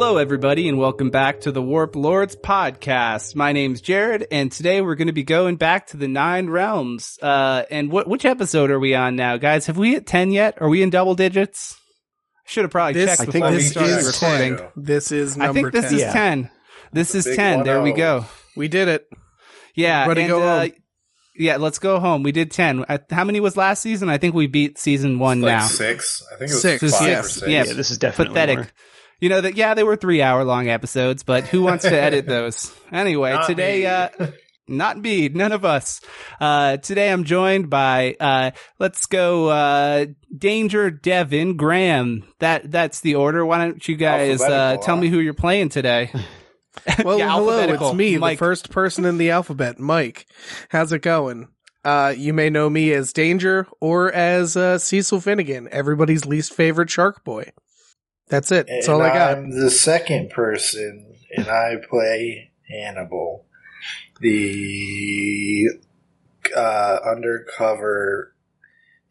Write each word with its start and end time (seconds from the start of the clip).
Hello, 0.00 0.16
everybody, 0.16 0.68
and 0.68 0.78
welcome 0.78 1.10
back 1.10 1.40
to 1.40 1.50
the 1.50 1.60
Warp 1.60 1.96
Lords 1.96 2.36
podcast. 2.36 3.34
My 3.34 3.50
name's 3.50 3.80
Jared, 3.80 4.28
and 4.30 4.50
today 4.52 4.80
we're 4.80 4.94
going 4.94 5.08
to 5.08 5.12
be 5.12 5.24
going 5.24 5.56
back 5.56 5.88
to 5.88 5.96
the 5.96 6.06
Nine 6.06 6.48
Realms. 6.50 7.18
Uh, 7.20 7.64
and 7.68 7.90
what 7.90 8.06
which 8.06 8.24
episode 8.24 8.70
are 8.70 8.78
we 8.78 8.94
on 8.94 9.16
now, 9.16 9.38
guys? 9.38 9.66
Have 9.66 9.76
we 9.76 9.90
hit 9.94 10.06
ten 10.06 10.30
yet? 10.30 10.62
Are 10.62 10.68
we 10.68 10.84
in 10.84 10.90
double 10.90 11.16
digits? 11.16 11.76
Should 12.46 12.62
have 12.62 12.70
probably 12.70 12.92
This- 12.92 13.10
checked 13.10 13.22
I 13.22 13.24
before 13.24 13.40
think 13.40 13.50
we 13.50 13.56
this 13.56 13.70
started 13.72 13.96
is 13.96 14.22
recording. 14.22 14.56
10. 14.58 14.68
This 14.76 15.10
is 15.10 15.36
I 15.36 15.52
think 15.52 15.72
this 15.72 15.86
10. 15.86 15.94
is 15.94 16.00
Yeah. 16.00 16.12
ten. 16.12 16.50
This 16.92 17.14
is 17.16 17.24
ten. 17.36 17.64
There 17.64 17.82
we 17.82 17.90
go. 17.90 18.24
We 18.56 18.68
did 18.68 18.86
it. 18.86 19.04
Yeah, 19.74 20.06
Ready, 20.06 20.20
and, 20.20 20.30
go 20.30 20.42
uh, 20.44 20.60
home. 20.60 20.70
Yeah, 21.34 21.56
let's 21.56 21.80
go 21.80 21.98
home. 21.98 22.22
We 22.22 22.30
did 22.30 22.52
ten. 22.52 22.84
Uh, 22.88 22.98
How 23.10 23.24
many 23.24 23.40
was 23.40 23.56
last 23.56 23.82
season? 23.82 24.08
I 24.08 24.18
think 24.18 24.32
we 24.36 24.46
beat 24.46 24.78
season 24.78 25.18
one 25.18 25.40
like 25.40 25.56
now. 25.56 25.66
six. 25.66 26.22
I 26.32 26.38
think 26.38 26.52
it 26.52 26.54
was 26.54 26.62
Six, 26.62 26.96
five 26.96 27.08
yeah. 27.08 27.18
or 27.18 27.22
six. 27.24 27.48
Yeah. 27.48 27.64
Yeah, 27.64 27.72
this 27.72 27.90
is 27.90 27.98
definitely 27.98 28.34
pathetic. 28.34 28.58
more. 28.58 28.68
You 29.20 29.28
know 29.28 29.40
that 29.40 29.56
yeah, 29.56 29.74
they 29.74 29.82
were 29.82 29.96
three 29.96 30.22
hour 30.22 30.44
long 30.44 30.68
episodes, 30.68 31.22
but 31.24 31.44
who 31.48 31.62
wants 31.62 31.84
to 31.84 32.00
edit 32.00 32.26
those? 32.28 32.72
Anyway, 32.92 33.32
Not 33.32 33.46
today 33.46 33.80
me. 33.80 33.86
uh 33.86 34.08
not 34.70 34.98
me, 34.98 35.28
none 35.28 35.52
of 35.52 35.64
us. 35.64 36.00
Uh 36.40 36.76
today 36.76 37.10
I'm 37.10 37.24
joined 37.24 37.68
by 37.70 38.14
uh 38.20 38.50
let's 38.78 39.06
go 39.06 39.48
uh 39.48 40.06
Danger 40.36 40.90
Devin 40.90 41.56
Graham. 41.56 42.24
That 42.38 42.70
that's 42.70 43.00
the 43.00 43.16
order. 43.16 43.44
Why 43.44 43.58
don't 43.58 43.86
you 43.88 43.96
guys 43.96 44.40
uh 44.40 44.76
tell 44.82 44.96
me 44.96 45.08
who 45.08 45.18
you're 45.20 45.34
playing 45.34 45.70
today? 45.70 46.12
Well, 47.04 47.18
Yeah, 47.18 47.32
hello, 47.34 47.58
it's 47.60 47.92
me, 47.94 48.18
Mike. 48.18 48.38
the 48.38 48.44
first 48.44 48.70
person 48.70 49.04
in 49.04 49.18
the 49.18 49.30
alphabet, 49.30 49.80
Mike. 49.80 50.26
How's 50.68 50.92
it 50.92 51.02
going? 51.02 51.48
Uh, 51.84 52.14
you 52.16 52.32
may 52.32 52.50
know 52.50 52.70
me 52.70 52.92
as 52.92 53.12
Danger 53.12 53.66
or 53.80 54.12
as 54.12 54.56
uh, 54.56 54.78
Cecil 54.78 55.20
Finnegan, 55.20 55.68
everybody's 55.72 56.24
least 56.24 56.54
favorite 56.54 56.88
shark 56.88 57.24
boy. 57.24 57.50
That's 58.28 58.52
it. 58.52 58.66
That's 58.66 58.88
all 58.88 59.00
I 59.02 59.08
got. 59.08 59.38
I'm 59.38 59.50
the 59.50 59.70
second 59.70 60.30
person, 60.30 61.14
and 61.36 61.48
I 61.48 61.76
play 61.88 62.50
Hannibal, 62.68 63.46
the 64.20 65.68
uh, 66.54 66.98
undercover 67.04 68.34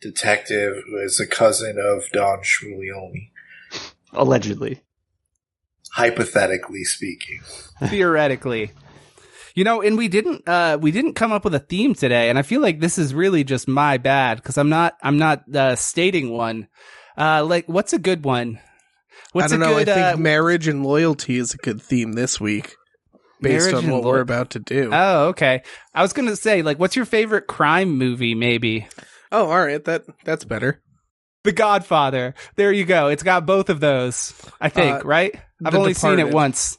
detective 0.02 0.76
who 0.86 0.98
is 1.04 1.20
a 1.20 1.28
cousin 1.28 1.78
of 1.80 2.04
Don 2.12 2.40
Shmulioni, 2.44 3.32
Allegedly. 4.14 4.82
hypothetically 5.94 6.84
speaking. 6.84 7.42
Theoretically. 7.88 8.72
You 9.56 9.64
know, 9.64 9.82
and 9.82 9.98
we 9.98 10.08
didn't 10.08 10.48
uh 10.48 10.78
we 10.80 10.92
didn't 10.92 11.14
come 11.14 11.32
up 11.32 11.44
with 11.44 11.56
a 11.56 11.60
theme 11.60 11.96
today, 11.96 12.30
and 12.30 12.38
I 12.38 12.44
feel 12.44 12.62
like 12.62 12.80
this 12.80 13.00
is 13.00 13.16
really 13.16 13.44
just 13.44 13.68
my 13.68 13.98
bad 13.98 14.38
because 14.38 14.56
I'm 14.60 14.70
not 14.70 14.96
I'm 15.02 15.18
not 15.18 15.44
uh 15.54 15.76
stating 15.76 16.30
one. 16.30 16.68
Uh 17.18 17.44
like 17.44 17.68
what's 17.68 17.94
a 17.94 17.98
good 17.98 18.24
one? 18.24 18.60
What's 19.34 19.52
I 19.54 19.58
don't 19.58 19.64
a 19.64 19.66
know. 19.68 19.78
good 19.78 19.90
I 19.90 19.94
think 19.94 20.16
uh, 20.16 20.18
marriage 20.18 20.68
and 20.68 20.86
loyalty 20.86 21.38
is 21.38 21.54
a 21.54 21.58
good 21.58 21.82
theme 21.82 22.14
this 22.14 22.40
week, 22.40 22.76
based 23.42 23.74
on 23.74 23.90
what 23.90 24.04
lo- 24.04 24.10
we're 24.12 24.20
about 24.22 24.52
to 24.52 24.60
do. 24.60 24.90
Oh, 24.94 25.28
okay. 25.30 25.62
I 25.94 26.02
was 26.02 26.14
gonna 26.14 26.36
say, 26.36 26.62
like, 26.62 26.80
what's 26.80 26.96
your 26.96 27.06
favorite 27.06 27.48
crime 27.48 27.98
movie? 27.98 28.36
Maybe 28.36 28.88
oh, 29.32 29.46
all 29.50 29.60
right. 29.66 29.84
That 29.84 30.04
that's 30.24 30.46
better. 30.46 30.82
The 31.44 31.52
Godfather. 31.52 32.34
There 32.56 32.72
you 32.72 32.84
go. 32.86 33.08
It's 33.08 33.24
got 33.24 33.46
both 33.46 33.70
of 33.70 33.80
those. 33.80 34.34
I 34.60 34.70
think, 34.70 35.04
Uh, 35.04 35.08
right? 35.08 35.34
I've 35.66 35.72
The 35.72 35.78
only 35.80 35.94
seen 35.94 36.20
it 36.20 36.30
once. 36.32 36.78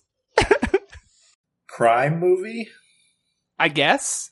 Crime 1.69 2.19
movie? 2.19 2.69
I 3.59 3.69
guess. 3.69 4.31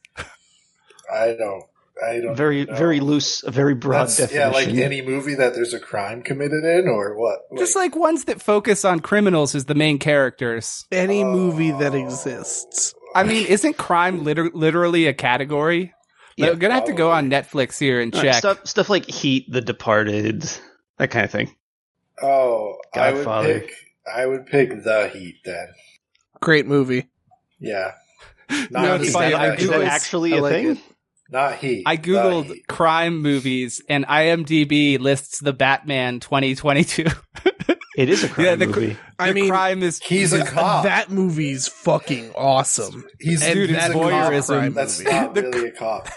I 1.13 1.37
don't. 1.39 1.65
I 2.05 2.21
don't. 2.21 2.37
Very, 2.37 2.65
know. 2.67 2.75
very 2.75 3.01
loose, 3.01 3.43
a 3.43 3.51
very 3.51 3.75
broad 3.75 4.09
That's, 4.09 4.33
yeah, 4.33 4.49
like 4.49 4.69
any 4.69 5.01
movie 5.01 5.34
that 5.34 5.55
there's 5.55 5.73
a 5.73 5.81
crime 5.81 6.23
committed 6.23 6.62
in, 6.65 6.89
or 6.89 7.17
what? 7.19 7.39
Just 7.59 7.75
like 7.75 7.97
ones 7.97 8.25
that 8.25 8.43
focus 8.43 8.84
on 8.84 9.01
criminals 9.01 9.55
as 9.55 9.65
the 9.65 9.75
main 9.75 9.99
characters. 9.99 10.84
Any 10.93 11.25
oh. 11.25 11.33
movie 11.33 11.71
that 11.71 11.95
Oh. 11.95 12.05
exists. 12.05 12.95
I 13.15 13.23
mean, 13.25 13.47
isn't 13.47 13.79
crime 13.79 14.25
liter- 14.25 14.51
literally 14.53 15.07
a 15.07 15.15
category? 15.15 15.95
Yeah, 16.37 16.49
We're 16.49 16.57
gonna 16.57 16.75
have 16.75 16.84
to 16.84 16.93
go 16.93 17.11
on 17.12 17.31
Netflix 17.31 17.79
here 17.79 17.99
and 18.03 18.13
check. 18.13 18.34
stuff, 18.34 18.67
stuff 18.67 18.91
like 18.91 19.07
Heat, 19.09 19.51
The 19.51 19.63
Departed, 19.63 20.43
that 20.99 21.11
kind 21.11 21.25
of 21.25 21.31
thing. 21.31 21.55
Oh, 22.23 22.77
I 22.95 23.11
would 23.13 23.17
Godfather. 23.25 23.61
pick. 23.61 23.73
I 24.15 24.27
would 24.27 24.45
pick 24.47 24.84
The 24.84 25.09
Heat 25.15 25.37
then. 25.47 25.69
Great 26.41 26.67
movie. 26.67 27.09
Yeah. 27.59 27.93
No, 28.71 28.81
Not 28.83 28.97
it's 29.01 29.07
Heat. 29.07 29.13
funny, 29.13 29.34
I 29.34 29.49
not 29.49 29.59
Is 29.61 29.69
that 29.71 29.83
actually 29.83 30.34
I 30.34 30.37
a 30.37 30.41
like 30.43 30.53
thing? 30.53 30.67
it. 30.73 30.78
Not 31.31 31.57
Heat. 31.57 31.83
I 31.87 31.97
googled 31.97 32.47
Heat. 32.47 32.67
crime 32.69 33.21
movies, 33.21 33.83
and 33.89 34.07
IMDb 34.07 34.99
lists 35.01 35.41
the 35.41 35.53
Batman 35.53 36.21
2022. 36.21 37.07
It 37.97 38.11
is 38.11 38.23
a 38.25 38.29
crime 38.31 38.45
Yeah, 38.47 38.55
the- 38.57 38.67
movie. 38.67 38.97
I 39.19 39.33
mean, 39.33 39.49
crime 39.49 39.83
is 39.83 39.99
He's 40.01 40.35
a 40.35 40.45
cop. 40.45 40.85
that 40.85 41.11
movie's 41.11 41.67
fucking 41.67 42.31
awesome. 42.35 43.07
He's 43.19 43.43
and 43.43 43.55
dude, 43.55 43.71
he's 43.71 43.79
it's 43.79 43.87
a 43.87 43.93
voyeurism. 43.95 44.65
cop. 44.67 44.75
That's 44.75 44.99
movie. 44.99 45.11
not 45.11 45.35
really 45.35 45.69
a 45.69 45.73
cop. 45.73 46.09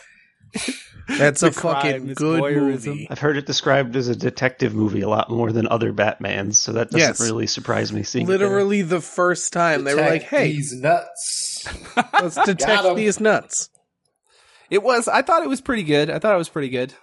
That's 1.08 1.42
a 1.42 1.52
fucking 1.54 2.14
good 2.16 2.42
voyeurism. 2.44 2.86
movie. 2.88 3.08
I've 3.10 3.20
heard 3.20 3.38
it 3.38 3.46
described 3.46 3.96
as 3.96 4.10
a 4.10 4.16
detective 4.16 4.76
movie 4.76 5.00
a 5.02 5.08
lot 5.10 5.30
more 5.32 5.54
than 5.54 5.68
other 5.70 5.94
Batmans, 5.94 6.56
so 6.56 6.74
that 6.74 6.92
doesn't 6.92 7.00
Yes. 7.00 7.22
really 7.22 7.48
surprise 7.48 7.94
me. 7.94 8.04
Seeing 8.04 8.26
it. 8.26 8.30
Literally 8.30 8.82
the 8.82 9.00
first 9.02 9.54
time 9.54 9.86
they 9.86 9.96
were 9.96 10.02
like, 10.02 10.24
"Hey, 10.24 10.52
he's 10.52 10.74
nuts. 10.74 11.66
let's 12.22 12.36
detect 12.44 12.96
these 12.98 13.20
nuts." 13.22 13.70
It 14.70 14.84
was. 14.84 15.08
I 15.08 15.22
thought 15.22 15.44
it 15.44 15.50
was 15.50 15.62
pretty 15.62 15.84
good. 15.84 16.10
I 16.10 16.20
thought 16.20 16.36
it 16.36 16.38
was 16.38 16.50
pretty 16.50 16.70
good. 16.70 16.94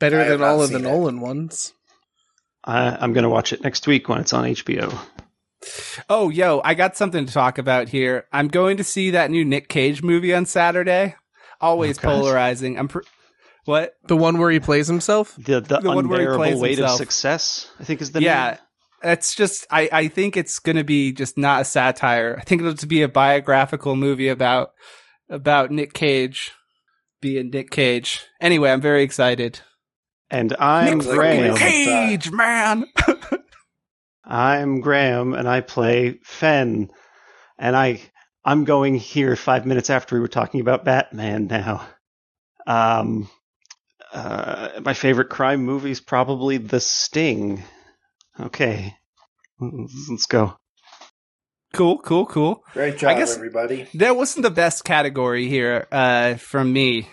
Better 0.00 0.20
I 0.20 0.24
than 0.28 0.42
all 0.42 0.62
of 0.62 0.70
the 0.70 0.76
it. 0.78 0.82
Nolan 0.82 1.20
ones. 1.20 1.72
I, 2.64 2.96
I'm 3.00 3.12
going 3.12 3.24
to 3.24 3.30
watch 3.30 3.52
it 3.52 3.62
next 3.62 3.86
week 3.86 4.08
when 4.08 4.20
it's 4.20 4.32
on 4.32 4.44
HBO. 4.44 4.98
Oh, 6.08 6.28
yo, 6.30 6.60
I 6.64 6.74
got 6.74 6.96
something 6.96 7.26
to 7.26 7.32
talk 7.32 7.58
about 7.58 7.88
here. 7.88 8.26
I'm 8.32 8.48
going 8.48 8.76
to 8.78 8.84
see 8.84 9.10
that 9.10 9.30
new 9.30 9.44
Nick 9.44 9.68
Cage 9.68 10.02
movie 10.02 10.34
on 10.34 10.46
Saturday. 10.46 11.14
Always 11.60 11.98
Oh, 11.98 12.02
polarizing. 12.02 12.78
I'm. 12.78 12.88
Pr- 12.88 13.00
what? 13.64 13.94
The 14.06 14.16
one 14.16 14.38
where 14.38 14.50
he 14.50 14.60
plays 14.60 14.88
himself. 14.88 15.34
The 15.36 15.60
the, 15.60 15.78
The 15.80 15.88
one 15.90 16.08
where 16.08 16.20
unbearable 16.20 16.60
weight 16.60 16.78
himself. 16.78 17.00
of 17.00 17.06
success, 17.06 17.70
I 17.80 17.84
think 17.84 18.02
is 18.02 18.12
the 18.12 18.20
yeah. 18.20 18.58
name. 19.02 19.12
It's 19.12 19.34
just. 19.34 19.66
I. 19.70 19.88
I 19.92 20.08
think 20.08 20.36
it's 20.36 20.58
going 20.58 20.76
to 20.76 20.84
be 20.84 21.12
just 21.12 21.38
not 21.38 21.62
a 21.62 21.64
satire. 21.64 22.36
I 22.38 22.44
think 22.44 22.60
it'll 22.60 22.74
just 22.74 22.88
be 22.88 23.02
a 23.02 23.08
biographical 23.08 23.96
movie 23.96 24.28
about 24.28 24.72
about 25.30 25.70
Nick 25.70 25.94
Cage 25.94 26.52
being 27.24 27.48
Nick 27.48 27.70
Cage. 27.70 28.26
Anyway, 28.38 28.70
I'm 28.70 28.82
very 28.82 29.02
excited. 29.02 29.60
And 30.30 30.54
I'm 30.58 30.98
Nick 30.98 31.06
Graham. 31.08 31.56
Cage. 31.56 31.86
Cage, 31.86 32.30
man. 32.30 32.84
I'm 34.26 34.82
Graham, 34.82 35.32
and 35.32 35.48
I 35.48 35.62
play 35.62 36.18
Fen. 36.22 36.90
And 37.58 37.74
I 37.74 38.02
I'm 38.44 38.64
going 38.64 38.96
here 38.96 39.36
five 39.36 39.64
minutes 39.64 39.88
after 39.88 40.16
we 40.16 40.20
were 40.20 40.28
talking 40.28 40.60
about 40.60 40.84
Batman. 40.84 41.46
Now, 41.46 41.86
um, 42.66 43.30
uh, 44.12 44.80
my 44.84 44.92
favorite 44.92 45.30
crime 45.30 45.64
movie 45.64 45.92
is 45.92 46.02
probably 46.02 46.58
The 46.58 46.80
Sting. 46.80 47.62
Okay, 48.38 48.94
let's 49.58 50.26
go. 50.26 50.58
Cool, 51.74 51.98
cool, 51.98 52.26
cool. 52.26 52.62
Great 52.72 52.98
job, 52.98 53.10
I 53.10 53.18
guess- 53.18 53.36
everybody. 53.36 53.86
That 53.94 54.16
wasn't 54.16 54.44
the 54.44 54.50
best 54.50 54.84
category 54.84 55.48
here 55.48 55.86
uh, 55.92 56.34
from 56.34 56.72
me. 56.72 57.08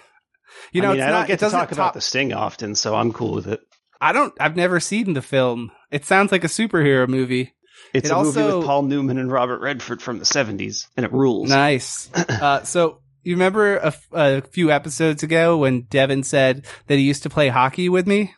You 0.72 0.82
know, 0.82 0.90
I 0.90 0.92
mean, 0.94 1.00
it's 1.02 1.06
I 1.08 1.10
don't 1.10 1.20
not. 1.22 1.28
get 1.28 1.34
it 1.34 1.38
to 1.38 1.46
doesn't 1.46 1.60
talk 1.60 1.72
about 1.72 1.94
The 1.94 2.02
Sting 2.02 2.34
often, 2.34 2.76
so 2.76 2.96
I'm 2.96 3.12
cool 3.12 3.34
with 3.34 3.48
it. 3.48 3.60
I 4.00 4.14
don't. 4.14 4.34
I've 4.40 4.56
never 4.56 4.80
seen 4.80 5.14
the 5.14 5.22
film. 5.22 5.72
It 5.92 6.06
sounds 6.06 6.32
like 6.32 6.44
a 6.44 6.48
superhero 6.48 7.08
movie. 7.08 7.54
It's 7.94 8.10
It 8.10 8.14
a 8.14 8.24
movie 8.24 8.42
with 8.44 8.66
Paul 8.66 8.84
Newman 8.84 9.18
and 9.18 9.32
Robert 9.32 9.60
Redford 9.62 10.02
from 10.02 10.20
the 10.20 10.26
'70s, 10.26 10.88
and 10.96 11.06
it 11.06 11.12
rules. 11.12 11.50
Nice. 11.50 12.10
uh, 12.30 12.64
so 12.64 13.02
you 13.24 13.34
remember 13.36 13.78
a, 13.78 13.88
f- 13.88 14.08
a 14.14 14.42
few 14.42 14.72
episodes 14.72 15.24
ago 15.24 15.58
when 15.58 15.82
Devin 15.82 16.24
said 16.24 16.66
that 16.88 16.96
he 16.96 17.02
used 17.02 17.24
to 17.24 17.30
play 17.30 17.50
hockey 17.50 17.90
with 17.90 18.08
me? 18.08 18.34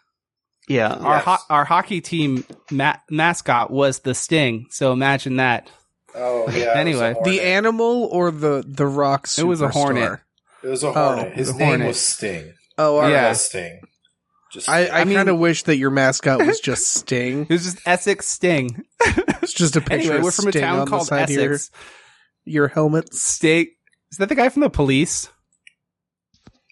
Yeah, 0.68 0.94
Our 0.94 1.16
Yes. 1.18 1.26
ho- 1.26 1.46
our 1.50 1.66
hockey 1.66 2.00
team 2.02 2.46
ma- 2.72 2.96
mascot 3.10 3.70
was 3.70 4.00
the 4.00 4.16
Sting. 4.16 4.68
So 4.72 4.92
imagine 4.94 5.36
that. 5.38 5.70
Oh 6.16 6.46
yeah. 6.50 6.54
it 6.54 6.58
was 6.58 6.66
a 6.66 6.78
Anyway. 6.78 7.16
The 7.24 7.42
animal 7.42 8.06
or 8.12 8.32
the 8.32 8.64
the 8.68 8.86
rock? 8.88 9.28
It 9.38 9.44
was 9.44 9.62
a 9.62 9.70
hornet. 9.70 10.20
It 10.64 10.68
was 10.68 10.84
a 10.84 10.92
hornet. 10.94 11.32
Oh, 11.34 11.36
His 11.36 11.52
the 11.52 11.58
name 11.60 11.68
hornet. 11.68 11.88
was 11.88 12.00
Sting. 12.02 12.54
Oh, 12.78 12.96
all 12.96 13.02
right. 13.02 13.10
Yeah. 13.12 13.22
Yeah. 13.28 13.34
Sting. 13.34 13.80
Just 14.52 14.70
I, 14.70 14.86
I, 14.86 15.02
I 15.02 15.04
mean- 15.04 15.16
kind 15.18 15.30
of 15.30 15.40
wish 15.40 15.64
that 15.64 15.78
your 15.78 15.90
mascot 15.90 16.46
was 16.46 16.60
just 16.64 16.88
Sting. 16.88 17.42
It 17.44 17.50
was 17.50 17.64
just 17.64 17.80
Essex 17.88 18.28
Sting. 18.28 18.84
It's 19.42 19.54
just 19.54 19.76
a 19.76 19.82
picture 19.82 20.12
anyway, 20.12 20.22
we're 20.22 20.32
from 20.32 20.48
a 20.48 20.52
town 20.52 20.88
called 20.88 21.08
side 21.08 21.24
of 21.24 21.30
your, 21.32 21.54
Essex. 21.56 21.72
your 22.46 22.68
helmets. 22.70 23.22
Sting. 23.22 23.68
Is 24.12 24.18
that 24.20 24.30
the 24.30 24.36
guy 24.36 24.50
from 24.50 24.62
the 24.62 24.70
police? 24.70 25.30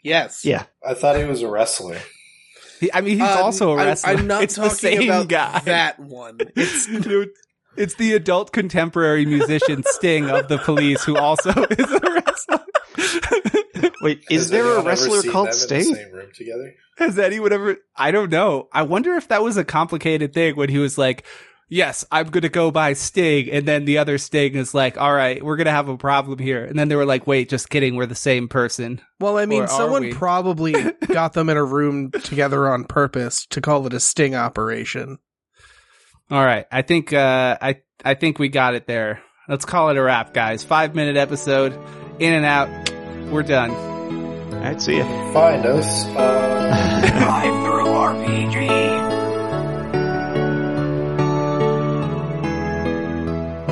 Yes. 0.04 0.46
yeah. 0.46 0.64
I 0.86 0.94
thought 0.94 1.18
he 1.18 1.24
was 1.26 1.42
a 1.42 1.48
wrestler. 1.50 1.98
He, 2.80 2.92
I 2.94 3.02
mean, 3.02 3.20
he's 3.20 3.28
Uh, 3.28 3.44
also 3.44 3.72
a 3.72 3.76
wrestler. 3.76 4.12
I'm 4.14 4.26
not 4.28 4.44
it's 4.44 4.56
the 4.56 4.62
talking 4.64 4.76
same 4.78 5.04
about 5.04 5.28
guy. 5.28 5.60
that 5.66 6.00
one. 6.00 6.40
It's 6.56 6.88
Dude, 6.88 7.30
it's 7.78 7.96
the 7.96 8.14
adult 8.14 8.52
contemporary 8.52 9.26
musician 9.26 9.84
Sting 9.86 10.30
of 10.30 10.48
the 10.48 10.58
Police, 10.58 11.04
who 11.04 11.18
also 11.18 11.50
is 11.72 11.92
a 11.92 12.00
wrestler. 12.00 12.60
Wait, 14.04 14.24
is 14.30 14.44
Has 14.44 14.50
there 14.50 14.66
a 14.78 14.84
wrestler 14.84 15.22
called 15.24 15.48
them 15.48 15.54
In 15.54 15.60
Sting? 15.60 15.90
the 15.92 15.96
same 15.96 16.12
room 16.12 16.30
together. 16.34 16.74
Has 16.98 17.18
anyone 17.20 17.54
ever? 17.54 17.78
I 17.96 18.12
don't 18.12 18.32
know. 18.32 18.68
I 18.74 18.84
wonder 18.84 19.14
if 19.16 19.28
that 19.30 19.44
was 19.44 19.58
a 19.58 19.64
complicated 19.64 20.34
thing 20.34 20.56
when 20.56 20.70
he 20.70 20.78
was 20.78 20.98
like, 20.98 21.26
yes, 21.70 22.04
I'm 22.12 22.28
going 22.28 22.42
to 22.42 22.50
go 22.50 22.70
by 22.72 22.94
Sting. 22.94 23.50
And 23.52 23.68
then 23.68 23.86
the 23.86 23.98
other 24.00 24.18
Sting 24.18 24.56
is 24.56 24.74
like, 24.74 24.98
all 24.98 25.14
right, 25.14 25.42
we're 25.44 25.56
going 25.56 25.66
to 25.66 25.72
have 25.72 25.88
a 25.88 25.98
problem 25.98 26.40
here. 26.40 26.64
And 26.66 26.78
then 26.78 26.90
they 26.90 26.96
were 26.96 27.06
like, 27.06 27.26
wait, 27.28 27.50
just 27.50 27.70
kidding. 27.70 27.96
We're 27.96 28.06
the 28.08 28.16
same 28.16 28.48
person. 28.48 29.02
Well, 29.20 29.38
I 29.38 29.46
mean, 29.46 29.64
Or 29.64 29.68
someone 29.68 30.04
we? 30.04 30.14
probably 30.14 30.74
got 31.08 31.34
them 31.34 31.50
in 31.50 31.58
a 31.58 31.64
room 31.64 32.12
together 32.12 32.68
on 32.70 32.84
purpose 32.86 33.46
to 33.52 33.62
call 33.62 33.86
it 33.88 33.94
a 33.94 34.00
sting 34.00 34.36
operation. 34.36 35.18
All 36.32 36.44
right. 36.44 36.66
I 36.72 36.82
think, 36.82 37.12
uh, 37.12 37.58
I, 37.62 37.82
I 38.06 38.14
think 38.14 38.40
we 38.40 38.48
got 38.48 38.74
it 38.74 38.88
there. 38.88 39.22
Let's 39.50 39.66
call 39.66 39.90
it 39.90 39.98
a 39.98 40.02
wrap, 40.02 40.34
guys. 40.34 40.64
Five 40.64 40.96
minute 40.96 41.18
episode 41.18 41.78
in 42.20 42.34
and 42.34 42.46
out. 42.46 42.70
We're 43.32 43.44
done. 43.44 43.72
All 43.72 44.60
right, 44.60 44.82
see 44.82 44.98
ya. 44.98 45.34
Find 45.34 45.66
us. 45.66 46.06
Uh, 46.06 47.02
Drive 47.20 47.64
through 47.66 47.86
RPG. 47.86 49.02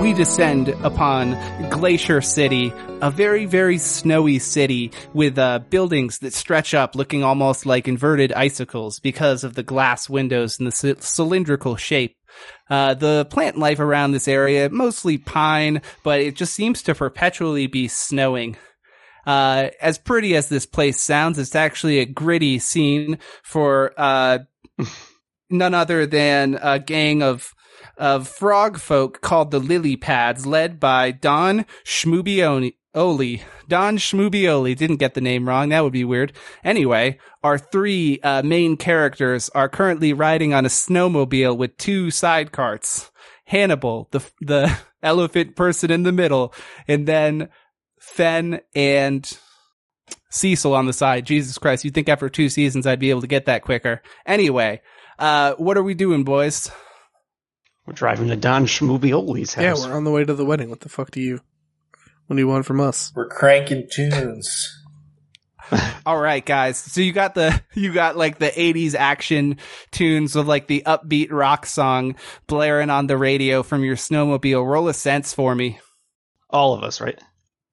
we 0.01 0.13
descend 0.13 0.69
upon 0.83 1.37
Glacier 1.69 2.19
City, 2.21 2.73
a 3.01 3.11
very, 3.11 3.45
very 3.45 3.77
snowy 3.77 4.39
city 4.39 4.91
with 5.13 5.37
uh, 5.37 5.59
buildings 5.69 6.19
that 6.19 6.33
stretch 6.33 6.73
up 6.73 6.95
looking 6.95 7.23
almost 7.23 7.65
like 7.65 7.87
inverted 7.87 8.33
icicles 8.33 8.99
because 8.99 9.43
of 9.43 9.53
the 9.53 9.61
glass 9.63 10.09
windows 10.09 10.57
and 10.57 10.67
the 10.67 10.71
c- 10.71 10.95
cylindrical 10.99 11.75
shape. 11.75 12.15
Uh, 12.69 12.93
the 12.93 13.25
plant 13.29 13.57
life 13.57 13.79
around 13.79 14.11
this 14.11 14.27
area, 14.27 14.69
mostly 14.69 15.17
pine, 15.17 15.81
but 16.03 16.19
it 16.19 16.35
just 16.35 16.53
seems 16.53 16.83
to 16.83 16.93
perpetually 16.93 17.67
be 17.67 17.87
snowing. 17.87 18.57
Uh, 19.25 19.69
as 19.81 19.97
pretty 19.97 20.35
as 20.35 20.49
this 20.49 20.65
place 20.65 20.99
sounds, 20.99 21.37
it's 21.37 21.55
actually 21.55 21.99
a 21.99 22.05
gritty 22.05 22.59
scene 22.59 23.17
for, 23.43 23.93
uh, 23.97 24.39
none 25.49 25.73
other 25.73 26.05
than 26.05 26.57
a 26.61 26.79
gang 26.79 27.23
of 27.23 27.53
of 27.97 28.27
frog 28.27 28.79
folk 28.79 29.21
called 29.21 29.51
the 29.51 29.59
Lily 29.59 29.97
Pads, 29.97 30.45
led 30.45 30.79
by 30.79 31.11
Don 31.11 31.65
Schmubioli. 32.95 33.41
Don 33.67 33.97
Schmubioli 33.97 34.75
didn't 34.75 34.97
get 34.97 35.13
the 35.13 35.21
name 35.21 35.47
wrong. 35.47 35.69
That 35.69 35.83
would 35.83 35.93
be 35.93 36.03
weird. 36.03 36.33
Anyway, 36.63 37.19
our 37.43 37.57
three 37.57 38.19
uh, 38.21 38.41
main 38.43 38.77
characters 38.77 39.49
are 39.49 39.69
currently 39.69 40.13
riding 40.13 40.53
on 40.53 40.65
a 40.65 40.69
snowmobile 40.69 41.57
with 41.57 41.77
two 41.77 42.11
side 42.11 42.51
carts. 42.51 43.11
Hannibal, 43.45 44.07
the 44.11 44.23
the 44.41 44.77
elephant 45.03 45.55
person 45.55 45.91
in 45.91 46.03
the 46.03 46.11
middle, 46.11 46.53
and 46.87 47.07
then 47.07 47.49
Fen 47.99 48.61
and 48.75 49.37
Cecil 50.29 50.75
on 50.75 50.85
the 50.85 50.93
side. 50.93 51.25
Jesus 51.25 51.57
Christ, 51.57 51.83
you'd 51.83 51.93
think 51.93 52.09
after 52.09 52.29
two 52.29 52.49
seasons 52.49 52.85
I'd 52.85 52.99
be 52.99 53.09
able 53.09 53.21
to 53.21 53.27
get 53.27 53.45
that 53.45 53.63
quicker. 53.63 54.01
Anyway, 54.25 54.81
uh, 55.17 55.53
what 55.55 55.77
are 55.77 55.83
we 55.83 55.95
doing, 55.95 56.23
boys? 56.23 56.69
We're 57.87 57.93
driving 57.93 58.27
to 58.27 58.35
Don 58.35 58.67
Schmubioli's 58.67 59.55
house 59.55 59.63
Yeah, 59.63 59.87
we're 59.87 59.97
on 59.97 60.03
the 60.03 60.11
way 60.11 60.23
to 60.23 60.35
the 60.35 60.45
wedding. 60.45 60.69
What 60.69 60.81
the 60.81 60.89
fuck 60.89 61.09
do 61.09 61.19
you? 61.19 61.41
What 62.29 62.35
do 62.35 62.41
you 62.43 62.47
want 62.47 62.67
from 62.67 62.79
us? 62.79 63.11
we're 63.15 63.27
cranking 63.27 63.87
tunes. 63.91 64.75
All 66.05 66.19
right, 66.19 66.45
guys. 66.45 66.77
So 66.77 67.01
you 67.01 67.11
got 67.11 67.33
the 67.33 67.59
you 67.73 67.91
got 67.91 68.15
like 68.15 68.37
the 68.37 68.49
80s 68.51 68.93
action 68.93 69.57
tunes 69.91 70.35
with 70.35 70.45
like 70.47 70.67
the 70.67 70.83
upbeat 70.85 71.31
rock 71.31 71.65
song 71.65 72.15
blaring 72.45 72.91
on 72.91 73.07
the 73.07 73.17
radio 73.17 73.63
from 73.63 73.83
your 73.83 73.95
snowmobile. 73.95 74.63
Roll 74.65 74.87
a 74.89 74.93
sense 74.93 75.33
for 75.33 75.55
me. 75.55 75.79
All 76.51 76.73
of 76.75 76.83
us, 76.83 77.01
right? 77.01 77.19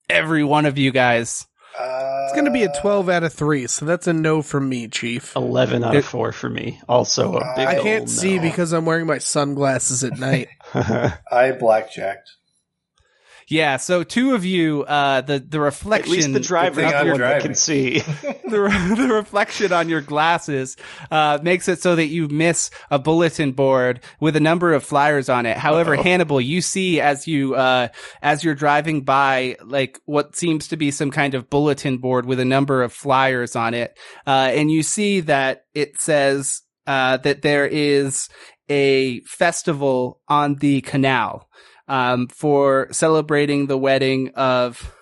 Every 0.08 0.43
one 0.43 0.64
of 0.64 0.79
you 0.79 0.91
guys. 0.91 1.47
Uh, 1.79 2.23
It's 2.25 2.32
going 2.32 2.47
to 2.47 2.50
be 2.50 2.62
a 2.62 2.73
12 2.81 3.11
out 3.11 3.25
of 3.25 3.35
3, 3.35 3.67
so 3.67 3.85
that's 3.85 4.06
a 4.06 4.12
no 4.14 4.41
from 4.41 4.67
me, 4.70 4.88
Chief. 4.88 5.37
11 5.37 5.85
out 5.85 5.94
It- 5.94 5.99
of 5.99 6.05
4 6.06 6.32
for 6.32 6.49
me. 6.49 6.81
Also 6.88 7.35
a 7.37 7.53
big 7.55 7.67
I 7.69 7.82
can't 7.82 8.08
see 8.08 8.37
no. 8.37 8.43
because 8.43 8.73
I'm 8.73 8.87
wearing 8.87 9.06
my 9.06 9.19
sunglasses 9.19 10.03
at 10.03 10.19
night. 10.19 10.49
I 10.75 11.53
blackjacked. 11.58 12.31
Yeah, 13.48 13.76
so 13.76 14.02
two 14.02 14.34
of 14.34 14.44
you, 14.44 14.82
uh, 14.84 15.20
the 15.20 15.38
the 15.38 15.58
At 15.58 15.62
reflection, 15.62 16.12
least 16.12 16.32
the 16.32 16.40
driver 16.40 16.81
thing 16.81 16.87
is 16.87 16.93
the 16.93 16.98
I'm 16.98 17.06
one 17.06 17.20
that 17.20 17.40
driving. 17.40 17.43
can 17.43 17.54
see. 17.54 17.98
the, 18.44 18.94
the 18.96 19.08
reflection 19.12 19.72
on 19.72 19.88
your 19.88 20.00
glasses 20.00 20.76
uh, 21.12 21.38
makes 21.43 21.69
it 21.69 21.81
so 21.81 21.94
that 21.94 22.06
you 22.06 22.26
miss 22.28 22.70
a 22.90 22.98
bulletin 22.98 23.52
board 23.52 24.00
with 24.19 24.34
a 24.34 24.40
number 24.40 24.72
of 24.72 24.82
flyers 24.82 25.28
on 25.28 25.46
it. 25.46 25.56
However, 25.56 25.94
Uh-oh. 25.94 26.02
Hannibal, 26.02 26.40
you 26.40 26.60
see 26.60 27.00
as 27.00 27.28
you 27.28 27.54
uh, 27.54 27.88
as 28.20 28.43
you're 28.43 28.56
driving 28.56 29.02
by, 29.02 29.56
like 29.64 30.00
what 30.06 30.34
seems 30.34 30.66
to 30.69 30.76
be 30.76 30.90
some 30.90 31.12
kind 31.12 31.34
of 31.34 31.48
bulletin 31.48 31.98
board 31.98 32.26
with 32.26 32.40
a 32.40 32.44
number 32.44 32.82
of 32.82 32.93
flyers 32.93 33.54
on 33.54 33.75
it, 33.75 33.96
uh, 34.26 34.50
and 34.52 34.72
you 34.72 34.82
see 34.82 35.20
that 35.20 35.66
it 35.72 36.00
says 36.00 36.62
uh, 36.88 37.19
that 37.19 37.43
there 37.43 37.66
is 37.66 38.28
a 38.69 39.20
festival 39.20 40.20
on 40.28 40.56
the 40.56 40.81
canal 40.81 41.48
um, 41.88 42.28
for 42.28 42.88
celebrating 42.92 43.66
the 43.66 43.78
wedding 43.78 44.30
of. 44.34 44.94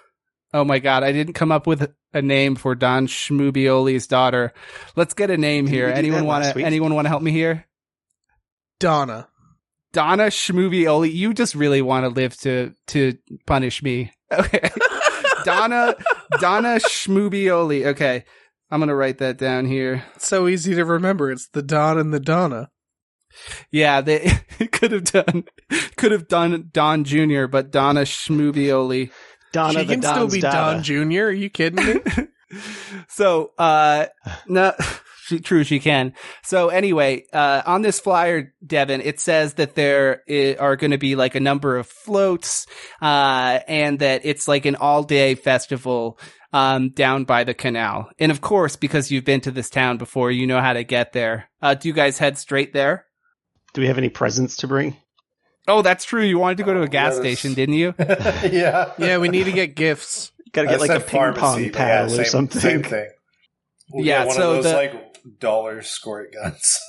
Oh 0.52 0.64
my 0.64 0.78
God! 0.78 1.02
I 1.02 1.12
didn't 1.12 1.34
come 1.34 1.50
up 1.50 1.66
with 1.66 1.92
a 2.12 2.22
name 2.22 2.54
for 2.54 2.74
Don 2.74 3.06
Schmubioli's 3.06 4.06
daughter. 4.06 4.52
Let's 4.94 5.14
get 5.14 5.30
a 5.30 5.36
name 5.36 5.64
Didn't 5.64 5.74
here. 5.74 5.88
Anyone 5.88 6.26
want 6.26 6.44
to? 6.44 6.64
Anyone 6.64 6.94
want 6.94 7.06
to 7.06 7.08
help 7.08 7.22
me 7.22 7.32
here? 7.32 7.66
Donna. 8.78 9.28
Donna 9.92 10.24
Schmubioli. 10.24 11.12
You 11.12 11.34
just 11.34 11.54
really 11.54 11.82
want 11.82 12.04
to 12.04 12.08
live 12.08 12.36
to 12.40 12.74
to 12.88 13.18
punish 13.46 13.82
me. 13.82 14.12
Okay. 14.32 14.68
Donna 15.44 15.94
Donna 16.40 16.80
Schmubioli. 16.80 17.86
Okay. 17.86 18.24
I'm 18.68 18.80
gonna 18.80 18.96
write 18.96 19.18
that 19.18 19.36
down 19.36 19.66
here. 19.66 20.02
It's 20.16 20.26
so 20.26 20.48
easy 20.48 20.74
to 20.74 20.84
remember. 20.84 21.30
It's 21.30 21.46
the 21.48 21.62
Don 21.62 21.98
and 21.98 22.12
the 22.12 22.18
Donna. 22.18 22.70
Yeah, 23.70 24.00
they 24.00 24.30
could 24.72 24.92
have 24.92 25.04
done 25.04 25.44
could 25.96 26.12
have 26.12 26.28
done 26.28 26.70
Don 26.72 27.04
Jr., 27.04 27.46
but 27.46 27.70
Donna 27.70 28.02
Schmubioli. 28.02 29.10
Donna 29.52 29.80
she 29.80 29.84
the 29.86 29.92
can 29.94 30.02
still 30.02 30.28
be 30.28 30.40
data. 30.40 30.56
Don 30.56 30.82
Jr. 30.82 31.24
Are 31.24 31.30
you 31.30 31.48
kidding 31.50 31.84
me? 31.84 32.00
so, 33.08 33.52
uh, 33.58 34.06
no, 34.46 34.72
she, 35.26 35.40
true, 35.40 35.64
she 35.64 35.78
can. 35.78 36.12
So 36.42 36.68
anyway, 36.68 37.24
uh, 37.32 37.62
on 37.66 37.82
this 37.82 38.00
flyer, 38.00 38.52
Devin, 38.66 39.00
it 39.00 39.20
says 39.20 39.54
that 39.54 39.74
there 39.74 40.22
i- 40.28 40.56
are 40.58 40.76
going 40.76 40.90
to 40.90 40.98
be 40.98 41.14
like 41.16 41.34
a 41.34 41.40
number 41.40 41.76
of 41.76 41.86
floats, 41.86 42.66
uh, 43.00 43.60
and 43.68 43.98
that 44.00 44.22
it's 44.24 44.48
like 44.48 44.66
an 44.66 44.76
all 44.76 45.02
day 45.02 45.34
festival, 45.34 46.18
um, 46.52 46.90
down 46.90 47.24
by 47.24 47.44
the 47.44 47.54
canal. 47.54 48.10
And 48.18 48.30
of 48.32 48.40
course, 48.40 48.76
because 48.76 49.10
you've 49.10 49.24
been 49.24 49.40
to 49.42 49.50
this 49.50 49.70
town 49.70 49.96
before, 49.98 50.30
you 50.30 50.46
know 50.46 50.60
how 50.60 50.72
to 50.72 50.84
get 50.84 51.12
there. 51.12 51.48
Uh, 51.62 51.74
do 51.74 51.88
you 51.88 51.94
guys 51.94 52.18
head 52.18 52.38
straight 52.38 52.72
there? 52.72 53.06
Do 53.74 53.80
we 53.82 53.88
have 53.88 53.98
any 53.98 54.08
presents 54.08 54.56
to 54.58 54.66
bring? 54.68 54.96
Oh, 55.68 55.82
that's 55.82 56.04
true. 56.04 56.22
You 56.22 56.38
wanted 56.38 56.58
to 56.58 56.64
go 56.64 56.74
to 56.74 56.80
a 56.80 56.84
Oh, 56.84 56.86
gas 56.86 57.14
let 57.14 57.22
station, 57.22 57.54
didn't 57.54 57.74
you? 57.76 57.94
yeah. 57.98 58.92
yeah, 58.98 59.18
we 59.18 59.28
need 59.28 59.44
to 59.44 59.52
get 59.52 59.74
gifts. 59.74 60.30
Gotta 60.52 60.68
I 60.68 60.72
get 60.72 60.80
like 60.80 60.90
a 60.90 61.00
said 61.00 61.08
ping 61.08 61.18
pharmacy, 61.20 61.40
pong 61.40 61.62
but 61.64 61.72
paddle 61.72 62.14
yeah, 62.14 62.20
or 62.20 62.24
same, 62.24 62.30
something. 62.30 62.60
Same 62.60 62.82
thing. 62.82 63.08
We'll 63.92 64.06
Yeah, 64.06 64.20
get 64.20 64.26
one 64.28 64.36
so 64.36 64.50
of 64.50 64.62
those 64.64 64.72
the- 64.72 64.76
like 64.78 65.38
dollar 65.40 65.82
squirt 65.82 66.32
guns. 66.32 66.80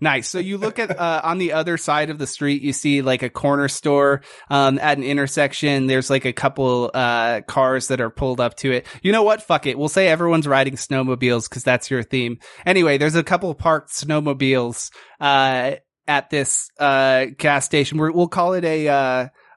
Nice. 0.00 0.28
So 0.28 0.40
you 0.40 0.58
look 0.58 0.80
at 0.80 0.98
uh, 0.98 1.20
on 1.22 1.38
the 1.38 1.52
other 1.52 1.76
side 1.76 2.10
of 2.10 2.18
the 2.18 2.26
street, 2.26 2.60
you 2.62 2.72
see 2.72 3.02
like 3.02 3.22
a 3.22 3.30
corner 3.30 3.68
store 3.68 4.22
um, 4.50 4.80
at 4.80 4.98
an 4.98 5.04
intersection. 5.04 5.86
There's 5.86 6.10
like 6.10 6.24
a 6.24 6.32
couple 6.32 6.90
uh, 6.92 7.42
cars 7.42 7.86
that 7.86 8.00
are 8.00 8.10
pulled 8.10 8.40
up 8.40 8.56
to 8.56 8.72
it. 8.72 8.86
You 9.02 9.12
know 9.12 9.22
what? 9.22 9.42
Fuck 9.42 9.66
it. 9.66 9.78
We'll 9.78 9.88
say 9.88 10.08
everyone's 10.08 10.48
riding 10.48 10.74
snowmobiles 10.74 11.48
because 11.48 11.62
that's 11.62 11.88
your 11.88 12.02
theme. 12.02 12.40
Anyway, 12.66 12.98
there's 12.98 13.14
a 13.14 13.22
couple 13.22 13.54
parked 13.54 13.90
snowmobiles 13.92 14.90
uh, 15.20 15.76
at 16.08 16.30
this 16.30 16.70
uh, 16.78 17.26
gas 17.38 17.64
station. 17.64 17.98
We're, 17.98 18.12
we'll 18.12 18.28
call 18.28 18.54
it 18.54 18.64
a, 18.64 18.88
uh, 18.88 18.94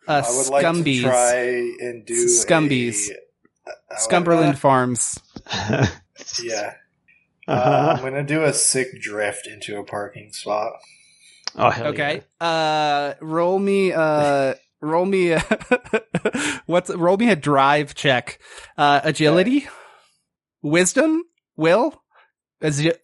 a 0.08 0.12
I 0.12 0.22
would 0.30 0.48
like 0.50 0.66
Scumbies. 0.66 1.02
to 1.02 1.08
try 1.08 1.36
and 1.80 2.06
do 2.06 2.26
Scumbies. 2.28 3.10
a- 3.10 3.14
uh, 3.92 3.98
Scumberland 3.98 4.58
Farms. 4.60 5.20
Yeah. 6.42 6.74
Uh, 7.48 7.52
Uh-huh. 7.52 7.96
I'm 7.98 8.04
gonna 8.04 8.24
do 8.24 8.44
a 8.44 8.54
sick 8.54 9.00
drift 9.02 9.46
into 9.48 9.78
a 9.78 9.84
parking 9.84 10.32
spot. 10.34 10.74
oh 11.56 11.70
hell 11.70 11.88
Okay. 11.88 12.24
Uh, 12.42 13.14
roll 13.22 13.60
me. 13.60 13.92
Uh, 13.94 14.56
roll 14.82 15.06
me. 15.06 15.32
A 15.32 15.44
what's 16.66 16.90
roll 16.90 17.18
me 17.18 17.30
a 17.30 17.36
drive 17.36 17.94
check? 17.96 18.40
Uh, 18.78 19.00
agility, 19.04 19.68
wisdom, 20.62 21.24
will. 21.56 22.02
Agi- 22.64 22.98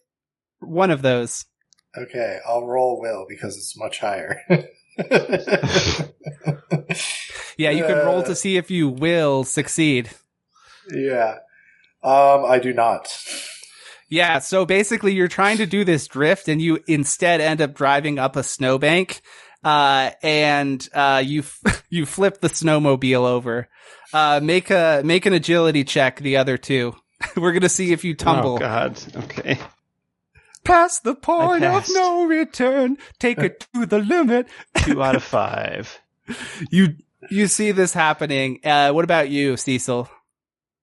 one 0.60 0.90
of 0.90 1.02
those. 1.02 1.44
Okay, 1.96 2.38
I'll 2.46 2.66
roll 2.66 3.00
will 3.00 3.26
because 3.28 3.56
it's 3.56 3.76
much 3.76 3.98
higher. 4.00 4.40
Yeah, 7.58 7.70
you 7.70 7.84
can 7.84 7.98
roll 7.98 8.22
to 8.24 8.34
see 8.34 8.56
if 8.56 8.70
you 8.70 8.88
will 8.88 9.44
succeed. 9.44 10.10
yeah. 10.90 11.38
Um, 12.02 12.44
I 12.46 12.58
do 12.58 12.72
not. 12.72 13.08
Yeah, 14.08 14.40
so 14.40 14.64
basically 14.66 15.14
you're 15.14 15.28
trying 15.28 15.58
to 15.58 15.66
do 15.66 15.84
this 15.84 16.06
drift 16.08 16.48
and 16.48 16.60
you 16.60 16.80
instead 16.88 17.40
end 17.40 17.60
up 17.62 17.74
driving 17.74 18.18
up 18.18 18.36
a 18.36 18.42
snowbank. 18.42 19.20
Uh, 19.62 20.10
and, 20.22 20.86
uh, 20.92 21.22
you, 21.24 21.40
f- 21.40 21.84
you 21.90 22.04
flip 22.06 22.40
the 22.40 22.48
snowmobile 22.48 23.24
over. 23.26 23.68
Uh, 24.12 24.40
make 24.42 24.70
a, 24.70 25.02
make 25.04 25.26
an 25.26 25.32
agility 25.32 25.84
check, 25.84 26.18
the 26.20 26.38
other 26.38 26.58
two. 26.58 26.94
We're 27.36 27.52
gonna 27.52 27.68
see 27.68 27.92
if 27.92 28.02
you 28.04 28.14
tumble. 28.14 28.54
Oh 28.56 28.58
god. 28.58 28.98
Okay. 29.14 29.58
Past 30.64 31.04
the 31.04 31.14
point 31.14 31.64
of 31.64 31.86
no 31.90 32.24
return. 32.24 32.98
Take 33.18 33.38
it 33.38 33.66
to 33.74 33.86
the 33.86 33.98
limit. 33.98 34.48
Two 34.76 35.02
out 35.02 35.16
of 35.16 35.22
five. 35.22 36.00
You 36.70 36.96
you 37.30 37.46
see 37.46 37.72
this 37.72 37.94
happening. 37.94 38.60
Uh, 38.64 38.92
what 38.92 39.04
about 39.04 39.28
you, 39.28 39.56
Cecil? 39.56 40.08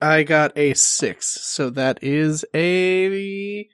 I 0.02 0.24
got 0.24 0.58
a 0.58 0.74
six, 0.74 1.28
so 1.28 1.70
that 1.72 2.04
is 2.04 2.46
a. 2.54 3.68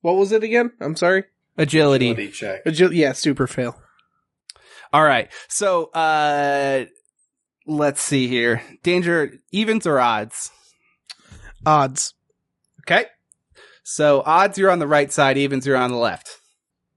What 0.00 0.16
was 0.16 0.32
it 0.32 0.42
again? 0.42 0.72
I'm 0.80 0.96
sorry. 0.96 1.24
Agility. 1.56 2.10
Agility 2.10 2.32
check. 2.32 2.64
Agil- 2.64 2.94
yeah, 2.94 3.12
super 3.12 3.46
fail. 3.46 3.76
All 4.92 5.04
right. 5.04 5.30
So, 5.46 5.84
uh, 5.92 6.86
let's 7.66 8.02
see 8.02 8.26
here. 8.26 8.62
Danger, 8.82 9.34
evens 9.52 9.86
or 9.86 10.00
odds? 10.00 10.50
Odds. 11.64 12.14
Okay. 12.80 13.06
So 13.84 14.22
odds 14.24 14.58
you're 14.58 14.70
on 14.70 14.78
the 14.78 14.86
right 14.86 15.12
side, 15.12 15.36
evens 15.38 15.66
you're 15.66 15.76
on 15.76 15.90
the 15.90 15.96
left. 15.96 16.30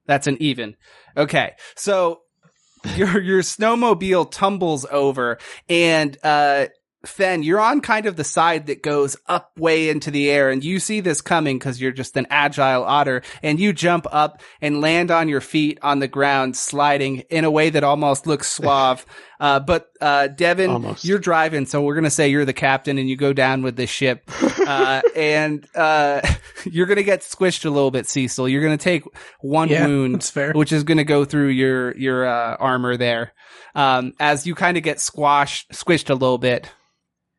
That's 0.06 0.28
an 0.28 0.38
even. 0.42 0.76
Okay. 1.16 1.54
So 1.76 2.22
your 2.96 3.22
your 3.22 3.42
snowmobile 3.42 4.32
tumbles 4.32 4.86
over 4.92 5.38
and 5.70 6.18
uh 6.24 6.68
Fen, 7.06 7.44
you're 7.44 7.60
on 7.60 7.82
kind 7.82 8.06
of 8.06 8.16
the 8.16 8.24
side 8.24 8.68
that 8.68 8.82
goes 8.82 9.18
up 9.28 9.52
way 9.58 9.90
into 9.90 10.10
the 10.10 10.30
air 10.32 10.50
and 10.50 10.64
you 10.64 10.80
see 10.80 11.02
this 11.02 11.20
coming 11.22 11.60
because 11.60 11.82
you're 11.82 11.92
just 11.92 12.16
an 12.16 12.26
agile 12.30 12.84
otter 12.84 13.22
and 13.42 13.60
you 13.60 13.74
jump 13.74 14.08
up 14.12 14.42
and 14.62 14.80
land 14.80 15.12
on 15.12 15.28
your 15.28 15.42
feet 15.42 15.78
on 15.82 16.00
the 16.00 16.08
ground 16.08 16.56
sliding 16.56 17.20
in 17.30 17.44
a 17.44 17.52
way 17.52 17.70
that 17.70 17.84
almost 17.84 18.26
looks 18.28 18.48
suave. 18.50 19.06
Uh, 19.40 19.60
but, 19.60 19.90
uh, 20.00 20.28
Devin, 20.28 20.70
Almost. 20.70 21.04
you're 21.04 21.20
driving. 21.20 21.66
So 21.66 21.82
we're 21.82 21.96
going 21.96 22.06
to 22.06 22.10
say 22.10 22.30
you're 22.30 22.46
the 22.46 22.54
captain 22.54 22.98
and 22.98 23.10
you 23.10 23.18
go 23.18 23.34
down 23.34 23.62
with 23.62 23.76
the 23.76 23.86
ship. 23.86 24.24
Uh, 24.66 25.02
and, 25.18 25.68
uh, 25.76 26.22
you're 26.66 26.86
going 26.86 26.96
to 26.98 27.04
get 27.04 27.22
squished 27.22 27.66
a 27.66 27.70
little 27.70 27.92
bit, 27.92 28.08
Cecil. 28.08 28.48
You're 28.48 28.62
going 28.62 28.78
to 28.78 28.82
take 28.82 29.04
one 29.42 29.68
Yeah, 29.68 29.86
wound 29.86 30.32
which 30.54 30.72
is 30.72 30.86
going 30.86 31.00
to 31.00 31.04
go 31.04 31.26
through 31.26 31.48
your 31.50 31.94
your 31.98 32.26
uh, 32.26 32.56
armor 32.58 32.96
there. 32.96 33.34
Um, 33.76 34.14
as 34.18 34.48
you 34.48 34.56
kind 34.56 34.78
of 34.78 34.84
get 34.84 35.02
squashed, 35.02 35.72
squished 35.74 36.10
a 36.10 36.14
little 36.14 36.38
bit 36.38 36.70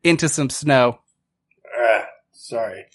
into 0.05 0.29
some 0.29 0.49
snow. 0.49 0.99
Ah, 1.77 2.05
sorry. 2.31 2.85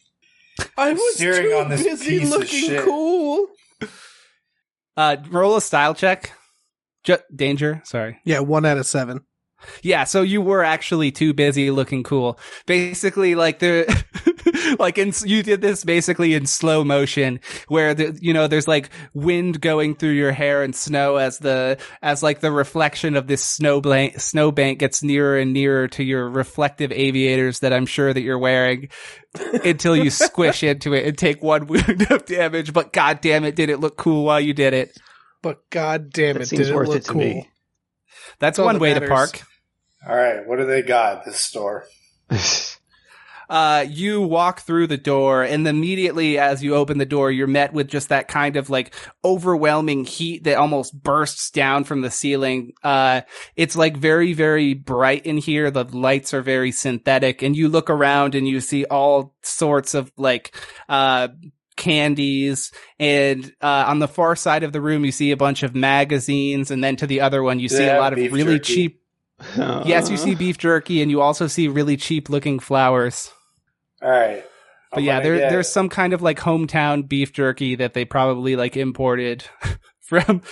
I 0.77 0.93
was 0.93 1.15
Steering 1.15 1.51
too 1.51 1.57
on 1.57 1.69
this 1.69 1.83
busy 1.83 2.21
looking 2.25 2.81
cool. 2.83 3.49
Uh, 4.97 5.17
roll 5.31 5.57
a 5.57 5.61
style 5.61 5.95
check. 5.95 6.33
Ju- 7.05 7.17
danger. 7.35 7.81
Sorry. 7.85 8.19
Yeah, 8.25 8.41
one 8.41 8.67
out 8.67 8.79
of 8.79 8.87
seven. 8.87 9.23
Yeah, 9.83 10.05
so 10.05 10.23
you 10.23 10.41
were 10.41 10.65
actually 10.65 11.11
too 11.11 11.33
busy 11.33 11.71
looking 11.71 12.03
cool. 12.03 12.39
Basically, 12.67 13.35
like 13.35 13.59
the, 13.59 14.77
like 14.79 14.99
in, 14.99 15.13
you 15.25 15.43
did 15.43 15.61
this 15.61 15.85
basically 15.85 16.35
in 16.35 16.47
slow 16.47 16.85
motion 16.85 17.41
where 17.69 17.95
the, 17.95 18.19
you 18.21 18.33
know, 18.33 18.47
there's 18.47 18.69
like 18.69 18.91
wind 19.15 19.61
going 19.61 19.95
through 19.95 20.11
your 20.13 20.33
hair 20.33 20.63
and 20.63 20.75
snow 20.75 21.17
as 21.17 21.39
the, 21.39 21.79
as 22.03 22.23
like 22.23 22.41
the 22.41 22.53
reflection 22.53 23.17
of 23.17 23.27
this 23.27 23.45
snow 23.45 23.81
blank, 23.81 24.21
snow 24.21 24.51
bank 24.51 24.79
gets 24.79 25.03
nearer 25.03 25.39
and 25.39 25.53
nearer 25.53 25.89
to 25.89 26.05
your 26.05 26.29
reflective 26.29 26.93
aviators 26.93 27.61
that 27.61 27.73
I'm 27.73 27.87
sure 27.87 28.13
that 28.13 28.23
you're 28.23 28.39
wearing 28.39 28.89
until 29.65 29.97
you 29.97 30.11
squish 30.11 30.63
into 30.63 30.95
it 30.95 31.07
and 31.07 31.17
take 31.19 31.43
one 31.43 31.67
wound 31.67 32.11
of 32.11 32.25
damage. 32.27 32.73
But 32.73 32.93
god 32.93 33.21
damn 33.21 33.45
it, 33.45 33.57
did 33.57 33.71
it 33.71 33.79
look 33.81 33.97
cool 33.97 34.25
while 34.25 34.41
you 34.41 34.55
did 34.55 34.73
it. 34.75 34.99
But 35.43 35.69
god 35.71 36.11
damn 36.13 36.37
That 36.37 36.43
it, 36.43 36.49
did 36.57 36.69
it 36.69 36.77
look 36.85 36.97
it 36.97 37.05
to 37.05 37.13
cool. 37.13 37.21
me. 37.21 37.49
That's 38.39 38.59
all 38.59 38.67
one 38.67 38.77
that 38.77 38.81
way 38.81 38.95
to 38.95 39.01
park. 39.03 39.43
All 40.07 40.17
right, 40.17 40.47
what 40.47 40.57
do 40.59 40.65
they 40.65 40.83
got 40.83 41.25
this 41.25 41.39
store? 41.39 41.85
uh, 43.51 43.85
you 43.87 44.23
walk 44.23 44.61
through 44.61 44.87
the 44.87 44.97
door 44.97 45.43
and 45.43 45.69
immediately 45.69 46.39
as 46.39 46.63
you 46.63 46.75
open 46.75 46.97
the 46.97 47.05
door, 47.05 47.31
you're 47.31 47.47
met 47.47 47.75
with 47.75 47.89
just 47.89 48.09
that 48.09 48.27
kind 48.27 48.57
of 48.57 48.71
like 48.71 48.95
overwhelming 49.25 50.05
heat 50.05 50.45
that 50.45 50.57
almost 50.57 51.03
bursts 51.03 51.51
down 51.51 51.85
from 51.85 52.01
the 52.01 52.11
ceiling. 52.11 52.73
Uh, 52.83 53.21
it's 53.57 53.77
like 53.77 53.97
very, 53.97 54.33
very 54.33 54.73
bright 54.73 55.27
in 55.27 55.37
here. 55.37 55.71
The 55.71 55.85
lights 55.85 56.33
are 56.33 56.43
very 56.43 56.73
synthetic 56.73 57.43
and 57.43 57.55
you 57.55 57.69
look 57.69 57.91
around 57.91 58.35
and 58.35 58.49
you 58.49 58.61
see 58.61 58.87
all 58.87 59.35
sorts 59.43 59.93
of 59.93 60.11
like, 60.17 60.57
uh, 60.89 61.29
candies 61.77 62.73
and 62.99 63.55
uh, 63.63 63.85
on 63.87 64.01
the 64.01 64.09
far 64.09 64.37
side 64.37 64.65
of 64.65 64.73
the 64.73 64.83
room 64.83 65.03
you 65.03 65.11
see 65.11 65.31
a 65.31 65.37
bunch 65.37 65.63
of 65.63 65.75
magazines 65.75 66.71
and 66.71 66.85
then 66.85 66.95
to 66.95 67.07
the 67.07 67.23
other 67.23 67.43
one 67.43 67.59
you 67.59 67.71
see 67.71 67.79
they 67.79 67.97
a 67.97 67.99
lot 67.99 68.13
of 68.13 68.19
really 68.19 68.59
jerky? 68.59 68.75
cheap 68.75 69.01
yes 69.57 70.11
you 70.11 70.17
see 70.17 70.35
beef 70.35 70.59
jerky 70.59 71.03
and 71.03 71.11
you 71.11 71.21
also 71.21 71.47
see 71.47 71.69
really 71.69 71.97
cheap 71.97 72.29
looking 72.29 72.59
flowers 72.59 73.33
All 74.03 74.11
right. 74.11 74.45
but 74.91 74.99
I'm 74.99 75.05
yeah, 75.05 75.21
there 75.21 75.39
there's 75.39 75.69
some 75.69 75.89
kind 75.89 76.13
of 76.13 76.21
like 76.23 76.39
hometown 76.39 77.09
beef 77.09 77.33
jerky 77.33 77.77
that 77.77 77.95
they 77.95 78.05
probably 78.05 78.57
like 78.57 78.77
imported 78.77 79.45
from 80.01 80.43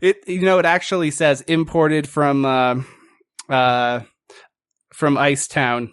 it. 0.00 0.26
You 0.26 0.42
know, 0.42 0.58
it 0.58 0.64
actually 0.64 1.10
says 1.10 1.42
imported 1.42 2.08
from 2.08 2.44
uh, 2.44 2.82
uh, 3.48 4.00
from 4.92 5.18
Ice 5.18 5.48
Town. 5.48 5.92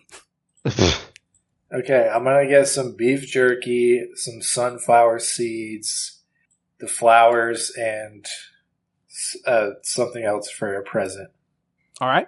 Okay, 0.66 2.10
I'm 2.14 2.24
gonna 2.24 2.48
get 2.48 2.70
some 2.70 2.96
beef 2.96 3.28
jerky, 3.28 4.08
some 4.16 4.42
sunflower 4.42 5.20
seeds, 5.20 6.22
the 6.80 6.88
flowers, 6.88 7.72
and 7.78 8.26
uh, 9.46 9.72
something 9.84 10.24
else 10.24 10.50
for 10.50 10.76
a 10.76 10.84
present. 10.84 11.30
All 12.02 12.08
right. 12.08 12.28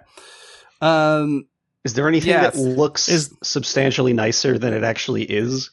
Um. 0.80 1.46
Is 1.84 1.94
there 1.94 2.08
anything 2.08 2.28
Yes. 2.30 2.54
that 2.54 2.60
looks 2.60 3.08
Is- 3.08 3.34
substantially 3.42 4.12
nicer 4.12 4.58
than 4.58 4.74
it 4.74 4.84
actually 4.84 5.22
is? 5.24 5.70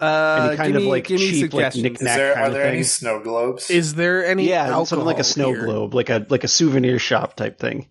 Uh. 0.00 0.48
Any 0.48 0.56
kind 0.56 0.68
give 0.72 0.76
of 0.76 0.82
me, 0.84 0.88
like 0.90 1.04
give 1.06 1.20
cheap, 1.20 1.52
like 1.52 1.72
suggestions. 1.72 2.00
There 2.00 2.34
kind 2.34 2.44
are 2.44 2.48
of 2.48 2.52
there 2.54 2.64
any 2.66 2.82
snow 2.82 3.20
globes? 3.20 3.70
Is 3.70 3.94
there 3.94 4.24
any 4.26 4.48
yeah, 4.48 4.68
something 4.84 5.04
like 5.06 5.18
a 5.18 5.24
snow 5.24 5.52
here? 5.52 5.64
globe, 5.64 5.94
like 5.94 6.10
a 6.10 6.26
like 6.28 6.44
a 6.44 6.48
souvenir 6.48 6.98
shop 6.98 7.34
type 7.36 7.58
thing. 7.58 7.88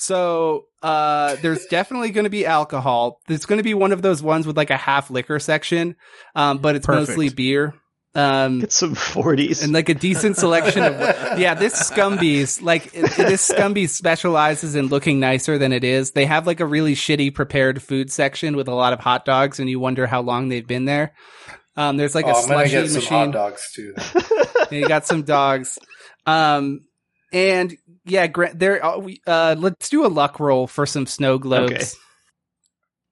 So, 0.00 0.66
uh, 0.80 1.34
there's 1.42 1.66
definitely 1.66 2.10
going 2.10 2.22
to 2.24 2.30
be 2.30 2.46
alcohol. 2.46 3.20
It's 3.28 3.46
going 3.46 3.56
to 3.58 3.64
be 3.64 3.74
one 3.74 3.90
of 3.90 4.00
those 4.00 4.22
ones 4.22 4.46
with 4.46 4.56
like 4.56 4.70
a 4.70 4.76
half 4.76 5.10
liquor 5.10 5.40
section, 5.40 5.96
um, 6.36 6.58
but 6.58 6.76
it's 6.76 6.86
Perfect. 6.86 7.08
mostly 7.08 7.28
beer. 7.30 7.74
Um, 8.18 8.58
Get 8.60 8.72
some 8.72 8.96
forties. 8.96 9.62
and 9.62 9.72
like 9.72 9.88
a 9.88 9.94
decent 9.94 10.36
selection 10.36 10.82
of 10.82 10.92
yeah 11.38 11.54
this 11.54 11.74
scumbies 11.88 12.60
like 12.60 12.90
this 12.90 13.48
scumby 13.48 13.88
specializes 13.88 14.74
in 14.74 14.86
looking 14.88 15.20
nicer 15.20 15.56
than 15.56 15.72
it 15.72 15.84
is 15.84 16.10
they 16.10 16.26
have 16.26 16.44
like 16.44 16.58
a 16.58 16.66
really 16.66 16.94
shitty 16.96 17.32
prepared 17.32 17.80
food 17.80 18.10
section 18.10 18.56
with 18.56 18.66
a 18.66 18.74
lot 18.74 18.92
of 18.92 18.98
hot 18.98 19.24
dogs 19.24 19.60
and 19.60 19.70
you 19.70 19.78
wonder 19.78 20.04
how 20.08 20.20
long 20.20 20.48
they've 20.48 20.66
been 20.66 20.84
there 20.84 21.14
um 21.76 21.96
there's 21.96 22.16
like 22.16 22.24
oh, 22.24 22.30
a 22.30 22.42
I'm 22.42 22.48
gonna 22.48 22.68
slushy 22.68 22.70
get 22.72 22.90
some 22.90 23.02
hot 23.02 23.18
machine 23.18 23.30
dogs 23.30 23.72
too. 23.72 23.94
and 24.72 24.80
you 24.80 24.88
got 24.88 25.06
some 25.06 25.22
dogs 25.22 25.78
um 26.26 26.80
and 27.32 27.76
yeah 28.04 28.26
gra- 28.26 28.54
there 28.54 28.84
uh, 28.84 28.98
we- 28.98 29.20
uh 29.28 29.54
let's 29.56 29.88
do 29.90 30.04
a 30.04 30.08
luck 30.08 30.40
roll 30.40 30.66
for 30.66 30.86
some 30.86 31.06
snow 31.06 31.38
globes 31.38 31.70
Okay. 31.72 31.84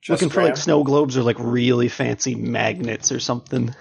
Just 0.03 0.23
Looking 0.23 0.33
for 0.33 0.43
like 0.45 0.57
snow 0.57 0.85
globes 0.85 1.17
or 1.17 1.23
like 1.25 1.37
really 1.41 1.89
fancy 1.89 2.37
magnets 2.37 3.11
or 3.11 3.19
something. 3.19 3.75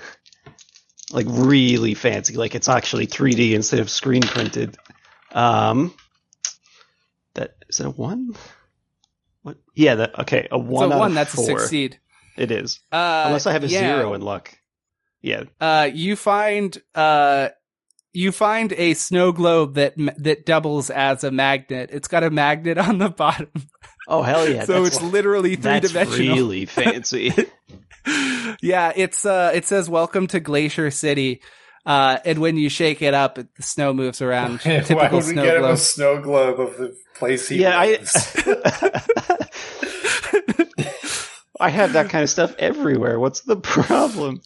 Like 1.12 1.28
really 1.30 1.94
fancy, 1.94 2.36
like 2.36 2.56
it's 2.56 2.68
actually 2.68 3.06
3D 3.06 3.54
instead 3.54 3.80
of 3.80 3.90
screen 3.90 4.24
printed. 4.24 4.76
Um, 5.32 5.94
that 7.36 7.56
is 7.70 7.80
it 7.80 7.86
a 7.86 7.90
one? 7.92 8.36
What? 9.44 9.58
Yeah, 9.76 9.96
that 9.96 10.20
okay. 10.22 10.48
A 10.52 10.58
one. 10.58 10.90
so 10.90 10.96
out 10.96 11.00
one 11.00 11.14
that's 11.14 11.34
a 11.34 11.38
four. 11.38 11.46
succeed 11.60 12.00
It 12.38 12.50
is, 12.52 12.80
uh 12.92 13.24
unless 13.28 13.46
I 13.46 13.52
have 13.52 13.64
a 13.64 13.68
yeah. 13.68 13.80
zero 13.98 14.14
in 14.16 14.22
luck. 14.22 14.58
Yeah, 15.22 15.44
uh, 15.60 15.90
you 15.94 16.16
find 16.16 16.76
uh, 16.94 17.50
you 18.14 18.32
find 18.32 18.74
a 18.74 18.94
snow 18.94 19.32
globe 19.32 19.76
that 19.76 19.94
that 20.18 20.46
doubles 20.46 20.90
as 20.90 21.24
a 21.24 21.32
magnet. 21.32 21.90
It's 21.92 22.08
got 22.08 22.24
a 22.24 22.30
magnet 22.30 22.78
on 22.78 22.98
the 23.00 23.10
bottom, 23.16 23.52
Oh 24.08 24.22
hell 24.22 24.48
yeah! 24.48 24.66
so 24.66 24.84
that's, 24.84 24.98
it's 24.98 25.06
literally 25.06 25.56
three 25.56 25.80
that's 25.80 25.92
dimensional. 25.92 26.36
really 26.36 26.66
fancy. 26.66 27.32
yeah, 28.62 28.92
it's 28.96 29.26
uh, 29.26 29.52
it 29.54 29.66
says 29.66 29.90
"Welcome 29.90 30.28
to 30.28 30.40
Glacier 30.40 30.92
City," 30.92 31.42
uh, 31.86 32.20
and 32.26 32.40
when 32.40 32.58
you 32.58 32.70
shake 32.70 33.02
it 33.02 33.14
up, 33.14 33.36
the 33.36 33.48
snow 33.60 33.94
moves 33.94 34.22
around. 34.22 34.62
Why 34.64 34.80
Typical 34.80 35.20
would 35.20 35.28
we 35.28 35.34
snow 35.34 35.44
get 35.44 35.58
him 35.58 35.64
a 35.64 35.68
globe. 35.68 35.78
snow 35.78 36.22
globe 36.22 36.60
of 36.60 36.78
the 36.78 36.96
place 37.16 37.48
he 37.50 37.62
yeah, 37.62 37.80
lives? 37.82 38.34
I. 38.46 39.06
I 41.60 41.70
have 41.70 41.94
that 41.94 42.10
kind 42.10 42.24
of 42.24 42.30
stuff 42.30 42.54
everywhere. 42.60 43.20
What's 43.20 43.42
the 43.42 43.56
problem? 43.56 44.42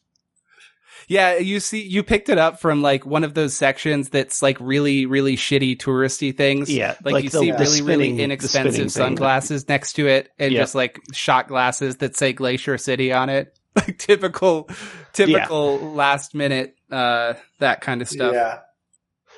Yeah, 1.10 1.38
you 1.40 1.60
see, 1.60 1.82
you 1.82 2.04
picked 2.04 2.30
it 2.30 2.38
up 2.38 2.60
from 2.62 2.82
like 2.84 3.04
one 3.06 3.24
of 3.24 3.34
those 3.34 3.56
sections 3.56 4.10
that's 4.10 4.42
like 4.44 4.58
really, 4.62 5.08
really 5.08 5.36
shitty 5.36 5.76
touristy 5.78 6.36
things. 6.38 6.72
Yeah, 6.72 6.96
like, 7.04 7.14
like 7.16 7.24
you 7.24 7.30
the- 7.32 7.40
see 7.40 7.52
the 7.52 7.58
really, 7.58 7.66
spinning- 7.66 7.88
really 7.88 8.22
inexpensive 8.24 8.74
spinning 8.74 8.90
thing. 8.90 8.90
sunglasses 8.90 9.68
next 9.68 9.94
to 9.94 10.08
it, 10.08 10.30
and 10.38 10.52
Yeah. 10.54 10.60
just 10.62 10.76
like 10.76 11.00
shot 11.12 11.48
glasses 11.48 11.98
that 11.98 12.16
say 12.16 12.32
Glacier 12.32 12.78
City 12.78 13.12
on 13.12 13.30
it. 13.30 13.54
Like 13.76 13.98
typical, 14.00 14.68
typical 15.14 15.78
last 15.94 16.34
minute, 16.36 16.76
uh, 16.92 17.36
that 17.60 17.82
kind 17.82 18.02
of 18.02 18.10
stuff. 18.10 18.34
Yeah. 18.34 18.60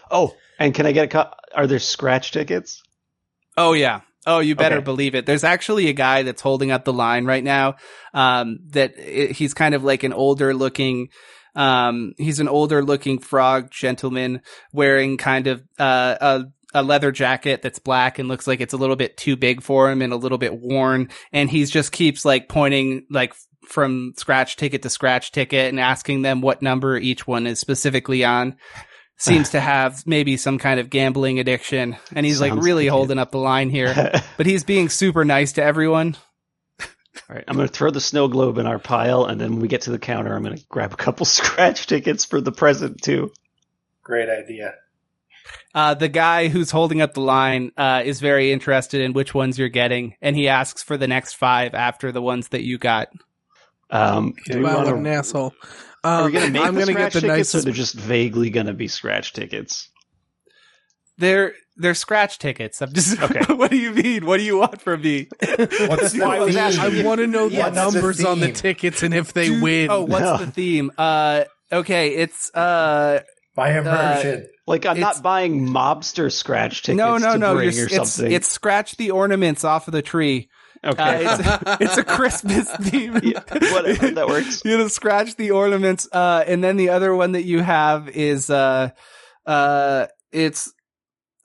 Oh, 0.10 0.34
and 0.58 0.74
can 0.74 0.86
I 0.86 0.94
get 0.94 1.06
a 1.06 1.08
co- 1.10 1.32
Are 1.54 1.68
there 1.68 1.80
scratch 1.80 2.32
tickets? 2.32 2.82
Oh 3.58 3.74
yeah. 3.74 4.02
Oh, 4.26 4.40
you 4.40 4.56
better 4.56 4.78
Okay. 4.78 4.84
believe 4.86 5.16
it. 5.16 5.26
There's 5.26 5.44
actually 5.44 5.90
a 5.90 5.94
guy 5.94 6.24
that's 6.24 6.42
holding 6.42 6.72
up 6.72 6.86
the 6.86 6.94
line 6.94 7.26
right 7.26 7.44
now. 7.44 7.76
Um, 8.14 8.60
that 8.70 8.94
i 8.98 9.32
he's 9.34 9.54
kind 9.54 9.76
of 9.76 9.84
like 9.84 10.04
an 10.04 10.14
older 10.14 10.54
looking, 10.54 11.10
Um, 11.56 12.14
he's 12.18 12.40
an 12.40 12.48
older 12.48 12.84
looking 12.84 13.20
frog 13.20 13.72
gentleman 13.72 14.42
wearing 14.72 15.18
kind 15.18 15.48
of, 15.48 15.64
uh, 15.80 16.16
a, 16.22 16.44
a 16.74 16.84
leather 16.84 17.12
jacket 17.12 17.62
that's 17.62 17.80
black 17.80 18.18
and 18.18 18.30
looks 18.30 18.48
like 18.48 18.62
it's 18.62 18.74
a 18.74 18.78
little 18.78 18.96
bit 18.96 19.18
too 19.18 19.36
big 19.36 19.62
for 19.62 19.92
him 19.92 20.02
and 20.02 20.14
a 20.14 20.18
little 20.18 20.38
bit 20.38 20.58
worn. 20.58 21.10
And 21.34 21.50
he's 21.50 21.70
just 21.70 21.92
keeps 21.92 22.24
like 22.24 22.48
pointing 22.48 23.06
like 23.10 23.34
from 23.68 24.14
scratch 24.18 24.56
ticket 24.56 24.82
to 24.84 24.90
scratch 24.90 25.32
ticket 25.32 25.70
and 25.70 25.80
asking 25.80 26.22
them 26.22 26.42
what 26.42 26.62
number 26.62 26.98
each 26.98 27.28
one 27.28 27.46
is 27.48 27.60
specifically 27.60 28.24
on. 28.24 28.56
Seems 29.18 29.50
to 29.52 29.60
have 29.60 30.08
maybe 30.08 30.36
some 30.36 30.58
kind 30.58 30.80
of 30.80 30.90
gambling 30.90 31.40
addiction. 31.40 31.96
And 32.16 32.26
he's 32.26 32.42
like 32.42 32.54
Sounds 32.54 32.66
really 32.66 32.86
like 32.86 32.88
it. 32.88 32.96
holding 32.96 33.20
up 33.20 33.32
the 33.32 33.38
line 33.38 33.70
here, 33.70 33.94
but 34.38 34.48
he's 34.48 34.64
being 34.64 34.90
super 34.90 35.24
nice 35.24 35.54
to 35.54 35.64
everyone. 35.64 36.18
All 37.30 37.36
right, 37.36 37.46
I'm 37.48 37.56
going 37.56 37.68
to 37.68 37.74
throw 37.74 37.92
the 37.92 38.02
snow 38.02 38.28
globe 38.28 38.58
in 38.58 38.68
our 38.68 38.80
pile, 38.80 39.26
and 39.26 39.40
then 39.42 39.52
when 39.54 39.62
we 39.62 39.68
get 39.68 39.82
to 39.84 39.92
the 39.92 40.00
counter, 40.00 40.36
I'm 40.36 40.44
going 40.44 40.58
to 40.58 40.66
grab 40.70 40.94
a 40.94 40.98
couple 40.98 41.26
scratch 41.28 41.88
tickets 41.88 42.26
for 42.26 42.42
the 42.42 42.52
present 42.52 43.02
too. 43.02 43.32
Great 44.04 44.30
idea. 44.30 44.76
Uh, 45.74 45.94
the 45.94 46.10
guy 46.10 46.50
who's 46.50 46.72
holding 46.72 47.02
up 47.02 47.14
the 47.14 47.22
line, 47.22 47.72
uh, 47.78 48.02
is 48.06 48.20
very 48.20 48.52
interested 48.52 49.02
in 49.02 49.14
which 49.14 49.34
ones 49.34 49.58
you're 49.60 49.70
getting, 49.70 50.16
and 50.22 50.36
he 50.36 50.48
asks 50.50 50.84
for 50.84 50.98
the 50.98 51.08
next 51.08 51.36
five 51.36 51.74
after 51.74 52.12
the 52.12 52.22
ones 52.22 52.50
that 52.50 52.64
you 52.64 52.78
got. 52.78 53.10
Um, 53.92 54.36
do 54.50 54.60
we 54.60 54.66
wow, 54.66 54.78
what 54.80 54.86
want 54.86 54.98
an 54.98 55.06
to? 55.06 55.06
asshole. 55.06 55.56
Are 56.16 56.24
we 56.24 56.32
Um, 56.32 56.34
going 56.34 56.46
to 56.46 56.50
make 56.50 56.62
I'm 56.68 56.76
the 56.76 56.80
gonna 56.80 56.96
scratch 56.96 57.14
get 57.14 57.14
the 57.14 57.22
tickets, 57.22 57.56
or 57.56 57.62
they're 57.62 57.74
just 57.74 57.96
vaguely 57.96 58.52
going 58.52 58.68
to 58.68 58.74
be 58.74 58.90
scratch 58.90 59.34
tickets? 59.34 59.91
They're, 61.22 61.54
they're 61.78 61.94
scratch 61.94 62.38
tickets. 62.40 62.82
I'm 62.82 62.92
just, 62.94 63.22
Okay. 63.24 63.54
what 63.54 63.72
do 63.72 63.78
you 63.78 63.92
mean? 63.92 64.26
What 64.26 64.38
do 64.38 64.44
you 64.44 64.58
want 64.58 64.82
from 64.82 65.02
me? 65.02 65.28
What's 65.40 66.12
the 66.12 66.20
Why 66.26 66.40
was 66.40 66.56
that- 66.56 66.78
I 66.78 67.04
want 67.04 67.20
to 67.22 67.28
know 67.28 67.48
Yeah, 67.48 67.70
the 67.70 67.76
that's 67.76 67.94
the 67.94 68.00
numbers 68.00 68.26
on 68.26 68.40
the 68.40 68.52
tickets 68.52 69.04
and 69.04 69.14
if 69.14 69.32
they 69.34 69.48
Dude, 69.48 69.64
win. 69.64 69.90
Oh, 69.90 70.02
what's 70.04 70.22
No. 70.24 70.38
the 70.38 70.48
theme? 70.52 70.92
Uh, 70.98 71.46
okay, 71.72 72.10
it's, 72.16 72.54
uh, 72.56 73.22
By 73.56 73.78
immersion. 73.78 74.48
Like 74.68 74.86
I'm 74.86 74.98
It's- 74.98 75.16
not 75.16 75.24
buying 75.24 75.68
mobster 75.68 76.32
scratch 76.32 76.84
tickets 76.84 76.98
no, 76.98 77.18
no, 77.18 77.34
to 77.34 77.38
no. 77.40 77.56
bring 77.56 77.72
You're, 77.72 77.88
it's, 77.90 78.20
it's 78.20 78.48
scratch 78.48 78.98
the 78.98 79.12
ornaments 79.12 79.64
off 79.64 79.88
of 79.88 79.92
the 79.94 80.02
tree. 80.02 80.50
okay, 80.84 81.26
Uh, 81.26 81.58
it's, 81.80 81.82
it's 81.82 81.98
a 81.98 82.04
Christmas 82.04 82.70
theme. 82.78 83.20
Yeah, 83.24 83.40
whatever, 83.72 84.12
that 84.12 84.28
works. 84.28 84.62
you 84.66 84.78
know, 84.78 84.88
scratch 84.88 85.36
the 85.36 85.52
ornaments. 85.52 86.08
Uh, 86.12 86.44
and 86.48 86.64
then 86.64 86.78
the 86.78 86.90
other 86.90 87.16
one 87.16 87.34
that 87.34 87.44
you 87.44 87.60
have 87.62 88.10
is, 88.10 88.50
uh, 88.50 88.90
uh, 89.46 90.08
it's, 90.32 90.72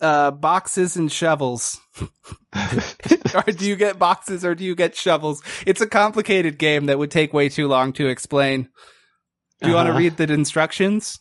uh, 0.00 0.30
boxes 0.30 0.96
and 0.96 1.10
shovels. 1.10 1.80
or 3.34 3.42
do 3.52 3.66
you 3.66 3.76
get 3.76 3.98
boxes 3.98 4.44
or 4.44 4.54
do 4.54 4.64
you 4.64 4.74
get 4.74 4.94
shovels? 4.94 5.42
It's 5.66 5.80
a 5.80 5.86
complicated 5.86 6.58
game 6.58 6.86
that 6.86 6.98
would 6.98 7.10
take 7.10 7.32
way 7.32 7.48
too 7.48 7.68
long 7.68 7.92
to 7.94 8.06
explain. 8.08 8.68
Do 9.62 9.68
you 9.68 9.74
want 9.74 9.86
to 9.86 9.90
Uh-huh. 9.92 9.98
read 10.00 10.16
the 10.16 10.32
instructions? 10.32 11.18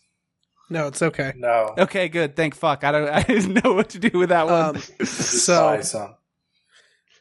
no, 0.70 0.88
it's 0.88 1.02
okay. 1.02 1.32
no. 1.38 1.74
Okay, 1.78 2.10
good. 2.10 2.36
Thank 2.36 2.56
fuck. 2.56 2.84
I 2.84 2.92
don't, 2.92 3.08
I 3.20 3.22
didn't 3.24 3.64
know 3.64 3.74
what 3.74 3.90
to 3.90 4.00
do 4.00 4.18
with 4.18 4.30
that 4.30 4.48
one. 4.48 4.76
Um, 4.78 4.82
so, 5.06 5.76
buy 5.76 5.82
some. 5.82 6.16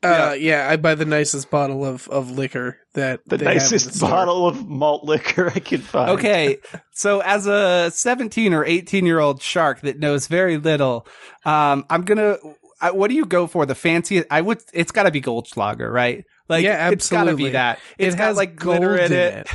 Uh, 0.05 0.33
yeah, 0.39 0.69
I 0.71 0.77
buy 0.77 0.95
the 0.95 1.05
nicest 1.05 1.51
bottle 1.51 1.85
of, 1.85 2.07
of 2.09 2.31
liquor 2.31 2.79
that 2.95 3.21
The 3.27 3.37
they 3.39 3.45
have 3.47 3.53
in 3.57 3.59
nicest 3.63 3.95
the 3.95 4.07
bottle 4.07 4.47
of 4.47 4.69
malt 4.69 5.05
liquor 5.05 5.51
I 5.55 5.59
could 5.61 5.83
find. 5.83 6.11
Okay, 6.11 6.59
so 6.93 7.21
as 7.21 7.47
a 7.47 7.91
17 7.93 8.53
or 8.55 8.65
18 8.65 9.07
year 9.07 9.19
old 9.21 9.43
shark 9.43 9.81
that 9.81 9.99
knows 9.99 10.27
very 10.29 10.59
little, 10.59 11.07
um, 11.45 11.85
I'm 11.91 12.03
gonna. 12.03 12.37
I, 12.81 12.91
what 12.91 13.09
do 13.09 13.15
you 13.15 13.25
go 13.25 13.47
for? 13.47 13.65
The 13.67 13.75
fanciest? 13.75 14.27
I 14.31 14.41
would. 14.43 14.61
It's 14.75 14.93
got 14.93 15.05
to 15.05 15.11
be 15.11 15.23
Goldschlager, 15.23 15.91
right? 15.91 16.25
Like, 16.49 16.65
Yeah, 16.65 16.91
It's 16.91 17.09
got 17.09 17.25
to 17.25 17.37
be 17.37 17.51
that. 17.51 17.79
It 17.99 18.09
It's 18.09 18.17
got 18.17 18.25
has 18.25 18.37
like 18.37 18.57
gold 18.57 18.79
glitter 18.81 18.97
in 18.99 19.13
in 19.13 19.19
it. 19.19 19.49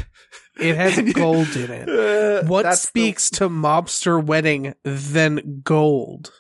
it. 0.57 0.65
It 0.65 0.75
has 0.77 1.13
gold 1.13 1.55
in 1.55 1.69
it. 1.69 1.89
Uh, 1.89 2.47
What 2.47 2.63
that's 2.63 2.81
the- 2.81 2.87
speaks 2.87 3.29
to 3.31 3.47
mobster 3.49 4.23
wedding 4.23 4.73
than 4.83 5.61
gold? 5.63 6.31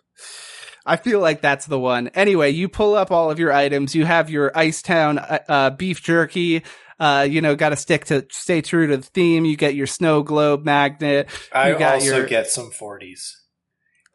I 0.85 0.95
feel 0.95 1.19
like 1.19 1.41
that's 1.41 1.65
the 1.65 1.79
one. 1.79 2.07
Anyway, 2.09 2.49
you 2.51 2.69
pull 2.69 2.95
up 2.95 3.11
all 3.11 3.29
of 3.31 3.37
your 3.39 3.51
items. 3.51 3.93
You 3.95 4.05
have 4.05 4.29
your 4.29 4.51
Icetown 4.51 5.17
uh, 5.19 5.39
uh, 5.51 5.69
beef 5.71 6.01
jerky. 6.01 6.63
Uh, 6.99 7.25
you 7.29 7.41
know, 7.41 7.55
got 7.55 7.69
to 7.69 7.75
stick 7.75 8.05
to 8.05 8.25
stay 8.31 8.61
true 8.61 8.87
to 8.87 8.97
the 8.97 9.03
theme. 9.03 9.45
You 9.45 9.55
get 9.55 9.75
your 9.75 9.87
snow 9.87 10.21
globe 10.23 10.65
magnet. 10.65 11.29
I 11.53 11.73
also 11.73 12.17
your- 12.17 12.25
get 12.27 12.47
some 12.47 12.71
40s. 12.71 13.31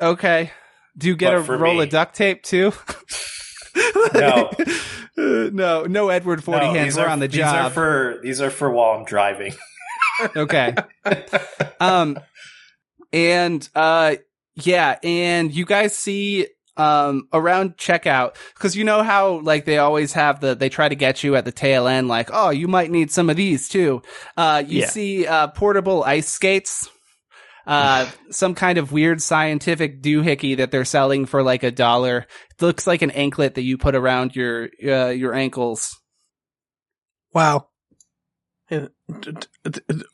Okay. 0.00 0.50
Do 0.96 1.08
you 1.08 1.16
get 1.16 1.30
But 1.46 1.52
a 1.54 1.56
roll 1.56 1.74
me. 1.76 1.84
of 1.84 1.90
duct 1.90 2.14
tape 2.14 2.42
too? 2.42 2.72
No. 4.14 4.50
No, 5.16 5.84
no 5.84 6.08
Edward 6.08 6.42
Forty 6.42 6.66
No, 6.66 6.72
Hands. 6.74 6.96
We're 6.96 7.04
are, 7.04 7.08
on 7.08 7.20
the 7.20 7.28
these 7.28 7.40
are 7.40 7.62
job. 7.64 7.72
for 7.72 8.18
these 8.22 8.40
are 8.40 8.50
for 8.50 8.68
while 8.68 8.98
I'm 8.98 9.04
driving. 9.04 9.54
okay. 10.36 10.74
Um, 11.78 12.18
and 13.12 13.68
uh, 13.76 14.16
yeah, 14.56 14.98
and 15.02 15.52
you 15.52 15.64
guys 15.64 15.94
see 15.96 16.48
um 16.76 17.28
around 17.32 17.76
checkout 17.76 18.34
because 18.54 18.74
you 18.76 18.82
know 18.82 19.04
how 19.04 19.38
like 19.40 19.64
they 19.64 19.78
always 19.78 20.12
have 20.14 20.40
the 20.40 20.56
they 20.56 20.68
try 20.68 20.88
to 20.88 20.96
get 20.96 21.22
you 21.22 21.36
at 21.36 21.44
the 21.44 21.52
tail 21.52 21.86
end 21.86 22.08
like 22.08 22.30
oh 22.32 22.50
you 22.50 22.66
might 22.66 22.90
need 22.90 23.10
some 23.12 23.30
of 23.30 23.36
these 23.36 23.68
too. 23.68 24.02
Uh, 24.36 24.62
you 24.66 24.80
Yeah. 24.80 24.86
see 24.88 25.26
uh 25.26 25.48
portable 25.48 26.02
ice 26.04 26.28
skates. 26.28 26.88
Uh, 27.66 28.10
some 28.30 28.54
kind 28.54 28.76
of 28.76 28.92
weird 28.92 29.22
scientific 29.22 30.02
doohickey 30.02 30.56
that 30.56 30.70
they're 30.70 30.84
selling 30.84 31.24
for 31.26 31.42
like 31.42 31.62
a 31.62 31.70
dollar. 31.70 32.26
It 32.50 32.62
looks 32.62 32.86
like 32.86 33.02
an 33.02 33.10
anklet 33.12 33.54
that 33.54 33.62
you 33.62 33.78
put 33.78 33.94
around 33.94 34.34
your 34.36 34.68
uh, 34.84 35.08
your 35.10 35.32
ankles. 35.32 35.96
Wow. 37.32 37.68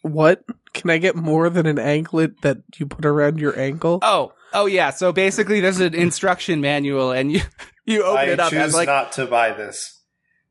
What? 0.02 0.44
Can 0.72 0.90
I 0.90 0.98
get 0.98 1.16
more 1.16 1.50
than 1.50 1.66
an 1.66 1.78
anklet 1.78 2.42
that 2.42 2.58
you 2.76 2.86
put 2.86 3.04
around 3.04 3.40
your 3.40 3.58
ankle? 3.58 3.98
Oh, 4.02 4.32
oh 4.52 4.66
yeah. 4.66 4.90
So 4.90 5.12
basically, 5.12 5.60
there's 5.60 5.80
an 5.80 5.94
instruction 5.94 6.60
manual, 6.60 7.12
and 7.12 7.32
you 7.32 7.40
you 7.84 8.02
open 8.04 8.18
I 8.28 8.32
it 8.32 8.40
up 8.40 8.50
choose 8.50 8.60
as 8.60 8.74
like 8.74 8.86
not 8.86 9.12
to 9.12 9.26
buy 9.26 9.52
this 9.52 10.00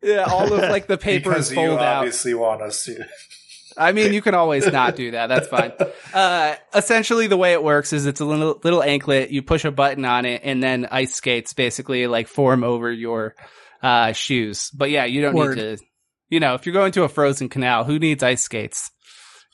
yeah, 0.01 0.25
all 0.29 0.51
of 0.51 0.69
like 0.69 0.87
the 0.87 0.97
papers 0.97 1.49
because 1.49 1.51
you 1.51 1.55
fold 1.55 1.79
out. 1.79 1.97
obviously 1.97 2.33
want 2.33 2.61
us 2.61 2.83
to. 2.85 3.05
I 3.77 3.91
mean, 3.93 4.13
you 4.13 4.21
can 4.21 4.35
always 4.35 4.65
not 4.67 4.95
do 4.95 5.11
that. 5.11 5.27
That's 5.27 5.47
fine. 5.47 5.71
Uh, 6.11 6.55
essentially, 6.73 7.27
the 7.27 7.37
way 7.37 7.53
it 7.53 7.63
works 7.63 7.93
is 7.93 8.07
it's 8.07 8.19
a 8.19 8.25
little 8.25 8.59
little 8.63 8.81
anklet. 8.81 9.29
You 9.29 9.43
push 9.43 9.63
a 9.63 9.69
button 9.69 10.05
on 10.05 10.25
it, 10.25 10.41
and 10.43 10.61
then 10.61 10.87
ice 10.89 11.13
skates 11.13 11.53
basically 11.53 12.07
like 12.07 12.27
form 12.27 12.63
over 12.63 12.91
your 12.91 13.35
uh 13.83 14.11
shoes. 14.13 14.71
But 14.71 14.89
yeah, 14.89 15.05
you 15.05 15.21
don't 15.21 15.35
Word. 15.35 15.57
need 15.57 15.77
to. 15.77 15.83
You 16.29 16.39
know, 16.39 16.53
if 16.53 16.65
you're 16.65 16.73
going 16.73 16.91
to 16.93 17.03
a 17.03 17.09
frozen 17.09 17.49
canal, 17.49 17.83
who 17.85 17.97
needs 17.99 18.21
ice 18.23 18.43
skates? 18.43 18.91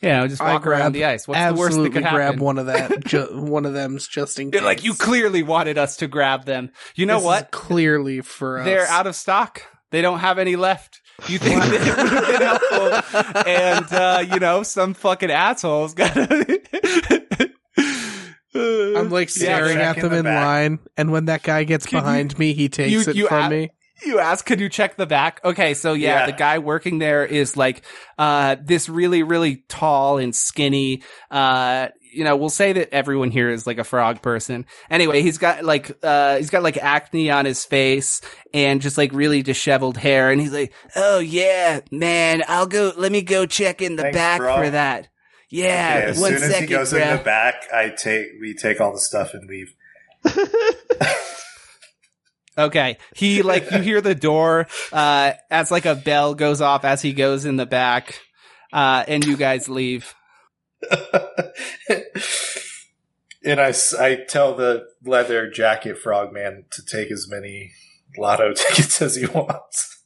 You 0.01 0.09
know, 0.09 0.27
just 0.27 0.41
I 0.41 0.51
walk 0.53 0.67
around 0.67 0.91
the 0.91 1.05
ice. 1.05 1.25
What's 1.27 1.39
the 1.39 1.53
worst 1.59 1.77
that 1.77 1.93
could 1.93 2.03
happen? 2.03 2.15
grab 2.17 2.39
one 2.39 2.57
of 2.59 2.65
that. 2.65 3.03
Ju- 3.05 3.29
one 3.41 3.65
of 3.65 3.73
them's 3.73 4.07
just 4.07 4.37
in 4.39 4.51
case. 4.51 4.61
like 4.61 4.83
you 4.83 4.93
clearly 4.93 5.41
wanted 5.41 5.77
us 5.77 5.95
to 5.97 6.07
grab 6.07 6.43
them. 6.45 6.71
You 6.95 7.05
know 7.05 7.15
This 7.15 7.21
is 7.23 7.25
what? 7.27 7.51
clearly 7.51 8.19
for 8.21 8.59
us. 8.59 8.65
They're 8.65 8.87
out 8.87 9.07
of 9.07 9.15
stock. 9.15 9.61
They 9.91 10.01
don't 10.01 10.19
have 10.19 10.37
any 10.37 10.57
left. 10.57 10.99
You 11.29 11.37
think 11.39 11.61
that 11.63 11.97
would 11.97 12.09
have 12.11 12.27
been 12.27 12.41
helpful? 13.21 13.41
And 13.47 13.93
uh, 13.93 14.33
you 14.33 14.39
know, 14.41 14.63
some 14.63 14.93
fucking 14.95 15.31
assholes 15.31 15.93
got. 15.93 16.11
I'm 18.57 19.09
like 19.09 19.29
staring 19.29 19.75
check 19.75 19.97
at 19.97 20.01
them 20.01 20.11
the 20.11 20.17
in 20.19 20.23
back. 20.23 20.45
line, 20.45 20.79
and 20.95 21.11
when 21.11 21.25
that 21.25 21.43
guy 21.43 21.63
gets 21.65 21.85
Can 21.85 21.97
you- 21.97 22.01
behind 22.03 22.39
me, 22.39 22.53
he 22.53 22.69
takes 22.69 22.91
you- 22.91 23.01
it 23.01 23.15
you 23.15 23.27
from 23.27 23.45
a- 23.45 23.49
me. 23.49 23.69
You 24.03 24.19
ask, 24.19 24.45
could 24.45 24.59
you 24.59 24.67
check 24.69 24.97
the 24.97 25.05
back? 25.05 25.39
Okay, 25.45 25.73
so 25.73 25.93
yeah, 25.93 26.19
Yeah. 26.21 26.25
the 26.25 26.31
guy 26.33 26.59
working 26.59 26.99
there 26.99 27.25
is 27.25 27.55
like 27.55 27.83
uh 28.17 28.55
this 28.61 28.89
really, 28.89 29.23
really 29.23 29.63
tall 29.69 30.17
and 30.17 30.35
skinny. 30.35 31.01
Uh, 31.31 31.87
you 32.13 32.23
know, 32.23 32.35
we'll 32.35 32.49
say 32.49 32.73
that 32.73 32.93
everyone 32.93 33.29
here 33.31 33.49
is 33.49 33.65
like 33.67 33.77
a 33.77 33.83
frog 33.83 34.21
person. 34.21 34.65
Anyway, 34.89 35.21
he's 35.21 35.37
got 35.37 35.63
like 35.63 35.97
uh 36.03 36.37
he's 36.37 36.49
got 36.49 36.63
like 36.63 36.77
acne 36.77 37.29
on 37.31 37.45
his 37.45 37.63
face 37.65 38.21
and 38.53 38.81
just 38.81 38.97
like 38.97 39.11
really 39.13 39.41
disheveled 39.43 39.97
hair, 39.97 40.29
and 40.31 40.39
he's 40.41 40.53
like, 40.53 40.73
"Oh 40.95 41.19
yeah, 41.19 41.79
man, 41.91 42.43
I'll 42.47 42.67
go. 42.67 42.91
Let 42.97 43.11
me 43.11 43.21
go 43.21 43.45
check 43.45 43.81
in 43.81 43.95
the 43.97 44.03
Thanks, 44.03 44.15
back 44.17 44.39
bro. 44.39 44.55
for 44.57 44.69
that." 44.69 45.07
Yeah, 45.49 45.95
Okay, 45.99 46.07
as 46.09 46.19
one 46.19 46.33
soon 46.37 46.43
as 46.51 46.57
he 46.57 46.65
goes 46.67 46.91
bro. 46.91 46.99
in 47.01 47.17
the 47.17 47.23
back, 47.23 47.55
I 47.73 47.89
take 47.89 48.27
we 48.41 48.53
take 48.55 48.81
all 48.81 48.91
the 48.93 48.99
stuff 48.99 49.33
and 49.33 49.47
leave. 49.49 49.73
Okay. 52.57 52.97
He 53.15 53.41
like 53.41 53.69
you 53.71 53.79
hear 53.79 54.01
the 54.01 54.15
door 54.15 54.67
uh 54.93 55.33
as 55.49 55.71
like 55.71 55.85
a 55.85 55.95
bell 55.95 56.35
goes 56.35 56.61
off 56.61 56.85
as 56.85 57.01
he 57.01 57.13
goes 57.13 57.45
in 57.45 57.57
the 57.57 57.65
back. 57.65 58.19
Uh 58.71 59.03
and 59.07 59.25
you 59.25 59.37
guys 59.37 59.67
leave. 59.67 60.13
and 63.43 63.59
I, 63.59 63.73
I 63.99 64.19
tell 64.27 64.55
the 64.55 64.85
leather 65.03 65.49
jacket 65.49 65.97
frogman 65.97 66.65
to 66.71 66.85
take 66.85 67.11
as 67.11 67.27
many 67.29 67.71
lotto 68.17 68.53
tickets 68.55 69.01
as 69.01 69.15
he 69.15 69.25
wants. 69.25 70.03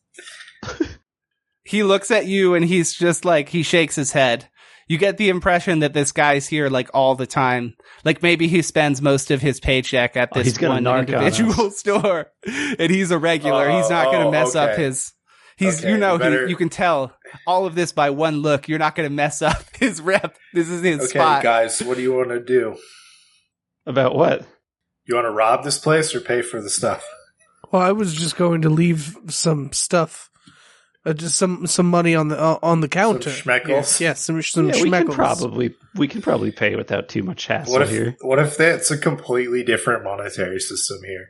He 1.63 1.83
looks 1.83 2.09
at 2.09 2.25
you 2.25 2.55
and 2.55 2.65
he's 2.65 2.93
just 2.93 3.25
like 3.25 3.49
he 3.49 3.61
shakes 3.63 3.95
his 3.95 4.13
head. 4.13 4.49
You 4.89 4.97
get 4.97 5.15
the 5.17 5.29
impression 5.29 5.79
that 5.79 5.93
this 5.93 6.11
guy's 6.11 6.47
here 6.47 6.67
like 6.67 6.89
all 6.93 7.15
the 7.15 7.27
time. 7.27 7.75
Like 8.03 8.21
maybe 8.21 8.47
he 8.47 8.61
spends 8.61 9.01
most 9.01 9.31
of 9.31 9.39
his 9.39 9.59
paycheck 9.61 10.17
at 10.17 10.29
Oh, 10.33 10.39
this 10.39 10.47
he's 10.47 10.57
gonna 10.57 10.73
one 10.73 10.83
narc 10.83 10.91
on 10.93 10.99
individual 11.23 11.71
store. 11.71 12.31
And 12.45 12.91
he's 12.91 13.11
a 13.11 13.17
regular. 13.19 13.69
Oh, 13.69 13.77
he's 13.77 13.89
not 13.89 14.05
going 14.05 14.21
to 14.21 14.27
oh, 14.27 14.31
mess 14.31 14.55
up 14.55 14.77
his 14.77 15.13
He's, 15.57 15.79
Okay, 15.81 15.91
you 15.91 15.97
know, 15.97 16.13
you 16.13 16.19
better- 16.19 16.45
he, 16.45 16.51
you 16.51 16.55
can 16.55 16.69
tell 16.69 17.13
all 17.45 17.65
of 17.65 17.75
this 17.75 17.91
by 17.91 18.09
one 18.11 18.37
look. 18.37 18.67
You're 18.69 18.79
not 18.79 18.95
going 18.95 19.07
to 19.09 19.13
mess 19.13 19.41
up 19.41 19.61
his 19.77 20.01
rep. 20.01 20.37
This 20.53 20.69
is 20.69 20.81
his 20.81 20.99
Okay, 21.01 21.19
spot. 21.19 21.43
guys, 21.43 21.81
what 21.83 21.97
do 21.97 22.01
you 22.03 22.13
want 22.13 22.29
to 22.29 22.39
do? 22.39 22.77
About 23.85 24.15
what? 24.15 24.47
You 25.05 25.15
want 25.15 25.25
to 25.25 25.31
rob 25.31 25.63
this 25.65 25.77
place 25.77 26.15
or 26.15 26.21
pay 26.21 26.41
for 26.41 26.61
the 26.61 26.69
stuff? 26.69 27.05
Well, 27.71 27.81
I 27.81 27.91
was 27.91 28.13
just 28.15 28.37
going 28.37 28.61
to 28.61 28.69
leave 28.69 29.17
some 29.27 29.73
stuff, 29.73 30.28
uh, 31.05 31.13
just 31.13 31.35
some 31.37 31.65
some 31.67 31.89
money 31.89 32.13
on 32.15 32.27
the 32.27 32.39
uh, 32.39 32.59
on 32.61 32.81
the 32.81 32.87
counter. 32.89 33.29
schmeckles? 33.29 33.99
Yeah, 33.99 34.13
some 34.13 34.41
some 34.41 34.69
yeah, 34.69 34.81
we 34.81 34.89
can 34.89 35.07
schmeckles. 35.07 35.13
probably 35.13 35.75
we 35.95 36.07
can 36.07 36.21
probably 36.21 36.51
pay 36.51 36.75
without 36.75 37.07
too 37.09 37.23
much 37.23 37.45
hassle 37.47 37.73
What 37.73 37.81
if 37.83 37.89
here. 37.89 38.15
what 38.21 38.39
if 38.39 38.57
that's 38.57 38.91
a 38.91 38.97
completely 38.97 39.63
different 39.63 40.03
monetary 40.03 40.59
system 40.59 40.97
here? 41.05 41.27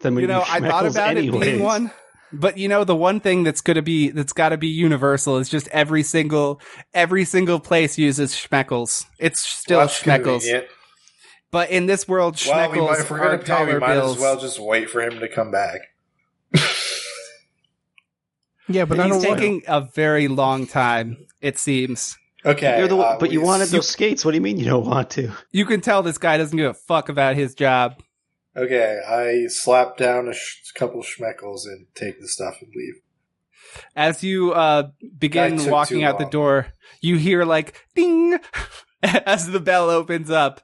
Then 0.00 0.14
we 0.14 0.22
you 0.22 0.28
know, 0.28 0.42
I 0.46 0.60
thought 0.60 0.84
schmeckles 0.84 0.90
about 0.90 1.16
it 1.16 1.32
being 1.40 1.62
one, 1.62 1.90
but 2.32 2.56
you 2.58 2.68
know, 2.68 2.84
the 2.84 2.94
one 2.94 3.18
thing 3.20 3.42
that's 3.44 3.60
going 3.62 3.74
to 3.76 3.82
be 3.82 4.10
that's 4.10 4.32
got 4.32 4.50
to 4.50 4.56
be 4.58 4.68
universal 4.68 5.38
is 5.38 5.48
just 5.48 5.68
every 5.68 6.02
single 6.02 6.60
every 6.94 7.24
single 7.24 7.58
place 7.60 7.96
uses 7.98 8.32
schmeckles. 8.34 9.06
It's 9.18 9.40
still 9.40 9.78
Well, 9.78 9.88
schmeckles, 9.88 10.40
convenient. 10.42 10.66
but 11.50 11.70
in 11.70 11.86
this 11.86 12.06
world, 12.06 12.40
Well, 12.46 12.70
we 12.70 12.80
might, 12.80 13.00
if 13.00 13.10
we're 13.10 13.18
going 13.18 13.38
to 13.40 13.44
pay, 13.44 13.64
we 13.72 13.78
might 13.80 13.94
bills. 13.94 14.16
as 14.16 14.20
well 14.22 14.38
just 14.38 14.60
wait 14.60 14.88
for 14.90 15.00
him 15.00 15.18
to 15.20 15.28
come 15.28 15.50
back. 15.50 15.80
Yeah, 18.68 18.84
but 18.84 18.98
But 18.98 19.00
I 19.00 19.06
he's 19.08 19.22
don't 19.22 19.28
want. 19.28 19.40
taking 19.40 19.62
a 19.66 19.80
very 19.80 20.28
long 20.28 20.66
time. 20.66 21.16
It 21.40 21.58
seems. 21.58 22.16
Okay, 22.44 22.78
You're 22.78 22.88
the, 22.88 22.96
uh, 22.96 23.18
but 23.18 23.30
you 23.32 23.40
we- 23.40 23.46
wanted 23.46 23.68
those 23.68 23.88
skates. 23.88 24.24
What 24.24 24.30
do 24.32 24.36
you 24.36 24.40
mean 24.40 24.58
you 24.58 24.64
don't 24.66 24.86
want 24.86 25.10
to? 25.10 25.32
You 25.50 25.64
can 25.66 25.80
tell 25.80 26.02
this 26.02 26.18
guy 26.18 26.36
doesn't 26.38 26.56
give 26.56 26.70
a 26.70 26.74
fuck 26.74 27.08
about 27.08 27.34
his 27.36 27.54
job. 27.54 28.00
Okay, 28.56 29.00
I 29.06 29.46
slap 29.48 29.96
down 29.96 30.28
a 30.28 30.34
sh- 30.34 30.72
couple 30.74 31.02
schmeckles 31.02 31.64
and 31.66 31.86
take 31.94 32.20
the 32.20 32.28
stuff 32.28 32.56
and 32.60 32.70
leave. 32.74 32.94
As 33.94 34.22
you 34.24 34.52
uh, 34.52 34.88
begin 35.18 35.68
walking 35.70 36.00
too 36.00 36.04
out 36.06 36.18
the 36.18 36.24
door, 36.26 36.68
you 37.00 37.16
hear 37.16 37.44
like 37.44 37.84
ding 37.94 38.38
as 39.02 39.46
the 39.50 39.60
bell 39.60 39.90
opens 39.90 40.30
up, 40.30 40.60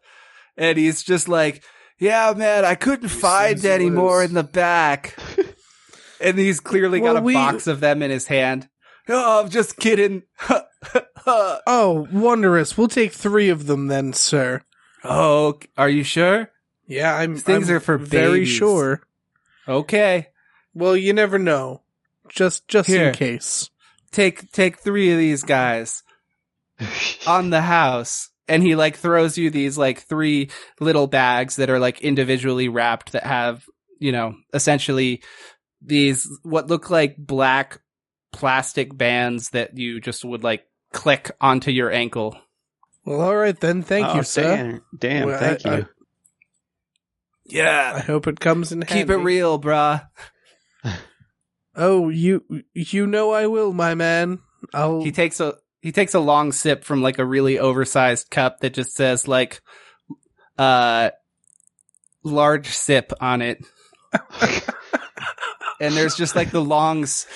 and 0.56 0.78
he's 0.78 1.02
just 1.02 1.28
like, 1.28 1.62
"Yeah, 1.98 2.32
man, 2.36 2.64
I 2.64 2.74
couldn't 2.76 3.10
He 3.10 3.20
find 3.20 3.64
any 3.64 3.90
more 3.90 4.24
in 4.24 4.34
the 4.34 4.42
back." 4.44 5.14
And 6.20 6.38
he's 6.38 6.60
clearly 6.60 7.00
got 7.00 7.16
a 7.16 7.20
we- 7.20 7.34
box 7.34 7.66
of 7.66 7.80
them 7.80 8.02
in 8.02 8.10
his 8.10 8.26
hand. 8.26 8.68
Oh, 9.08 9.42
I'm 9.42 9.50
just 9.50 9.76
kidding. 9.76 10.22
Oh, 11.26 12.06
wondrous! 12.12 12.76
We'll 12.76 12.88
take 12.88 13.12
three 13.12 13.48
of 13.48 13.64
them 13.66 13.86
then, 13.86 14.12
sir. 14.12 14.60
oh, 15.04 15.58
are 15.78 15.88
you 15.88 16.02
sure? 16.04 16.50
Yeah, 16.86 17.14
I'm. 17.16 17.36
Things 17.36 17.70
I'm 17.70 17.76
are 17.76 17.80
for 17.80 17.96
very 17.96 18.40
babies. 18.40 18.48
sure. 18.50 19.00
Okay, 19.66 20.28
Well, 20.74 20.94
you 20.96 21.14
never 21.14 21.38
know. 21.38 21.80
Just 22.28 22.68
just 22.68 22.88
Here. 22.90 23.08
in 23.08 23.14
case. 23.14 23.70
take 24.12 24.52
take 24.52 24.78
three 24.78 25.10
of 25.12 25.18
these 25.18 25.42
guys. 25.42 26.02
on 27.26 27.50
the 27.50 27.62
house 27.62 28.30
and 28.48 28.62
he 28.62 28.74
like 28.74 28.96
throws 28.96 29.38
you 29.38 29.48
these 29.48 29.78
like 29.78 30.00
three 30.00 30.50
little 30.80 31.06
bags 31.06 31.56
that 31.56 31.70
are 31.70 31.78
like 31.78 32.00
individually 32.02 32.68
wrapped 32.68 33.12
that 33.12 33.22
have 33.22 33.64
you 34.00 34.10
know 34.10 34.34
essentially 34.52 35.22
these 35.84 36.26
what 36.42 36.68
look 36.68 36.88
like 36.90 37.16
black 37.18 37.80
plastic 38.32 38.96
bands 38.96 39.50
that 39.50 39.76
you 39.78 40.00
just 40.00 40.24
would 40.24 40.42
like 40.42 40.64
click 40.92 41.30
onto 41.40 41.70
your 41.70 41.90
ankle 41.92 42.36
Well, 43.04 43.20
all 43.20 43.36
right 43.36 43.58
then. 43.58 43.82
Thank 43.82 44.06
Oh, 44.08 44.14
you, 44.16 44.22
sir. 44.22 44.42
Damn, 44.56 44.82
damn 44.98 45.26
Well, 45.26 45.38
thank 45.38 45.66
I- 45.66 45.76
you. 45.76 45.86
I- 47.62 47.94
I 47.96 48.00
hope 48.00 48.26
it 48.26 48.40
comes 48.40 48.72
in 48.72 48.80
handy. 48.82 49.02
keep 49.02 49.10
it 49.10 49.16
real 49.18 49.60
bruh 49.60 50.06
Oh, 51.76 52.08
you 52.08 52.44
you 52.72 53.06
know 53.06 53.32
I 53.32 53.46
will, 53.48 53.72
my 53.72 53.94
man. 53.94 54.38
I'll. 54.72 55.02
he 55.02 55.10
takes 55.12 55.40
a 55.40 55.54
he 55.82 55.92
takes 55.92 56.14
a 56.14 56.20
long 56.20 56.52
sip 56.52 56.84
from 56.84 57.02
like 57.02 57.18
a 57.18 57.24
really 57.26 57.58
oversized 57.58 58.30
cup 58.30 58.60
that 58.60 58.72
just 58.74 58.94
says 58.94 59.28
like 59.28 59.60
uh 60.56 61.10
large 62.22 62.68
sip 62.68 63.12
on 63.20 63.42
it 63.42 63.58
and 65.80 65.94
there's 65.94 66.14
just 66.16 66.34
like 66.36 66.50
the 66.50 66.62
longs 66.62 67.26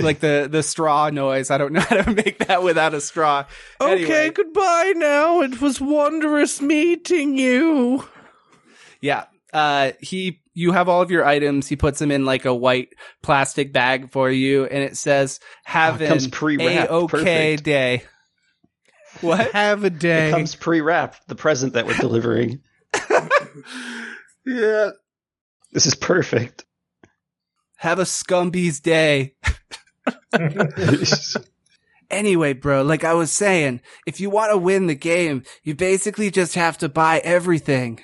like 0.00 0.20
the 0.20 0.48
the 0.50 0.62
straw 0.62 1.10
noise 1.10 1.50
i 1.50 1.58
don't 1.58 1.72
know 1.72 1.80
how 1.80 2.02
to 2.02 2.10
make 2.12 2.38
that 2.46 2.62
without 2.62 2.94
a 2.94 3.00
straw 3.00 3.44
okay, 3.80 3.92
Anyway. 4.02 4.30
goodbye 4.30 4.92
now. 4.96 5.40
It 5.42 5.60
was 5.60 5.80
wondrous 5.80 6.60
meeting 6.60 7.36
you. 7.38 8.04
yeah 9.00 9.24
uh 9.52 9.92
he 10.00 10.40
you 10.54 10.72
have 10.72 10.88
all 10.88 11.00
of 11.02 11.10
your 11.10 11.24
items 11.24 11.68
he 11.68 11.76
puts 11.76 11.98
them 12.00 12.10
in 12.10 12.24
like 12.24 12.44
a 12.44 12.54
white 12.54 12.88
plastic 13.22 13.72
bag 13.72 14.10
for 14.10 14.30
you 14.30 14.64
and 14.66 14.82
it 14.82 14.96
says 14.96 15.40
have 15.64 16.00
Oh, 16.00 16.04
it 16.04 16.08
comes 16.08 16.24
an 16.26 16.60
a-okay 16.60 17.56
day 17.56 18.02
what 19.22 19.50
Have 19.52 19.82
a 19.84 19.90
day. 19.90 20.28
It 20.28 20.30
comes 20.30 20.54
pre-wrapped. 20.54 21.26
The 21.26 21.34
present 21.34 21.72
that 21.74 21.84
we're 21.84 21.94
delivering. 21.96 22.60
yeah 24.46 24.90
This 25.72 25.86
is 25.86 25.94
perfect. 25.94 26.64
have 27.76 27.98
a 27.98 28.04
scumbies 28.04 28.82
day 28.82 29.34
Anyway, 32.10 32.52
bro, 32.52 32.82
like 32.82 33.04
I 33.04 33.14
was 33.14 33.30
saying, 33.30 33.80
if 34.04 34.20
you 34.20 34.30
want 34.30 34.50
to 34.50 34.58
win 34.58 34.88
the 34.88 34.96
game, 34.96 35.44
you 35.62 35.76
basically 35.76 36.30
just 36.32 36.56
have 36.56 36.76
to 36.78 36.88
buy 36.88 37.20
everything. 37.22 38.00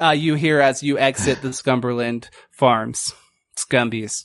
Uh, 0.00 0.10
you 0.10 0.34
hear 0.34 0.58
as 0.60 0.82
you 0.82 0.98
exit 0.98 1.42
the 1.42 1.52
Scumberland 1.52 2.28
farms, 2.50 3.14
Scumbies. 3.56 4.24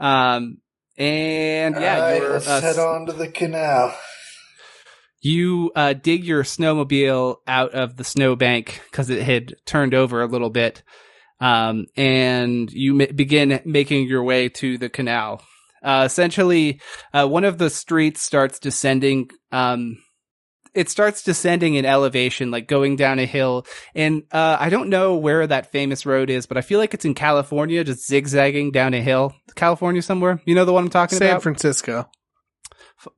Um, 0.00 0.58
and 0.96 1.74
yeah, 1.74 1.96
All 1.96 2.00
right, 2.00 2.22
you're, 2.22 2.32
let's 2.32 2.48
uh, 2.48 2.60
head 2.62 2.78
on 2.78 3.06
to 3.06 3.12
the 3.12 3.28
canal. 3.28 3.94
you 5.20 5.70
uh, 5.76 5.92
dig 5.92 6.24
your 6.24 6.44
snowmobile 6.44 7.36
out 7.46 7.74
of 7.74 7.98
the 7.98 8.04
snowbank 8.04 8.80
because 8.90 9.10
it 9.10 9.22
had 9.22 9.54
turned 9.66 9.92
over 9.92 10.22
a 10.22 10.26
little 10.26 10.50
bit, 10.50 10.82
um, 11.42 11.86
and 11.96 12.72
you 12.72 12.94
ma- 12.94 13.12
begin 13.14 13.60
making 13.64 14.06
your 14.06 14.22
way 14.22 14.48
to 14.48 14.78
the 14.78 14.88
canal. 14.88 15.42
Uh, 15.82 16.04
essentially, 16.06 16.80
uh, 17.12 17.26
one 17.26 17.44
of 17.44 17.58
the 17.58 17.68
streets 17.68 18.22
starts 18.22 18.60
descending. 18.60 19.28
Um, 19.50 19.98
it 20.72 20.88
starts 20.88 21.24
descending 21.24 21.74
in 21.74 21.84
elevation, 21.84 22.52
like 22.52 22.68
going 22.68 22.94
down 22.94 23.18
a 23.18 23.26
hill. 23.26 23.66
And 23.94 24.22
uh, 24.30 24.56
I 24.58 24.70
don't 24.70 24.88
know 24.88 25.16
where 25.16 25.44
that 25.44 25.72
famous 25.72 26.06
road 26.06 26.30
is, 26.30 26.46
but 26.46 26.56
I 26.56 26.60
feel 26.60 26.78
like 26.78 26.94
it's 26.94 27.04
in 27.04 27.14
California, 27.14 27.82
just 27.82 28.06
zigzagging 28.06 28.70
down 28.70 28.94
a 28.94 29.02
hill. 29.02 29.34
California 29.56 30.00
somewhere. 30.00 30.40
You 30.46 30.54
know 30.54 30.64
the 30.64 30.72
one 30.72 30.84
I'm 30.84 30.90
talking 30.90 31.18
San 31.18 31.26
about? 31.26 31.38
San 31.38 31.42
Francisco. 31.42 32.08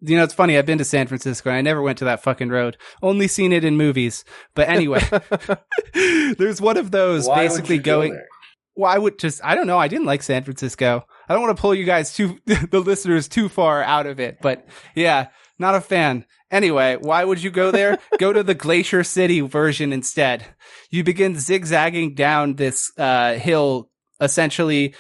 You 0.01 0.17
know, 0.17 0.25
it's 0.25 0.35
funny. 0.35 0.57
I've 0.57 0.67
been 0.67 0.79
to 0.79 0.85
San 0.85 1.07
Francisco 1.07 1.51
and 1.51 1.59
I 1.59 1.63
never 1.63 1.83
went 1.83 1.99
to 1.99 2.05
that 2.07 2.23
fucking 2.23 2.49
road. 2.51 2.77
Only 3.03 3.29
seen 3.29 3.53
it 3.53 3.65
in 3.65 3.77
movies. 3.77 4.25
But 4.55 4.69
anyway, 4.69 5.03
there's 5.95 6.61
one 6.61 6.77
of 6.77 6.91
those 6.91 7.27
Why 7.27 7.47
basically 7.47 7.79
go 7.79 7.99
going. 8.01 8.13
there? 8.13 8.29
well, 8.77 8.93
I 8.93 8.99
would 8.99 9.19
just, 9.19 9.45
I 9.45 9.55
don't 9.55 9.67
know. 9.67 9.79
I 9.79 9.89
didn't 9.89 10.07
like 10.07 10.23
San 10.23 10.43
Francisco. 10.43 11.07
I 11.29 11.33
don't 11.33 11.43
want 11.43 11.57
to 11.57 11.61
pull 11.61 11.75
you 11.75 11.85
guys 11.85 12.15
too, 12.15 12.39
the 12.47 12.81
listeners 12.81 13.29
too 13.29 13.49
far 13.49 13.83
out 13.83 14.07
of 14.07 14.21
it. 14.21 14.39
But 14.43 14.67
yeah, 14.95 15.29
not 15.59 15.75
a 15.75 15.81
fan. 15.81 16.25
Anyway, 16.51 16.97
why 17.01 17.25
would 17.25 17.43
you 17.43 17.51
go 17.51 17.71
there? 17.71 17.99
go 18.19 18.33
to 18.33 18.43
the 18.43 18.55
Glacier 18.55 19.03
City 19.05 19.41
version 19.41 19.93
instead. 19.93 20.47
You 20.91 21.03
begin 21.05 21.37
zigzagging 21.37 22.15
down 22.15 22.55
this, 22.55 22.93
uh, 22.99 23.35
hill, 23.35 23.91
essentially, 24.21 24.95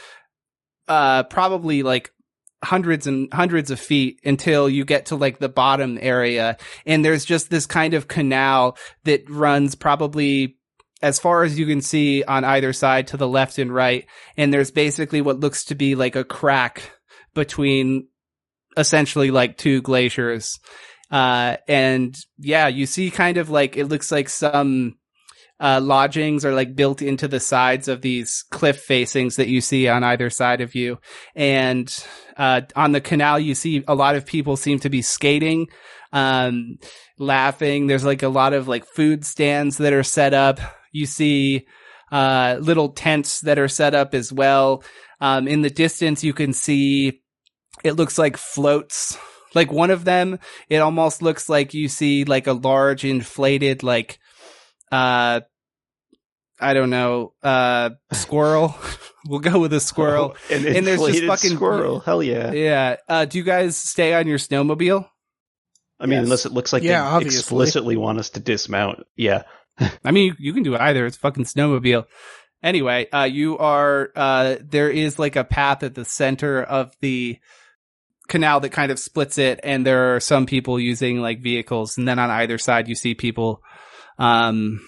uh, 0.88 1.24
probably 1.24 1.82
like 1.82 2.10
hundreds 2.64 3.07
and 3.07 3.33
hundreds 3.33 3.70
of 3.70 3.79
feet 3.79 4.20
until 4.24 4.68
you 4.68 4.85
get 4.85 5.07
to 5.07 5.16
like 5.16 5.38
the 5.38 5.48
bottom 5.48 5.98
area. 6.00 6.57
And 6.87 7.05
there's 7.05 7.24
just 7.24 7.50
this 7.50 7.66
kind 7.66 7.94
of 7.94 8.09
canal 8.09 8.77
that 9.05 9.29
runs 9.31 9.74
probably 9.74 10.57
as 11.03 11.18
far 11.18 11.44
as 11.44 11.59
you 11.59 11.66
can 11.66 11.83
see 11.83 12.24
on 12.24 12.44
either 12.44 12.72
side 12.72 13.09
to 13.09 13.16
the 13.16 13.29
left 13.29 13.59
and 13.59 13.72
right. 13.72 14.07
And 14.37 14.53
there's 14.53 14.70
basically 14.70 15.20
what 15.20 15.40
looks 15.40 15.64
to 15.66 15.74
be 15.74 15.94
like 15.94 16.16
a 16.16 16.24
crack 16.24 16.90
between 17.35 18.09
essentially 18.77 19.31
like 19.31 19.59
two 19.59 19.83
glaciers. 19.83 20.59
Uh, 21.11 21.59
and 21.68 22.16
yeah, 22.38 22.68
you 22.68 22.87
see 22.87 23.11
kind 23.11 23.37
of 23.37 23.50
like, 23.50 23.77
it 23.77 23.87
looks 23.87 24.11
like 24.11 24.29
some, 24.29 24.96
uh, 25.64 25.81
lodgings 25.81 26.44
are 26.44 26.53
like 26.53 26.77
built 26.77 27.00
into 27.00 27.27
the 27.27 27.40
sides 27.40 27.88
of 27.88 28.03
these 28.03 28.44
cliff 28.50 28.81
facings 28.81 29.37
that 29.37 29.48
you 29.48 29.62
see 29.62 29.88
on 29.88 30.05
either 30.05 30.29
side 30.29 30.61
of 30.61 30.74
you. 30.74 30.98
And, 31.35 31.88
uh, 32.37 32.61
on 32.77 32.92
the 32.92 33.00
canal, 33.00 33.38
you 33.38 33.55
see 33.55 33.83
a 33.88 33.94
lot 33.94 34.14
of 34.14 34.27
people 34.27 34.59
seem 34.59 34.79
to 34.81 34.90
be 34.90 35.00
skating, 35.00 35.68
um, 36.12 36.77
laughing. 37.18 37.87
There's 37.87 38.05
like 38.05 38.22
a 38.22 38.29
lot 38.29 38.53
of 38.53 38.68
like 38.68 38.85
food 38.85 39.24
stands 39.24 39.79
that 39.79 39.94
are 39.94 40.03
set 40.03 40.35
up. 40.35 40.61
You 40.92 41.07
see, 41.07 41.66
uh, 42.12 42.59
little 42.61 42.90
tents 42.90 43.40
that 43.40 43.59
are 43.59 43.68
set 43.68 43.94
up 43.94 44.14
as 44.14 44.31
well. 44.31 44.85
Um, 45.18 45.48
in 45.48 45.62
the 45.62 45.70
distance, 45.70 46.22
you 46.22 46.35
can 46.35 46.53
see 46.53 47.22
it 47.83 47.92
looks 47.92 48.18
like 48.18 48.37
floats. 48.37 49.16
Like 49.55 49.72
one 49.72 49.90
of 49.90 50.05
them, 50.05 50.40
it 50.68 50.79
almost 50.79 51.22
looks 51.22 51.48
like 51.48 51.72
you 51.72 51.88
see 51.88 52.24
like 52.24 52.46
a 52.46 52.53
large 52.53 53.05
inflated, 53.05 53.83
like, 53.83 54.18
uh, 54.92 55.40
I 56.60 56.72
don't 56.74 56.90
know, 56.90 57.32
uh, 57.42 57.90
squirrel 58.12 58.74
We'll 59.26 59.40
go 59.40 59.58
with 59.58 59.72
a 59.72 59.80
squirrel. 59.80 60.36
An 60.50 60.66
And 60.66 60.86
there's 60.86 61.00
just 61.00 61.24
fucking- 61.24 61.56
squirrel. 61.56 62.00
Hell 62.00 62.22
yeah. 62.22 62.52
yeah. 62.52 62.96
Uh, 63.08 63.24
do 63.24 63.38
you 63.38 63.44
guys 63.44 63.74
stay 63.74 64.12
on 64.12 64.26
your 64.26 64.36
snowmobile? 64.36 65.08
I 65.98 66.04
mean, 66.06 66.18
Yes. 66.18 66.24
unless 66.24 66.44
it 66.46 66.52
looks 66.52 66.74
like 66.74 66.82
Yeah, 66.82 67.00
they 67.02 67.16
obviously. 67.16 67.38
explicitly 67.38 67.96
want 67.96 68.18
us 68.18 68.30
to 68.30 68.40
dismount. 68.40 69.04
Yeah. 69.16 69.44
I 70.04 70.10
mean, 70.10 70.26
you, 70.26 70.34
you 70.38 70.52
can 70.52 70.62
do 70.62 70.76
either. 70.76 71.06
It's 71.06 71.16
a 71.16 71.20
fucking 71.20 71.44
snowmobile. 71.44 72.04
Anyway, 72.62 73.08
uh, 73.10 73.22
you 73.24 73.56
are, 73.56 74.10
uh, 74.14 74.56
there 74.62 74.90
is 74.90 75.18
like 75.18 75.36
a 75.36 75.44
path 75.44 75.82
at 75.84 75.94
the 75.94 76.04
center 76.04 76.62
of 76.62 76.94
the 77.00 77.38
canal 78.28 78.60
that 78.60 78.72
kind 78.72 78.92
of 78.92 78.98
splits 78.98 79.38
it. 79.38 79.58
And 79.62 79.86
there 79.86 80.16
are 80.16 80.20
some 80.20 80.44
people 80.44 80.78
using 80.78 81.22
like 81.22 81.40
vehicles. 81.40 81.96
And 81.96 82.06
then 82.06 82.18
on 82.18 82.28
either 82.30 82.58
side, 82.58 82.88
you 82.88 82.94
see 82.94 83.14
people, 83.14 83.62
um, 84.18 84.80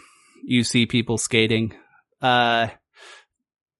you 0.46 0.62
see 0.62 0.86
people 0.86 1.18
skating. 1.18 1.74
Uh, 2.22 2.68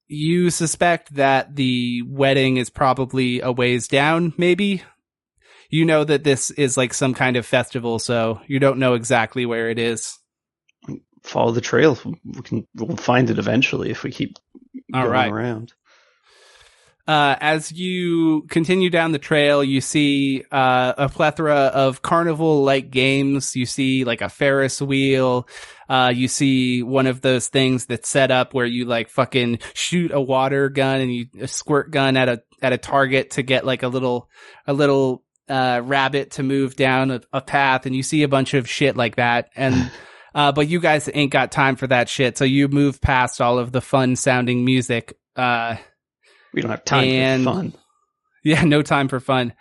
you 0.07 0.49
suspect 0.49 1.15
that 1.15 1.55
the 1.55 2.01
wedding 2.05 2.57
is 2.57 2.69
probably 2.69 3.39
a 3.39 3.51
ways 3.51 3.87
down, 3.87 4.33
maybe. 4.37 4.83
You 5.69 5.85
know 5.85 6.03
that 6.03 6.23
this 6.23 6.51
is 6.51 6.77
like 6.77 6.93
some 6.93 7.13
kind 7.13 7.35
of 7.35 7.45
festival, 7.45 7.99
so 7.99 8.41
you 8.47 8.59
don't 8.59 8.79
know 8.79 8.93
exactly 8.93 9.45
where 9.45 9.69
it 9.69 9.79
is. 9.79 10.17
Follow 11.23 11.51
the 11.51 11.61
trail. 11.61 11.97
We 12.23 12.41
can 12.41 12.67
we'll 12.75 12.95
find 12.95 13.29
it 13.29 13.39
eventually 13.39 13.89
if 13.89 14.03
we 14.03 14.11
keep 14.11 14.37
All 14.93 15.01
going 15.01 15.11
right. 15.11 15.31
around. 15.31 15.73
Uh, 17.07 17.37
as 17.39 17.71
you 17.71 18.41
continue 18.49 18.89
down 18.89 19.13
the 19.13 19.19
trail, 19.19 19.63
you 19.63 19.79
see 19.79 20.43
uh, 20.51 20.93
a 20.97 21.07
plethora 21.07 21.55
of 21.55 22.01
carnival-like 22.01 22.91
games. 22.91 23.55
You 23.55 23.65
see 23.65 24.03
like 24.03 24.21
a 24.21 24.27
Ferris 24.27 24.81
wheel. 24.81 25.47
Uh, 25.87 26.11
you 26.13 26.27
see 26.27 26.83
one 26.83 27.07
of 27.07 27.21
those 27.21 27.47
things 27.47 27.85
that's 27.85 28.09
set 28.09 28.29
up 28.29 28.53
where 28.53 28.65
you 28.65 28.83
like 28.83 29.09
fucking 29.09 29.59
shoot 29.73 30.11
a 30.11 30.19
water 30.19 30.67
gun 30.67 30.99
and 30.99 31.13
you 31.13 31.27
a 31.39 31.47
squirt 31.47 31.91
gun 31.91 32.17
at 32.17 32.27
a 32.27 32.43
at 32.61 32.73
a 32.73 32.77
target 32.77 33.31
to 33.31 33.41
get 33.41 33.65
like 33.65 33.83
a 33.83 33.87
little 33.87 34.29
a 34.65 34.73
little 34.73 35.23
uh, 35.47 35.81
rabbit 35.85 36.31
to 36.31 36.43
move 36.43 36.75
down 36.75 37.11
a, 37.11 37.21
a 37.31 37.39
path. 37.39 37.85
And 37.85 37.95
you 37.95 38.03
see 38.03 38.23
a 38.23 38.27
bunch 38.27 38.53
of 38.53 38.69
shit 38.69 38.97
like 38.97 39.15
that. 39.15 39.49
And 39.55 39.91
uh, 40.35 40.51
but 40.51 40.67
you 40.67 40.81
guys 40.81 41.09
ain't 41.13 41.31
got 41.31 41.53
time 41.53 41.77
for 41.77 41.87
that 41.87 42.09
shit, 42.09 42.37
so 42.37 42.43
you 42.43 42.67
move 42.67 42.99
past 42.99 43.39
all 43.39 43.59
of 43.59 43.71
the 43.71 43.79
fun-sounding 43.79 44.65
music. 44.65 45.17
Uh, 45.37 45.77
We 46.57 46.63
don't 46.63 46.71
have 46.71 46.85
time 46.85 47.03
And- 47.07 47.43
for 47.43 47.53
fun. 47.53 47.73
yeah, 48.43 48.63
no 48.63 48.81
time 48.81 49.09
for 49.09 49.19
fun. 49.19 49.53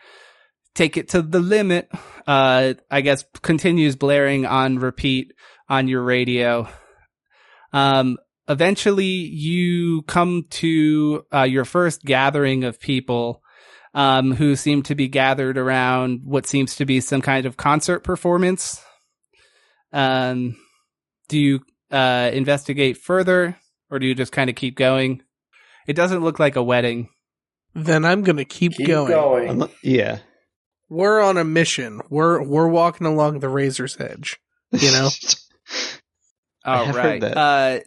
Take 0.74 0.96
it 0.96 1.11
to 1.11 1.20
the 1.20 1.40
limit. 1.40 1.90
Uh, 2.26 2.72
I 2.90 3.02
guess 3.02 3.22
continues 3.42 3.96
blaring 3.96 4.46
on 4.46 4.78
repeat 4.78 5.35
on 5.68 5.88
your 5.88 6.02
radio. 6.02 6.66
Um, 7.74 8.16
eventually 8.48 9.04
you 9.04 10.04
come 10.06 10.46
to, 10.52 11.26
uh, 11.35 11.42
your 11.42 11.66
first 11.66 12.02
gathering 12.02 12.64
of 12.64 12.80
people, 12.80 13.42
um, 13.92 14.32
who 14.32 14.56
seem 14.56 14.82
to 14.85 14.94
be 14.94 15.09
gathered 15.09 15.59
around 15.59 16.22
what 16.24 16.46
seems 16.46 16.76
to 16.76 16.87
be 16.87 17.02
some 17.02 17.20
kind 17.20 17.44
of 17.44 17.59
concert 17.59 18.00
performance. 18.04 18.82
Um, 19.92 20.56
do 21.28 21.38
you, 21.38 21.61
uh, 21.90 22.30
investigate 22.32 22.96
further 22.96 23.59
or 23.90 23.98
do 23.98 24.06
you 24.06 24.14
just 24.14 24.32
kind 24.32 24.48
of 24.48 24.56
keep 24.56 24.76
going? 24.76 25.20
It 25.87 25.94
doesn't 25.94 26.22
look 26.22 26.38
like 26.38 26.57
a 26.57 26.62
wedding. 26.62 27.09
Then 27.75 28.05
I'm 28.05 28.22
gonna 28.22 28.44
keep, 28.44 28.72
Keep 28.75 28.87
going. 28.87 29.11
going. 29.12 29.49
Unle- 29.49 29.72
yeah. 29.83 30.18
We're 30.88 31.20
on 31.20 31.37
a 31.37 31.44
mission. 31.44 32.01
We're 32.11 32.42
we're 32.42 32.68
walking 32.68 33.07
along 33.07 33.40
the 33.40 33.49
razor's 33.49 33.99
edge. 34.01 34.38
You 34.72 34.90
know? 34.92 35.09
I 36.64 36.79
All 36.79 36.87
heard 36.87 37.20
that. 37.22 37.37
Uh, 37.37 37.81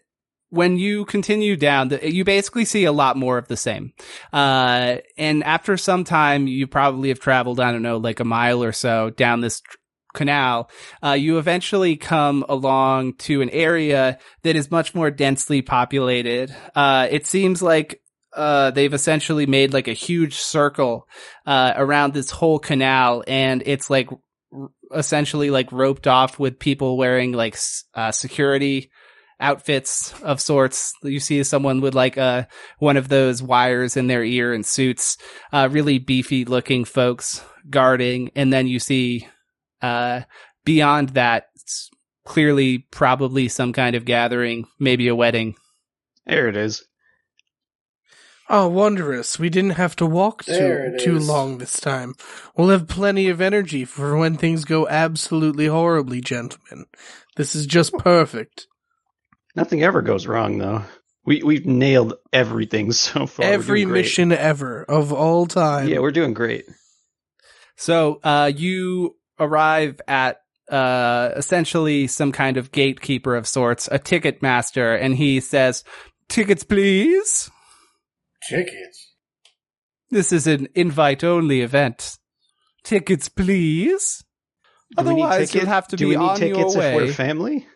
when 0.51 0.77
you 0.77 1.05
continue 1.05 1.55
down, 1.55 1.89
the, 1.89 2.11
you 2.11 2.23
basically 2.23 2.65
see 2.65 2.85
a 2.85 2.91
lot 2.91 3.17
more 3.17 3.37
of 3.37 3.47
the 3.47 3.57
same. 3.57 3.93
Uh, 4.33 4.97
and 5.17 5.43
after 5.43 5.77
some 5.77 6.03
time, 6.03 6.47
you 6.47 6.65
probably 6.65 7.09
have 7.09 7.19
traveled, 7.19 7.59
I 7.59 7.71
don't 7.71 7.81
know, 7.83 7.97
like 7.97 8.19
a 8.19 8.25
mile 8.25 8.63
or 8.63 8.71
so 8.71 9.09
down 9.11 9.41
this 9.41 9.61
tr- 9.61 9.77
canal. 10.13 10.69
Uh, 11.03 11.11
you 11.11 11.37
eventually 11.37 11.95
come 11.95 12.45
along 12.49 13.13
to 13.13 13.41
an 13.41 13.49
area 13.49 14.17
that 14.43 14.55
is 14.55 14.71
much 14.71 14.95
more 14.95 15.11
densely 15.11 15.61
populated. 15.61 16.55
Uh, 16.75 17.07
it 17.09 17.27
seems 17.27 17.61
like 17.61 18.01
uh, 18.33 18.71
they've 18.71 18.93
essentially 18.93 19.45
made 19.45 19.73
like 19.73 19.87
a 19.87 19.93
huge 19.93 20.35
circle 20.35 21.07
uh, 21.45 21.73
around 21.75 22.13
this 22.13 22.31
whole 22.31 22.59
canal, 22.59 23.23
and 23.27 23.63
it's 23.65 23.89
like 23.89 24.09
r- 24.53 24.69
essentially 24.93 25.49
like 25.49 25.71
roped 25.71 26.07
off 26.07 26.39
with 26.39 26.59
people 26.59 26.97
wearing 26.97 27.31
like 27.31 27.57
uh, 27.95 28.11
security 28.11 28.91
outfits 29.39 30.13
of 30.21 30.41
sorts. 30.41 30.93
You 31.01 31.19
see 31.19 31.41
someone 31.43 31.79
with 31.79 31.95
like 31.95 32.17
uh 32.17 32.43
one 32.79 32.97
of 32.97 33.07
those 33.07 33.41
wires 33.41 33.95
in 33.95 34.07
their 34.07 34.23
ear 34.23 34.53
and 34.53 34.65
suits, 34.65 35.17
uh, 35.53 35.69
really 35.71 35.97
beefy 35.97 36.45
looking 36.45 36.83
folks 36.85 37.41
guarding, 37.69 38.31
and 38.35 38.51
then 38.51 38.67
you 38.67 38.79
see 38.79 39.27
uh 39.81 40.21
beyond 40.65 41.09
that 41.09 41.47
it's 41.55 41.89
clearly 42.25 42.79
probably 42.91 43.47
some 43.47 43.73
kind 43.73 43.95
of 43.95 44.05
gathering, 44.05 44.67
maybe 44.79 45.07
a 45.07 45.15
wedding. 45.15 45.55
there 46.25 46.47
it 46.47 46.55
is. 46.55 46.85
Oh, 48.51 48.67
wondrous. 48.67 49.37
We 49.37 49.49
didn't 49.49 49.71
have 49.71 49.95
to 49.97 50.07
walk 50.07 50.43
too 50.43 50.95
too 50.99 51.17
is. 51.17 51.27
long 51.27 51.59
this 51.59 51.79
time. 51.79 52.15
We'll 52.57 52.69
have 52.69 52.87
plenty 52.87 53.29
of 53.29 53.41
energy 53.41 53.85
for 53.85 54.17
when 54.17 54.37
things 54.37 54.65
go 54.65 54.87
absolutely 54.87 55.67
horribly, 55.67 56.19
gentlemen. 56.19 56.85
This 57.35 57.55
is 57.55 57.67
just 57.67 57.93
perfect. 57.93 58.67
Nothing 59.55 59.83
ever 59.83 60.01
goes 60.01 60.25
wrong 60.25 60.57
though. 60.57 60.83
We 61.25 61.43
we've 61.43 61.67
nailed 61.67 62.15
everything 62.33 62.91
so 63.05 63.27
far. 63.27 63.45
Every 63.45 63.85
mission 63.85 64.31
ever 64.31 64.83
of 64.83 65.13
all 65.13 65.45
time. 65.45 65.87
Yeah, 65.87 65.99
we're 65.99 66.11
doing 66.11 66.33
great. 66.33 66.65
So 67.75 68.19
uh 68.23 68.51
you 68.55 69.15
arrive 69.39 70.01
at 70.07 70.41
uh 70.71 71.31
essentially 71.35 72.05
some 72.07 72.31
kind 72.31 72.57
of 72.57 72.71
gatekeeper 72.71 73.35
of 73.35 73.47
sorts, 73.47 73.89
a 73.91 73.97
ticket 73.99 74.41
master, 74.41 74.93
and 74.95 75.15
he 75.15 75.39
says, 75.39 75.83
Tickets 76.27 76.63
please. 76.63 77.49
Tickets. 78.49 79.13
This 80.11 80.31
is 80.31 80.47
an 80.47 80.67
invite 80.75 81.23
only 81.23 81.61
event. 81.61 82.17
Tickets, 82.83 83.29
please. 83.29 84.23
Do 84.97 85.03
we 85.03 85.13
need 85.15 85.21
Otherwise, 85.21 85.53
you'll 85.53 85.65
have 85.67 85.87
to 85.89 85.95
do 85.95 86.05
be 86.05 86.09
we 86.15 86.15
need 86.17 86.29
on 86.29 86.37
tickets 86.37 86.57
your 86.59 86.67
if 86.69 86.75
way. 86.75 86.95
we're 86.95 87.11
family? 87.13 87.67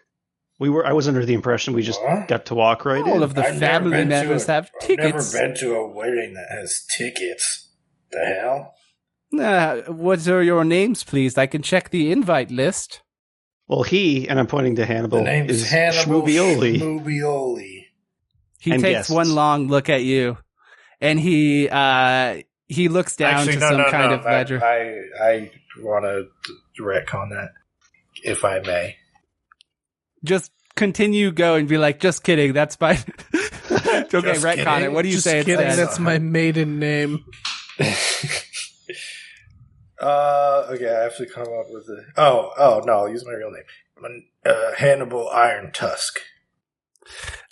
We 0.59 0.69
were. 0.69 0.85
I 0.85 0.93
was 0.93 1.07
under 1.07 1.25
the 1.25 1.33
impression 1.33 1.73
we 1.73 1.83
just 1.83 1.99
Huh? 2.01 2.25
got 2.27 2.45
to 2.47 2.55
walk 2.55 2.85
right 2.85 3.03
All 3.03 3.17
in. 3.17 3.23
of 3.23 3.35
the 3.35 3.45
I've 3.45 3.59
family 3.59 4.05
members 4.05 4.47
a- 4.47 4.51
have 4.53 4.69
I've 4.81 4.87
tickets. 4.87 5.33
never 5.33 5.47
been 5.47 5.57
to 5.59 5.75
a 5.75 5.91
wedding 5.93 6.33
that 6.35 6.47
has 6.49 6.85
tickets. 6.95 7.69
The 8.11 8.19
hell? 8.39 8.73
Uh, 9.37 9.81
what 9.91 10.27
are 10.27 10.43
your 10.43 10.63
names, 10.63 11.03
please? 11.03 11.37
I 11.37 11.47
can 11.47 11.61
check 11.61 11.89
the 11.89 12.11
invite 12.11 12.51
list. 12.51 13.01
well, 13.67 13.83
he 13.83 14.27
and 14.29 14.39
I'm 14.39 14.47
pointing 14.47 14.75
to 14.75 14.85
Hannibal. 14.85 15.19
The 15.19 15.23
name 15.23 15.49
is 15.49 15.67
Hannibal 15.69 16.21
Schmoobioli. 16.23 16.79
Schmoobioli. 16.79 17.85
He 18.59 18.71
And 18.71 18.81
takes 18.81 18.97
guests. 18.99 19.09
one 19.09 19.33
long 19.33 19.67
look 19.67 19.89
at 19.89 20.03
you, 20.03 20.37
and 21.01 21.19
he 21.19 21.67
uh 21.69 22.41
he 22.67 22.87
looks 22.89 23.15
down 23.15 23.33
Actually, 23.35 23.53
to 23.53 23.59
no, 23.59 23.69
some 23.69 23.77
no, 23.79 23.89
kind 23.91 24.11
no. 24.11 24.17
of 24.19 24.25
ledger. 24.25 24.63
I 24.63 24.99
I, 25.21 25.29
I 25.29 25.51
want 25.79 26.05
to 26.05 26.81
retcon 26.81 27.29
that, 27.31 27.49
if 28.23 28.45
I 28.45 28.59
may. 28.59 28.95
just 30.23 30.51
continue 30.75 31.31
go 31.31 31.55
and 31.55 31.67
be 31.67 31.77
like, 31.77 31.99
just 31.99 32.23
kidding. 32.23 32.53
That's 32.53 32.79
my 32.79 32.91
okay, 33.71 34.05
Just 34.09 34.45
retcon 34.45 34.81
it. 34.83 34.91
What 34.93 35.01
do 35.01 35.07
you 35.09 35.15
Just 35.15 35.23
say 35.25 35.43
kidding, 35.43 35.57
that's 35.75 35.99
my 35.99 36.19
maiden 36.19 36.79
name. 36.79 37.25
uh, 40.03 40.67
okay, 40.71 40.89
I 40.89 41.03
have 41.03 41.17
to 41.17 41.25
come 41.25 41.43
up 41.47 41.67
with 41.69 41.87
a. 41.89 42.05
Oh, 42.17 42.51
oh 42.57 42.81
no, 42.85 42.93
I'll 42.93 43.09
use 43.09 43.25
my 43.25 43.33
real 43.33 43.51
name. 43.51 44.23
Uh, 44.45 44.73
Hannibal 44.77 45.29
Iron 45.29 45.71
Tusk. 45.71 46.19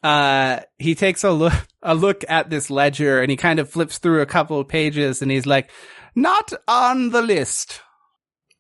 uh, 0.04 0.60
he 0.78 0.96
takes 0.96 1.24
a 1.24 1.32
look 1.32 1.54
a 1.82 1.96
look 1.96 2.24
at 2.28 2.50
this 2.50 2.70
ledger 2.70 3.22
and 3.22 3.32
he 3.32 3.38
kind 3.38 3.60
of 3.60 3.70
flips 3.70 3.98
through 4.00 4.22
a 4.22 4.26
couple 4.26 4.60
of 4.60 4.68
pages 4.68 5.22
and 5.22 5.32
he's 5.32 5.46
like, 5.46 5.72
"Not 6.16 6.52
on 6.68 7.10
the 7.12 7.22
list." 7.22 7.82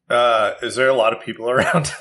Uh, 0.10 0.54
is 0.62 0.76
there 0.76 0.88
a 0.90 0.94
lot 0.94 1.14
of 1.14 1.22
people 1.24 1.50
around? 1.56 1.92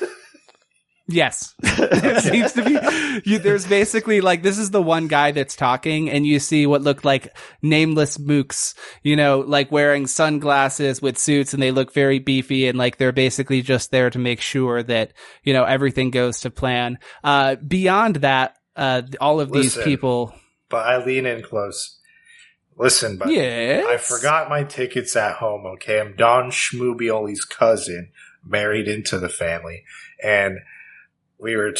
Yes, 1.11 1.53
it 1.63 2.23
seems 2.23 2.53
to 2.53 2.63
be. 2.63 3.29
You, 3.29 3.39
there's 3.39 3.67
basically 3.67 4.21
like 4.21 4.43
this 4.43 4.57
is 4.57 4.71
the 4.71 4.81
one 4.81 5.07
guy 5.07 5.31
that's 5.31 5.55
talking, 5.55 6.09
and 6.09 6.25
you 6.25 6.39
see 6.39 6.65
what 6.65 6.81
look 6.81 7.03
like 7.03 7.35
nameless 7.61 8.17
mooks, 8.17 8.73
you 9.03 9.15
know, 9.15 9.39
like 9.39 9.71
wearing 9.71 10.07
sunglasses 10.07 11.01
with 11.01 11.17
suits, 11.17 11.53
and 11.53 11.61
they 11.61 11.71
look 11.71 11.93
very 11.93 12.19
beefy, 12.19 12.67
and 12.67 12.77
like 12.77 12.97
they're 12.97 13.11
basically 13.11 13.61
just 13.61 13.91
there 13.91 14.09
to 14.09 14.19
make 14.19 14.41
sure 14.41 14.81
that 14.83 15.13
you 15.43 15.53
know 15.53 15.63
everything 15.63 16.11
goes 16.11 16.41
to 16.41 16.49
plan. 16.49 16.97
Uh, 17.23 17.55
beyond 17.55 18.17
that, 18.17 18.57
uh, 18.75 19.01
all 19.19 19.39
of 19.39 19.51
these 19.51 19.75
Listen. 19.75 19.83
people, 19.83 20.33
but 20.69 20.85
I 20.85 21.03
lean 21.03 21.25
in 21.25 21.43
close. 21.43 21.99
Listen, 22.77 23.17
but 23.17 23.29
yes, 23.29 23.85
I 23.87 23.97
forgot 23.97 24.49
my 24.49 24.63
tickets 24.63 25.15
at 25.15 25.35
home. 25.35 25.65
Okay, 25.65 25.99
I'm 25.99 26.15
Don 26.15 26.51
Schmoobioli's 26.51 27.45
cousin, 27.45 28.11
married 28.45 28.87
into 28.87 29.19
the 29.19 29.29
family, 29.29 29.83
and 30.23 30.59
we 31.41 31.55
were 31.55 31.73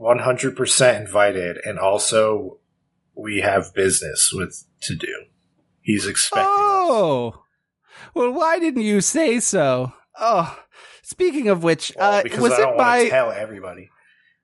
100% 0.00 1.00
invited. 1.00 1.58
And 1.64 1.78
also, 1.78 2.58
we 3.14 3.40
have 3.40 3.74
business 3.74 4.32
with 4.32 4.64
to 4.82 4.94
do. 4.94 5.24
He's 5.82 6.06
expecting 6.06 6.48
us. 6.48 6.48
Oh, 6.50 7.42
well, 8.14 8.32
why 8.32 8.58
didn't 8.58 8.82
you 8.82 9.00
say 9.00 9.40
so? 9.40 9.92
Oh, 10.18 10.58
speaking 11.02 11.48
of 11.48 11.62
which, 11.62 11.92
Well, 11.96 12.12
uh, 12.14 12.22
because 12.22 12.40
was 12.40 12.52
I 12.52 12.62
it 12.70 12.76
my 12.76 13.04
to 13.04 13.10
tell 13.10 13.32
everybody. 13.32 13.90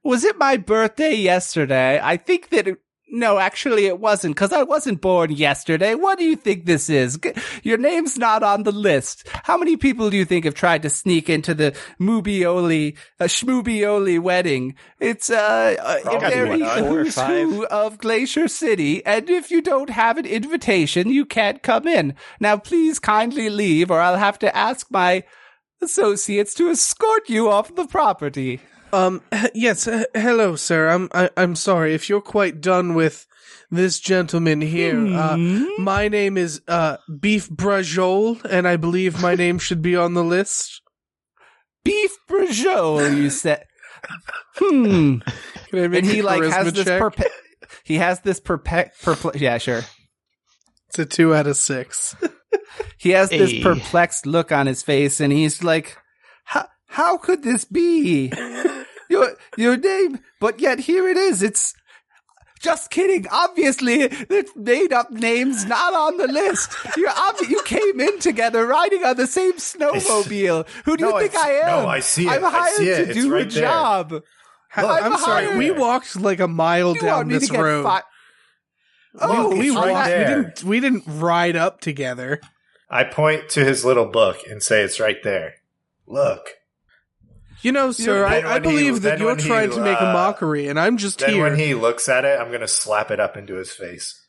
was 0.03 0.25
it 0.25 0.37
my 0.39 0.57
birthday 0.57 1.15
yesterday? 1.15 2.01
I 2.03 2.17
think 2.17 2.51
that 2.51 2.69
it, 2.69 2.79
no, 3.15 3.39
actually, 3.39 3.87
it 3.87 4.01
wasn't 4.01 4.35
because 4.35 4.53
I 4.53 4.65
wasn't 4.65 5.01
born 5.01 5.31
yesterday. 5.31 5.95
What 5.95 6.19
do 6.19 6.25
you 6.25 6.35
think 6.35 6.67
this 6.67 6.91
is? 6.91 7.17
G- 7.17 7.33
Your 7.63 7.79
name's 7.79 8.19
not 8.19 8.43
on 8.43 8.65
the 8.65 8.73
list. 8.73 9.29
How 9.45 9.57
many 9.57 9.77
people 9.77 10.11
do 10.11 10.17
you 10.17 10.25
think 10.25 10.45
have 10.45 10.55
tried 10.55 10.83
to 10.83 10.91
sneak 10.91 11.31
into 11.31 11.55
the 11.55 11.77
Mubioli, 12.01 12.97
uh, 13.21 13.25
Schmubioli 13.25 14.21
wedding? 14.21 14.75
It's 14.99 15.31
uh, 15.31 15.77
uh 15.81 16.01
Probably 16.01 16.29
very 16.29 16.63
what, 16.63 16.79
four 16.79 16.89
or 16.89 17.05
who's 17.05 17.21
who 17.21 17.67
of 17.67 17.99
Glacier 17.99 18.49
City, 18.49 19.07
and 19.07 19.31
if 19.31 19.51
you 19.51 19.63
don't 19.63 19.91
have 19.91 20.19
an 20.19 20.27
invitation, 20.27 21.09
you 21.09 21.25
can't 21.25 21.63
come 21.63 21.87
in. 21.87 22.15
Now, 22.41 22.57
please 22.57 22.99
kindly 22.99 23.49
leave, 23.49 23.93
or 23.93 24.01
I'll 24.01 24.19
have 24.19 24.41
to 24.41 24.57
ask 24.57 24.91
my 24.91 25.23
associates 25.81 26.53
to 26.55 26.69
escort 26.69 27.29
you 27.29 27.49
off 27.49 27.75
the 27.75 27.87
property. 27.87 28.61
Um, 28.95 29.23
h- 29.33 29.51
yes, 29.55 29.89
h- 29.89 30.07
hello, 30.15 30.57
sir. 30.57 30.89
I'm 30.89 31.09
I- 31.13 31.31
I'm 31.37 31.55
sorry 31.57 31.95
if 31.95 32.09
you're 32.09 32.21
quite 32.21 32.61
done 32.61 32.95
with 32.95 33.27
this 33.71 33.99
gentleman 34.01 34.61
here. 34.61 34.97
Uh, 35.07 35.37
Hmm? 35.37 35.65
my 35.79 36.09
name 36.09 36.37
is 36.39 36.61
uh 36.69 36.99
Beef 37.21 37.49
Brajol, 37.51 38.45
and 38.45 38.69
I 38.69 38.77
believe 38.77 39.21
my 39.21 39.35
name 39.35 39.59
should 39.59 39.83
be 39.83 39.97
on 39.97 40.15
the 40.15 40.25
list. 40.25 40.81
beef 41.85 42.13
brajol, 42.31 43.15
you 43.17 43.29
said. 43.31 43.65
Hmm. 44.57 45.19
Can 45.69 45.79
I 45.85 45.89
make 45.89 46.05
And 46.05 46.07
he 46.07 46.23
like 46.23 46.43
has 46.43 46.69
charisma 46.69 46.73
this 46.75 46.89
perpe- 46.89 47.31
he 47.85 47.97
has 47.97 48.21
this 48.21 48.41
perpe- 48.41 48.91
perple- 49.03 49.33
yeah, 49.35 49.59
sure. 49.59 49.83
it's 50.89 50.99
a 50.99 51.05
two 51.05 51.35
out 51.35 51.47
of 51.47 51.57
six. 51.57 52.15
He 52.99 53.11
has 53.11 53.29
this 53.31 53.53
perplexed 53.63 54.25
look 54.27 54.51
on 54.51 54.67
his 54.67 54.83
face 54.83 55.21
and 55.21 55.31
he's 55.33 55.63
like, 55.63 55.97
how, 56.45 56.67
how 56.87 57.19
could 57.19 57.43
this 57.43 57.65
be? 57.67 58.33
your, 59.15 59.37
your 59.57 59.77
name, 59.77 60.19
but 60.41 60.61
yet 60.61 60.79
here 60.81 61.09
it 61.09 61.17
is. 61.17 61.43
It's 61.43 61.75
just 62.61 62.91
kidding. 62.91 63.27
Obviously, 63.31 64.01
it's 64.03 64.53
made 64.57 64.93
up 64.93 65.11
names 65.11 65.65
not 65.67 65.93
on 65.95 66.17
the 66.17 66.27
list. 66.27 66.73
You're 66.97 67.11
obvi- 67.11 67.51
you 67.51 67.63
came 67.65 68.01
in 68.01 68.19
together 68.21 68.67
riding 68.67 69.05
on 69.05 69.17
the 69.17 69.27
same 69.27 69.55
snowmobile. 69.55 70.67
Who 70.85 70.97
do 70.97 71.05
No, 71.11 71.19
you 71.19 71.29
think 71.29 71.37
I 71.37 71.49
I 71.49 71.53
am? 71.61 71.67
no, 71.83 71.89
I 71.89 72.01
see 72.01 72.27
it. 72.27 72.31
I'm 72.31 72.45
I 72.45 72.51
hired 72.51 72.77
see 72.77 72.89
it. 72.89 73.05
to 73.05 73.11
It's 73.11 73.21
do 73.21 73.35
a 73.37 73.39
there. 73.45 73.47
job. 73.63 74.23
I'm, 74.77 75.13
I'm 75.13 75.19
sorry. 75.19 75.57
We 75.59 75.71
walked 75.71 76.17
like 76.17 76.41
a 76.41 76.49
mile 76.49 76.95
You 76.95 77.01
down 77.01 77.29
this 77.29 77.51
road. 77.51 77.85
fi- 77.85 78.03
Oh, 79.21 79.51
we, 79.51 79.71
we 79.71 79.77
right. 79.77 80.19
We 80.19 80.25
didn't. 80.25 80.65
We 80.65 80.81
didn't 80.81 81.05
ride 81.07 81.55
up 81.57 81.81
together. 81.81 82.41
I 82.91 83.05
point 83.05 83.49
to 83.51 83.65
his 83.65 83.85
little 83.85 84.07
book 84.07 84.39
and 84.51 84.63
say 84.63 84.83
it's 84.83 84.99
right 84.99 85.23
there. 85.23 85.55
Look. 86.07 86.49
You 87.65 87.73
know, 87.73 87.91
sir, 87.93 88.25
I, 88.27 88.41
then 88.43 88.45
I 88.47 88.53
when 88.55 88.65
he- 88.65 88.71
believe 88.71 88.95
that 89.03 89.09
then 89.11 89.19
you're 89.21 89.29
when 89.29 89.39
he, 89.39 89.47
trying 89.47 89.71
to 89.71 89.81
make 89.81 89.99
a 89.99 90.11
uh, 90.11 90.13
mockery, 90.13 90.69
and 90.69 90.79
I'm 90.79 90.97
just 90.99 91.19
Then 91.21 91.31
here. 91.31 91.43
when 91.45 91.59
he 91.59 91.75
looks 91.75 92.09
at 92.09 92.25
it, 92.25 92.39
I'm 92.39 92.49
going 92.49 92.61
to 92.61 92.69
slap 92.69 93.11
it 93.11 93.19
up 93.21 93.37
into 93.37 93.55
his 93.55 93.71
face. 93.73 94.23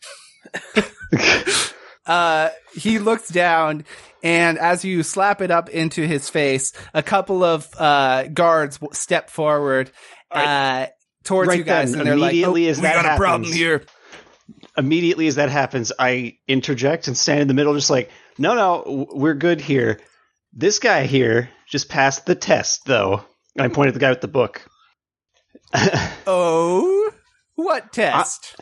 uh, 2.05 2.49
he 2.73 2.99
looks 2.99 3.29
down, 3.29 3.85
and 4.23 4.57
as 4.57 4.85
you 4.85 5.03
slap 5.03 5.41
it 5.41 5.51
up 5.51 5.69
into 5.69 6.05
his 6.07 6.29
face, 6.29 6.73
a 6.93 7.03
couple 7.03 7.43
of 7.43 7.67
uh, 7.77 8.23
guards 8.27 8.77
w- 8.77 8.93
step 8.93 9.29
forward 9.29 9.91
uh, 10.31 10.87
towards 11.23 11.49
Right 11.49 11.57
you 11.59 11.63
guys, 11.63 11.91
then, 11.91 12.01
and 12.01 12.07
they're 12.07 12.15
like, 12.17 12.31
immediately 12.33 12.67
oh, 12.67 12.71
as 12.71 12.77
"We 12.77 12.83
that 12.83 13.03
got 13.03 13.13
a 13.13 13.17
problem 13.17 13.43
happens- 13.43 13.55
here." 13.55 13.83
Immediately 14.77 15.27
as 15.27 15.35
that 15.35 15.49
happens, 15.49 15.91
I 15.97 16.37
interject 16.47 17.07
and 17.07 17.17
stand 17.17 17.39
in 17.39 17.47
the 17.47 17.53
middle, 17.53 17.73
just 17.73 17.89
like, 17.89 18.11
no, 18.37 18.55
no, 18.55 18.83
w- 18.83 19.07
we're 19.13 19.33
good 19.33 19.61
here. 19.61 19.99
This 20.55 20.79
guy 20.79 21.05
here 21.05 21.49
just 21.67 21.89
passed 21.89 22.25
the 22.25 22.35
test, 22.35 22.85
though. 22.85 23.23
And 23.55 23.65
I 23.65 23.67
pointed 23.67 23.89
at 23.89 23.93
the 23.95 23.99
guy 23.99 24.09
with 24.09 24.21
the 24.21 24.27
book. 24.27 24.65
Oh, 26.27 27.11
what 27.55 27.93
test? 27.93 28.55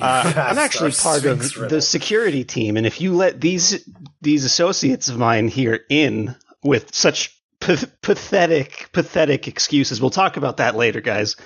Uh, 0.00 0.32
I'm 0.36 0.58
actually 0.58 0.90
part 0.92 1.24
of 1.24 1.44
Sphinx 1.44 1.70
the 1.70 1.80
security 1.80 2.42
team, 2.42 2.76
and 2.76 2.86
if 2.86 3.00
you 3.00 3.14
let 3.14 3.40
these 3.40 3.88
these 4.20 4.44
associates 4.44 5.08
of 5.08 5.18
mine 5.18 5.46
here 5.46 5.80
in 5.88 6.34
with 6.64 6.92
such 6.94 7.38
pa- 7.60 7.84
pathetic, 8.02 8.88
pathetic 8.92 9.46
excuses, 9.46 10.00
we'll 10.00 10.10
talk 10.10 10.36
about 10.36 10.56
that 10.56 10.74
later, 10.74 11.00
guys. 11.00 11.36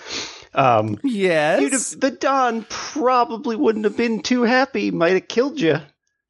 Um, 0.54 0.98
yes. 1.04 1.60
you'd 1.60 1.72
have, 1.72 2.00
the 2.00 2.10
Don 2.10 2.64
probably 2.70 3.56
wouldn't 3.56 3.84
have 3.84 3.96
been 3.96 4.22
too 4.22 4.42
happy. 4.42 4.90
Might 4.90 5.12
have 5.12 5.28
killed 5.28 5.60
you. 5.60 5.80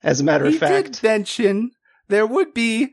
As 0.02 0.20
a 0.20 0.24
matter 0.24 0.46
he 0.46 0.54
of 0.54 0.60
fact, 0.60 0.94
did 0.94 1.02
mention 1.02 1.70
there 2.08 2.26
would 2.26 2.52
be 2.52 2.92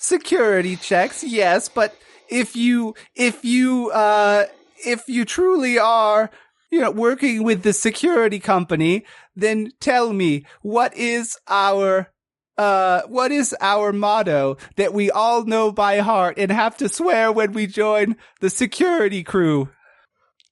security 0.00 0.76
checks, 0.76 1.22
yes, 1.22 1.68
but 1.68 1.94
if 2.28 2.56
you 2.56 2.94
if 3.14 3.44
you 3.44 3.90
uh 3.90 4.46
if 4.84 5.08
you 5.08 5.24
truly 5.24 5.78
are 5.78 6.30
you 6.70 6.80
know 6.80 6.90
working 6.90 7.42
with 7.42 7.62
the 7.62 7.72
security 7.72 8.38
company, 8.40 9.04
then 9.36 9.70
tell 9.80 10.12
me 10.12 10.44
what 10.62 10.96
is 10.96 11.36
our 11.48 12.10
uh 12.58 13.02
what 13.08 13.30
is 13.32 13.54
our 13.60 13.92
motto 13.92 14.56
that 14.76 14.92
we 14.94 15.10
all 15.10 15.44
know 15.44 15.70
by 15.72 15.98
heart 15.98 16.38
and 16.38 16.50
have 16.50 16.76
to 16.78 16.88
swear 16.88 17.30
when 17.32 17.52
we 17.52 17.66
join 17.66 18.16
the 18.40 18.50
security 18.50 19.22
crew? 19.22 19.68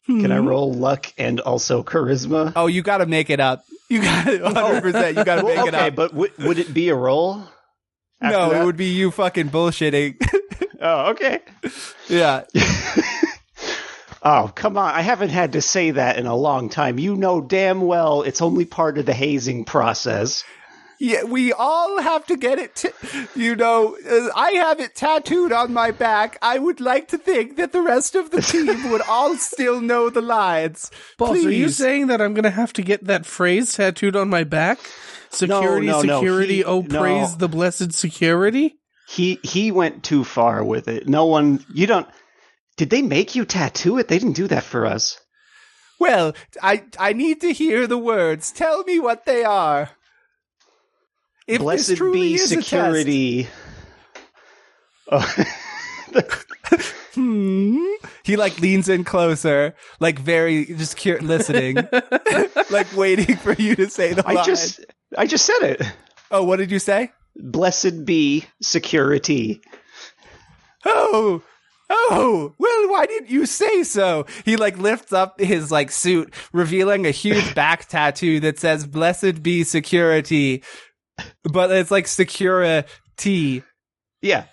can 0.07 0.33
I 0.33 0.39
Hmm? 0.39 0.47
roll 0.49 0.73
luck 0.73 1.13
and 1.19 1.39
also 1.41 1.83
charisma? 1.83 2.55
Oh, 2.57 2.67
you 2.67 2.81
got 2.81 2.99
to 2.99 3.07
make 3.07 3.29
it 3.29 3.41
up. 3.41 3.63
You 3.91 4.01
got 4.03 4.25
to 4.25 4.39
100%. 4.39 5.17
You 5.19 5.23
got 5.23 5.37
to 5.37 5.43
make 5.47 5.57
Well, 5.57 5.67
it 5.67 5.75
okay, 5.75 5.89
up. 5.89 5.97
but 5.97 6.11
w- 6.13 6.33
would 6.39 6.59
it 6.59 6.73
be 6.73 6.89
a 6.89 6.95
roll? 6.95 7.43
No, 8.20 8.50
that? 8.50 8.62
it 8.62 8.64
would 8.64 8.76
be 8.76 8.87
you 8.87 9.11
fucking 9.11 9.50
bullshitting. 9.50 10.16
Oh, 10.81 11.11
okay. 11.11 11.40
yeah. 12.09 12.44
Oh, 14.20 14.50
come 14.52 14.76
on. 14.76 14.92
I 14.94 15.00
haven't 15.00 15.28
had 15.31 15.52
to 15.52 15.62
say 15.62 15.92
that 15.92 16.18
in 16.18 16.26
a 16.26 16.35
long 16.35 16.68
time. 16.68 16.98
You 16.98 17.16
know 17.16 17.40
damn 17.40 17.81
well 17.81 18.22
it's 18.22 18.42
only 18.42 18.64
part 18.64 18.98
of 18.98 19.07
the 19.07 19.14
hazing 19.14 19.64
process. 19.64 20.44
Yeah, 21.01 21.25
we 21.25 21.53
all 21.53 22.03
have 22.03 22.27
to 22.27 22.37
get 22.37 22.59
it. 22.59 22.75
T- 22.75 22.89
you 23.37 23.55
know, 23.55 23.97
uh, 24.09 24.31
I 24.35 24.51
have 24.53 24.81
it 24.81 24.97
tattooed 24.97 25.53
on 25.53 25.73
my 25.73 25.93
back. 25.93 26.37
I 26.43 26.59
would 26.59 26.81
like 26.81 27.09
to 27.09 27.19
think 27.19 27.57
that 27.57 27.73
the 27.73 27.83
rest 27.83 28.17
of 28.17 28.31
the 28.31 28.43
team 28.43 28.91
would 28.91 29.03
all 29.03 29.37
still 29.37 29.81
know 29.81 30.11
the 30.11 30.21
lines. 30.21 30.91
Boss, 31.17 31.31
Please. 31.31 31.47
are 31.47 31.51
you 31.53 31.69
saying 31.69 32.09
that 32.09 32.21
I'm 32.21 32.35
going 32.35 32.45
to 32.45 32.51
have 32.51 32.73
to 32.75 32.83
get 32.83 33.05
that 33.05 33.27
phrase 33.27 33.75
tattooed 33.75 34.17
on 34.17 34.29
my 34.29 34.43
back? 34.43 34.79
Security, 35.31 35.87
no, 35.87 36.03
no, 36.03 36.21
security. 36.21 36.57
he- 36.57 36.65
oh, 36.65 36.81
no. 36.81 37.01
praise 37.01 37.37
the 37.37 37.49
blessed 37.49 37.93
security. 37.93 38.75
He 39.09 39.39
he 39.43 39.71
went 39.71 40.03
too 40.05 40.25
far 40.25 40.63
with 40.65 40.87
it. 40.89 41.09
No 41.09 41.27
one 41.27 41.65
you 41.73 41.87
don't 41.87 42.07
Did 42.77 42.91
they 42.91 43.03
make 43.03 43.35
you 43.35 43.45
tattoo 43.47 43.99
it? 43.99 44.09
They 44.09 44.19
didn't 44.19 44.37
do 44.37 44.49
that 44.49 44.65
for 44.65 44.85
us. 44.85 45.19
Well, 45.99 46.35
I 46.63 46.85
I 46.99 47.13
need 47.15 47.41
to 47.41 47.53
hear 47.53 47.87
the 47.87 47.99
words. 47.99 48.53
Tell 48.53 48.85
me 48.85 49.01
what 49.01 49.25
they 49.25 49.45
are. 49.45 49.91
If 51.49 51.61
Blessed 51.61 51.99
be 52.13 52.35
is 52.35 52.53
a 52.53 52.57
test- 52.57 52.69
security. 52.69 53.49
Oh. 55.11 55.45
Hmm. 57.15 57.85
He 58.23 58.37
like 58.37 58.61
leans 58.61 58.89
in 58.89 59.03
closer, 59.03 59.75
like 59.99 60.21
very 60.21 60.67
just 60.67 60.97
cur- 61.03 61.19
listening, 61.21 61.77
like 62.71 62.87
waiting 62.96 63.37
for 63.37 63.55
you 63.55 63.75
to 63.75 63.90
say 63.90 64.13
the 64.13 64.23
line. 64.23 64.37
I 64.37 64.44
just 64.44 64.85
I 65.17 65.27
just 65.27 65.44
said 65.44 65.63
it. 65.63 65.83
Oh, 66.31 66.44
what 66.44 66.59
did 66.59 66.71
you 66.71 66.79
say? 66.79 67.11
Blessed 67.35 68.05
be 68.05 68.44
security. 68.63 69.61
Oh, 70.85 71.42
oh. 71.90 72.55
Well, 72.59 72.90
why 72.90 73.07
didn't 73.07 73.31
you 73.31 73.46
say 73.46 73.83
so? 73.83 74.27
He 74.44 74.57
like 74.57 74.79
lifts 74.79 75.13
up 75.13 75.40
his 75.40 75.73
like 75.73 75.90
suit, 75.90 76.33
revealing 76.53 77.05
a 77.05 77.11
huge 77.11 77.53
back 77.57 77.87
tattoo 77.87 78.38
that 78.40 78.61
says 78.61 78.87
"Blessed 78.87 79.42
be 79.42 79.65
security," 79.65 80.63
but 81.44 81.71
it's 81.71 81.90
like 81.90 82.06
security. 82.06 83.62
Yeah. 84.23 84.44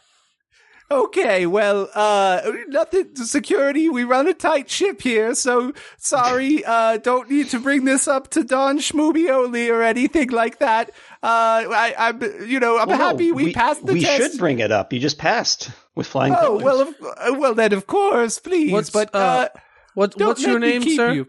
Okay, 0.91 1.47
well, 1.47 1.89
uh, 1.95 2.41
nothing 2.67 3.11
to 3.15 3.25
security. 3.25 3.89
We 3.89 4.03
run 4.03 4.27
a 4.27 4.35
tight 4.35 4.69
ship 4.69 5.01
here, 5.01 5.33
so 5.33 5.73
sorry. 5.97 6.63
Uh, 6.75 6.97
don't 6.97 7.29
need 7.29 7.49
to 7.49 7.59
bring 7.59 7.85
this 7.85 8.07
up 8.07 8.29
to 8.31 8.43
Don 8.43 8.77
Schmubioli 8.79 9.69
or 9.71 9.81
anything 9.81 10.29
like 10.29 10.59
that. 10.59 10.89
Uh, 11.23 11.65
I, 11.73 11.95
I'm, 11.97 12.21
you 12.47 12.59
know, 12.59 12.77
I'm 12.77 12.87
Well, 12.87 12.97
happy 12.97 13.31
we, 13.31 13.51
passed 13.53 13.83
the 13.85 13.93
we 13.93 14.01
test. 14.01 14.31
should 14.33 14.39
bring 14.39 14.59
it 14.59 14.71
up. 14.71 14.93
You 14.93 14.99
just 14.99 15.17
passed 15.17 15.71
with 15.95 16.05
flying 16.05 16.33
oh 16.33 16.59
colors. 16.59 16.63
well, 16.63 16.81
of, 16.81 16.87
uh, 17.01 17.39
well 17.39 17.55
then, 17.55 17.73
of 17.73 17.87
course, 17.87 18.37
please. 18.39 18.71
What's, 18.71 18.89
but 18.91 19.13
uh, 19.15 19.17
uh, 19.17 19.47
What, 19.95 20.11
don't 20.17 20.27
what's 20.29 20.43
your 20.43 20.59
me 20.59 20.67
name, 20.67 20.81
keep 20.83 20.97
sir? 20.97 21.13
you. 21.13 21.27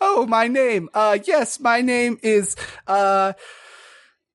Oh, 0.00 0.26
my 0.26 0.48
name. 0.48 0.88
Uh, 0.94 1.18
yes, 1.24 1.60
my 1.60 1.80
name 1.82 2.18
is, 2.22 2.56
uh, 2.86 3.34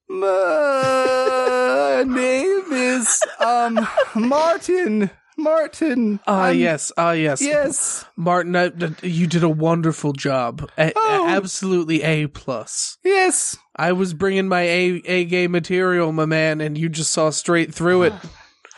my 0.09 2.03
name 2.07 2.63
is, 2.71 3.21
um, 3.39 3.87
Martin. 4.15 5.09
Martin. 5.39 6.19
Ah, 6.25 6.45
I'm- 6.45 6.57
yes, 6.57 6.91
ah, 6.97 7.11
yes. 7.11 7.41
Yes. 7.43 8.03
Martin, 8.15 8.55
I, 8.55 8.71
you 9.03 9.27
did 9.27 9.43
a 9.43 9.49
wonderful 9.49 10.13
job. 10.13 10.67
A- 10.79 10.93
Oh. 10.95 11.27
absolutely 11.29 12.01
A 12.01 12.25
plus. 12.27 12.97
Yes. 13.03 13.55
I 13.75 13.91
was 13.91 14.15
bringing 14.15 14.47
my 14.47 14.61
A 14.61 15.01
A 15.05 15.25
game 15.25 15.51
material, 15.51 16.11
my 16.11 16.25
man, 16.25 16.59
and 16.59 16.75
you 16.75 16.89
just 16.89 17.11
saw 17.11 17.29
straight 17.29 17.71
through 17.71 18.03
it. 18.03 18.13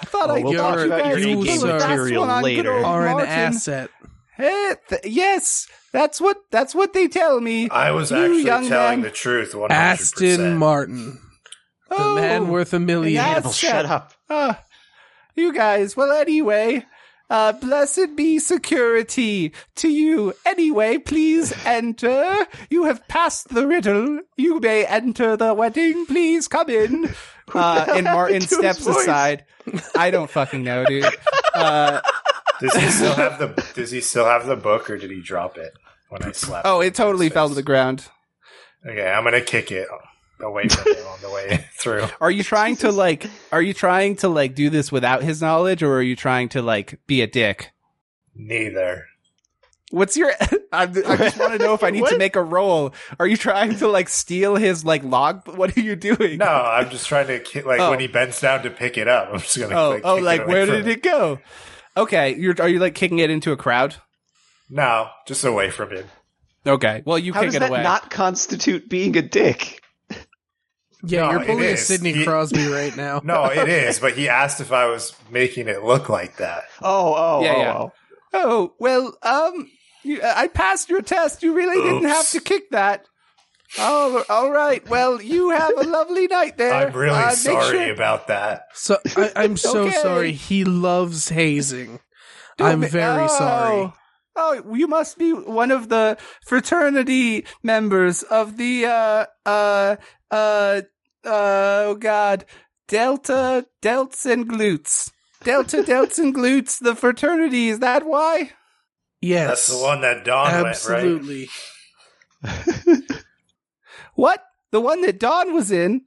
I 0.01 0.05
thought 0.05 0.30
Oh, 0.30 0.36
I 0.36 0.39
we'll 0.41 0.53
thought 0.53 0.71
talk 0.75 0.80
you 0.80 0.86
about 0.88 0.99
guys 1.03 1.25
your 1.25 1.39
A-game 1.39 1.59
put 1.61 1.67
the 1.67 1.80
fast 1.80 1.89
material 1.89 2.21
one 2.21 2.30
on 2.30 2.43
good 2.43 2.47
later. 2.57 2.73
old 2.73 2.86
Are 2.86 3.05
an 3.07 3.11
Martin. 3.13 3.30
asset. 3.30 3.89
Eh, 4.39 4.75
th- 4.89 5.01
yes, 5.05 5.67
that's 5.91 6.21
what 6.21 6.37
that's 6.49 6.73
what 6.73 6.93
they 6.93 7.07
tell 7.07 7.41
me. 7.41 7.69
I 7.69 7.91
was 7.91 8.09
You 8.11 8.17
actually 8.17 8.43
young 8.43 8.67
telling 8.67 9.01
man. 9.01 9.09
the 9.09 9.11
truth. 9.11 9.53
100%. 9.53 9.69
Aston. 9.71 10.57
Martin, 10.57 11.19
the 11.89 11.95
Oh, 11.97 12.15
man 12.15 12.47
worth 12.47 12.73
a 12.73 12.79
million. 12.79 13.15
Yeah. 13.15 13.41
Shut 13.51 13.85
up. 13.85 14.13
ah, 14.29 14.63
you 15.35 15.53
guys. 15.53 15.97
Well, 15.97 16.11
anyway, 16.11 16.85
uh, 17.29 17.51
blessed 17.53 18.15
be 18.15 18.39
security 18.39 19.51
to 19.75 19.89
you. 19.89 20.33
Anyway, 20.45 20.99
please 20.99 21.53
enter. 21.65 22.47
You 22.69 22.85
have 22.85 23.05
passed 23.09 23.49
the 23.49 23.67
riddle. 23.67 24.19
You 24.37 24.59
may 24.61 24.85
enter 24.85 25.35
the 25.35 25.53
wedding. 25.53 26.05
Please 26.05 26.47
come 26.47 26.69
in. 26.69 27.13
Uh, 27.53 27.85
and 27.89 28.03
Martin 28.05 28.41
happened 28.41 28.49
to 28.49 28.61
his 28.67 28.77
steps 28.77 28.87
aside. 28.87 29.43
I 29.97 30.11
don't 30.11 30.29
fucking 30.29 30.63
know, 30.63 30.85
dude. 30.85 31.05
Uh, 31.53 31.99
Does 32.60 32.74
he 32.76 32.88
still 32.89 33.14
have 33.16 33.39
the 33.39 33.66
Does 33.74 33.91
he 33.91 34.01
still 34.01 34.26
have 34.26 34.45
the 34.45 34.55
book, 34.55 34.89
or 34.89 34.97
did 34.97 35.12
he 35.12 35.22
drop 35.22 35.57
it 35.57 35.74
when 36.10 36.24
I 36.24 36.32
slept? 36.32 36.66
oh, 36.68 36.82
it 36.82 36.95
totally 36.95 37.30
fell 37.30 37.49
to 37.49 37.55
the 37.55 37.64
ground. 37.64 38.07
Okay, 38.88 39.07
I'm 39.10 39.24
gonna 39.24 39.41
kick 39.41 39.72
it 39.72 39.88
away 40.41 40.68
from 40.68 40.93
him 40.93 41.05
on 41.07 41.20
the 41.22 41.30
way 41.30 41.66
through. 41.80 42.05
Are 42.22 42.32
you 42.32 42.43
trying 42.43 42.76
to 42.78 42.91
like? 42.91 43.26
Are 43.51 43.62
you 43.62 43.74
trying 43.74 44.16
to 44.18 44.30
like 44.30 44.55
do 44.55 44.70
this 44.70 44.91
without 44.91 45.22
his 45.24 45.41
knowledge, 45.41 45.84
or 45.84 45.93
are 45.97 46.01
you 46.01 46.16
trying 46.16 46.49
to 46.49 46.62
like 46.62 46.99
be 47.07 47.22
a 47.22 47.28
dick? 47.28 47.72
Neither. 48.36 49.05
What's 49.91 50.16
your? 50.16 50.32
I, 50.72 50.84
I 50.84 50.86
just 50.88 51.38
want 51.39 51.53
to 51.53 51.57
know 51.57 51.74
if 51.74 51.84
I 51.84 51.89
need 51.89 52.05
to 52.07 52.18
make 52.20 52.36
a 52.36 52.43
roll. 52.43 52.93
Are 53.20 53.26
you 53.28 53.36
trying 53.38 53.76
to 53.78 53.88
like 53.88 54.07
steal 54.07 54.55
his 54.55 54.86
like 54.86 55.03
log? 55.03 55.47
What 55.57 55.76
are 55.76 55.82
you 55.82 55.95
doing? 55.95 56.38
No, 56.38 56.45
I'm 56.45 56.89
just 56.91 57.07
trying 57.07 57.26
to 57.28 57.64
like 57.68 57.80
Oh. 57.80 57.89
when 57.89 57.99
he 57.99 58.07
bends 58.07 58.39
down 58.39 58.62
to 58.64 58.70
pick 58.70 58.97
it 58.97 59.07
up. 59.07 59.30
I'm 59.34 59.39
just 59.39 59.57
gonna. 59.57 59.76
Oh, 59.76 59.89
like, 59.89 60.01
oh, 60.05 60.16
kick 60.18 60.26
like 60.26 60.41
away 60.41 60.53
where 60.53 60.66
did 60.68 60.86
him. 60.86 60.91
it 60.91 61.01
go? 61.03 61.39
Okay, 61.99 62.35
you're 62.37 62.55
are 62.59 62.69
you 62.69 62.79
like 62.79 62.95
kicking 62.95 63.19
it 63.19 63.29
into 63.29 63.51
a 63.51 63.57
crowd? 63.57 63.95
No, 64.69 65.09
just 65.27 65.43
away 65.43 65.69
from 65.71 65.91
him. 65.91 66.05
Okay, 66.65 67.01
well 67.05 67.17
you 67.19 67.33
How 67.33 67.41
kick 67.41 67.47
does 67.49 67.55
it 67.55 67.59
that 67.59 67.69
away. 67.69 67.83
not 67.83 68.09
constitute 68.11 68.89
being 68.89 69.15
a 69.17 69.21
dick? 69.21 69.81
Yeah, 71.01 71.21
No, 71.21 71.31
you're 71.31 71.41
it 71.43 71.47
bullying 71.47 71.73
is. 71.75 71.85
Sidney 71.85 72.11
He- 72.11 72.25
Crosby 72.25 72.67
right 72.67 72.95
now. 72.95 73.21
No, 73.23 73.45
it 73.45 73.69
is. 73.69 73.99
But 73.99 74.13
he 74.17 74.27
asked 74.27 74.59
if 74.59 74.71
I 74.73 74.87
was 74.87 75.13
making 75.31 75.67
it 75.69 75.83
look 75.83 76.09
like 76.09 76.37
that. 76.37 76.63
Oh, 76.81 77.13
oh, 77.17 77.41
Yeah, 77.43 77.53
oh, 77.55 77.59
yeah. 77.61 77.77
oh. 77.77 77.91
oh 78.33 78.73
well, 78.79 79.17
um, 79.23 79.71
you, 80.03 80.21
I 80.23 80.47
passed 80.49 80.89
your 80.89 81.01
test. 81.01 81.41
You 81.41 81.53
really 81.53 81.81
didn't 81.81 82.09
have 82.09 82.29
to 82.31 82.41
kick 82.41 82.69
that. 82.71 83.05
Oh, 83.78 84.24
all 84.30 84.51
right. 84.51 84.88
Well, 84.89 85.22
you 85.22 85.51
have 85.51 85.72
a 85.78 85.84
lovely 85.84 86.28
night 86.28 86.57
there. 86.57 86.74
I'm 86.74 86.93
really 86.93 87.15
Uh, 87.17 87.32
sorry 87.32 87.86
sure- 87.86 87.93
about 87.93 88.28
that. 88.28 88.63
So 88.74 88.97
I, 89.15 89.32
I'm 89.36 89.57
so 89.57 89.84
Okay. 89.86 89.95
sorry. 90.01 90.32
He 90.32 90.63
loves 90.63 91.30
hazing. 91.30 91.99
Don't 92.57 92.67
I'm 92.72 92.80
ma- 92.82 92.88
very 92.88 93.24
oh. 93.26 93.28
sorry. 93.38 93.93
Oh, 94.36 94.74
you 94.74 94.88
must 94.88 95.17
be 95.17 95.34
one 95.34 95.70
of 95.72 95.89
the 95.89 96.17
fraternity 96.45 97.45
members 97.61 98.24
of 98.24 98.57
the 98.57 98.86
uh 98.86 99.26
uh 99.45 99.95
uh 100.32 100.36
uh 100.36 100.82
oh 101.26 101.95
god 101.99 102.45
Delta 102.88 103.65
Delts 103.82 104.26
and 104.26 104.49
Glutes. 104.49 105.11
Delta 105.43 105.84
Delts 105.84 106.17
and 106.20 106.34
Glutes, 106.34 106.80
the 106.80 106.95
fraternity, 106.95 107.70
is 107.70 107.80
that 107.80 108.05
why? 108.05 108.51
Yes, 109.22 109.67
That's 109.67 109.78
the 109.80 109.84
one 109.84 110.01
that 110.01 110.24
Don 110.26 110.63
went, 110.63 110.86
right? 110.88 111.47
absolutely. 114.20 114.22
What? 114.22 114.43
The 114.72 114.82
one 114.82 115.01
that 115.01 115.20
Don 115.20 115.53
was 115.53 115.72
in? 115.72 116.01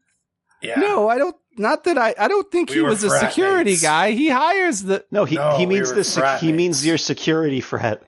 Yeah. 0.62 0.78
No, 0.78 1.08
I 1.08 1.18
don't 1.18 1.36
not 1.58 1.84
that 1.84 1.98
I 1.98 2.14
I 2.18 2.28
don't 2.28 2.50
think 2.50 2.70
We 2.70 2.76
he 2.76 2.80
was 2.82 3.02
a 3.02 3.10
security 3.10 3.72
mates. 3.72 3.82
guy. 3.82 4.12
He 4.12 4.28
hires 4.28 4.82
the 4.82 5.04
No, 5.10 5.24
he, 5.24 5.36
No, 5.36 5.56
he 5.58 5.66
means 5.66 5.90
were 5.90 5.96
the 5.96 6.04
sec- 6.04 6.40
he 6.40 6.52
means 6.52 6.86
your 6.86 6.98
security 6.98 7.60
frat. 7.60 8.02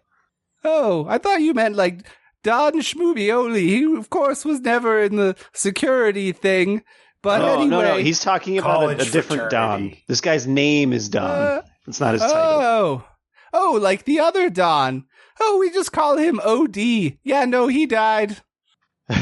Oh, 0.64 1.04
I 1.08 1.18
thought 1.18 1.40
you 1.42 1.52
meant 1.52 1.74
like 1.76 2.06
Don 2.42 2.74
Schmoobioli. 2.80 3.58
He, 3.60 3.84
of 3.96 4.08
course, 4.10 4.44
was 4.44 4.60
never 4.60 5.02
in 5.02 5.16
the 5.16 5.36
security 5.52 6.32
thing. 6.32 6.82
But 7.22 7.38
no, 7.38 7.54
anyway, 7.54 7.66
no, 7.68 7.82
no. 7.82 7.96
He's 7.96 8.20
talking 8.20 8.58
about 8.58 8.82
a, 8.82 8.86
a 8.86 8.94
College 8.94 9.12
different 9.12 9.50
Don. 9.50 9.96
This 10.08 10.20
guy's 10.20 10.46
name 10.46 10.92
is 10.92 11.08
Don. 11.08 11.24
Uh, 11.30 11.62
it's 11.86 12.00
not 12.00 12.12
his 12.12 12.22
title. 12.22 12.36
oh, 12.38 13.04
oh, 13.52 13.78
like 13.80 14.04
the 14.04 14.20
other 14.20 14.48
Don. 14.50 15.06
Oh, 15.40 15.58
we 15.58 15.70
just 15.70 15.90
call 15.92 16.16
him 16.16 16.38
OD. 16.44 16.76
Yeah, 17.24 17.44
no, 17.46 17.66
he 17.66 17.86
died. 17.86 18.36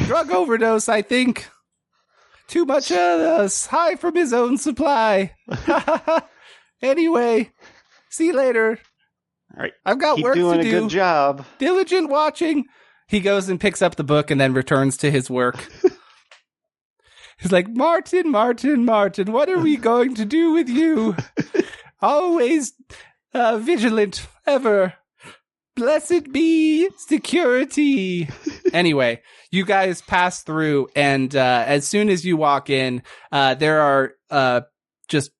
Drug 0.06 0.30
overdose, 0.30 0.88
I 0.88 1.02
think. 1.02 1.48
Too 2.48 2.64
much 2.64 2.90
of 2.90 2.98
us, 3.20 3.66
high 3.66 3.96
from 3.96 4.14
his 4.14 4.32
own 4.32 4.58
supply. 4.58 5.34
anyway, 6.82 7.50
see 8.10 8.26
you 8.26 8.32
later. 8.34 8.78
All 9.56 9.62
right. 9.62 9.72
I've 9.84 9.98
got 10.00 10.16
Keep 10.16 10.24
work 10.24 10.34
doing 10.34 10.60
to 10.60 10.60
a 10.60 10.62
do. 10.70 10.80
good 10.80 10.90
job. 10.90 11.46
diligent 11.58 12.08
watching. 12.10 12.66
He 13.08 13.20
goes 13.20 13.48
and 13.48 13.60
picks 13.60 13.82
up 13.82 13.96
the 13.96 14.04
book 14.04 14.30
and 14.30 14.40
then 14.40 14.54
returns 14.54 14.96
to 14.98 15.10
his 15.10 15.28
work. 15.30 15.68
He's 17.38 17.52
like, 17.52 17.68
Martin, 17.68 18.30
Martin, 18.30 18.84
Martin, 18.84 19.32
what 19.32 19.48
are 19.48 19.58
we 19.58 19.76
going 19.76 20.14
to 20.14 20.24
do 20.24 20.52
with 20.52 20.68
you? 20.68 21.16
Always 22.00 22.72
uh, 23.34 23.58
vigilant, 23.58 24.26
ever. 24.46 24.94
Blessed 25.74 26.32
be 26.32 26.88
security. 26.98 28.28
anyway, 28.72 29.22
you 29.50 29.64
guys 29.64 30.02
pass 30.02 30.42
through, 30.42 30.88
and 30.94 31.34
uh, 31.34 31.64
as 31.66 31.86
soon 31.86 32.08
as 32.08 32.24
you 32.24 32.36
walk 32.36 32.68
in, 32.68 33.02
uh, 33.30 33.54
there 33.54 33.80
are 33.80 34.12
uh, 34.30 34.60
just 35.08 35.30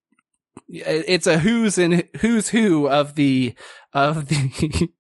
it's 0.69 1.27
a 1.27 1.39
who's 1.39 1.77
and 1.79 2.09
who's 2.21 2.49
who 2.49 2.89
of 2.89 3.15
the 3.15 3.55
of 3.93 4.29
the 4.29 4.91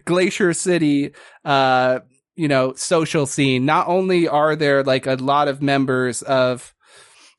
Glacier 0.04 0.52
City 0.52 1.12
uh 1.44 2.00
you 2.34 2.48
know 2.48 2.74
social 2.74 3.26
scene 3.26 3.64
not 3.64 3.88
only 3.88 4.28
are 4.28 4.56
there 4.56 4.82
like 4.82 5.06
a 5.06 5.14
lot 5.14 5.48
of 5.48 5.62
members 5.62 6.22
of 6.22 6.74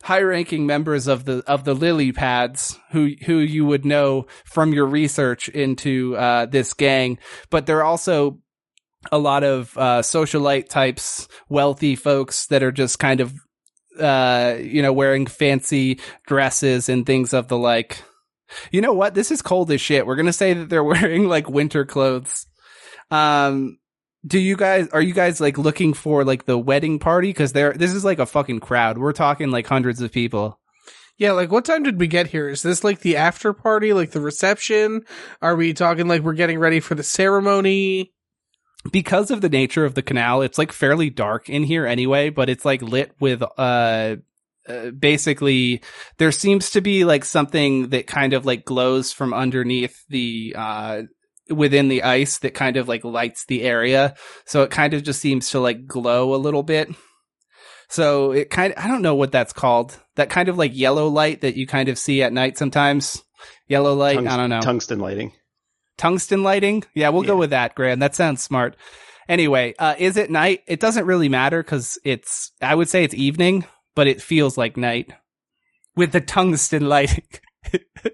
high 0.03 0.21
ranking 0.21 0.65
members 0.65 1.07
of 1.07 1.25
the 1.25 1.43
of 1.47 1.63
the 1.63 1.73
lily 1.73 2.11
pads 2.11 2.77
who 2.91 3.11
who 3.25 3.37
you 3.37 3.65
would 3.65 3.85
know 3.85 4.25
from 4.45 4.73
your 4.73 4.85
research 4.85 5.49
into 5.49 6.15
uh 6.17 6.45
this 6.45 6.73
gang 6.73 7.17
but 7.49 7.65
there 7.65 7.79
are 7.79 7.83
also 7.83 8.37
a 9.11 9.17
lot 9.17 9.43
of 9.43 9.75
uh 9.77 10.01
socialite 10.01 10.69
types 10.69 11.27
wealthy 11.49 11.95
folks 11.95 12.47
that 12.47 12.63
are 12.63 12.71
just 12.71 12.99
kind 12.99 13.19
of 13.19 13.33
uh 13.99 14.55
you 14.59 14.81
know 14.81 14.93
wearing 14.93 15.25
fancy 15.25 15.99
dresses 16.27 16.89
and 16.89 17.05
things 17.05 17.33
of 17.33 17.47
the 17.47 17.57
like 17.57 18.03
you 18.71 18.81
know 18.81 18.93
what? 18.93 19.13
This 19.13 19.31
is 19.31 19.41
cold 19.41 19.71
as 19.71 19.81
shit. 19.81 20.05
We're 20.05 20.15
gonna 20.15 20.33
say 20.33 20.53
that 20.53 20.69
they're 20.69 20.83
wearing 20.83 21.27
like 21.27 21.49
winter 21.49 21.85
clothes. 21.85 22.45
Um, 23.11 23.77
do 24.25 24.39
you 24.39 24.55
guys 24.55 24.87
are 24.89 25.01
you 25.01 25.13
guys 25.13 25.41
like 25.41 25.57
looking 25.57 25.93
for 25.93 26.23
like 26.23 26.45
the 26.45 26.57
wedding 26.57 26.99
party? 26.99 27.29
Because 27.29 27.53
there, 27.53 27.73
this 27.73 27.91
is 27.91 28.05
like 28.05 28.19
a 28.19 28.25
fucking 28.25 28.59
crowd. 28.59 28.97
We're 28.97 29.13
talking 29.13 29.51
like 29.51 29.67
hundreds 29.67 30.01
of 30.01 30.11
people. 30.11 30.59
Yeah, 31.17 31.33
like 31.33 31.51
what 31.51 31.65
time 31.65 31.83
did 31.83 31.99
we 31.99 32.07
get 32.07 32.27
here? 32.27 32.49
Is 32.49 32.63
this 32.63 32.83
like 32.83 33.01
the 33.01 33.17
after 33.17 33.53
party, 33.53 33.93
like 33.93 34.11
the 34.11 34.21
reception? 34.21 35.05
Are 35.41 35.55
we 35.55 35.73
talking 35.73 36.07
like 36.07 36.21
we're 36.21 36.33
getting 36.33 36.59
ready 36.59 36.79
for 36.79 36.95
the 36.95 37.03
ceremony? 37.03 38.13
Because 38.91 39.31
of 39.31 39.41
the 39.41 39.49
nature 39.49 39.85
of 39.85 39.95
the 39.95 40.01
canal, 40.01 40.41
it's 40.41 40.57
like 40.57 40.71
fairly 40.71 41.09
dark 41.09 41.49
in 41.49 41.63
here 41.63 41.85
anyway, 41.85 42.29
but 42.29 42.49
it's 42.49 42.65
like 42.65 42.81
lit 42.81 43.11
with 43.19 43.43
uh. 43.57 44.17
Uh, 44.65 44.91
basically 44.91 45.83
there 46.19 46.31
seems 46.31 46.69
to 46.69 46.79
be 46.79 47.03
like 47.03 47.25
something 47.25 47.89
that 47.89 48.07
kind 48.07 48.31
of 48.31 48.45
like 48.45 48.63
glows 48.63 49.11
from 49.11 49.33
underneath 49.33 50.05
the 50.07 50.55
uh 50.57 51.01
within 51.49 51.89
the 51.89 52.03
ice 52.03 52.39
that 52.39 52.53
kind 52.53 52.77
of 52.77 52.87
like 52.87 53.03
lights 53.03 53.45
the 53.45 53.63
area. 53.63 54.15
So 54.45 54.63
it 54.63 54.71
kind 54.71 54.93
of 54.93 55.03
just 55.03 55.19
seems 55.19 55.49
to 55.51 55.59
like 55.59 55.85
glow 55.87 56.33
a 56.33 56.37
little 56.37 56.63
bit. 56.63 56.89
So 57.89 58.31
it 58.31 58.49
kind 58.49 58.73
of 58.73 58.83
i 58.83 58.87
don't 58.87 59.01
know 59.01 59.15
what 59.15 59.31
that's 59.31 59.53
called. 59.53 59.99
That 60.15 60.29
kind 60.29 60.49
of 60.49 60.57
like 60.57 60.75
yellow 60.75 61.07
light 61.07 61.41
that 61.41 61.55
you 61.55 61.67
kind 61.67 61.89
of 61.89 61.97
see 61.97 62.21
at 62.23 62.33
night 62.33 62.57
sometimes? 62.57 63.23
Yellow 63.67 63.93
light? 63.93 64.19
I 64.25 64.37
don't 64.37 64.49
know. 64.49 64.61
Tungsten 64.61 64.99
lighting. 64.99 65.33
tungsten 65.97 66.43
lighting? 66.43 66.83
Yeah 66.95 67.09
we'll 67.09 67.23
go 67.23 67.37
with 67.37 67.51
that 67.51 67.75
Graham. 67.75 67.99
that 67.99 68.15
sounds 68.15 68.41
smart. 68.41 68.75
Anyway 69.29 69.73
uh 69.79 69.95
is 69.97 70.17
it 70.17 70.31
night? 70.31 70.61
It 70.67 70.79
doesn't 70.79 71.05
really 71.05 71.29
matter 71.29 71.61
because 71.61 71.97
it's 72.03 72.51
i 72.61 72.73
would 72.73 72.89
say 72.89 73.03
it's 73.03 73.13
evening 73.13 73.65
but 73.95 74.07
it 74.07 74.21
feels 74.21 74.57
like 74.57 74.75
night 74.77 75.11
with 75.95 76.11
the 76.13 76.21
tungsten 76.21 76.87
lighting. 76.89 77.25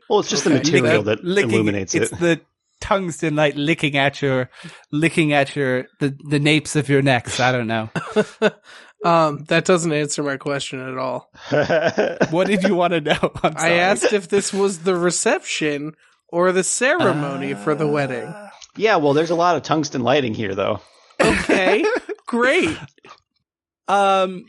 Well, 0.09 0.19
it's 0.19 0.29
just 0.29 0.43
the 0.43 0.51
Okay. 0.51 0.59
material 0.59 1.03
that 1.03 1.23
licking, 1.23 1.51
illuminates 1.51 1.95
it's 1.95 2.11
it. 2.11 2.19
the 2.19 2.41
tungsten 2.81 3.35
light 3.35 3.55
licking 3.55 3.97
at 3.97 4.21
your 4.21 4.49
licking 4.91 5.33
at 5.33 5.55
your 5.55 5.85
the 5.99 6.15
the 6.29 6.39
napes 6.39 6.75
of 6.75 6.87
your 6.89 7.01
necks 7.01 7.39
i 7.39 7.51
don't 7.51 7.67
know 7.67 7.89
um, 9.05 9.45
that 9.45 9.63
doesn't 9.65 9.93
answer 9.93 10.21
my 10.23 10.35
question 10.37 10.79
at 10.79 10.97
all. 10.97 11.31
what 12.31 12.47
did 12.47 12.63
you 12.63 12.75
want 12.75 12.91
to 12.93 12.99
know 13.01 13.31
I'm 13.43 13.53
I 13.55 13.71
asked 13.73 14.11
if 14.11 14.27
this 14.27 14.51
was 14.53 14.79
the 14.79 14.95
reception 14.95 15.93
or 16.27 16.51
the 16.51 16.63
ceremony 16.65 17.53
for 17.53 17.75
the 17.75 17.87
wedding? 17.87 18.25
Uh, 18.27 18.49
Yeah, 18.75 18.97
well, 18.97 19.13
there's 19.13 19.29
a 19.29 19.35
lot 19.35 19.55
of 19.55 19.63
tungsten 19.63 20.01
lighting 20.01 20.33
here, 20.33 20.53
though. 20.53 20.81
Okay, 21.21 21.85
great. 22.27 22.77
Um, 23.87 24.45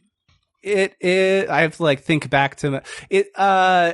it 0.62 0.94
it 1.00 1.48
I 1.48 1.62
have 1.62 1.76
to 1.76 1.82
like 1.84 2.00
think 2.02 2.28
back 2.28 2.56
to 2.56 2.70
the- 2.70 2.82
it. 3.08 3.28
Uh, 3.36 3.92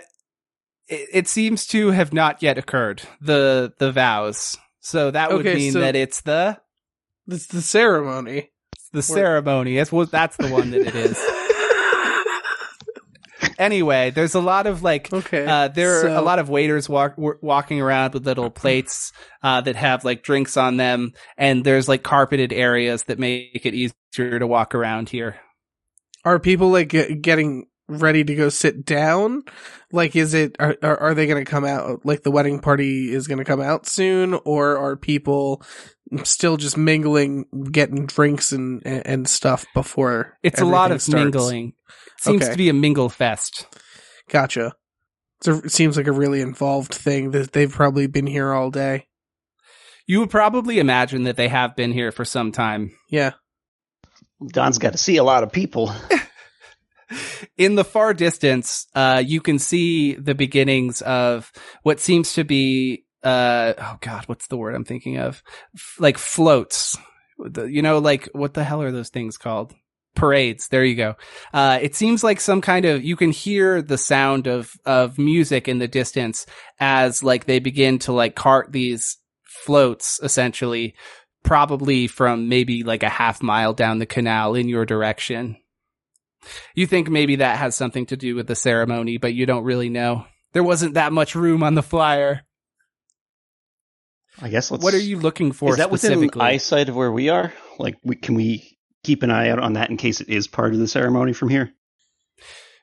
it, 0.89 1.09
it 1.13 1.29
seems 1.29 1.67
to 1.69 1.91
have 1.91 2.13
not 2.13 2.43
yet 2.43 2.59
occurred. 2.59 3.03
The 3.21 3.73
the 3.79 3.93
vows. 3.93 4.57
So 4.81 5.11
that 5.11 5.31
would 5.33 5.47
Okay, 5.47 5.55
mean 5.57 5.73
so- 5.73 5.81
that 5.81 5.97
it's 5.97 6.21
the 6.23 6.59
It's 7.29 7.47
the 7.49 7.63
ceremony. 7.63 8.51
the 8.93 9.03
ceremony. 9.03 9.77
That's 9.77 9.93
what 9.93 10.11
that's 10.11 10.37
the 10.37 10.49
one 10.49 10.71
that 10.71 10.87
it 10.87 10.95
is. 10.95 11.19
anyway, 13.59 14.11
there's 14.11 14.35
a 14.35 14.41
lot 14.41 14.67
of 14.67 14.83
like 14.83 15.13
Okay. 15.13 15.47
uh, 15.47 15.69
there 15.69 15.99
are 15.99 16.03
so- 16.03 16.21
a 16.21 16.23
lot 16.23 16.39
of 16.39 16.49
waiters 16.49 16.89
walk, 16.89 17.17
w- 17.17 17.39
walking 17.43 17.81
around 17.81 18.15
with 18.15 18.27
little 18.27 18.51
plates 18.51 19.13
uh, 19.43 19.61
that 19.63 19.77
have 19.77 20.05
like 20.05 20.23
drinks 20.23 20.57
on 20.57 20.77
them, 20.77 21.13
and 21.37 21.65
there's 21.65 21.89
like 21.89 22.03
carpeted 22.03 22.53
areas 22.53 23.05
that 23.05 23.19
make 23.19 23.65
it 23.67 23.75
easier 23.75 24.39
to 24.39 24.47
walk 24.47 24.75
around 24.75 25.09
here. 25.09 25.37
Are 26.25 26.39
people 26.39 26.71
like 26.71 26.89
get, 26.89 27.23
getting 27.23 27.67
ready 27.89 28.25
to 28.25 28.35
go 28.35 28.49
sit 28.49 28.85
down? 28.85 29.43
Like, 29.93 30.17
is 30.17 30.35
it 30.35 30.57
are 30.59 30.77
are, 30.83 30.97
are 30.99 31.15
they 31.15 31.27
going 31.27 31.45
to 31.45 31.51
come 31.51 31.65
out? 31.65 32.05
Like, 32.05 32.23
the 32.23 32.31
wedding 32.31 32.61
party 32.61 33.13
is 33.13 33.27
going 33.27 33.39
to 33.39 33.45
come 33.45 33.61
out 33.61 33.87
soon, 33.87 34.35
or 34.45 34.77
are 34.77 34.97
people 34.97 35.63
still 36.25 36.57
just 36.57 36.77
mingling, 36.77 37.47
getting 37.71 38.07
drinks 38.07 38.53
and 38.53 38.83
and, 38.85 39.07
and 39.07 39.29
stuff 39.29 39.67
before? 39.75 40.39
It's 40.43 40.61
a 40.61 40.65
lot 40.65 40.93
of 40.93 41.03
starts? 41.03 41.25
mingling. 41.25 41.75
It 41.89 42.23
seems 42.23 42.43
Okay. 42.43 42.53
to 42.53 42.59
be 42.59 42.69
a 42.69 42.75
mingle 42.75 43.09
fest. 43.09 43.67
Gotcha. 44.29 44.75
So 45.43 45.57
it 45.57 45.71
seems 45.71 45.97
like 45.97 46.07
a 46.07 46.13
really 46.13 46.41
involved 46.41 46.95
thing 46.95 47.33
that 47.33 47.53
they've 47.53 47.71
probably 47.71 48.07
been 48.07 48.27
here 48.27 48.53
all 48.53 48.71
day. 48.71 49.07
You 50.07 50.21
would 50.21 50.31
probably 50.31 50.79
imagine 50.79 51.25
that 51.25 51.37
they 51.37 51.49
have 51.49 51.77
been 51.77 51.93
here 51.93 52.11
for 52.11 52.25
some 52.25 52.53
time. 52.53 52.93
Yeah. 53.11 53.33
Don's 54.47 54.79
got 54.79 54.93
to 54.93 54.99
see 54.99 55.17
a 55.19 55.25
lot 55.25 55.43
of 55.43 55.53
people. 55.53 55.93
In 57.57 57.75
the 57.75 57.85
far 57.85 58.15
distance, 58.15 58.87
uh, 58.95 59.23
you 59.25 59.41
can 59.41 59.59
see 59.59 60.15
the 60.15 60.35
beginnings 60.35 61.03
of 61.03 61.53
what 61.83 62.01
seems 62.01 62.33
to 62.35 62.45
be, 62.45 63.05
uh, 63.23 63.75
oh 63.79 63.97
god, 64.01 64.25
what's 64.27 64.49
the 64.49 64.57
word 64.57 64.75
I'm 64.75 64.85
thinking 64.85 65.19
of? 65.19 65.43
F- 65.75 65.97
like 65.99 66.19
floats. 66.19 66.97
You 67.39 67.83
know, 67.83 67.99
like 67.99 68.29
what 68.33 68.55
the 68.55 68.65
hell 68.65 68.83
are 68.83 68.93
those 68.93 69.11
things 69.11 69.37
called? 69.37 69.75
Parades. 70.15 70.69
There 70.69 70.85
you 70.85 70.97
go. 70.97 71.17
Uh, 71.53 71.79
it 71.81 71.95
seems 71.95 72.25
like 72.25 72.41
some 72.41 72.63
kind 72.63 72.87
of, 72.87 73.05
you 73.05 73.17
can 73.17 73.31
hear 73.31 73.83
the 73.83 73.99
sound 73.99 74.47
of, 74.47 74.73
of 74.87 75.19
music 75.19 75.69
in 75.69 75.79
the 75.79 75.89
distance 75.89 76.47
as 76.81 77.23
like 77.23 77.45
they 77.45 77.59
begin 77.59 77.99
to 78.01 78.13
like 78.13 78.35
cart 78.35 78.73
these 78.73 79.19
floats 79.45 80.19
essentially, 80.23 80.95
probably 81.43 82.07
from 82.07 82.49
maybe 82.49 82.83
like 82.83 83.03
a 83.03 83.09
half 83.09 83.43
mile 83.43 83.75
down 83.75 83.99
the 83.99 84.07
canal 84.07 84.55
in 84.55 84.69
your 84.69 84.87
direction. 84.87 85.57
You 86.75 86.87
think 86.87 87.09
maybe 87.09 87.37
that 87.37 87.59
has 87.59 87.75
something 87.75 88.07
to 88.07 88.17
do 88.17 88.35
with 88.35 88.47
the 88.47 88.55
ceremony, 88.55 89.19
but 89.19 89.35
you 89.35 89.47
don't 89.47 89.65
really 89.65 89.89
know. 89.89 90.25
There 90.53 90.63
wasn't 90.65 90.95
that 90.95 91.13
much 91.13 91.35
room 91.35 91.63
on 91.63 91.75
the 91.75 91.83
flyer. 91.83 92.43
I 94.41 94.49
guess 94.49 94.71
let's. 94.71 94.85
What 94.85 94.95
are 94.95 94.99
you 94.99 95.19
looking 95.19 95.53
for 95.53 95.71
Is 95.71 95.77
that 95.79 95.91
within 95.91 96.13
specifically? 96.13 96.43
eyesight 96.43 96.89
of 96.89 96.97
where 96.97 97.11
we 97.13 97.29
are? 97.29 97.53
Like, 97.79 97.97
we, 98.05 98.17
can 98.17 98.35
we 98.35 98.79
keep 99.03 99.23
an 99.23 99.31
eye 99.31 99.49
out 99.49 99.59
on 99.59 99.75
that 99.75 99.91
in 99.91 99.97
case 99.97 100.21
it 100.21 100.29
is 100.29 100.47
part 100.47 100.75
of 100.75 100.79
the 100.79 100.89
ceremony 100.89 101.33
from 101.33 101.49
here? 101.49 101.73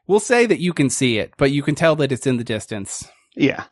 We'll 0.07 0.19
say 0.19 0.45
that 0.45 0.59
you 0.59 0.73
can 0.73 0.89
see 0.89 1.17
it, 1.19 1.33
but 1.37 1.51
you 1.51 1.63
can 1.63 1.75
tell 1.75 1.95
that 1.97 2.11
it's 2.11 2.27
in 2.27 2.37
the 2.37 2.43
distance. 2.43 3.07
Yeah. 3.35 3.65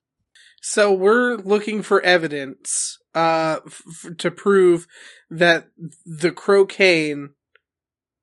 So 0.62 0.94
we're 0.94 1.36
looking 1.38 1.82
for 1.82 2.02
evidence 2.02 2.98
uh 3.14 3.60
f- 3.66 3.82
f- 4.06 4.18
to 4.20 4.32
prove 4.32 4.88
that 5.30 5.68
the 6.06 6.32
crocaine 6.32 7.30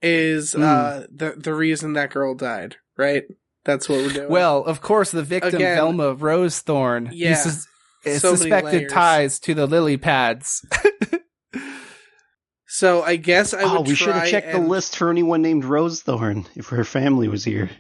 is 0.03 0.53
Hmm. 0.53 0.63
uh 0.63 1.01
the 1.11 1.35
the 1.37 1.55
reason 1.55 1.95
that 1.95 2.11
girl 2.11 2.35
died, 2.35 2.77
right? 2.97 3.25
That's 3.65 3.89
what 3.89 3.99
we're 3.99 4.13
doing. 4.13 4.29
Well, 4.31 4.65
of 4.65 4.81
course, 4.81 5.11
the 5.11 5.23
victim, 5.23 5.57
Again- 5.57 5.77
Velma 5.77 6.15
Rosethorn, 6.17 7.11
Yeah. 7.13 7.31
uses 7.31 7.67
is 8.05 8.23
So 8.23 8.35
suspected 8.37 8.89
ties 8.89 9.39
to 9.41 9.55
the 9.55 9.67
lily 9.67 9.97
pads. 9.97 10.65
so 12.67 13.03
I 13.03 13.17
guess 13.17 13.55
I 13.55 13.63
oh, 13.63 13.79
would 13.79 13.89
we 13.89 13.95
should 13.95 14.09
have 14.15 14.23
try 14.23 14.31
checked 14.31 14.53
the 14.53 14.59
list 14.59 14.97
for 14.97 15.11
anyone 15.11 15.43
named 15.43 15.65
Rosethorn 15.65 16.47
if 16.55 16.69
her 16.69 16.85
family 16.85 17.29
was 17.29 17.45
here. 17.45 17.71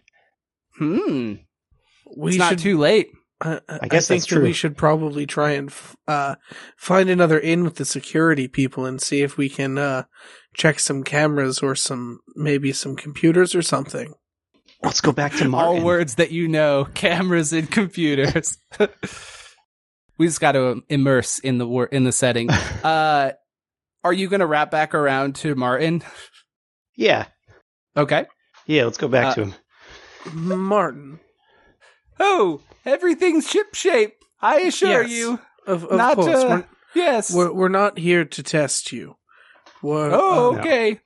hmm. 0.77 1.35
We 2.17 2.31
It's 2.31 2.39
not 2.39 2.51
should 2.51 2.59
too 2.61 2.79
late. 2.79 3.09
I, 3.41 3.61
I 3.69 3.87
guess 3.87 4.09
think 4.09 4.23
that's 4.23 4.27
that 4.31 4.35
true. 4.37 4.43
we 4.43 4.53
should 4.53 4.77
probably 4.77 5.25
try 5.27 5.53
and 5.53 5.69
f- 5.71 5.95
uh, 6.09 6.35
find 6.77 7.09
another 7.11 7.39
inn 7.39 7.63
with 7.65 7.77
the 7.77 7.85
security 7.85 8.49
people 8.49 8.85
and 8.85 9.01
see 9.01 9.23
if 9.23 9.37
we 9.37 9.49
can 9.49 9.79
uh, 9.79 10.05
check 10.59 10.79
some 10.81 11.03
cameras 11.05 11.61
or 11.61 11.75
some 11.75 12.21
maybe 12.37 12.73
some 12.73 12.97
computers 12.97 13.55
or 13.55 13.63
something. 13.63 14.13
Let's 14.83 15.01
go 15.01 15.13
back 15.13 15.33
to 15.37 15.49
Martin. 15.49 15.79
All 15.79 15.85
words 15.85 16.17
that 16.17 16.31
you 16.33 16.47
know, 16.49 16.87
cameras 16.95 17.53
and 17.55 17.71
computers. 17.71 18.59
we 20.19 20.27
just 20.27 20.41
got 20.41 20.53
to 20.53 20.83
immerse 20.91 21.39
in 21.39 21.57
the 21.59 21.67
wor- 21.67 21.87
in 21.87 22.05
the 22.05 22.13
setting. 22.13 22.51
Uh, 22.85 23.33
are 24.05 24.13
you 24.13 24.29
going 24.29 24.41
to 24.41 24.47
wrap 24.47 24.71
back 24.71 24.95
around 24.95 25.35
to 25.37 25.55
Martin? 25.57 26.03
Yeah. 26.97 27.27
Okay. 27.97 28.27
Yeah, 28.67 28.85
let's 28.85 28.99
go 28.99 29.09
back 29.09 29.33
Uh, 29.33 29.35
to 29.35 29.45
him. 29.47 29.55
Martin, 30.69 31.19
Oh, 32.21 32.61
everything's 32.85 33.49
shipshape. 33.51 34.13
I 34.41 34.61
assure 34.61 35.03
Yes. 35.03 35.11
you. 35.11 35.41
of, 35.67 35.85
of 35.85 35.97
Not, 35.97 36.15
course, 36.17 36.29
uh, 36.29 36.63
Yes. 36.95 37.35
we're, 37.35 37.47
we're 37.49 37.55
we're 37.55 37.69
not 37.69 37.99
here 37.99 38.25
to 38.25 38.43
test 38.43 38.93
you. 38.93 39.17
We're, 39.83 40.11
oh, 40.13 40.57
okay. 40.59 41.01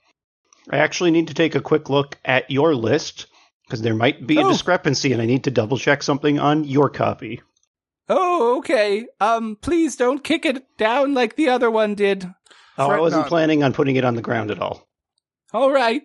I 0.71 0.79
actually 0.79 1.11
need 1.11 1.29
to 1.29 1.35
take 1.35 1.55
a 1.55 1.61
quick 1.61 1.91
look 1.91 2.19
at 2.25 2.51
your 2.51 2.75
list 2.75 3.27
because 3.67 3.83
there 3.83 3.95
might 3.95 4.27
be 4.27 4.39
a 4.39 4.45
Oh. 4.47 4.51
discrepancy 4.51 5.13
and 5.13 5.21
I 5.21 5.27
need 5.27 5.45
to 5.45 5.51
double 5.51 5.79
check 5.79 6.03
something 6.03 6.39
on 6.39 6.65
your 6.65 6.89
copy. 6.89 7.41
Oh, 8.09 8.59
okay. 8.59 9.07
Um, 9.21 9.57
please 9.61 9.97
don't 9.97 10.23
kick 10.25 10.45
it 10.45 10.65
down 10.77 11.15
like 11.15 11.37
the 11.37 11.49
other 11.49 11.71
one 11.71 11.95
did. 11.95 12.25
Oh, 12.79 12.91
I 12.91 12.99
wasn't 13.01 13.23
not. 13.23 13.29
planning 13.29 13.63
on 13.63 13.73
putting 13.73 13.97
it 13.97 14.05
on 14.05 14.15
the 14.17 14.23
ground 14.23 14.51
at 14.51 14.61
all. 14.61 14.89
All 15.53 15.71
right. 15.71 16.03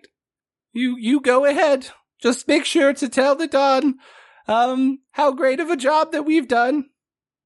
You 0.72 0.96
you 0.98 1.20
go 1.20 1.44
ahead. 1.44 1.88
Just 2.22 2.46
make 2.48 2.64
sure 2.64 2.92
to 2.92 3.08
tell 3.08 3.34
the 3.34 3.46
Don 3.46 3.96
um 4.46 4.98
how 5.12 5.32
great 5.32 5.60
of 5.60 5.70
a 5.70 5.76
job 5.76 6.12
that 6.12 6.24
we've 6.24 6.48
done. 6.48 6.86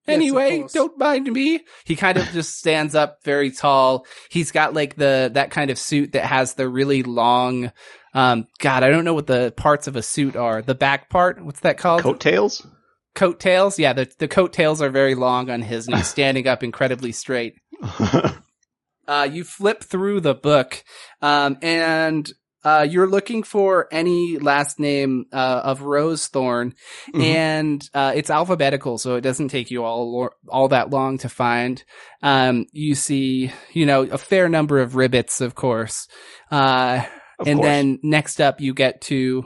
Yes, 0.07 0.15
of 0.17 0.21
Anyway, 0.21 0.59
course. 0.61 0.73
don't 0.73 0.99
mind 0.99 1.33
me. 1.33 1.61
He 1.85 1.95
kind 1.97 2.19
of 2.19 2.27
just 2.33 2.59
stands 2.59 2.95
up 2.95 3.19
very 3.25 3.51
tall. 3.53 4.05
He's 4.31 4.51
got 4.51 4.75
like 4.75 4.97
the 4.97 5.31
that 5.35 5.51
kind 5.51 5.71
of 5.71 5.79
suit 5.79 6.13
that 6.13 6.25
has 6.25 6.55
the 6.55 6.69
really 6.69 7.03
long 7.03 7.71
um 8.15 8.47
god, 8.59 8.83
I 8.83 8.89
don't 8.91 9.05
know 9.05 9.15
what 9.15 9.27
the 9.29 9.53
parts 9.57 9.87
of 9.87 9.97
a 9.97 10.03
suit 10.03 10.35
are. 10.37 10.61
The 10.61 10.75
back 10.75 11.09
part, 11.09 11.43
what's 11.45 11.61
that 11.61 11.79
called? 11.79 12.03
Coattails? 12.03 12.67
coattails. 13.15 13.79
Yeah, 13.79 13.93
the 13.93 14.11
the 14.19 14.29
coattails 14.29 14.81
are 14.83 14.91
very 14.91 15.15
long 15.15 15.51
on 15.51 15.63
his 15.63 15.87
and 15.87 15.97
he's 15.97 16.07
standing 16.17 16.49
up 16.49 16.63
incredibly 16.65 17.13
straight. 17.13 17.55
uh, 19.09 19.29
you 19.31 19.45
flip 19.45 19.83
through 19.83 20.21
the 20.21 20.35
book, 20.35 20.83
um, 21.21 21.59
and 21.63 22.33
uh, 22.65 22.87
you're 22.89 23.07
looking 23.09 23.43
for 23.43 23.89
any 23.91 24.39
last 24.39 24.79
name 24.79 25.27
uh, 25.33 25.61
of 25.65 25.81
Rosethorn, 25.81 26.75
Mhm. 27.15 27.23
and 27.23 27.91
uh, 27.95 28.13
it's 28.15 28.31
alphabetical, 28.31 28.99
so 28.99 29.17
it 29.17 29.21
doesn't 29.23 29.49
take 29.49 29.71
you 29.71 29.85
all 29.85 30.31
all 30.49 30.69
that 30.69 30.91
long 30.91 31.19
to 31.19 31.29
find. 31.29 31.83
Um, 32.23 32.67
you 32.73 32.95
see, 32.95 33.51
you 33.73 33.87
know, 33.87 34.03
a 34.03 34.19
fair 34.19 34.49
number 34.49 34.79
of 34.81 34.93
ribbits, 34.93 35.41
of 35.41 35.55
course, 35.55 36.07
uh, 36.51 37.03
Of 37.39 37.49
and 37.49 37.59
course. 37.59 37.67
then 37.67 37.99
next 38.03 38.41
up 38.41 38.61
you 38.61 38.75
get 38.75 39.01
to 39.03 39.45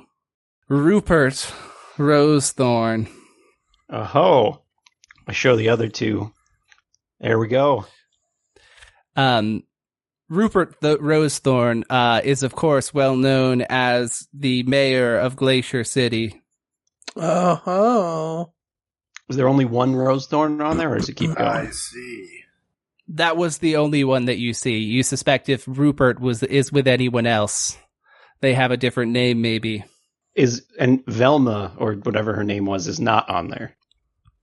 Rupert 0.68 1.50
Rosethorn. 1.96 3.08
Oh, 3.88 4.60
I 5.26 5.32
show 5.32 5.56
the 5.56 5.68
other 5.70 5.88
two. 5.88 6.32
There 7.20 7.38
we 7.38 7.48
go. 7.48 7.86
Um, 9.16 9.62
Rupert 10.28 10.80
the 10.80 10.98
Rosethorn 10.98 11.84
uh, 11.88 12.20
is, 12.24 12.42
of 12.42 12.54
course, 12.54 12.92
well 12.92 13.16
known 13.16 13.62
as 13.62 14.26
the 14.32 14.62
mayor 14.64 15.18
of 15.18 15.36
Glacier 15.36 15.84
City. 15.84 16.42
Oh, 17.14 17.62
oh. 17.66 18.52
Is 19.28 19.36
there 19.36 19.48
only 19.48 19.64
one 19.64 19.94
Rosethorn 19.94 20.64
on 20.64 20.78
there, 20.78 20.92
or 20.92 20.98
does 20.98 21.08
it 21.08 21.16
keep 21.16 21.34
going? 21.34 21.48
I 21.48 21.70
see. 21.70 22.40
That 23.08 23.36
was 23.36 23.58
the 23.58 23.76
only 23.76 24.04
one 24.04 24.24
that 24.26 24.38
you 24.38 24.52
see. 24.52 24.78
You 24.78 25.02
suspect 25.02 25.48
if 25.48 25.64
Rupert 25.66 26.20
was 26.20 26.42
is 26.42 26.72
with 26.72 26.88
anyone 26.88 27.26
else, 27.26 27.76
they 28.40 28.54
have 28.54 28.72
a 28.72 28.76
different 28.76 29.12
name, 29.12 29.40
maybe. 29.40 29.84
Is 30.34 30.66
and 30.78 31.04
Velma 31.06 31.72
or 31.78 31.94
whatever 31.94 32.34
her 32.34 32.44
name 32.44 32.66
was 32.66 32.88
is 32.88 33.00
not 33.00 33.30
on 33.30 33.48
there. 33.48 33.76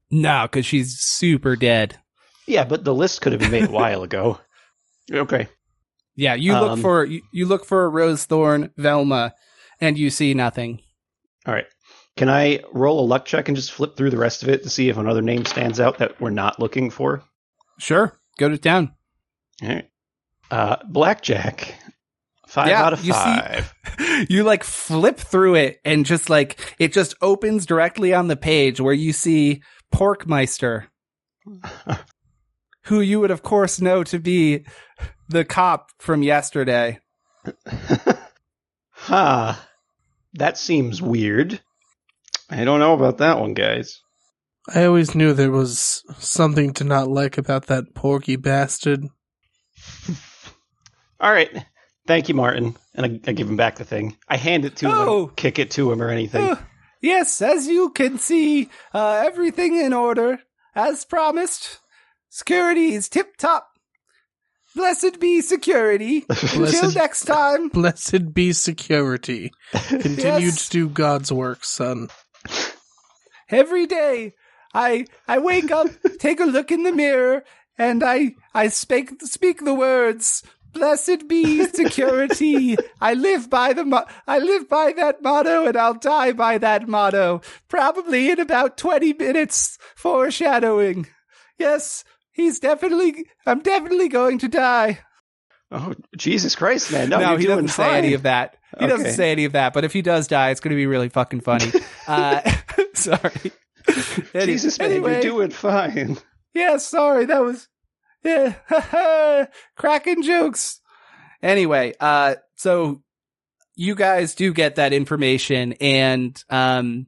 No, 0.09 0.43
because 0.43 0.65
she's 0.65 0.97
super 0.99 1.55
dead. 1.55 1.99
Yeah, 2.47 2.63
but 2.63 2.83
the 2.83 2.93
list 2.93 3.21
could 3.21 3.33
have 3.33 3.41
been 3.41 3.51
made 3.51 3.69
a 3.69 3.71
while 3.71 4.03
ago. 4.03 4.39
Okay. 5.11 5.49
Yeah, 6.15 6.35
you 6.35 6.53
look 6.53 6.71
Um, 6.71 6.81
for 6.81 7.05
you, 7.05 7.21
you 7.31 7.45
look 7.45 7.65
for 7.65 7.89
Rosethorn 7.91 8.71
Velma, 8.77 9.33
and 9.81 9.97
you 9.97 10.09
see 10.09 10.33
nothing. 10.33 10.81
All 11.45 11.53
right. 11.53 11.65
Can 12.15 12.29
I 12.29 12.59
roll 12.71 12.99
a 12.99 13.05
luck 13.07 13.25
check 13.25 13.47
and 13.47 13.57
just 13.57 13.71
flip 13.71 13.97
through 13.97 14.11
the 14.11 14.17
rest 14.17 14.43
of 14.43 14.49
it 14.49 14.61
to 14.63 14.69
see 14.69 14.89
if 14.89 14.97
another 14.97 15.21
name 15.23 15.45
stands 15.45 15.79
out 15.79 15.97
that 15.97 16.21
we're 16.21 16.29
not 16.29 16.59
looking 16.59 16.91
for? 16.91 17.23
Sure. 17.79 18.15
Go 18.37 18.49
to 18.49 18.57
town. 18.57 18.93
All 19.63 19.69
right. 19.69 19.89
Uh, 20.51 20.75
blackjack. 20.87 21.73
Five 22.47 22.67
Yeah, 22.67 22.83
out 22.83 22.93
of 22.93 23.03
you 23.03 23.13
see- 23.13 23.19
five. 23.19 23.73
you 24.29 24.43
like 24.43 24.63
flip 24.63 25.17
through 25.17 25.55
it 25.55 25.79
and 25.83 26.05
just 26.05 26.29
like 26.29 26.75
it 26.77 26.93
just 26.93 27.15
opens 27.19 27.65
directly 27.65 28.13
on 28.13 28.27
the 28.27 28.35
page 28.37 28.79
where 28.79 28.93
you 28.93 29.11
see 29.11 29.63
Porkmeister, 29.91 30.85
who 32.85 33.01
you 33.01 33.19
would 33.19 33.31
of 33.31 33.41
course 33.43 33.81
know 33.81 34.03
to 34.03 34.19
be 34.19 34.65
the 35.33 35.43
cop 35.43 35.91
from 35.99 36.23
yesterday. 36.23 36.99
huh. 38.91 39.55
That 40.35 40.57
seems 40.57 41.01
weird. 41.01 41.59
I 42.49 42.63
don't 42.63 42.79
know 42.79 42.93
about 42.93 43.17
that 43.17 43.39
one, 43.39 43.53
guys. 43.53 43.99
I 44.73 44.85
always 44.85 45.13
knew 45.13 45.33
there 45.33 45.51
was 45.51 46.03
something 46.19 46.73
to 46.73 46.83
not 46.83 47.09
like 47.09 47.37
about 47.37 47.67
that 47.67 47.93
porky 47.93 48.37
bastard. 48.37 49.03
All 51.19 51.31
right. 51.31 51.65
Thank 52.07 52.29
you, 52.29 52.35
Martin. 52.35 52.75
And 52.95 53.05
I, 53.05 53.29
I 53.29 53.33
give 53.33 53.49
him 53.49 53.57
back 53.57 53.75
the 53.75 53.85
thing. 53.85 54.17
I 54.27 54.37
hand 54.37 54.65
it 54.65 54.75
to 54.77 54.85
him. 54.87 54.91
Oh. 54.93 55.05
don't 55.05 55.35
kick 55.35 55.59
it 55.59 55.71
to 55.71 55.91
him 55.91 56.01
or 56.01 56.09
anything. 56.09 56.43
Uh, 56.43 56.61
yes, 57.01 57.41
as 57.41 57.67
you 57.67 57.89
can 57.89 58.19
see, 58.19 58.69
uh, 58.93 59.23
everything 59.25 59.75
in 59.75 59.93
order 59.93 60.39
as 60.75 61.05
promised. 61.05 61.79
Security 62.29 62.93
is 62.93 63.09
tip 63.09 63.37
top. 63.37 63.72
Blessed 64.75 65.19
be 65.19 65.41
security. 65.41 66.25
Until 66.29 66.91
next 66.91 67.25
time. 67.25 67.69
Blessed 67.69 68.33
be 68.33 68.53
security. 68.53 69.51
Continue 69.71 70.47
Yes. 70.47 70.65
to 70.65 70.71
do 70.71 70.89
God's 70.89 71.31
work, 71.31 71.63
son. 71.63 72.09
every 73.49 73.85
day 73.85 74.33
i 74.73 75.05
i 75.27 75.37
wake 75.37 75.69
up 75.71 75.87
take 76.19 76.39
a 76.39 76.45
look 76.45 76.71
in 76.71 76.83
the 76.83 76.91
mirror 76.91 77.43
and 77.77 78.03
i 78.03 78.33
i 78.53 78.67
speak 78.67 79.11
speak 79.21 79.63
the 79.63 79.73
words 79.73 80.41
blessed 80.71 81.27
be 81.27 81.63
security 81.65 82.75
i 83.01 83.13
live 83.13 83.49
by 83.49 83.73
the 83.73 83.85
mo- 83.85 84.05
i 84.27 84.39
live 84.39 84.67
by 84.69 84.91
that 84.93 85.21
motto 85.21 85.67
and 85.67 85.77
i'll 85.77 85.93
die 85.93 86.31
by 86.31 86.57
that 86.57 86.87
motto 86.87 87.41
probably 87.67 88.31
in 88.31 88.39
about 88.39 88.77
20 88.77 89.13
minutes 89.13 89.77
foreshadowing 89.95 91.05
yes 91.59 92.03
he's 92.33 92.59
definitely 92.59 93.25
i'm 93.45 93.61
definitely 93.61 94.09
going 94.09 94.37
to 94.37 94.47
die 94.47 94.99
Oh, 95.75 95.95
Jesus 96.15 96.55
Christ, 96.55 96.91
man. 96.91 97.09
No, 97.09 97.19
you're 97.19 97.39
he 97.39 97.47
doesn't 97.47 97.69
say 97.69 97.97
any 97.97 98.13
of 98.13 98.23
that. 98.23 98.57
He 98.79 98.85
doesn't 98.85 99.13
say 99.13 99.31
any 99.31 99.45
of 99.45 99.53
that. 99.53 99.73
But 99.73 99.83
if 99.83 99.91
he 99.91 100.03
does 100.03 100.27
die, 100.27 100.51
it's 100.51 100.59
going 100.59 100.69
to 100.69 100.75
be 100.75 100.85
really 100.85 101.09
fucking 101.09 101.41
funny. 101.41 101.71
uh, 102.07 102.41
sorry. 102.93 103.51
Any- 104.35 104.45
Jesus, 104.45 104.77
man, 104.77 104.91
anyway, 104.91 105.13
you're 105.13 105.21
doing 105.21 105.49
fine. 105.49 106.17
Yeah, 106.53 106.77
sorry. 106.77 107.25
That 107.25 107.41
was 107.41 107.67
yeah, 108.23 109.47
cracking 109.75 110.21
jokes. 110.21 110.79
Anyway, 111.41 111.93
uh, 111.99 112.35
so 112.55 113.01
you 113.75 113.95
guys 113.95 114.35
do 114.35 114.53
get 114.53 114.75
that 114.75 114.93
information, 114.93 115.73
and 115.73 116.41
um, 116.49 117.07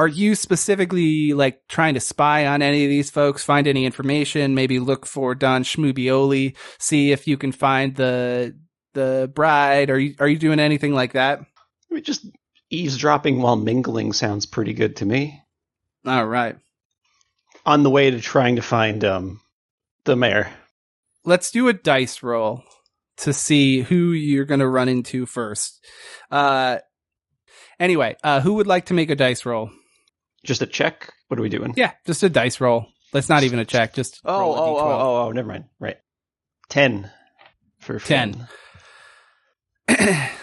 are 0.00 0.08
you 0.08 0.34
specifically 0.34 1.34
like 1.34 1.60
trying 1.68 1.92
to 1.92 2.00
spy 2.00 2.46
on 2.46 2.62
any 2.62 2.84
of 2.84 2.88
these 2.88 3.10
folks? 3.10 3.44
Find 3.44 3.66
any 3.66 3.84
information? 3.84 4.54
Maybe 4.54 4.78
look 4.78 5.04
for 5.04 5.34
Don 5.34 5.62
Schmubioli. 5.62 6.56
See 6.78 7.12
if 7.12 7.28
you 7.28 7.36
can 7.36 7.52
find 7.52 7.94
the 7.94 8.56
the 8.94 9.30
bride. 9.34 9.90
Are 9.90 9.98
you 9.98 10.14
are 10.18 10.26
you 10.26 10.38
doing 10.38 10.58
anything 10.58 10.94
like 10.94 11.12
that? 11.12 11.40
I 11.40 11.94
mean, 11.94 12.02
just 12.02 12.24
eavesdropping 12.70 13.42
while 13.42 13.56
mingling 13.56 14.14
sounds 14.14 14.46
pretty 14.46 14.72
good 14.72 14.96
to 14.96 15.04
me. 15.04 15.42
All 16.06 16.24
right. 16.24 16.56
On 17.66 17.82
the 17.82 17.90
way 17.90 18.10
to 18.10 18.22
trying 18.22 18.56
to 18.56 18.62
find 18.62 19.04
um 19.04 19.42
the 20.04 20.16
mayor. 20.16 20.50
let's 21.26 21.50
do 21.50 21.68
a 21.68 21.74
dice 21.74 22.22
roll 22.22 22.64
to 23.18 23.34
see 23.34 23.82
who 23.82 24.12
you're 24.12 24.46
going 24.46 24.60
to 24.60 24.66
run 24.66 24.88
into 24.88 25.26
first. 25.26 25.84
Uh, 26.30 26.78
anyway, 27.78 28.16
uh, 28.24 28.40
who 28.40 28.54
would 28.54 28.66
like 28.66 28.86
to 28.86 28.94
make 28.94 29.10
a 29.10 29.14
dice 29.14 29.44
roll? 29.44 29.70
Just 30.44 30.62
a 30.62 30.66
check. 30.66 31.12
What 31.28 31.38
are 31.38 31.42
we 31.42 31.48
doing? 31.48 31.74
Yeah, 31.76 31.92
just 32.06 32.22
a 32.22 32.28
dice 32.28 32.60
roll. 32.60 32.86
That's 33.12 33.28
not 33.28 33.42
even 33.42 33.58
a 33.58 33.64
check. 33.64 33.94
Just 33.94 34.20
Oh, 34.24 34.40
roll 34.40 34.54
a 34.54 34.60
oh, 34.60 34.74
D12. 34.74 34.80
oh, 34.80 35.00
oh, 35.00 35.26
oh, 35.26 35.32
never 35.32 35.48
mind. 35.48 35.64
Right. 35.78 35.98
Ten 36.68 37.10
for 37.80 37.98
Ten. 37.98 38.46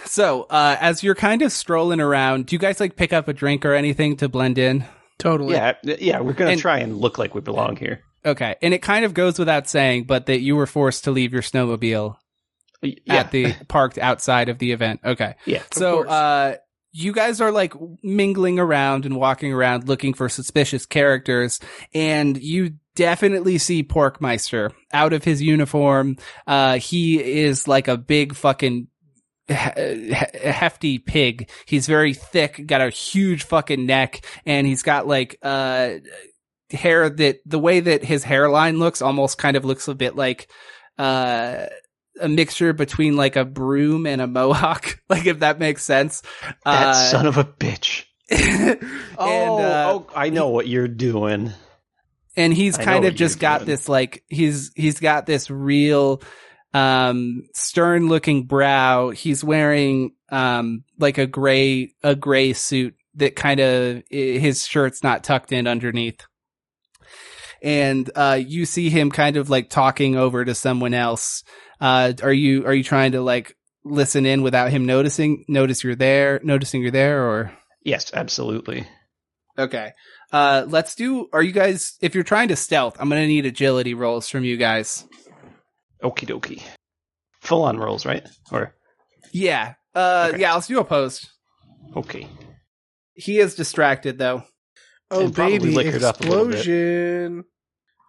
so, 0.06 0.44
uh, 0.44 0.76
as 0.80 1.04
you're 1.04 1.16
kind 1.16 1.42
of 1.42 1.52
strolling 1.52 2.00
around, 2.02 2.48
do 2.48 2.56
you 2.56 2.60
guys 2.60 2.80
like 2.80 2.96
pick 2.96 3.14
up 3.14 3.28
a 3.28 3.34
drink 3.34 3.66
or 3.66 3.74
anything 3.74 4.18
to 4.18 4.28
blend 4.30 4.58
in? 4.58 4.86
Totally. 5.18 5.54
Yeah, 5.56 5.74
yeah, 5.84 6.20
we're 6.20 6.34
gonna 6.34 6.52
And- 6.52 6.62
try 6.62 6.80
and 6.80 6.98
look 6.98 7.18
like 7.18 7.34
we 7.34 7.42
belong 7.42 7.76
here. 7.78 8.02
Okay, 8.26 8.56
and 8.62 8.74
it 8.74 8.82
kind 8.82 9.06
of 9.06 9.14
goes 9.14 9.40
without 9.40 9.68
saying, 9.70 10.04
but 10.04 10.26
that 10.26 10.42
you 10.42 10.56
were 10.58 10.66
forced 10.66 11.06
to 11.06 11.12
leave 11.12 11.32
your 11.32 11.42
snowmobile 11.42 12.18
Yeah, 12.82 12.98
at 13.08 13.32
the 13.32 13.54
parked 13.70 13.98
outside 13.98 14.50
of 14.50 14.60
the 14.60 14.74
event. 14.74 15.00
Okay. 15.06 15.36
yeah. 15.46 15.62
So, 15.72 15.98
course. 16.04 16.10
uh, 16.10 16.56
you 16.98 17.14
guys 17.14 17.42
are 17.42 17.52
like 17.52 17.74
mingling 18.04 18.60
around 18.60 19.06
and 19.06 19.16
walking 19.16 19.54
around 19.54 19.88
looking 19.88 20.14
for 20.14 20.30
suspicious 20.30 20.86
characters, 20.86 21.60
and 21.94 22.42
you 22.42 22.76
definitely 22.96 23.58
see 23.60 23.84
Porkmeister 23.84 24.72
out 24.92 25.14
of 25.14 25.24
his 25.24 25.42
uniform. 25.42 26.18
Uh, 26.48 26.78
he 26.80 27.20
is 27.42 27.68
like 27.68 27.88
a 27.88 27.98
big 27.98 28.34
fucking 28.36 28.88
he- 29.48 29.54
he- 29.54 30.50
hefty 30.50 30.98
pig. 30.98 31.50
He's 31.66 31.88
very 31.88 32.14
thick, 32.14 32.66
got 32.66 32.82
a 32.82 32.90
huge 32.90 33.44
fucking 33.44 33.86
neck, 33.86 34.26
and 34.46 34.66
he's 34.66 34.84
got 34.84 35.08
like, 35.08 35.38
uh, 35.42 35.96
hair 36.72 37.10
that 37.10 37.40
the 37.46 37.60
way 37.60 37.80
that 37.80 38.04
his 38.04 38.24
hairline 38.24 38.78
looks 38.80 39.02
almost 39.02 39.38
kind 39.38 39.56
of 39.56 39.64
looks 39.64 39.88
a 39.88 39.96
bit 39.96 40.16
like, 40.16 40.50
uh, 40.98 41.68
a 42.20 42.28
mixture 42.30 42.74
between 42.74 43.16
like 43.16 43.36
a 43.36 43.46
broom 43.46 44.06
and 44.06 44.22
a 44.22 44.28
mohawk, 44.28 45.00
like 45.10 45.26
if 45.26 45.40
that 45.40 45.60
makes 45.60 45.84
sense. 45.84 46.22
That 46.66 46.88
Uh, 46.88 46.94
son 47.12 47.26
of 47.28 47.38
a 47.38 47.44
bitch. 47.44 48.06
and, 48.30 48.80
Oh, 49.18 49.58
uh, 49.62 49.86
oh, 49.94 50.08
I 50.16 50.30
know 50.30 50.50
what 50.50 50.68
you're 50.68 50.88
doing. 50.88 51.54
and 52.36 52.54
he's 52.54 52.78
I 52.78 52.84
kind 52.84 53.06
of 53.06 53.16
just 53.16 53.40
got 53.40 53.60
doing. 53.60 53.68
this 53.68 53.88
like 53.90 54.24
he's 54.28 54.72
he's 54.76 55.00
got 55.00 55.26
this 55.26 55.50
real 55.50 56.22
um 56.74 57.44
stern 57.56 58.10
looking 58.10 58.44
brow 58.44 59.10
he's 59.12 59.44
wearing 59.44 60.12
um 60.30 60.84
like 61.00 61.18
a 61.18 61.26
gray 61.26 61.94
a 62.04 62.16
gray 62.16 62.52
suit 62.52 62.96
that 63.16 63.36
kind 63.38 63.62
of 63.62 64.04
his 64.12 64.68
shirt's 64.68 65.02
not 65.02 65.24
tucked 65.24 65.54
in 65.54 65.66
underneath 65.66 66.26
and 67.62 68.10
uh 68.16 68.38
you 68.40 68.66
see 68.66 68.90
him 68.90 69.10
kind 69.10 69.38
of 69.38 69.50
like 69.50 69.70
talking 69.70 70.16
over 70.16 70.44
to 70.44 70.54
someone 70.54 70.94
else 70.94 71.44
uh 71.82 72.14
are 72.24 72.34
you 72.34 72.66
are 72.66 72.74
you 72.74 72.84
trying 72.84 73.12
to 73.14 73.22
like 73.22 73.56
listen 73.84 74.26
in 74.26 74.42
without 74.42 74.70
him 74.72 74.86
noticing 74.86 75.46
notice 75.48 75.84
you're 75.84 75.96
there 75.96 76.40
noticing 76.44 76.82
you're 76.82 76.92
there 76.92 77.24
or 77.26 77.52
Yes, 77.84 78.12
absolutely. 78.14 78.86
Okay. 79.58 79.94
Uh, 80.34 80.66
let's 80.68 80.94
do, 80.96 81.30
are 81.32 81.42
you 81.42 81.54
guys, 81.54 81.94
if 82.02 82.14
you're 82.16 82.24
trying 82.26 82.50
to 82.50 82.58
stealth, 82.58 82.98
I'm 83.00 83.08
going 83.08 83.22
to 83.22 83.28
need 83.30 83.46
agility 83.46 83.94
rolls 83.94 84.28
from 84.28 84.44
you 84.44 84.58
guys. 84.58 85.06
Okie 86.04 86.28
dokie. 86.28 86.62
Full 87.40 87.64
on 87.64 87.78
rolls, 87.78 88.06
right? 88.06 88.28
Or 88.52 88.76
Yeah. 89.32 89.76
Uh, 89.96 90.32
Okay. 90.34 90.42
yeah, 90.42 90.54
let's 90.54 90.68
do 90.68 90.80
a 90.82 90.84
post. 90.84 91.30
okay. 91.96 92.28
He 93.14 93.40
is 93.40 93.56
distracted 93.56 94.18
though. 94.18 94.44
Oh 95.10 95.22
And 95.26 95.34
baby, 95.34 95.72
liquored 95.72 96.04
up 96.04 96.20
a 96.20 96.24
little 96.24 96.46
bit. 96.48 96.56
explosion. 96.56 97.46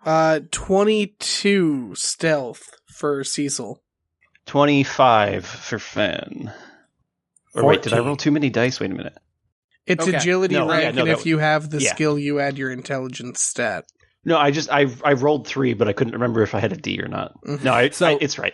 Uh, 0.04 0.40
twenty-two 0.50 1.94
stealth 1.94 2.68
for 2.98 3.24
Cecil. 3.24 3.80
Twenty 4.46 4.82
five 4.82 5.44
for 5.46 5.78
Fen. 5.78 6.52
Or 7.54 7.64
wait, 7.64 7.82
did 7.82 7.92
I 7.92 7.98
roll 8.00 8.16
too 8.16 8.30
many 8.30 8.50
dice? 8.50 8.80
Wait 8.80 8.90
a 8.90 8.94
minute. 8.94 9.16
It's 9.86 10.06
Okay. 10.06 10.16
agility 10.16 10.54
No, 10.54 10.68
rank, 10.68 10.82
yeah, 10.82 10.90
no, 10.90 11.00
and 11.02 11.10
if 11.10 11.18
was- 11.18 11.26
you 11.26 11.38
have 11.38 11.70
the 11.70 11.80
yeah. 11.80 11.90
skill, 11.94 12.18
you 12.18 12.40
add 12.40 12.58
your 12.58 12.70
intelligence 12.70 13.40
stat. 13.40 13.84
No, 14.24 14.36
I 14.36 14.50
just 14.50 14.70
I 14.70 14.86
I 15.04 15.14
rolled 15.14 15.46
three, 15.46 15.74
but 15.74 15.88
I 15.88 15.92
couldn't 15.92 16.12
remember 16.14 16.42
if 16.42 16.54
I 16.54 16.60
had 16.60 16.72
a 16.72 16.76
D 16.76 17.00
or 17.00 17.08
not. 17.08 17.32
Mhm. 17.46 17.64
No, 17.64 17.72
I, 17.72 17.88
So- 17.90 18.06
I 18.06 18.18
it's 18.20 18.38
right. 18.38 18.52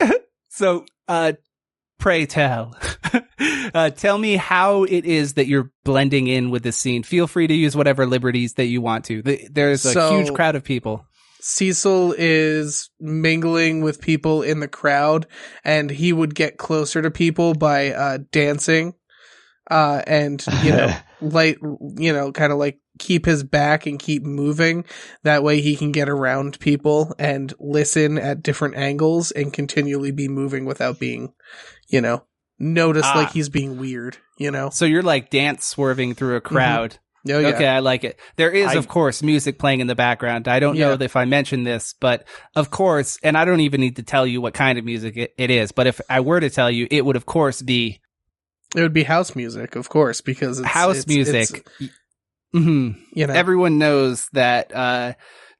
So, 0.48 0.86
uh, 1.06 1.32
pray 1.98 2.24
tell, 2.26 2.74
uh, 3.74 3.90
tell 3.90 4.16
me 4.16 4.36
how 4.36 4.84
it 4.84 5.04
is 5.04 5.34
that 5.34 5.46
you're 5.46 5.70
blending 5.84 6.28
in 6.28 6.50
with 6.50 6.62
the 6.62 6.72
scene. 6.72 7.02
Feel 7.02 7.26
free 7.26 7.46
to 7.46 7.54
use 7.54 7.76
whatever 7.76 8.06
liberties 8.06 8.54
that 8.54 8.64
you 8.66 8.80
want 8.80 9.04
to. 9.06 9.22
The- 9.22 9.48
There's 9.50 9.84
a 9.84 9.92
So- 9.92 10.16
huge 10.18 10.32
crowd 10.34 10.54
of 10.56 10.64
people. 10.64 11.05
Cecil 11.48 12.14
is 12.18 12.90
mingling 12.98 13.80
with 13.80 14.00
people 14.00 14.42
in 14.42 14.58
the 14.58 14.66
crowd, 14.68 15.26
and 15.64 15.90
he 15.90 16.12
would 16.12 16.34
get 16.34 16.58
closer 16.58 17.00
to 17.02 17.10
people 17.10 17.54
by 17.54 17.92
uh, 17.92 18.18
dancing, 18.32 18.94
uh, 19.70 20.02
and 20.08 20.44
you 20.64 20.72
know, 20.72 20.96
light, 21.20 21.58
you 21.96 22.12
know, 22.12 22.32
kind 22.32 22.52
of 22.52 22.58
like 22.58 22.80
keep 22.98 23.26
his 23.26 23.44
back 23.44 23.86
and 23.86 24.00
keep 24.00 24.24
moving. 24.24 24.84
That 25.22 25.44
way, 25.44 25.60
he 25.60 25.76
can 25.76 25.92
get 25.92 26.08
around 26.08 26.58
people 26.58 27.14
and 27.18 27.54
listen 27.60 28.18
at 28.18 28.42
different 28.42 28.74
angles 28.76 29.30
and 29.30 29.52
continually 29.52 30.10
be 30.10 30.26
moving 30.28 30.64
without 30.64 30.98
being, 30.98 31.32
you 31.88 32.00
know, 32.00 32.24
noticed 32.58 33.10
Ah. 33.14 33.18
like 33.18 33.30
he's 33.30 33.48
being 33.48 33.78
weird. 33.78 34.16
You 34.36 34.50
know. 34.50 34.70
So 34.70 34.84
you're 34.84 35.02
like 35.02 35.30
dance 35.30 35.64
swerving 35.64 36.14
through 36.14 36.36
a 36.36 36.40
crowd. 36.40 36.98
Oh, 37.28 37.38
yeah. 37.38 37.48
Okay, 37.48 37.66
I 37.66 37.78
like 37.80 38.04
it. 38.04 38.18
There 38.36 38.50
is, 38.50 38.68
I- 38.68 38.74
of 38.74 38.88
course, 38.88 39.22
music 39.22 39.58
playing 39.58 39.80
in 39.80 39.86
the 39.86 39.94
background. 39.94 40.48
I 40.48 40.60
don't 40.60 40.76
know 40.78 40.92
if 41.00 41.16
I 41.16 41.24
mentioned 41.24 41.66
this, 41.66 41.94
but 42.00 42.26
of 42.54 42.70
course, 42.70 43.18
and 43.22 43.36
I 43.36 43.44
don't 43.44 43.60
even 43.60 43.80
need 43.80 43.96
to 43.96 44.02
tell 44.02 44.26
you 44.26 44.40
what 44.40 44.54
kind 44.54 44.78
of 44.78 44.84
music 44.84 45.16
it, 45.16 45.34
it 45.38 45.50
is. 45.50 45.72
But 45.72 45.86
if 45.86 46.00
I 46.08 46.20
were 46.20 46.40
to 46.40 46.50
tell 46.50 46.70
you, 46.70 46.86
it 46.90 47.04
would, 47.04 47.16
of 47.16 47.26
course, 47.26 47.62
be 47.62 48.00
It 48.74 48.80
would 48.80 48.92
be 48.92 49.02
house 49.04 49.34
music, 49.36 49.76
of 49.76 49.88
course, 49.88 50.20
because 50.20 50.58
it's 50.60 50.68
house 50.68 50.98
it's- 50.98 51.06
music. 51.06 51.66
it's, 51.80 51.90
hmm 52.52 52.90
you 53.12 53.26
know, 53.26 53.34
Everyone 53.34 53.78
knows 53.78 54.28
that 54.32 54.74
uh, 54.74 55.14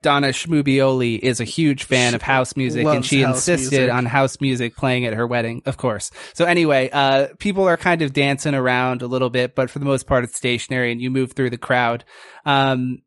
Donna 0.06 0.28
Schmubioli 0.28 1.18
is 1.18 1.40
a 1.40 1.44
huge 1.44 1.82
fan 1.82 2.14
of 2.14 2.22
house 2.22 2.56
music, 2.56 2.86
and 2.86 3.04
she 3.04 3.22
insisted 3.22 3.72
music. 3.72 3.92
on 3.92 4.06
house 4.06 4.40
music 4.40 4.76
playing 4.76 5.04
at 5.04 5.14
her 5.14 5.26
wedding, 5.26 5.62
of 5.66 5.78
course. 5.78 6.12
So 6.32 6.44
anyway, 6.44 6.90
uh, 6.92 7.26
people 7.40 7.64
are 7.64 7.76
kind 7.76 8.02
of 8.02 8.12
dancing 8.12 8.54
around 8.54 9.02
a 9.02 9.08
little 9.08 9.30
bit, 9.30 9.56
but 9.56 9.68
for 9.68 9.80
the 9.80 9.84
most 9.84 10.06
part, 10.06 10.22
it's 10.22 10.36
stationary, 10.36 10.92
and 10.92 11.00
you 11.00 11.10
move 11.10 11.32
through 11.32 11.50
the 11.50 11.58
crowd. 11.58 12.04
Um, 12.44 13.02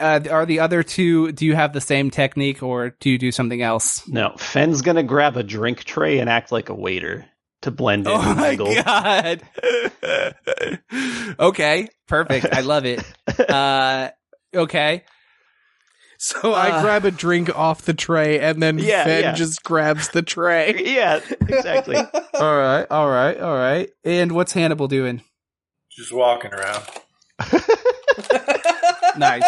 uh, 0.00 0.20
are 0.30 0.46
the 0.46 0.60
other 0.60 0.82
two? 0.82 1.32
Do 1.32 1.44
you 1.44 1.54
have 1.54 1.74
the 1.74 1.82
same 1.82 2.10
technique, 2.10 2.62
or 2.62 2.96
do 2.98 3.10
you 3.10 3.18
do 3.18 3.30
something 3.30 3.60
else? 3.60 4.08
No, 4.08 4.32
Fenn's 4.38 4.80
gonna 4.80 5.02
grab 5.02 5.36
a 5.36 5.42
drink 5.42 5.84
tray 5.84 6.18
and 6.18 6.30
act 6.30 6.50
like 6.50 6.70
a 6.70 6.74
waiter 6.74 7.26
to 7.60 7.70
blend 7.70 8.06
in. 8.06 8.12
Oh 8.14 8.22
my 8.22 8.56
mingle. 8.56 8.74
god! 8.74 9.42
okay, 11.38 11.90
perfect. 12.06 12.46
I 12.54 12.60
love 12.62 12.86
it. 12.86 13.04
Uh, 13.38 14.08
okay. 14.54 15.04
so 16.42 16.52
I 16.52 16.70
uh, 16.70 16.82
grab 16.82 17.04
a 17.04 17.10
drink 17.10 17.56
off 17.56 17.82
the 17.82 17.94
tray, 17.94 18.40
and 18.40 18.60
then 18.62 18.78
Yeah, 18.78 19.04
Fed 19.04 19.24
yeah. 19.24 19.32
just 19.34 19.62
grabs 19.62 20.08
the 20.10 20.22
tray. 20.22 20.74
Yeah, 20.84 21.20
exactly. 21.30 21.96
All 22.34 22.56
right, 22.56 22.86
all 22.90 23.08
right, 23.08 23.38
all 23.40 23.54
right. 23.56 23.90
And 24.04 24.32
what's 24.32 24.52
Hannibal 24.52 24.86
doing? 24.88 25.22
Just 25.90 26.12
walking 26.12 26.52
around. 26.52 26.84
Nice. 29.16 29.42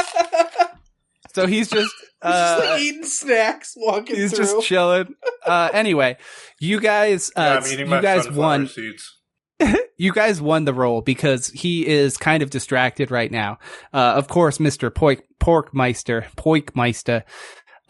So 1.35 1.47
he's 1.47 1.69
just 1.71 1.95
just 2.23 2.23
uh, 2.23 2.61
like 2.73 2.81
eating 2.81 3.05
snacks, 3.05 3.75
walking 3.77 4.17
he's 4.17 4.31
through. 4.35 4.45
just 4.47 4.67
chilling. 4.67 5.15
Uh, 5.47 5.71
anyway, 5.73 6.17
you 6.59 6.81
guys, 6.81 7.31
Yeah, 7.37 7.43
uh, 7.55 7.57
I'm 7.61 7.67
eating 7.67 7.79
you 7.87 7.91
my 7.91 8.01
guys 8.01 8.29
won. 8.29 8.67
seeds. 8.67 9.17
You 10.01 10.13
guys 10.15 10.41
won 10.41 10.65
the 10.65 10.73
role 10.73 11.03
because 11.03 11.49
he 11.49 11.87
is 11.87 12.17
kind 12.17 12.43
of 12.43 12.49
distracted 12.49 13.11
right 13.11 13.31
now. 13.31 13.59
Uh, 13.93 14.15
of 14.17 14.29
course, 14.29 14.59
Mister 14.59 14.89
Pork 14.89 15.23
Porkmeister, 15.39 16.25
Poikmeister, 16.37 17.25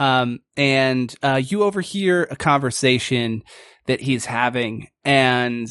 um, 0.01 0.41
and 0.57 1.15
uh, 1.23 1.41
you 1.45 1.63
overhear 1.63 2.27
a 2.29 2.35
conversation 2.35 3.43
that 3.87 4.01
he's 4.01 4.25
having, 4.25 4.89
and 5.05 5.69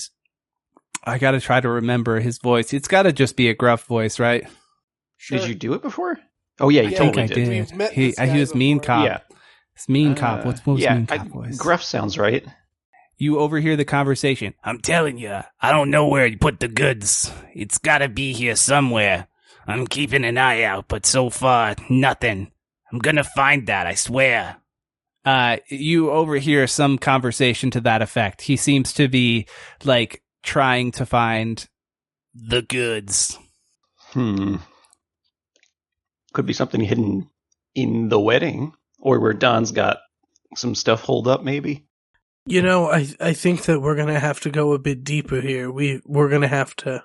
I 1.03 1.17
got 1.17 1.31
to 1.31 1.41
try 1.41 1.59
to 1.59 1.67
remember 1.67 2.21
his 2.21 2.37
voice. 2.37 2.73
It's 2.73 2.87
got 2.87 3.03
to 3.03 3.11
just 3.11 3.35
be 3.35 3.49
a 3.49 3.53
gruff 3.53 3.83
voice, 3.83 4.17
right? 4.17 4.47
Sure. 5.17 5.39
Did 5.39 5.49
you 5.49 5.55
do 5.55 5.73
it 5.73 5.81
before? 5.81 6.19
Oh 6.61 6.69
yeah, 6.69 6.83
you 6.83 6.91
Yeah, 6.91 6.97
totally 6.99 7.23
I 7.23 7.27
did. 7.27 7.35
did. 7.69 7.91
He, 7.91 8.05
he 8.11 8.11
guy 8.13 8.39
was 8.39 8.55
mean 8.55 8.79
cop. 8.79 9.03
Yeah. 9.05 9.19
It's 9.75 9.89
mean 9.89 10.15
cop. 10.15 10.39
Uh, 10.39 10.43
What's 10.47 10.65
what's 10.65 10.81
yeah, 10.81 10.95
mean 10.95 11.07
I- 11.09 11.17
cop 11.17 11.27
voice? 11.27 11.57
Gruff 11.57 11.83
sounds 11.83 12.17
right. 12.17 12.45
You 13.19 13.37
overhear 13.37 13.75
the 13.75 13.85
conversation. 13.85 14.55
I'm 14.63 14.79
telling 14.79 15.17
you, 15.17 15.41
I 15.61 15.71
don't 15.71 15.91
know 15.91 16.07
where 16.07 16.25
you 16.25 16.37
put 16.37 16.59
the 16.59 16.69
goods. 16.69 17.31
It's 17.53 17.77
gotta 17.77 18.07
be 18.07 18.33
here 18.33 18.55
somewhere. 18.55 19.27
I'm 19.67 19.85
keeping 19.85 20.25
an 20.25 20.37
eye 20.37 20.63
out, 20.63 20.87
but 20.87 21.05
so 21.05 21.29
far, 21.29 21.75
nothing. 21.89 22.51
I'm 22.91 22.99
gonna 22.99 23.25
find 23.25 23.67
that, 23.67 23.85
I 23.85 23.93
swear. 23.93 24.57
Uh, 25.25 25.57
you 25.67 26.09
overhear 26.09 26.65
some 26.65 26.97
conversation 26.97 27.69
to 27.71 27.81
that 27.81 28.01
effect. 28.01 28.41
He 28.41 28.55
seems 28.55 28.93
to 28.93 29.09
be 29.09 29.47
like 29.83 30.23
trying 30.41 30.91
to 30.93 31.05
find. 31.05 31.67
The 32.33 32.61
goods. 32.61 33.37
Hmm. 34.11 34.57
Could 36.33 36.45
be 36.45 36.53
something 36.53 36.79
hidden 36.79 37.29
in 37.75 38.07
the 38.07 38.19
wedding, 38.19 38.71
or 38.97 39.19
where 39.19 39.33
Don's 39.33 39.71
got 39.73 39.97
some 40.55 40.73
stuff 40.73 41.01
holed 41.01 41.27
up. 41.27 41.43
Maybe. 41.43 41.88
You 42.49 42.63
know, 42.63 42.89
I 42.89 43.07
I 43.19 43.33
think 43.33 43.63
that 43.63 43.79
we're 43.79 43.95
gonna 43.95 44.19
have 44.19 44.39
to 44.41 44.49
go 44.49 44.73
a 44.73 44.79
bit 44.79 45.03
deeper 45.03 45.39
here. 45.39 45.71
We 45.71 46.01
we're 46.05 46.29
gonna 46.29 46.47
have 46.47 46.75
to 46.77 47.03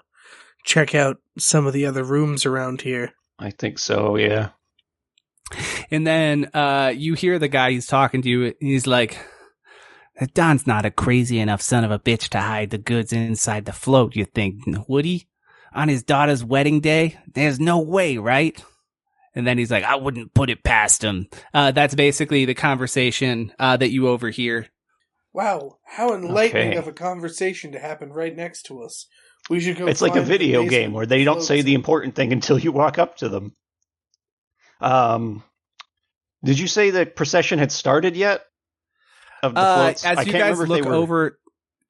check 0.64 0.95
out 0.95 1.18
some 1.38 1.66
of 1.66 1.72
the 1.72 1.84
other 1.84 2.03
rooms 2.03 2.47
around 2.47 2.80
here. 2.80 3.12
I 3.38 3.51
think 3.51 3.78
so. 3.78 4.16
Yeah. 4.16 4.51
And 5.90 6.07
then 6.07 6.51
uh, 6.55 6.92
you 6.97 7.14
hear 7.14 7.38
the 7.38 7.49
guy 7.49 7.72
he's 7.72 7.86
talking 7.86 8.22
to 8.22 8.28
you. 8.28 8.55
He's 8.59 8.86
like, 8.86 9.18
Don's 10.32 10.66
not 10.66 10.86
a 10.86 10.90
crazy 10.90 11.38
enough 11.38 11.61
son 11.61 11.84
of 11.84 11.90
a 11.90 11.99
bitch 11.99 12.30
to 12.30 12.40
hide 12.40 12.70
the 12.70 12.78
goods 12.78 13.12
inside 13.12 13.66
the 13.66 13.72
float, 13.72 14.16
you 14.16 14.24
think, 14.24 14.62
would 14.88 15.05
he? 15.05 15.28
On 15.74 15.88
his 15.88 16.03
daughter's 16.03 16.45
wedding 16.45 16.80
day? 16.80 17.18
There's 17.32 17.61
no 17.61 17.80
way, 17.80 18.16
right? 18.16 18.62
And 19.34 19.47
then 19.47 19.59
he's 19.59 19.70
like, 19.70 19.84
I 19.84 19.97
wouldn't 19.97 20.32
put 20.32 20.51
it 20.51 20.62
past 20.62 21.03
him. 21.03 21.28
Uh, 21.53 21.72
that's 21.72 21.95
basically 21.95 22.45
the 22.45 22.55
conversation 22.55 23.53
uh, 23.59 23.76
that 23.76 23.90
you 23.90 24.09
overhear. 24.09 24.68
Wow, 25.35 25.78
how 25.85 26.14
enlightening 26.14 26.68
Okay. 26.70 26.76
of 26.78 26.87
a 26.89 26.93
conversation 26.93 27.72
to 27.72 27.78
happen 27.80 28.12
right 28.12 28.35
next 28.35 28.62
to 28.66 28.82
us. 28.82 29.07
We 29.51 29.61
should 29.61 29.76
go. 29.76 29.87
it's 29.89 30.01
like 30.01 30.16
a 30.16 30.22
video 30.22 30.64
game 30.64 30.93
where 30.95 31.05
they 31.05 31.22
don't 31.24 31.43
say 31.43 31.61
the 31.61 31.74
important 31.74 32.14
thing 32.14 32.32
until 32.32 32.59
you 32.59 32.72
walk 32.72 32.99
up 32.99 33.18
to 33.18 33.28
them. 33.28 33.55
Um, 34.80 35.43
did 36.43 36.59
you 36.59 36.66
say 36.66 36.91
the 36.91 37.05
procession 37.05 37.59
had 37.59 37.72
started 37.72 38.16
yet? 38.16 38.45
Of 39.43 39.55
the 39.55 39.61
Uh, 39.61 39.74
floats, 39.74 40.05
I 40.07 40.12
as 40.12 40.26
you 40.26 40.32
can't 40.32 40.43
guys 40.45 40.57
remember 40.59 40.62
if 40.64 40.68
look 40.70 40.82
they 40.85 40.89
were. 40.89 40.95
over 40.95 41.39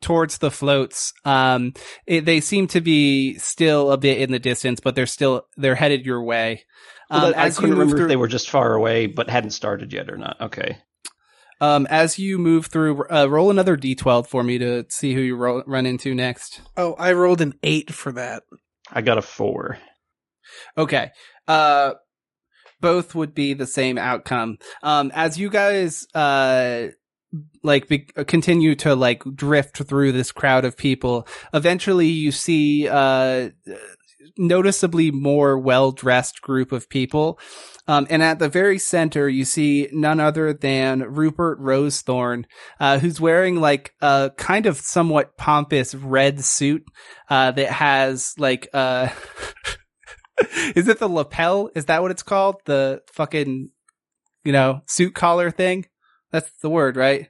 towards 0.00 0.38
the 0.38 0.50
floats, 0.50 1.12
um, 1.24 1.72
it, 2.06 2.24
they 2.24 2.40
seem 2.40 2.66
to 2.68 2.80
be 2.80 3.38
still 3.38 3.92
a 3.92 3.96
bit 3.96 4.18
in 4.20 4.32
the 4.32 4.38
distance, 4.40 4.80
but 4.80 4.94
they're 4.96 5.06
still 5.06 5.46
they're 5.56 5.76
headed 5.76 6.04
your 6.04 6.22
way. 6.24 6.64
Well, 7.10 7.26
Um, 7.26 7.30
that- 7.32 7.38
I 7.38 7.46
as 7.46 7.56
you 7.56 7.60
couldn't 7.60 7.70
move 7.76 7.78
remember 7.80 7.96
through, 7.98 8.06
if 8.06 8.08
they 8.08 8.16
were 8.16 8.26
just 8.28 8.50
far 8.50 8.74
away 8.74 9.06
but 9.06 9.30
hadn't 9.30 9.50
started 9.50 9.92
yet 9.92 10.10
or 10.10 10.16
not. 10.16 10.40
Okay. 10.40 10.78
Um, 11.64 11.86
as 11.88 12.18
you 12.18 12.38
move 12.38 12.66
through, 12.66 13.04
uh, 13.08 13.26
roll 13.26 13.50
another 13.50 13.76
d12 13.76 14.26
for 14.26 14.42
me 14.42 14.58
to 14.58 14.84
see 14.88 15.14
who 15.14 15.20
you 15.20 15.36
ro- 15.36 15.62
run 15.66 15.86
into 15.86 16.14
next. 16.14 16.60
Oh, 16.76 16.94
I 16.94 17.12
rolled 17.12 17.40
an 17.40 17.54
eight 17.62 17.92
for 17.92 18.12
that. 18.12 18.42
I 18.92 19.00
got 19.00 19.18
a 19.18 19.22
four. 19.22 19.78
Okay. 20.76 21.10
Uh, 21.48 21.94
both 22.80 23.14
would 23.14 23.34
be 23.34 23.54
the 23.54 23.66
same 23.66 23.96
outcome. 23.96 24.58
Um, 24.82 25.10
as 25.14 25.38
you 25.38 25.48
guys, 25.48 26.06
uh, 26.14 26.88
like 27.62 27.88
be- 27.88 28.08
continue 28.26 28.74
to 28.76 28.94
like 28.94 29.22
drift 29.34 29.82
through 29.84 30.12
this 30.12 30.32
crowd 30.32 30.64
of 30.64 30.76
people, 30.76 31.26
eventually 31.54 32.08
you 32.08 32.30
see, 32.30 32.88
uh, 32.88 33.50
noticeably 34.36 35.10
more 35.10 35.58
well-dressed 35.58 36.40
group 36.42 36.72
of 36.72 36.88
people. 36.88 37.38
Um, 37.86 38.06
and 38.08 38.22
at 38.22 38.38
the 38.38 38.48
very 38.48 38.78
center, 38.78 39.28
you 39.28 39.44
see 39.44 39.88
none 39.92 40.20
other 40.20 40.52
than 40.52 41.00
Rupert 41.00 41.60
Rosethorn, 41.60 42.44
uh, 42.80 42.98
who's 42.98 43.20
wearing 43.20 43.60
like 43.60 43.92
a 44.00 44.30
kind 44.36 44.66
of 44.66 44.78
somewhat 44.78 45.36
pompous 45.36 45.94
red 45.94 46.42
suit, 46.42 46.84
uh, 47.28 47.50
that 47.52 47.70
has 47.70 48.34
like, 48.38 48.68
uh, 48.72 49.08
is 50.74 50.88
it 50.88 50.98
the 50.98 51.08
lapel? 51.08 51.70
Is 51.74 51.86
that 51.86 52.02
what 52.02 52.10
it's 52.10 52.22
called? 52.22 52.56
The 52.64 53.02
fucking, 53.12 53.70
you 54.44 54.52
know, 54.52 54.80
suit 54.86 55.14
collar 55.14 55.50
thing? 55.50 55.86
That's 56.32 56.50
the 56.62 56.70
word, 56.70 56.96
right? 56.96 57.28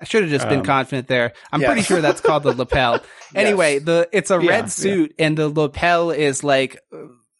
I 0.00 0.04
should 0.04 0.22
have 0.22 0.30
just 0.30 0.48
been 0.48 0.60
Um, 0.60 0.64
confident 0.64 1.08
there. 1.08 1.32
I'm 1.52 1.60
yeah. 1.60 1.66
pretty 1.68 1.82
sure 1.82 2.00
that's 2.00 2.20
called 2.20 2.42
the 2.44 2.52
lapel. 2.54 3.00
Anyway, 3.34 3.74
Yes. 3.74 3.82
the 3.84 4.08
it's 4.12 4.30
a 4.32 4.40
Yeah, 4.42 4.48
red 4.48 4.60
yeah. 4.64 4.66
suit 4.66 5.14
and 5.18 5.38
the 5.38 5.48
lapel 5.48 6.10
is 6.10 6.42
like 6.42 6.78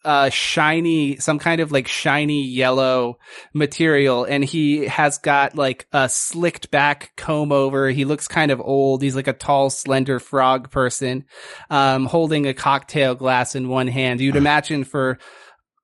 uh 0.05 0.29
shiny 0.29 1.17
some 1.17 1.37
kind 1.37 1.61
of 1.61 1.71
like 1.71 1.87
shiny 1.87 2.43
yellow 2.43 3.19
material 3.53 4.23
and 4.23 4.43
he 4.43 4.85
has 4.87 5.17
got 5.19 5.55
like 5.55 5.85
a 5.91 6.09
slicked 6.09 6.71
back 6.71 7.11
comb 7.15 7.51
over 7.51 7.89
he 7.89 8.03
looks 8.05 8.27
kind 8.27 8.51
of 8.51 8.59
old 8.59 9.03
he's 9.03 9.15
like 9.15 9.27
a 9.27 9.33
tall 9.33 9.69
slender 9.69 10.17
frog 10.19 10.71
person 10.71 11.25
um 11.69 12.05
holding 12.07 12.47
a 12.47 12.53
cocktail 12.53 13.13
glass 13.13 13.53
in 13.53 13.69
one 13.69 13.87
hand 13.87 14.19
you'd 14.21 14.35
imagine 14.45 14.83
for 14.85 15.19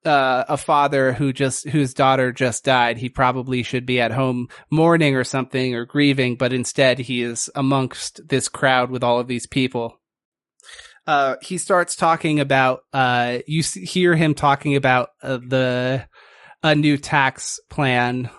uh, 0.07 0.45
a 0.47 0.57
father 0.57 1.11
who 1.11 1.33
just 1.33 1.67
whose 1.67 1.93
daughter 1.93 2.31
just 2.31 2.63
died, 2.63 2.97
he 2.97 3.09
probably 3.09 3.61
should 3.61 3.85
be 3.85 3.99
at 3.99 4.11
home 4.11 4.47
mourning 4.71 5.15
or 5.15 5.23
something 5.23 5.75
or 5.75 5.85
grieving, 5.85 6.35
but 6.35 6.53
instead 6.53 6.97
he 6.97 7.21
is 7.21 7.49
amongst 7.53 8.27
this 8.29 8.47
crowd 8.47 8.89
with 8.89 9.03
all 9.03 9.19
of 9.19 9.27
these 9.27 9.45
people. 9.45 9.99
Uh, 11.05 11.35
he 11.41 11.57
starts 11.57 11.95
talking 11.95 12.39
about. 12.39 12.81
Uh, 12.93 13.39
you 13.47 13.61
hear 13.63 14.15
him 14.15 14.33
talking 14.33 14.75
about 14.75 15.09
uh, 15.21 15.37
the 15.37 16.07
a 16.63 16.73
new 16.73 16.97
tax 16.97 17.59
plan 17.69 18.29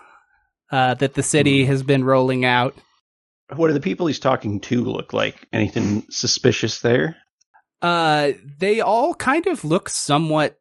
uh, 0.71 0.95
that 0.95 1.13
the 1.13 1.23
city 1.23 1.65
has 1.65 1.83
been 1.83 2.03
rolling 2.03 2.45
out. 2.45 2.75
What 3.55 3.67
do 3.67 3.73
the 3.73 3.79
people 3.79 4.07
he's 4.07 4.19
talking 4.19 4.59
to 4.61 4.83
look 4.83 5.13
like? 5.13 5.47
Anything 5.53 6.05
suspicious 6.09 6.81
there? 6.81 7.17
Uh, 7.81 8.33
they 8.57 8.81
all 8.81 9.13
kind 9.13 9.47
of 9.47 9.63
look 9.63 9.89
somewhat 9.89 10.59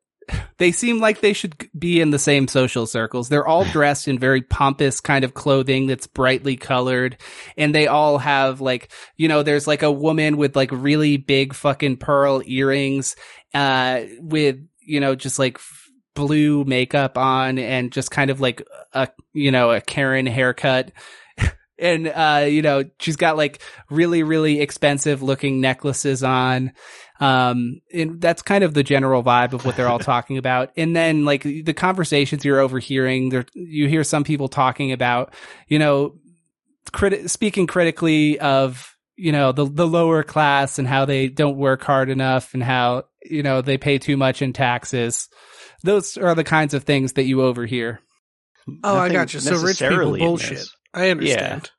they 0.58 0.72
seem 0.72 1.00
like 1.00 1.20
they 1.20 1.32
should 1.32 1.68
be 1.78 2.00
in 2.00 2.10
the 2.10 2.18
same 2.18 2.48
social 2.48 2.86
circles. 2.86 3.28
They're 3.28 3.46
all 3.46 3.64
dressed 3.72 4.08
in 4.08 4.18
very 4.18 4.42
pompous 4.42 5.00
kind 5.00 5.24
of 5.24 5.34
clothing 5.34 5.86
that's 5.86 6.06
brightly 6.06 6.56
colored. 6.56 7.16
And 7.56 7.74
they 7.74 7.86
all 7.86 8.18
have 8.18 8.60
like, 8.60 8.90
you 9.16 9.28
know, 9.28 9.42
there's 9.42 9.66
like 9.66 9.82
a 9.82 9.92
woman 9.92 10.36
with 10.36 10.56
like 10.56 10.70
really 10.72 11.16
big 11.16 11.54
fucking 11.54 11.98
pearl 11.98 12.42
earrings, 12.44 13.16
uh, 13.54 14.02
with, 14.20 14.58
you 14.80 15.00
know, 15.00 15.14
just 15.14 15.38
like 15.38 15.56
f- 15.56 15.90
blue 16.14 16.64
makeup 16.64 17.16
on 17.16 17.58
and 17.58 17.92
just 17.92 18.10
kind 18.10 18.30
of 18.30 18.40
like 18.40 18.66
a, 18.92 19.08
you 19.32 19.50
know, 19.50 19.70
a 19.70 19.80
Karen 19.80 20.26
haircut. 20.26 20.90
and, 21.78 22.08
uh, 22.08 22.44
you 22.48 22.62
know, 22.62 22.84
she's 22.98 23.16
got 23.16 23.36
like 23.36 23.62
really, 23.90 24.22
really 24.22 24.60
expensive 24.60 25.22
looking 25.22 25.60
necklaces 25.60 26.22
on. 26.22 26.72
Um, 27.20 27.80
and 27.92 28.20
that's 28.20 28.42
kind 28.42 28.62
of 28.62 28.74
the 28.74 28.82
general 28.82 29.24
vibe 29.24 29.52
of 29.52 29.64
what 29.64 29.76
they're 29.76 29.88
all 29.88 29.98
talking 29.98 30.38
about. 30.38 30.70
And 30.76 30.94
then 30.94 31.24
like 31.24 31.42
the 31.42 31.74
conversations 31.74 32.44
you're 32.44 32.60
overhearing, 32.60 33.30
there, 33.30 33.46
you 33.54 33.88
hear 33.88 34.04
some 34.04 34.24
people 34.24 34.48
talking 34.48 34.92
about, 34.92 35.34
you 35.66 35.78
know, 35.78 36.14
criti- 36.90 37.28
speaking 37.28 37.66
critically 37.66 38.38
of, 38.38 38.94
you 39.16 39.32
know, 39.32 39.50
the, 39.52 39.64
the 39.64 39.86
lower 39.86 40.22
class 40.22 40.78
and 40.78 40.86
how 40.86 41.04
they 41.04 41.28
don't 41.28 41.56
work 41.56 41.82
hard 41.82 42.08
enough 42.08 42.54
and 42.54 42.62
how, 42.62 43.04
you 43.24 43.42
know, 43.42 43.62
they 43.62 43.78
pay 43.78 43.98
too 43.98 44.16
much 44.16 44.42
in 44.42 44.52
taxes. 44.52 45.28
Those 45.82 46.16
are 46.16 46.34
the 46.34 46.44
kinds 46.44 46.72
of 46.72 46.84
things 46.84 47.14
that 47.14 47.24
you 47.24 47.42
overhear. 47.42 48.00
Oh, 48.84 48.96
I 48.96 49.08
got 49.08 49.34
you. 49.34 49.40
So 49.40 49.58
rich 49.60 49.78
people 49.78 50.18
bullshit. 50.18 50.66
I 50.94 51.10
understand. 51.10 51.70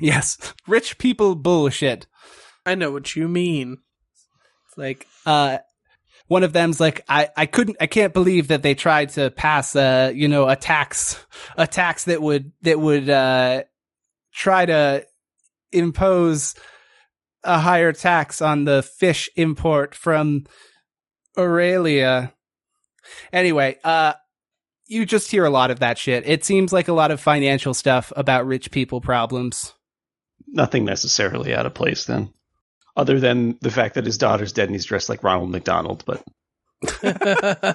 Yes. 0.00 0.36
Rich 0.66 0.98
people 0.98 1.34
bullshit. 1.34 2.06
I 2.64 2.74
know 2.74 2.90
what 2.90 3.14
you 3.16 3.28
mean. 3.28 3.78
Like 4.76 5.06
uh 5.26 5.58
one 6.28 6.44
of 6.44 6.52
them's 6.52 6.80
like 6.80 7.04
I, 7.08 7.28
I 7.36 7.46
couldn't 7.46 7.76
I 7.80 7.86
can't 7.86 8.14
believe 8.14 8.48
that 8.48 8.62
they 8.62 8.74
tried 8.74 9.10
to 9.10 9.30
pass 9.30 9.76
a 9.76 10.12
you 10.12 10.28
know 10.28 10.48
a 10.48 10.56
tax 10.56 11.22
a 11.56 11.66
tax 11.66 12.04
that 12.04 12.22
would 12.22 12.52
that 12.62 12.80
would 12.80 13.08
uh 13.08 13.64
try 14.32 14.64
to 14.64 15.06
impose 15.72 16.54
a 17.44 17.58
higher 17.58 17.92
tax 17.92 18.40
on 18.40 18.64
the 18.64 18.82
fish 18.82 19.28
import 19.36 19.94
from 19.94 20.44
Aurelia. 21.36 22.32
Anyway, 23.32 23.78
uh 23.84 24.14
you 24.86 25.06
just 25.06 25.30
hear 25.30 25.44
a 25.44 25.50
lot 25.50 25.70
of 25.70 25.80
that 25.80 25.98
shit. 25.98 26.26
It 26.26 26.44
seems 26.44 26.72
like 26.72 26.88
a 26.88 26.92
lot 26.92 27.10
of 27.10 27.20
financial 27.20 27.74
stuff 27.74 28.12
about 28.14 28.46
rich 28.46 28.70
people 28.70 29.00
problems. 29.00 29.72
Nothing 30.46 30.84
necessarily 30.84 31.54
out 31.54 31.66
of 31.66 31.72
place 31.74 32.04
then, 32.04 32.32
other 32.96 33.20
than 33.20 33.56
the 33.60 33.70
fact 33.70 33.94
that 33.94 34.06
his 34.06 34.18
daughter's 34.18 34.52
dead 34.52 34.68
and 34.68 34.74
he's 34.74 34.84
dressed 34.84 35.08
like 35.08 35.22
Ronald 35.22 35.50
McDonald. 35.50 36.04
But 36.06 36.22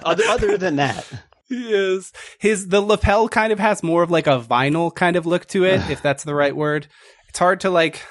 other, 0.04 0.24
other 0.24 0.58
than 0.58 0.76
that, 0.76 1.06
Yes. 1.50 2.12
His 2.38 2.68
the 2.68 2.80
lapel 2.82 3.28
kind 3.28 3.52
of 3.52 3.58
has 3.58 3.82
more 3.82 4.02
of 4.02 4.10
like 4.10 4.26
a 4.26 4.38
vinyl 4.38 4.94
kind 4.94 5.16
of 5.16 5.24
look 5.26 5.46
to 5.48 5.64
it, 5.64 5.80
if 5.90 6.02
that's 6.02 6.24
the 6.24 6.34
right 6.34 6.54
word. 6.54 6.86
It's 7.28 7.38
hard 7.38 7.60
to 7.60 7.70
like 7.70 8.02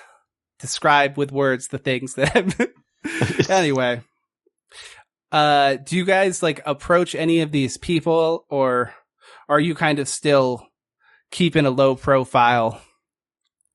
describe 0.59 1.17
with 1.17 1.31
words 1.31 1.67
the 1.67 1.77
things 1.77 2.15
that 2.15 2.69
anyway. 3.49 4.01
Uh 5.31 5.75
do 5.75 5.95
you 5.95 6.05
guys 6.05 6.41
like 6.41 6.61
approach 6.65 7.13
any 7.13 7.41
of 7.41 7.51
these 7.51 7.77
people 7.77 8.45
or 8.49 8.93
are 9.49 9.59
you 9.59 9.75
kind 9.75 9.99
of 9.99 10.07
still 10.07 10.65
keeping 11.31 11.65
a 11.65 11.69
low 11.71 11.95
profile? 11.95 12.81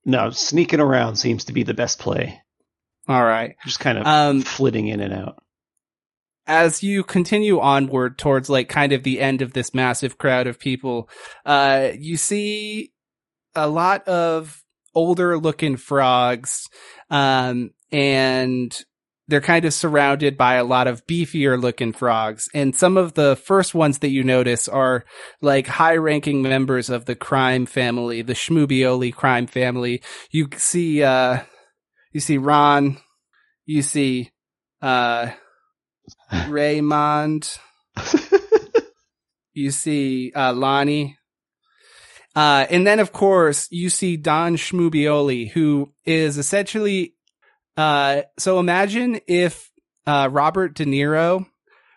no, 0.05 0.31
sneaking 0.31 0.81
around 0.81 1.15
seems 1.15 1.45
to 1.45 1.53
be 1.53 1.63
the 1.63 1.75
best 1.75 2.01
play. 2.01 2.41
All 3.09 3.25
right. 3.25 3.57
Just 3.65 3.81
kind 3.81 3.99
of 3.99 4.07
Um 4.07 4.43
flitting 4.43 4.89
in 4.89 5.01
and 5.01 5.13
out. 5.13 5.43
as 6.47 6.83
you 6.83 7.05
continue 7.05 7.61
onward 7.61 8.19
towards 8.19 8.51
like 8.51 8.69
kind 8.69 8.93
of 8.93 9.03
the 9.05 9.21
end 9.21 9.43
of 9.43 9.53
this 9.53 9.73
massive 9.75 10.19
crowd 10.19 10.47
of 10.47 10.59
people, 10.59 11.09
uh, 11.47 11.91
you 11.99 12.17
see 12.17 12.93
a 13.55 13.69
lot 13.69 14.07
of 14.09 14.63
older 14.95 15.39
looking 15.39 15.77
frogs, 15.77 16.69
um, 17.11 17.71
and 17.93 18.85
they're 19.29 19.41
kind 19.41 19.65
of 19.65 19.73
surrounded 19.73 20.37
by 20.37 20.55
a 20.55 20.65
lot 20.65 20.87
of 20.89 21.07
beefier 21.07 21.61
looking 21.61 21.93
frogs. 21.93 22.49
And 22.53 22.75
some 22.75 22.97
of 22.97 23.15
the 23.15 23.37
first 23.37 23.75
ones 23.75 23.99
that 23.99 24.11
you 24.11 24.25
notice 24.25 24.69
are 24.69 25.05
like 25.41 25.67
high 25.69 25.97
ranking 25.97 26.43
members 26.43 26.91
of 26.91 27.05
the 27.05 27.15
crime 27.15 27.67
family, 27.67 28.23
the 28.23 28.35
Schmoobioli 28.35 29.15
crime 29.15 29.47
family. 29.47 30.03
You 30.33 30.49
see, 30.57 31.03
uh, 31.05 31.41
you 32.13 32.21
see 32.21 32.39
Ron, 32.39 32.99
you 33.67 33.83
see, 33.83 34.31
uh, 34.81 35.31
Raymond. 36.49 37.59
you 39.55 39.71
see 39.71 40.33
uh, 40.35 40.53
Lonnie. 40.53 41.19
Uh, 42.35 42.67
and 42.71 42.87
then, 42.87 42.99
of 42.99 43.13
course, 43.13 43.69
you 43.71 43.91
see 43.91 44.17
Don 44.17 44.57
Schmoobioli, 44.57 45.51
who 45.51 45.93
is 46.05 46.39
essentially. 46.39 47.15
Uh, 47.77 48.23
so 48.39 48.59
imagine 48.59 49.21
if 49.27 49.71
uh, 50.07 50.29
Robert 50.31 50.75
De 50.75 50.85
Niro 50.85 51.47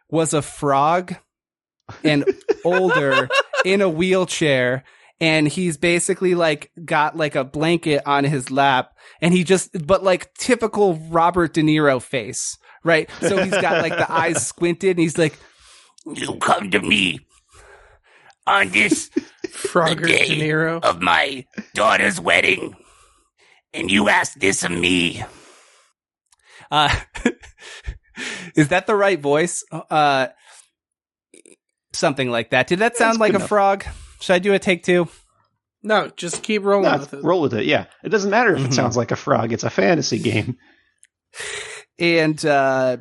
was 0.09 0.34
a 0.34 0.41
frog 0.41 1.16
and 2.03 2.26
older 2.66 3.30
in 3.66 3.82
a 3.82 3.89
wheelchair, 3.89 4.84
and 5.20 5.47
he's 5.47 5.78
basically 5.78 6.36
like 6.36 6.72
got 6.84 7.16
like 7.16 7.36
a 7.36 7.43
blanket 7.43 8.01
on 8.05 8.24
his 8.24 8.51
lap, 8.51 8.91
and 9.22 9.34
he 9.34 9.43
just, 9.43 9.86
but 9.88 10.03
like 10.03 10.34
typical 10.36 10.95
Robert 11.09 11.53
De 11.53 11.61
Niro 11.61 12.01
face, 12.01 12.57
right? 12.84 13.09
So 13.22 13.41
he's 13.43 13.51
got 13.51 13.82
like 13.82 13.95
the 13.95 14.11
eyes 14.11 14.45
squinted, 14.47 14.91
and 14.91 14.99
he's 14.99 15.18
like, 15.18 15.38
You 16.05 16.38
come 16.41 16.70
to 16.72 16.80
me 16.82 17.20
on 18.47 18.70
this 18.70 19.09
Frogger 19.47 20.07
day 20.07 20.28
De 20.28 20.41
Niro. 20.49 20.84
of 20.84 21.01
my 21.01 21.45
daughter's 21.74 22.20
wedding, 22.20 22.76
and 23.74 23.89
you 23.89 24.09
ask 24.09 24.34
this 24.39 24.63
of 24.63 24.72
me. 24.72 25.24
Uh, 26.72 26.93
is 28.55 28.70
that 28.70 28.88
the 28.88 28.95
right 28.95 29.20
voice? 29.20 29.63
Uh, 29.72 30.28
something 31.93 32.30
like 32.30 32.49
that. 32.49 32.68
Did 32.68 32.80
that 32.80 32.97
sound 32.97 33.13
That's 33.13 33.20
like 33.20 33.34
a 33.34 33.38
enough. 33.38 33.49
frog? 33.49 33.86
Should 34.26 34.34
I 34.34 34.39
do 34.39 34.53
a 34.53 34.59
take 34.59 34.84
two? 34.84 35.07
No, 35.84 36.09
just 36.15 36.41
keep 36.41 36.63
rolling 36.63 36.91
No, 36.91 36.97
with 36.97 37.13
it. 37.13 37.23
roll 37.23 37.41
with 37.41 37.53
it. 37.53 37.65
Yeah, 37.65 37.86
it 38.03 38.09
doesn't 38.09 38.32
matter 38.32 38.55
if 38.55 38.61
Mhm. 38.63 38.65
it 38.65 38.73
sounds 38.73 38.97
like 38.97 39.11
a 39.11 39.15
frog. 39.15 39.53
It's 39.53 39.63
a 39.63 39.69
fantasy 39.69 40.17
game. 40.19 40.57
And 41.99 42.43
uh, 42.45 42.97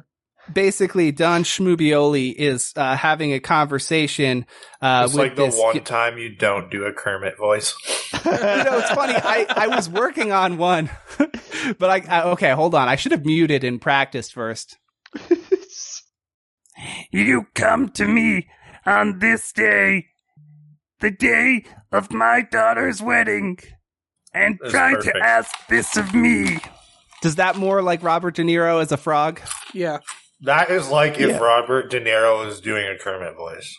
basically, 0.52 1.10
Don 1.10 1.42
Schmoobioli 1.42 2.32
is 2.32 2.72
uh, 2.76 2.94
having 2.96 3.32
a 3.32 3.40
conversation 3.40 4.46
uh, 4.80 5.02
it's 5.06 5.14
like 5.16 5.34
the 5.34 5.46
this. 5.46 5.58
one 5.58 5.80
time 5.82 6.16
you 6.18 6.36
don't 6.36 6.70
do 6.70 6.84
a 6.84 6.92
Kermit 6.92 7.36
voice. 7.36 7.74
you 8.24 8.30
know, 8.30 8.78
it's 8.78 8.90
funny. 8.92 9.14
I, 9.16 9.46
I 9.48 9.66
was 9.68 9.88
working 9.88 10.30
on 10.30 10.58
one, 10.58 10.90
but 11.78 11.90
I, 11.90 12.02
I 12.08 12.22
okay. 12.32 12.50
Hold 12.52 12.76
on. 12.76 12.88
I 12.88 12.94
should 12.94 13.10
have 13.12 13.24
muted 13.24 13.64
and 13.64 13.80
practiced 13.80 14.32
first. 14.32 14.76
You 17.10 17.46
come 17.54 17.88
to 17.90 18.06
me 18.06 18.48
on 18.86 19.18
this 19.20 19.52
day, 19.52 20.06
the 21.04 21.10
day 21.10 21.64
of 21.92 22.10
my 22.12 22.40
daughter's 22.40 23.02
wedding, 23.02 23.58
and 24.32 24.58
That's 24.60 24.72
try 24.72 24.94
perfect. 24.94 25.16
to 25.16 25.22
ask 25.22 25.50
this 25.68 25.96
of 25.98 26.14
me. 26.14 26.58
Does 27.20 27.36
that 27.36 27.56
more 27.56 27.82
like 27.82 28.02
Robert 28.02 28.34
De 28.36 28.42
Niro 28.42 28.80
as 28.80 28.90
a 28.90 28.96
frog? 28.96 29.40
Yeah. 29.74 29.98
That 30.40 30.70
is 30.70 30.88
like 30.88 31.20
if 31.20 31.28
Yeah. 31.30 31.38
Robert 31.38 31.90
De 31.90 32.00
Niro 32.00 32.46
is 32.48 32.60
doing 32.60 32.86
a 32.86 32.96
Kermit 32.98 33.36
voice. 33.36 33.76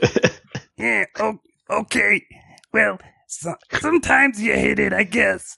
Yeah, 0.78 1.04
oh, 1.20 1.34
okay. 1.70 2.24
Well, 2.72 2.98
so, 3.28 3.54
sometimes 3.78 4.42
you 4.42 4.52
hit 4.54 4.80
it, 4.80 4.92
I 4.92 5.04
guess. 5.04 5.56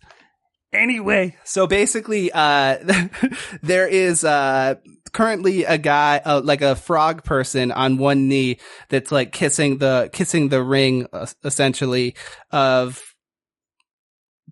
Anyway, 0.71 1.35
So 1.45 1.67
basically, 1.67 2.31
uh, 2.31 2.77
there 3.63 3.89
is, 3.89 4.23
uh, 4.23 4.75
currently 5.15 5.65
a 5.65 5.79
guy, 5.79 6.21
uh, 6.23 6.43
like 6.45 6.61
a 6.61 6.77
frog 6.77 7.25
person 7.25 7.73
on 7.73 7.97
one 7.97 8.29
knee 8.29 8.59
that's 8.91 9.11
like 9.11 9.33
kissing 9.33 9.79
the, 9.79 10.11
kissing 10.13 10.51
the 10.51 10.63
ring, 10.63 11.07
uh, 11.15 11.27
essentially, 11.45 12.15
of 12.51 13.03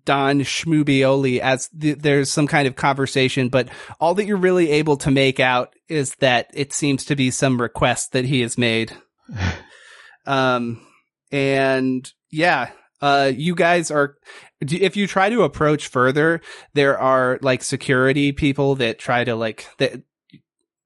Don 0.05 0.39
Schmoobioli 0.39 1.39
as 1.39 1.69
th- 1.69 1.99
there's 1.99 2.31
some 2.31 2.47
kind 2.47 2.67
of 2.67 2.75
conversation, 2.75 3.49
but 3.49 3.69
all 3.99 4.15
that 4.15 4.25
you're 4.25 4.37
really 4.37 4.71
able 4.71 4.97
to 4.97 5.11
make 5.11 5.39
out 5.39 5.73
is 5.87 6.15
that 6.15 6.49
it 6.53 6.73
seems 6.73 7.05
to 7.05 7.15
be 7.15 7.31
some 7.31 7.61
request 7.61 8.11
that 8.13 8.25
he 8.25 8.41
has 8.41 8.57
made. 8.57 8.91
um, 10.25 10.85
and 11.31 12.11
yeah, 12.31 12.71
uh, 13.01 13.31
you 13.33 13.55
guys 13.55 13.91
are, 13.91 14.15
if 14.61 14.95
you 14.95 15.07
try 15.07 15.29
to 15.29 15.43
approach 15.43 15.87
further, 15.87 16.41
there 16.73 16.97
are 16.97 17.39
like 17.41 17.63
security 17.63 18.31
people 18.31 18.75
that 18.75 18.99
try 18.99 19.23
to 19.23 19.35
like, 19.35 19.67
that 19.77 20.01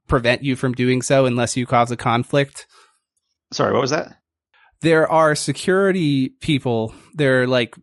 prevent 0.07 0.43
you 0.43 0.55
from 0.55 0.73
doing 0.73 1.01
so 1.01 1.25
unless 1.25 1.55
you 1.57 1.65
cause 1.65 1.91
a 1.91 1.97
conflict 1.97 2.65
Sorry, 3.51 3.71
what 3.73 3.81
was 3.81 3.91
that? 3.91 4.13
there 4.81 5.09
are 5.11 5.33
security 5.35 6.29
people. 6.29 6.93
They're 7.15 7.47
like 7.47 7.75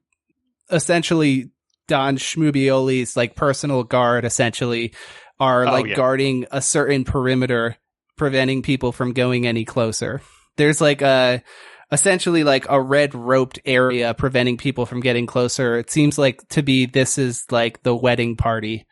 essentially 0.70 1.50
Don 1.88 2.16
Schmoobioli's 2.16 3.16
like 3.16 3.36
personal 3.36 3.82
guard 3.84 4.24
essentially 4.24 4.94
are 5.40 5.66
Oh, 5.66 5.70
like 5.72 5.86
yeah. 5.86 5.94
guarding 5.96 6.46
a 6.50 6.62
certain 6.62 7.04
perimeter 7.04 7.76
preventing 8.16 8.62
people 8.62 8.92
from 8.92 9.12
going 9.12 9.46
any 9.46 9.64
closer. 9.64 10.20
There's 10.56 10.80
like 10.80 11.02
a 11.02 11.42
essentially 11.90 12.44
like 12.44 12.66
a 12.68 12.80
red 12.80 13.14
roped 13.14 13.58
area 13.64 14.14
preventing 14.14 14.56
people 14.56 14.86
from 14.86 15.00
getting 15.00 15.26
closer. 15.26 15.76
It 15.78 15.90
seems 15.90 16.16
like 16.18 16.46
to 16.50 16.62
be 16.62 16.86
this 16.86 17.18
is 17.18 17.44
like 17.50 17.82
the 17.82 17.94
wedding 17.94 18.36
party. 18.36 18.86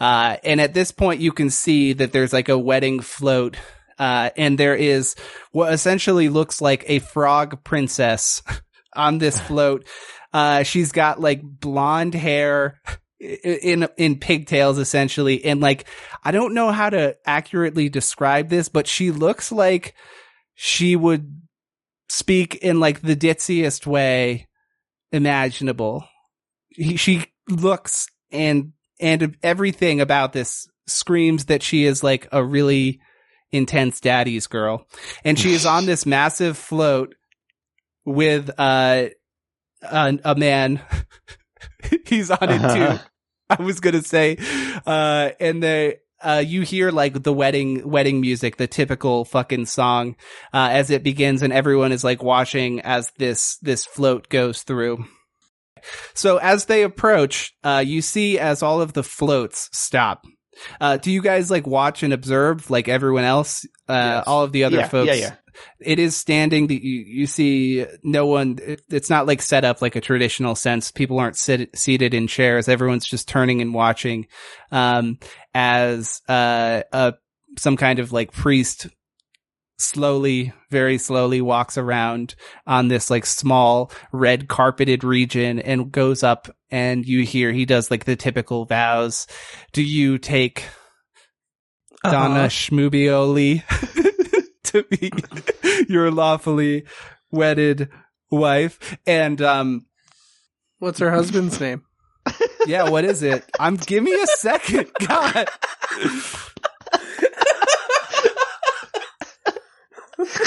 Uh, 0.00 0.36
and 0.44 0.60
at 0.60 0.74
this 0.74 0.90
point 0.90 1.20
you 1.20 1.32
can 1.32 1.50
see 1.50 1.92
that 1.92 2.12
there's 2.12 2.32
like 2.32 2.48
a 2.48 2.58
wedding 2.58 3.00
float 3.00 3.56
uh, 3.98 4.30
and 4.36 4.58
there 4.58 4.74
is 4.74 5.14
what 5.52 5.72
essentially 5.72 6.28
looks 6.28 6.60
like 6.60 6.84
a 6.88 6.98
frog 6.98 7.62
princess 7.64 8.42
on 8.94 9.18
this 9.18 9.38
float. 9.48 9.86
Uh, 10.32 10.62
she's 10.62 10.92
got 10.92 11.20
like 11.20 11.40
blonde 11.42 12.14
hair 12.14 12.80
in, 13.20 13.88
in 13.96 14.18
pigtails 14.18 14.78
essentially. 14.78 15.44
And 15.44 15.60
like, 15.60 15.86
I 16.22 16.32
don't 16.32 16.54
know 16.54 16.72
how 16.72 16.90
to 16.90 17.16
accurately 17.24 17.88
describe 17.88 18.48
this, 18.48 18.68
but 18.68 18.86
she 18.86 19.10
looks 19.10 19.52
like 19.52 19.94
she 20.54 20.96
would 20.96 21.40
speak 22.08 22.56
in 22.56 22.80
like 22.80 23.00
the 23.00 23.16
ditziest 23.16 23.86
way 23.86 24.48
imaginable. 25.12 26.06
He, 26.68 26.96
she 26.96 27.26
looks 27.48 28.08
and, 28.30 28.72
and 29.00 29.36
everything 29.42 30.00
about 30.00 30.32
this 30.32 30.68
screams 30.86 31.46
that 31.46 31.62
she 31.62 31.84
is 31.84 32.02
like 32.04 32.28
a 32.32 32.44
really 32.44 33.00
intense 33.52 34.00
daddy's 34.00 34.46
girl. 34.46 34.86
And 35.24 35.38
she 35.38 35.52
is 35.52 35.64
on 35.66 35.86
this 35.86 36.04
massive 36.06 36.58
float 36.58 37.14
with, 38.04 38.50
uh, 38.58 39.06
a, 39.82 40.18
a 40.24 40.34
man. 40.34 40.80
He's 42.06 42.30
on 42.30 42.38
it 42.42 42.50
Uh-huh. 42.62 42.96
too. 42.98 43.00
I 43.50 43.62
was 43.62 43.80
gonna 43.80 44.02
say, 44.02 44.38
uh, 44.86 45.30
and 45.38 45.62
the, 45.62 45.98
uh, 46.22 46.42
you 46.44 46.62
hear 46.62 46.90
like 46.90 47.22
the 47.22 47.32
wedding, 47.32 47.86
wedding 47.88 48.20
music, 48.22 48.56
the 48.56 48.66
typical 48.66 49.26
fucking 49.26 49.66
song, 49.66 50.16
uh, 50.54 50.68
as 50.72 50.90
it 50.90 51.02
begins 51.02 51.42
and 51.42 51.52
everyone 51.52 51.92
is 51.92 52.02
like 52.02 52.22
watching 52.22 52.80
as 52.80 53.10
this, 53.18 53.58
this 53.58 53.84
float 53.84 54.30
goes 54.30 54.62
through. 54.62 55.04
So 56.14 56.38
as 56.38 56.66
they 56.66 56.82
approach, 56.82 57.52
uh, 57.62 57.82
you 57.86 58.02
see 58.02 58.38
as 58.38 58.62
all 58.62 58.80
of 58.80 58.92
the 58.92 59.02
floats 59.02 59.68
stop. 59.72 60.24
Uh, 60.80 60.96
do 60.98 61.10
you 61.10 61.20
guys 61.20 61.50
like 61.50 61.66
watch 61.66 62.02
and 62.04 62.12
observe 62.12 62.70
like 62.70 62.88
everyone 62.88 63.24
else? 63.24 63.64
Uh, 63.88 63.92
Yes. 64.18 64.24
all 64.26 64.42
of 64.44 64.52
the 64.52 64.64
other 64.64 64.76
Yeah, 64.78 64.88
folks. 64.88 65.08
yeah, 65.08 65.14
yeah. 65.14 65.34
It 65.80 65.98
is 66.00 66.16
standing. 66.16 66.66
The, 66.68 66.74
you, 66.76 67.04
you 67.06 67.26
see 67.26 67.86
no 68.02 68.26
one. 68.26 68.58
It, 68.62 68.82
it's 68.90 69.10
not 69.10 69.26
like 69.26 69.40
set 69.42 69.64
up 69.64 69.82
like 69.82 69.94
a 69.96 70.00
traditional 70.00 70.54
sense. 70.56 70.90
People 70.90 71.18
aren't 71.20 71.36
sit, 71.36 71.76
seated 71.78 72.12
in 72.14 72.26
chairs. 72.26 72.68
Everyone's 72.68 73.06
just 73.06 73.28
turning 73.28 73.60
and 73.62 73.72
watching, 73.74 74.26
um, 74.72 75.18
as, 75.54 76.20
uh, 76.28 76.82
a, 76.92 77.14
some 77.58 77.76
kind 77.76 78.00
of 78.00 78.10
like 78.12 78.32
priest 78.32 78.88
slowly, 79.84 80.52
very 80.70 80.98
slowly 80.98 81.40
walks 81.40 81.76
around 81.78 82.34
on 82.66 82.88
this 82.88 83.10
like 83.10 83.26
small 83.26 83.90
red 84.12 84.48
carpeted 84.48 85.04
region 85.04 85.58
and 85.58 85.92
goes 85.92 86.22
up 86.22 86.48
and 86.70 87.06
you 87.06 87.22
hear 87.24 87.52
he 87.52 87.64
does 87.64 87.90
like 87.90 88.04
the 88.04 88.16
typical 88.16 88.64
vows. 88.64 89.26
Do 89.72 89.82
you 89.82 90.18
take 90.18 90.64
Donna 92.02 92.34
Uh-huh. 92.40 92.48
Schmubioli 92.48 93.62
to 94.64 94.82
be 94.84 95.10
your 95.88 96.10
lawfully 96.10 96.84
wedded 97.30 97.88
wife. 98.30 98.96
And 99.06 99.40
um 99.40 99.86
What's 100.78 100.98
her 100.98 101.10
husband's 101.10 101.60
name? 101.60 101.82
yeah, 102.66 102.88
what 102.90 103.04
is 103.04 103.22
it? 103.22 103.44
I'm 103.60 103.76
give 103.76 104.02
me 104.02 104.12
a 104.12 104.26
second. 104.26 104.90
God. 105.06 105.48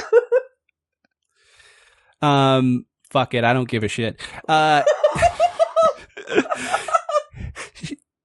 um 2.21 2.85
fuck 3.09 3.33
it, 3.33 3.43
I 3.43 3.53
don't 3.53 3.69
give 3.69 3.83
a 3.83 3.87
shit. 3.87 4.19
Uh 4.47 4.83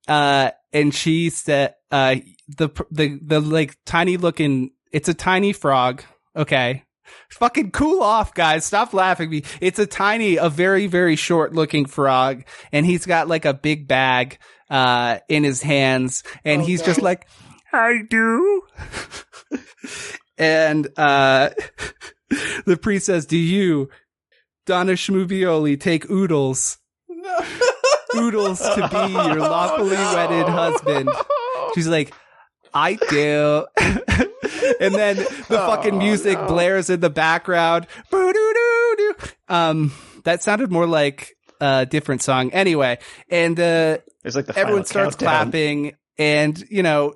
uh 0.08 0.50
and 0.72 0.94
she 0.94 1.30
said 1.30 1.74
uh 1.90 2.16
the 2.48 2.68
the 2.90 3.18
the 3.22 3.40
like 3.40 3.76
tiny 3.84 4.16
looking 4.16 4.70
it's 4.90 5.08
a 5.08 5.14
tiny 5.14 5.52
frog 5.52 6.02
okay? 6.36 6.84
Fucking 7.30 7.72
cool 7.72 8.02
off 8.02 8.34
guys 8.34 8.64
stop 8.64 8.94
laughing 8.94 9.26
at 9.26 9.30
me. 9.30 9.44
It's 9.60 9.78
a 9.78 9.86
tiny 9.86 10.36
a 10.36 10.48
very 10.48 10.86
very 10.86 11.16
short 11.16 11.54
looking 11.54 11.86
frog 11.86 12.44
and 12.72 12.84
he's 12.84 13.06
got 13.06 13.28
like 13.28 13.44
a 13.44 13.54
big 13.54 13.86
bag 13.86 14.38
uh 14.70 15.18
in 15.28 15.44
his 15.44 15.62
hands 15.62 16.24
and 16.44 16.62
he's 16.62 16.82
just 16.82 17.02
like 17.02 17.28
i 17.74 18.00
do 18.08 18.62
and 20.42 20.88
uh 20.96 21.50
the 22.66 22.76
priest 22.76 23.06
says 23.06 23.26
do 23.26 23.36
you 23.38 23.88
donna 24.66 24.92
schmubioli 24.92 25.78
take 25.78 26.08
oodles 26.10 26.78
oodles 28.16 28.60
to 28.60 28.88
be 28.88 29.12
your 29.12 29.36
lawfully 29.40 29.96
wedded 29.96 30.46
husband. 30.46 31.08
She's 31.74 31.88
like, 31.88 32.12
I 32.74 32.94
do. 32.94 33.66
and 33.80 34.94
then 34.94 35.16
the 35.16 35.62
fucking 35.66 35.96
music 35.98 36.38
blares 36.46 36.90
in 36.90 37.00
the 37.00 37.10
background. 37.10 37.86
Um, 39.48 39.92
that 40.24 40.42
sounded 40.42 40.70
more 40.70 40.86
like 40.86 41.34
a 41.60 41.86
different 41.86 42.22
song. 42.22 42.50
Anyway, 42.52 42.98
and, 43.30 43.58
uh, 43.58 43.98
There's 44.22 44.36
like 44.36 44.46
the 44.46 44.58
everyone 44.58 44.84
starts 44.84 45.16
countdown. 45.16 45.44
clapping 45.44 45.96
and, 46.18 46.62
you 46.70 46.82
know, 46.82 47.14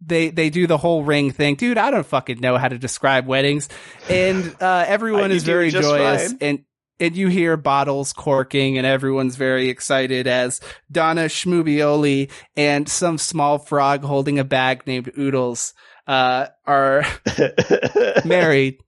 they, 0.00 0.30
they 0.30 0.50
do 0.50 0.66
the 0.66 0.78
whole 0.78 1.04
ring 1.04 1.30
thing. 1.30 1.54
Dude, 1.56 1.78
I 1.78 1.90
don't 1.90 2.06
fucking 2.06 2.40
know 2.40 2.56
how 2.58 2.68
to 2.68 2.78
describe 2.78 3.26
weddings. 3.26 3.68
And, 4.08 4.54
uh, 4.60 4.84
everyone 4.88 5.30
is 5.32 5.42
very 5.44 5.70
joyous 5.70 6.28
fine. 6.28 6.38
and, 6.40 6.64
and 6.98 7.16
you 7.16 7.28
hear 7.28 7.56
bottles 7.56 8.12
corking 8.12 8.76
and 8.78 8.86
everyone's 8.86 9.36
very 9.36 9.68
excited 9.70 10.26
as 10.26 10.60
Donna 10.90 11.24
Schmubioli 11.26 12.30
and 12.56 12.88
some 12.88 13.16
small 13.18 13.58
frog 13.58 14.02
holding 14.02 14.38
a 14.38 14.44
bag 14.44 14.86
named 14.86 15.10
Oodles, 15.18 15.72
uh, 16.06 16.46
are 16.66 17.04
married. 18.24 18.78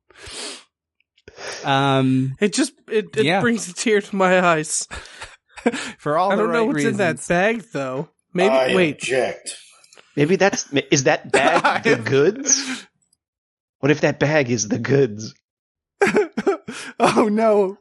Um, 1.64 2.36
It 2.40 2.52
just 2.52 2.72
it, 2.88 3.16
it 3.16 3.24
Yeah. 3.24 3.40
brings 3.40 3.68
a 3.68 3.74
tear 3.74 4.00
to 4.00 4.16
my 4.16 4.40
eyes. 4.44 4.86
for 5.98 6.18
all 6.18 6.32
I 6.32 6.36
the 6.36 6.42
don't 6.42 6.52
know 6.52 6.66
right 6.66 6.68
what's 6.74 6.84
in 6.84 6.96
that 6.98 7.24
bag 7.28 7.62
though. 7.72 8.08
Maybe 8.34 8.50
I 8.54 8.74
wait. 8.74 8.96
object. 8.96 9.56
Maybe 10.16 10.36
that's 10.36 10.70
is 10.90 11.04
that 11.04 11.30
bag 11.32 11.82
the 11.84 11.96
goods? 11.96 12.86
What 13.80 13.90
if 13.90 14.00
that 14.02 14.18
bag 14.20 14.50
is 14.50 14.68
the 14.68 14.78
goods? 14.78 15.34
oh 16.98 17.28
no. 17.30 17.78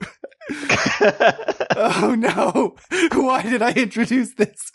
Oh 1.76 2.16
no. 2.18 2.76
Why 3.14 3.44
did 3.44 3.62
I 3.62 3.72
introduce 3.74 4.34
this? 4.34 4.72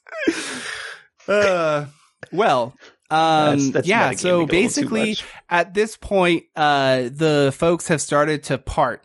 Uh, 1.28 1.86
well, 2.32 2.74
um, 3.10 3.18
That's- 3.58 3.70
that's 3.70 3.88
yeah, 3.88 4.12
so 4.12 4.46
basically 4.46 5.16
at 5.48 5.74
this 5.74 5.96
point, 5.96 6.44
uh, 6.54 7.08
the 7.12 7.52
folks 7.56 7.88
have 7.88 8.00
started 8.00 8.44
to 8.44 8.58
part, 8.58 9.04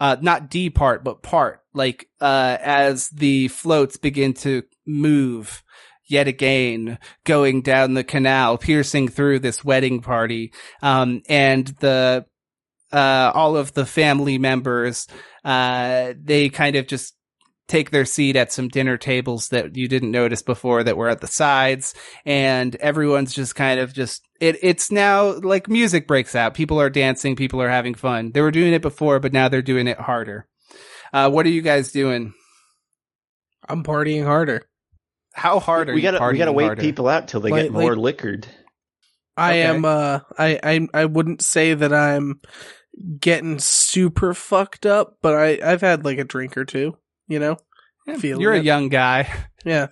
uh, 0.00 0.16
not 0.20 0.50
depart, 0.50 1.04
but 1.04 1.22
part, 1.22 1.60
like, 1.74 2.08
uh, 2.20 2.56
as 2.60 3.08
the 3.08 3.48
floats 3.48 3.96
begin 3.96 4.34
to 4.34 4.64
move 4.86 5.62
yet 6.12 6.28
again, 6.28 6.98
going 7.24 7.62
down 7.62 7.94
the 7.94 8.04
canal, 8.04 8.58
piercing 8.58 9.08
through 9.08 9.38
this 9.38 9.64
wedding 9.64 10.00
party. 10.00 10.52
Um, 10.82 11.22
and 11.28 11.66
the, 11.80 12.26
uh, 12.92 13.32
all 13.34 13.56
of 13.56 13.72
the 13.72 13.86
family 13.86 14.38
members, 14.38 15.08
uh, 15.44 16.12
they 16.22 16.50
kind 16.50 16.76
of 16.76 16.86
just 16.86 17.14
take 17.68 17.90
their 17.90 18.04
seat 18.04 18.36
at 18.36 18.52
some 18.52 18.68
dinner 18.68 18.98
tables 18.98 19.48
that 19.48 19.74
you 19.74 19.88
didn't 19.88 20.10
notice 20.10 20.42
before 20.42 20.84
that 20.84 20.98
were 20.98 21.08
at 21.08 21.22
the 21.22 21.26
sides. 21.26 21.94
And 22.26 22.76
everyone's 22.76 23.32
just 23.32 23.54
kind 23.54 23.80
of 23.80 23.94
just 23.94 24.22
it 24.40 24.58
it's 24.62 24.90
now 24.92 25.38
like 25.38 25.68
music 25.68 26.06
breaks 26.06 26.34
out. 26.34 26.52
People 26.52 26.78
are 26.78 26.90
dancing. 26.90 27.34
People 27.34 27.62
are 27.62 27.70
having 27.70 27.94
fun. 27.94 28.32
They 28.32 28.42
were 28.42 28.50
doing 28.50 28.74
it 28.74 28.82
before 28.82 29.20
but 29.20 29.32
now 29.32 29.48
they're 29.48 29.62
doing 29.62 29.86
it 29.86 29.98
harder. 29.98 30.46
Uh 31.14 31.30
what 31.30 31.46
are 31.46 31.50
you 31.50 31.62
guys 31.62 31.92
doing? 31.92 32.34
I'm 33.66 33.82
partying 33.84 34.24
harder. 34.24 34.68
How 35.32 35.58
hard 35.60 35.88
are 35.90 35.94
we 35.94 36.00
gotta 36.00 36.24
we 36.30 36.38
gotta 36.38 36.52
wait 36.52 36.64
harder? 36.66 36.82
people 36.82 37.08
out 37.08 37.28
till 37.28 37.40
they 37.40 37.50
Like- 37.50 37.62
get 37.64 37.72
more 37.72 37.94
like- 37.96 38.02
liquored. 38.16 38.46
I 39.36 39.50
Okay. 39.52 39.62
am 39.62 39.84
uh 39.84 40.20
I, 40.38 40.60
I 40.62 40.88
I 40.92 41.04
wouldn't 41.06 41.40
say 41.42 41.72
that 41.74 41.92
I'm 41.92 42.40
getting 43.18 43.58
super 43.58 44.34
fucked 44.34 44.84
up, 44.84 45.16
but 45.22 45.34
I 45.34 45.58
I've 45.64 45.80
had 45.80 46.04
like 46.04 46.18
a 46.18 46.24
drink 46.24 46.56
or 46.58 46.64
two, 46.66 46.96
you 47.28 47.38
know? 47.38 47.56
Yeah, 48.06 48.16
you're 48.16 48.52
a 48.52 48.60
young 48.60 48.88
guy 48.90 49.28
Yeah. 49.64 49.86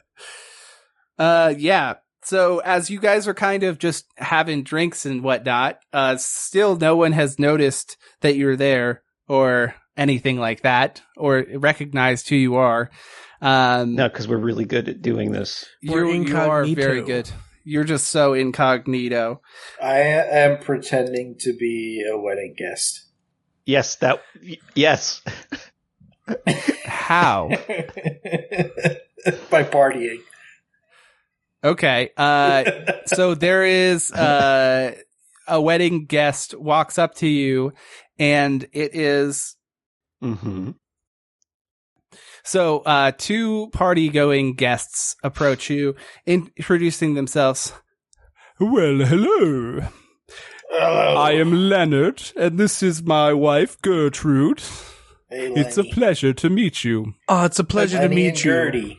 Uh, 1.18 1.55
yeah. 1.57 1.95
So 2.24 2.59
as 2.59 2.91
you 2.91 3.01
guys 3.01 3.26
are 3.28 3.34
kind 3.34 3.62
of 3.62 3.78
just 3.78 4.07
having 4.16 4.62
drinks 4.62 5.07
and 5.07 5.22
whatnot, 5.22 5.78
uh, 5.93 6.16
still 6.16 6.76
no 6.76 6.97
one 6.97 7.12
has 7.12 7.38
noticed 7.38 7.97
that 8.20 8.36
you're 8.36 8.57
there 8.57 9.03
or 9.28 9.74
anything 9.97 10.38
like 10.38 10.62
that 10.62 11.03
or 11.16 11.47
recognized 11.55 12.28
who 12.28 12.36
you 12.36 12.57
are. 12.57 12.91
Um, 13.41 13.95
No, 13.95 14.09
because 14.09 14.28
we're 14.28 14.36
really 14.38 14.64
good 14.64 14.88
at 14.88 15.03
doing 15.03 15.32
this. 15.32 15.64
you're, 15.80 16.07
We're 16.07 16.14
you 16.14 16.36
are 16.36 16.62
incognito. 16.62 16.82
very 16.82 17.03
good. 17.03 17.30
You're 17.64 17.84
just 17.84 18.09
so 18.09 18.34
incognito. 18.34 19.41
I 19.82 19.99
am 20.01 20.59
pretending 20.59 21.36
to 21.41 21.53
be 21.57 22.05
a 22.11 22.18
wedding 22.18 22.55
guest. 22.57 23.05
Yes, 23.66 23.97
that. 23.97 24.22
Yes. 24.74 25.22
How? 26.84 27.49
By 29.51 29.64
partying. 29.64 30.20
Okay. 31.62 32.11
Uh, 32.16 32.64
so 33.07 33.34
there 33.34 33.64
is 33.64 34.11
uh, 34.12 34.95
a 35.47 35.61
wedding 35.61 36.07
guest 36.07 36.55
walks 36.55 36.99
up 36.99 37.14
to 37.16 37.26
you, 37.28 37.74
and 38.18 38.64
it 38.72 38.95
is 38.95 39.57
hmm 40.22 40.70
so 42.43 42.80
uh, 42.80 43.12
two 43.16 43.68
party 43.72 44.09
going 44.09 44.55
guests 44.55 45.16
approach 45.22 45.70
you, 45.70 45.95
introducing 46.26 47.14
themselves. 47.14 47.72
Well, 48.59 48.99
hello. 48.99 49.88
Hello. 50.70 51.16
I 51.16 51.32
am 51.32 51.53
Leonard, 51.53 52.30
and 52.36 52.59
this 52.59 52.82
is 52.82 53.03
my 53.03 53.32
wife 53.32 53.80
Gertrude. 53.82 54.62
Hey, 55.28 55.53
It's 55.55 55.78
a 55.78 55.84
pleasure 55.84 56.32
to 56.34 56.51
meet 56.51 56.84
you. 56.84 57.14
Oh, 57.28 57.45
it's 57.45 57.59
a 57.59 57.64
pleasure 57.64 58.01
to 58.01 58.09
meet 58.09 58.45
you. 58.45 58.53
Gertie. 58.53 58.99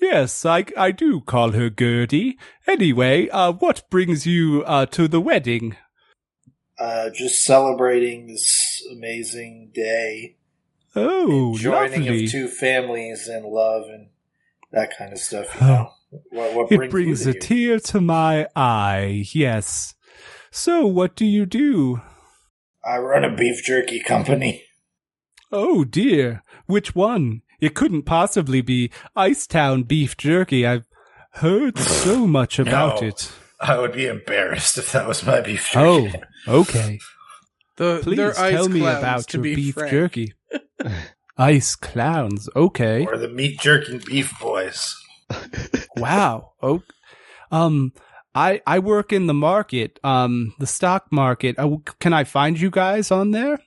Yes, 0.00 0.46
I 0.46 0.64
I 0.76 0.92
do 0.92 1.20
call 1.20 1.52
her 1.52 1.70
Gertie. 1.70 2.38
Anyway, 2.66 3.28
uh, 3.28 3.52
what 3.52 3.82
brings 3.90 4.26
you 4.26 4.62
uh 4.64 4.86
to 4.86 5.08
the 5.08 5.20
wedding? 5.20 5.76
Uh, 6.78 7.10
just 7.10 7.44
celebrating 7.44 8.26
this 8.26 8.82
amazing 8.90 9.70
day. 9.74 10.36
Oh, 10.96 11.56
joining 11.56 12.00
lovely. 12.02 12.24
of 12.24 12.30
two 12.30 12.48
families 12.48 13.28
and 13.28 13.44
love 13.46 13.84
and 13.88 14.08
that 14.72 14.96
kind 14.96 15.12
of 15.12 15.18
stuff. 15.18 15.54
You 15.60 15.66
Oh. 15.66 15.68
know, 15.68 16.22
what, 16.30 16.54
what 16.54 16.72
It 16.72 16.90
brings 16.90 17.24
you 17.24 17.30
a 17.30 17.32
here? 17.34 17.40
tear 17.40 17.78
to 17.80 18.00
my 18.00 18.46
eye. 18.56 19.24
Yes. 19.32 19.94
So, 20.50 20.84
what 20.86 21.14
do 21.14 21.24
you 21.24 21.46
do? 21.46 22.00
I 22.84 22.96
run 22.98 23.24
a 23.24 23.34
beef 23.34 23.62
jerky 23.62 24.00
company. 24.00 24.64
Oh 25.52 25.84
dear, 25.84 26.42
which 26.66 26.94
one? 26.94 27.42
It 27.60 27.74
couldn't 27.74 28.02
possibly 28.02 28.60
be 28.62 28.90
Icetown 29.16 29.86
beef 29.86 30.16
jerky. 30.16 30.66
I've 30.66 30.86
heard 31.32 31.78
so 31.78 32.26
much 32.26 32.58
about 32.58 33.02
No. 33.02 33.08
it. 33.08 33.30
I 33.60 33.78
would 33.78 33.92
be 33.92 34.06
embarrassed 34.06 34.78
if 34.78 34.90
that 34.92 35.06
was 35.06 35.24
my 35.24 35.40
beef 35.42 35.70
jerky. 35.70 36.14
Oh, 36.48 36.60
okay. 36.60 36.98
The, 37.76 38.00
Please 38.02 38.34
tell 38.36 38.68
me 38.68 38.80
about 38.80 39.28
to 39.28 39.36
your 39.38 39.42
be 39.44 39.54
beef 39.54 39.74
frank. 39.74 39.90
jerky. 39.90 40.32
Ice 41.38 41.74
clowns. 41.76 42.48
Okay. 42.54 43.06
Or 43.06 43.16
the 43.16 43.28
meat 43.28 43.60
jerking 43.60 43.98
beef 44.04 44.32
boys. 44.40 44.96
Wow. 45.96 46.52
Oh, 46.62 46.82
um, 47.50 47.92
I 48.34 48.62
I 48.66 48.78
work 48.78 49.12
in 49.12 49.26
the 49.26 49.34
market, 49.34 49.98
um, 50.02 50.54
the 50.58 50.66
stock 50.66 51.06
market. 51.12 51.58
Uh, 51.58 51.76
can 51.98 52.12
I 52.12 52.24
find 52.24 52.58
you 52.58 52.70
guys 52.70 53.10
on 53.10 53.32
there? 53.32 53.58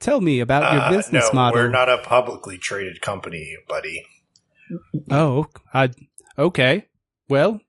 Tell 0.00 0.20
me 0.20 0.40
about 0.40 0.72
your 0.72 0.82
Uh, 0.82 0.90
business 0.90 1.28
no, 1.32 1.34
model. 1.34 1.60
we're 1.62 1.68
not 1.70 1.88
a 1.88 1.98
publicly 1.98 2.58
traded 2.58 3.00
company, 3.00 3.56
buddy. 3.68 4.04
Oh, 5.10 5.46
I 5.72 5.90
okay. 6.38 6.86
Well, 7.28 7.60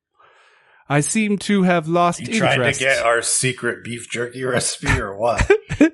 I 0.90 1.02
seem 1.02 1.38
to 1.40 1.64
have 1.64 1.88
lost 1.88 2.22
You 2.22 2.40
trying 2.40 2.62
to 2.74 2.80
get 2.80 3.04
our 3.06 3.22
secret 3.22 3.84
beef 3.84 4.10
jerky 4.10 4.44
recipe 4.44 5.00
or 5.00 5.16
what? 5.18 5.50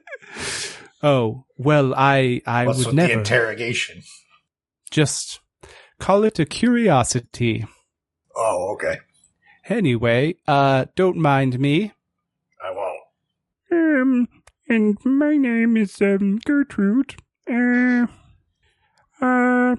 oh, 1.03 1.45
well, 1.57 1.93
I 1.95 2.41
I 2.45 2.65
What's 2.65 2.79
would 2.79 2.87
with 2.87 2.95
the 2.95 3.01
never 3.07 3.19
interrogation? 3.19 4.03
just 4.89 5.39
call 5.99 6.23
it 6.23 6.39
a 6.39 6.45
curiosity. 6.45 7.65
Oh, 8.35 8.73
okay. 8.73 8.97
Anyway, 9.69 10.35
uh, 10.47 10.85
don't 10.95 11.17
mind 11.17 11.59
me. 11.59 11.91
I 12.63 12.71
won't. 12.71 12.99
Um, 13.71 14.27
and 14.67 14.97
my 15.05 15.37
name 15.37 15.77
is 15.77 16.01
um 16.01 16.39
Gertrude. 16.39 17.15
Uh, 17.49 18.07
uh, 19.21 19.75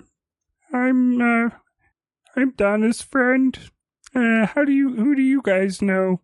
I'm 0.73 1.21
uh, 1.21 1.51
I'm 2.37 2.51
Donna's 2.53 3.03
friend. 3.03 3.59
Uh, 4.15 4.47
how 4.47 4.65
do 4.65 4.73
you 4.73 4.95
who 4.95 5.15
do 5.15 5.23
you 5.23 5.43
guys 5.43 5.83
know? 5.83 6.21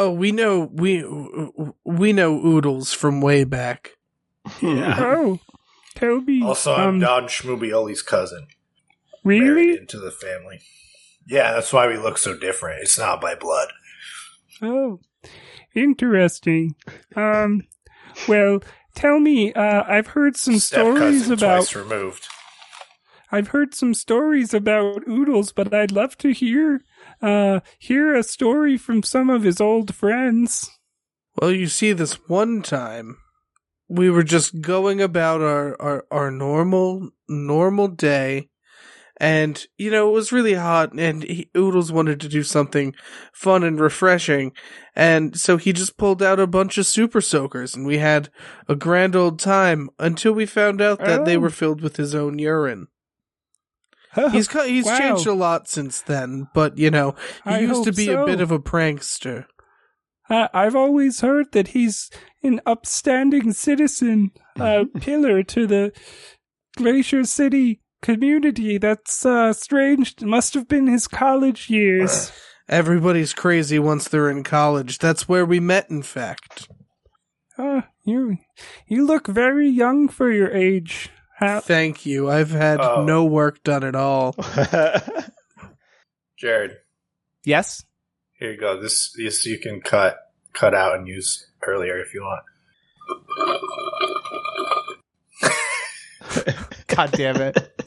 Oh, 0.00 0.10
we 0.10 0.32
know 0.32 0.70
we 0.72 1.04
we 1.84 2.14
know 2.14 2.34
Oodles 2.42 2.94
from 2.94 3.20
way 3.20 3.44
back. 3.44 3.98
Yeah. 4.62 4.96
Oh, 4.98 5.38
tell 5.94 6.22
me. 6.22 6.42
Also, 6.42 6.74
I'm 6.74 6.88
um, 6.88 6.98
Don 7.00 7.24
Schmoobioli's 7.24 8.00
cousin. 8.00 8.46
Married 9.22 9.42
really? 9.42 9.76
into 9.76 9.98
the 9.98 10.10
family. 10.10 10.62
Yeah, 11.28 11.52
that's 11.52 11.70
why 11.70 11.86
we 11.86 11.98
look 11.98 12.16
so 12.16 12.34
different. 12.34 12.80
It's 12.80 12.98
not 12.98 13.20
by 13.20 13.34
blood. 13.34 13.68
Oh, 14.62 15.00
interesting. 15.74 16.74
Um, 17.14 17.66
well, 18.26 18.60
tell 18.94 19.20
me. 19.20 19.52
Uh, 19.52 19.82
I've 19.86 20.08
heard 20.08 20.34
some 20.34 20.58
Step 20.58 20.80
stories 20.80 21.28
about. 21.28 21.56
twice 21.56 21.76
removed. 21.76 22.26
I've 23.30 23.48
heard 23.48 23.74
some 23.74 23.92
stories 23.92 24.54
about 24.54 25.06
Oodles, 25.06 25.52
but 25.52 25.74
I'd 25.74 25.92
love 25.92 26.16
to 26.18 26.32
hear 26.32 26.80
uh 27.22 27.60
hear 27.78 28.14
a 28.14 28.22
story 28.22 28.76
from 28.76 29.02
some 29.02 29.30
of 29.30 29.42
his 29.42 29.60
old 29.60 29.94
friends. 29.94 30.70
Well, 31.40 31.52
you 31.52 31.66
see, 31.68 31.92
this 31.92 32.14
one 32.28 32.62
time 32.62 33.18
we 33.88 34.08
were 34.10 34.22
just 34.22 34.60
going 34.60 35.00
about 35.00 35.40
our 35.40 35.80
our, 35.80 36.06
our 36.10 36.30
normal 36.30 37.10
normal 37.28 37.88
day. 37.88 38.48
And, 39.22 39.62
you 39.76 39.90
know, 39.90 40.08
it 40.08 40.12
was 40.12 40.32
really 40.32 40.54
hot 40.54 40.94
and 40.94 41.22
he, 41.22 41.50
Oodles 41.54 41.92
wanted 41.92 42.22
to 42.22 42.28
do 42.28 42.42
something 42.42 42.94
fun 43.34 43.62
and 43.62 43.78
refreshing. 43.78 44.52
And 44.96 45.38
so 45.38 45.58
he 45.58 45.74
just 45.74 45.98
pulled 45.98 46.22
out 46.22 46.40
a 46.40 46.46
bunch 46.46 46.78
of 46.78 46.86
super 46.86 47.20
soakers 47.20 47.74
and 47.74 47.84
we 47.84 47.98
had 47.98 48.30
a 48.66 48.74
grand 48.74 49.14
old 49.14 49.38
time 49.38 49.90
until 49.98 50.32
we 50.32 50.46
found 50.46 50.80
out 50.80 51.00
that 51.00 51.26
they 51.26 51.36
Oh. 51.36 51.40
were 51.40 51.50
filled 51.50 51.82
with 51.82 51.96
his 51.96 52.14
own 52.14 52.38
urine. 52.38 52.86
He's 54.32 54.50
he's 54.50 54.86
Wow. 54.86 54.98
changed 54.98 55.26
a 55.26 55.32
lot 55.34 55.68
since 55.68 56.00
then, 56.00 56.48
but 56.52 56.76
you 56.76 56.90
know, 56.90 57.14
he 57.44 57.50
I 57.50 57.58
used 57.60 57.84
to 57.84 57.92
be 57.92 58.10
a 58.10 58.24
bit 58.26 58.40
of 58.40 58.50
a 58.50 58.58
prankster. 58.58 59.46
Uh, 60.28 60.48
I've 60.54 60.76
always 60.76 61.20
heard 61.20 61.52
that 61.52 61.68
he's 61.68 62.10
an 62.42 62.60
upstanding 62.66 63.52
citizen, 63.52 64.30
a 64.58 64.84
pillar 65.00 65.42
to 65.44 65.66
the 65.66 65.92
Glacier 66.76 67.24
City 67.24 67.80
community. 68.00 68.78
That's 68.78 69.26
uh, 69.26 69.52
strange. 69.52 70.14
It 70.20 70.26
must 70.26 70.54
have 70.54 70.68
been 70.68 70.86
his 70.86 71.08
college 71.08 71.68
years. 71.68 72.32
Everybody's 72.68 73.32
crazy 73.32 73.80
once 73.80 74.06
they're 74.08 74.30
in 74.30 74.44
college. 74.44 74.98
That's 74.98 75.28
where 75.28 75.44
we 75.44 75.58
met, 75.58 75.90
in 75.90 76.02
fact. 76.02 76.68
Uh, 77.58 77.82
you, 78.04 78.38
you 78.86 79.04
look 79.04 79.26
very 79.26 79.68
young 79.68 80.08
for 80.08 80.30
your 80.30 80.50
age. 80.52 81.10
How, 81.40 81.58
Thank 81.60 82.06
you. 82.06 82.30
I've 82.30 82.50
had 82.50 82.80
Oh. 82.80 83.04
no 83.04 83.24
work 83.24 83.64
done 83.64 83.82
at 83.82 83.96
all. 83.96 84.34
Jared, 86.38 86.76
yes. 87.44 87.84
here 88.38 88.52
you 88.52 88.60
go. 88.60 88.80
This 88.80 89.12
this 89.16 89.44
you 89.46 89.58
can 89.58 89.80
cut 89.80 90.18
cut 90.52 90.74
out 90.74 90.96
and 90.96 91.08
use 91.08 91.46
earlier 91.66 91.98
if 91.98 92.14
you 92.14 92.22
want. 92.22 92.44
God 96.86 97.12
damn 97.12 97.40
it. 97.40 97.82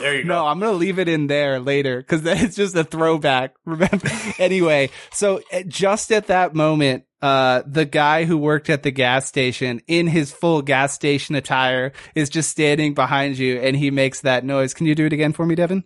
There 0.00 0.14
you 0.16 0.22
go. 0.22 0.28
No. 0.28 0.46
I'm 0.46 0.58
gonna 0.60 0.72
leave 0.72 0.98
it 0.98 1.08
in 1.08 1.26
there 1.26 1.58
later 1.58 1.98
because 1.98 2.22
then 2.22 2.44
it's 2.44 2.56
just 2.56 2.76
a 2.76 2.84
throwback. 2.84 3.54
Remember? 3.64 4.08
anyway, 4.38 4.90
so 5.12 5.40
uh, 5.52 5.62
just 5.66 6.12
at 6.12 6.28
that 6.28 6.54
moment, 6.54 7.04
uh, 7.22 7.62
the 7.66 7.84
guy 7.84 8.24
who 8.24 8.36
worked 8.36 8.68
at 8.70 8.82
the 8.82 8.90
gas 8.90 9.26
station 9.26 9.80
in 9.86 10.06
his 10.06 10.32
full 10.32 10.62
gas 10.62 10.92
station 10.92 11.34
attire 11.34 11.92
is 12.14 12.28
just 12.28 12.50
standing 12.50 12.94
behind 12.94 13.38
you, 13.38 13.58
and 13.58 13.76
he 13.76 13.90
makes 13.90 14.20
that 14.20 14.44
noise. 14.44 14.74
Can 14.74 14.86
you 14.86 14.94
do 14.94 15.06
it 15.06 15.12
again 15.12 15.32
for 15.32 15.46
me, 15.46 15.54
Devin? 15.54 15.84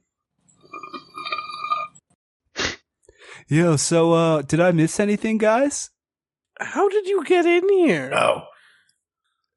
Yo, 3.48 3.76
so 3.76 4.12
uh, 4.12 4.42
did 4.42 4.60
I 4.60 4.70
miss 4.70 5.00
anything, 5.00 5.38
guys? 5.38 5.90
How 6.60 6.88
did 6.88 7.06
you 7.06 7.24
get 7.24 7.46
in 7.46 7.68
here? 7.68 8.10
No. 8.10 8.44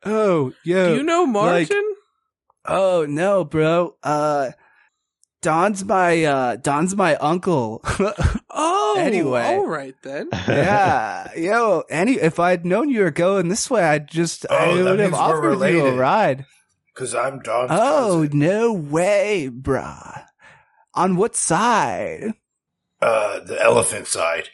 Oh, 0.06 0.54
yo, 0.64 0.90
Do 0.90 0.96
you 0.98 1.04
know 1.04 1.24
like- 1.24 1.32
Martin? 1.70 1.94
Oh 2.66 3.06
no, 3.08 3.44
bro. 3.44 3.96
Uh, 4.02 4.52
Don's 5.44 5.84
my 5.84 6.24
uh, 6.24 6.56
Don's 6.56 6.96
my 6.96 7.16
uncle. 7.18 7.82
oh, 8.50 8.96
anyway. 8.98 9.44
all 9.58 9.68
right 9.68 9.96
then. 10.02 10.30
yeah, 10.48 11.32
yo. 11.36 11.84
Any 11.90 12.14
if 12.14 12.40
I'd 12.40 12.66
known 12.66 12.90
you 12.90 13.02
were 13.02 13.12
going 13.12 13.50
this 13.50 13.70
way, 13.70 13.84
I'd 13.84 14.08
just 14.08 14.50
I 14.50 14.66
Oh, 14.68 14.76
that 14.78 14.84
would 14.92 15.00
have 15.00 15.12
means 15.12 15.20
we're 15.22 15.52
offered 15.60 15.70
you 15.74 15.86
a 15.86 15.96
ride. 15.96 16.46
Because 16.88 17.14
I'm 17.14 17.40
Don's 17.40 17.72
Oh 17.72 18.22
cousin. 18.24 18.40
no 18.40 18.74
way, 18.74 19.50
bruh. 19.52 20.24
On 20.96 21.18
what 21.18 21.36
side? 21.36 22.34
Uh, 23.02 23.40
the 23.42 23.62
elephant 23.62 24.08
side. 24.08 24.50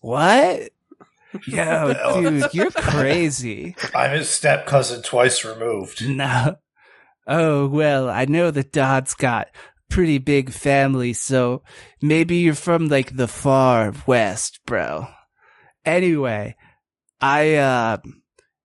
What? 0.00 0.70
Yo, 1.46 1.94
dude, 2.14 2.54
you're 2.54 2.70
crazy. 2.70 3.76
I'm 3.94 4.12
his 4.12 4.30
step 4.30 4.66
cousin 4.66 5.02
twice 5.02 5.44
removed. 5.44 6.08
No. 6.08 6.56
Oh 7.26 7.66
well, 7.66 8.08
I 8.08 8.24
know 8.24 8.50
that 8.50 8.72
Dodd's 8.72 9.14
got 9.14 9.48
pretty 9.94 10.18
big 10.18 10.50
family, 10.50 11.12
so 11.12 11.62
maybe 12.02 12.38
you're 12.38 12.52
from 12.52 12.88
like 12.88 13.16
the 13.16 13.28
far 13.28 13.94
west, 14.08 14.58
bro. 14.66 15.06
Anyway, 15.84 16.56
I 17.20 17.54
uh 17.54 17.98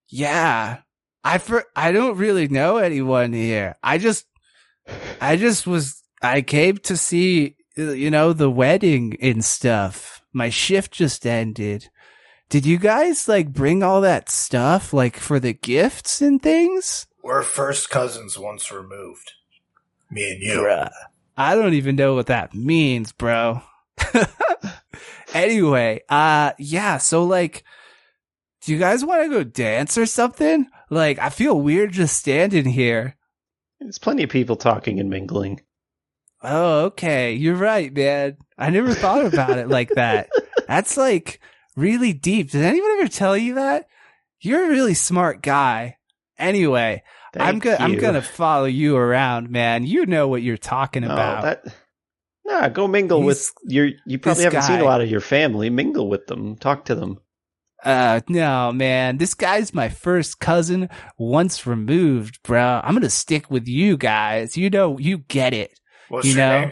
yeah, 0.08 0.80
I 1.24 1.38
for 1.38 1.66
I 1.76 1.92
don't 1.92 2.18
really 2.18 2.48
know 2.48 2.78
anyone 2.78 3.34
here. 3.34 3.76
I 3.84 4.00
just 4.00 4.26
I 5.22 5.36
just 5.36 5.68
was 5.68 6.02
I 6.20 6.42
came 6.42 6.78
to 6.78 6.98
see 6.98 7.58
you 7.78 8.10
know 8.10 8.34
the 8.34 8.50
wedding 8.50 9.16
and 9.22 9.46
stuff. 9.46 10.24
My 10.34 10.50
shift 10.50 10.92
just 10.92 11.28
ended. 11.28 11.90
Did 12.50 12.66
you 12.66 12.80
guys 12.80 13.28
like 13.28 13.54
bring 13.54 13.84
all 13.84 14.02
that 14.02 14.30
stuff 14.30 14.94
like 14.94 15.18
for 15.18 15.40
the 15.40 15.54
gifts 15.54 16.24
and 16.24 16.42
things? 16.42 17.06
We're 17.22 17.44
first 17.44 17.92
cousins 17.92 18.40
once 18.40 18.72
removed. 18.72 19.34
Me 20.10 20.32
and 20.32 20.42
you. 20.42 20.62
Bruh. 20.62 20.90
I 21.40 21.56
don't 21.56 21.74
even 21.74 21.96
know 21.96 22.16
what 22.16 22.28
that 22.28 22.54
means, 22.54 23.14
bro. 23.14 23.62
anyway, 25.34 26.02
uh, 26.10 26.52
yeah, 26.60 26.98
so 26.98 27.24
like, 27.24 27.64
do 28.62 28.74
you 28.74 28.78
guys 28.78 29.06
want 29.06 29.24
to 29.24 29.30
go 29.30 29.46
dance 29.46 29.98
or 29.98 30.06
something? 30.06 30.68
Like, 30.90 31.18
I 31.18 31.30
feel 31.30 31.60
weird 31.60 31.94
just 31.94 32.18
standing 32.18 32.66
here. 32.66 33.16
There's 33.80 33.98
plenty 33.98 34.24
of 34.24 34.30
people 34.30 34.58
talking 34.58 35.00
and 35.00 35.10
mingling. 35.10 35.62
Oh, 36.42 36.86
okay. 36.88 37.34
You're 37.34 37.56
right, 37.56 37.94
man. 37.94 38.36
I 38.58 38.70
never 38.70 38.94
thought 38.94 39.26
about 39.26 39.58
it 39.58 39.70
like 39.70 39.92
that. 39.92 40.30
That's 40.68 40.98
like 40.98 41.40
really 41.78 42.12
deep. 42.12 42.52
Did 42.52 42.64
anyone 42.66 42.92
ever 43.00 43.08
tell 43.08 43.38
you 43.38 43.56
that? 43.56 43.88
You're 44.42 44.66
a 44.66 44.70
really 44.70 44.94
smart 44.94 45.42
guy. 45.42 46.00
Anyway, 46.38 47.04
I'm 47.38 47.60
Thank 47.60 47.64
gonna 47.64 47.78
I'm 47.80 47.98
gonna 47.98 48.22
follow 48.22 48.66
you 48.66 48.96
around, 48.96 49.50
man. 49.50 49.86
You 49.86 50.06
know 50.06 50.28
what 50.28 50.42
you're 50.42 50.58
talking 50.58 51.04
No, 51.04 51.12
about. 51.14 51.44
that. 51.44 51.66
Nah, 52.46 52.70
go 52.70 52.88
mingle 52.88 53.22
with 53.22 53.52
your. 53.66 53.90
You 54.06 54.18
probably 54.18 54.44
haven't 54.46 54.64
seen 54.64 54.80
a 54.80 54.84
lot 54.86 55.02
of 55.02 55.10
your 55.10 55.22
family. 55.22 55.70
Mingle 55.70 56.10
with 56.10 56.26
them. 56.28 56.56
Talk 56.58 56.86
to 56.86 56.96
them. 56.96 57.20
Uh, 57.86 58.22
no, 58.28 58.72
man. 58.72 59.18
This 59.18 59.34
guy's 59.36 59.74
my 59.74 59.88
first 59.90 60.40
cousin 60.40 60.90
once 61.18 61.66
removed, 61.68 62.42
bro. 62.44 62.82
I'm 62.84 62.94
gonna 62.96 63.10
stick 63.10 63.52
with 63.52 63.68
you 63.68 63.96
guys. 63.98 64.58
You 64.58 64.70
know, 64.72 64.98
you 64.98 65.20
get 65.20 65.54
it. 65.54 65.80
What's 66.10 66.26
You 66.28 66.34
your 66.34 66.40
know? 66.40 66.62
name? 66.62 66.72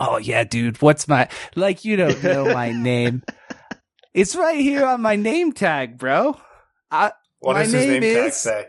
Oh, 0.00 0.16
yeah, 0.16 0.44
dude. 0.44 0.80
What's 0.82 1.06
my, 1.06 1.28
like, 1.54 1.84
you 1.84 1.94
don't 1.96 2.22
know 2.24 2.46
my 2.52 2.72
name. 2.76 3.22
It's 4.14 4.34
right 4.34 4.58
here 4.58 4.84
on 4.86 5.02
my 5.02 5.14
name 5.16 5.52
tag, 5.52 5.98
bro. 5.98 6.40
I, 6.90 7.12
What 7.38 7.52
My 7.54 7.62
does 7.64 7.72
his 7.72 7.86
name 7.86 8.00
name 8.00 8.14
tag 8.16 8.28
is- 8.28 8.36
say? 8.36 8.66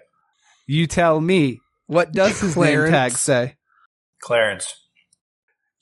You 0.67 0.87
tell 0.87 1.19
me. 1.21 1.59
What 1.87 2.13
does 2.13 2.39
his 2.39 2.55
name 2.55 2.89
tag 2.89 3.11
say? 3.13 3.55
Clarence. 4.21 4.75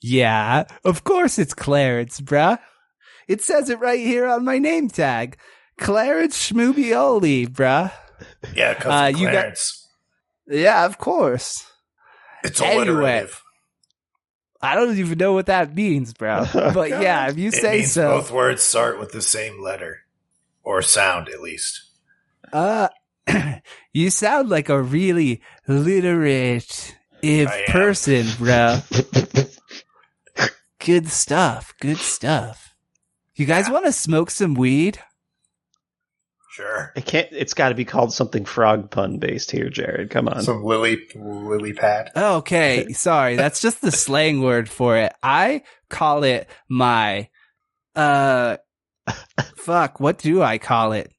Yeah, 0.02 0.64
of 0.84 1.04
course 1.04 1.38
it's 1.38 1.54
Clarence, 1.54 2.20
bruh. 2.20 2.58
It 3.28 3.42
says 3.42 3.68
it 3.70 3.78
right 3.80 4.00
here 4.00 4.26
on 4.26 4.44
my 4.44 4.58
name 4.58 4.88
tag. 4.88 5.36
Clarence 5.78 6.50
Schmoobioli, 6.50 7.46
bruh. 7.48 7.92
Yeah, 8.54 8.74
cousin 8.74 8.90
Uh, 8.92 9.06
you 9.18 9.26
got- 9.26 9.32
Clarence. 9.32 9.88
Yeah, 10.48 10.84
of 10.86 10.98
course. 10.98 11.64
it's 12.42 12.60
anyway. 12.60 12.86
alliterative. 12.88 13.42
I 14.62 14.74
don't 14.74 14.98
even 14.98 15.16
know 15.18 15.32
what 15.32 15.46
that 15.46 15.74
means, 15.74 16.12
bro. 16.12 16.44
But 16.52 16.90
yeah, 16.90 17.28
if 17.28 17.38
you 17.38 17.48
It 17.48 17.54
say 17.54 17.76
means 17.78 17.92
so. 17.92 18.08
both 18.18 18.30
words 18.30 18.62
start 18.62 18.98
with 18.98 19.12
the 19.12 19.22
same 19.22 19.62
letter. 19.62 20.00
Or 20.62 20.82
sound, 20.82 21.28
at 21.30 21.40
least. 21.40 21.82
Uh, 22.52 22.88
you 23.92 24.10
sound 24.10 24.48
like 24.48 24.68
a 24.68 24.80
really 24.80 25.42
literate 25.66 26.96
if 27.22 27.50
person, 27.66 28.26
bro. 28.38 28.78
Good 30.78 31.08
stuff. 31.08 31.74
Good 31.80 31.98
stuff. 31.98 32.74
You 33.34 33.46
guys 33.46 33.68
want 33.68 33.84
to 33.84 33.92
smoke 33.92 34.30
some 34.30 34.54
weed? 34.54 34.98
Sure. 36.50 36.92
It 36.96 37.04
can't. 37.06 37.28
It's 37.30 37.54
got 37.54 37.68
to 37.68 37.74
be 37.74 37.84
called 37.84 38.12
something 38.12 38.44
frog 38.44 38.90
pun 38.90 39.18
based 39.18 39.50
here, 39.50 39.68
Jared. 39.70 40.10
Come 40.10 40.28
on. 40.28 40.42
Some 40.42 40.64
lily 40.64 41.06
lily 41.14 41.72
pad. 41.72 42.10
Okay, 42.16 42.92
sorry. 42.92 43.36
That's 43.36 43.60
just 43.60 43.80
the 43.80 43.92
slang 43.92 44.42
word 44.42 44.68
for 44.68 44.96
it. 44.96 45.12
I 45.22 45.62
call 45.88 46.24
it 46.24 46.48
my 46.68 47.28
uh 47.94 48.56
fuck, 49.56 50.00
what 50.00 50.18
do 50.18 50.42
I 50.42 50.58
call 50.58 50.92
it? 50.92 51.12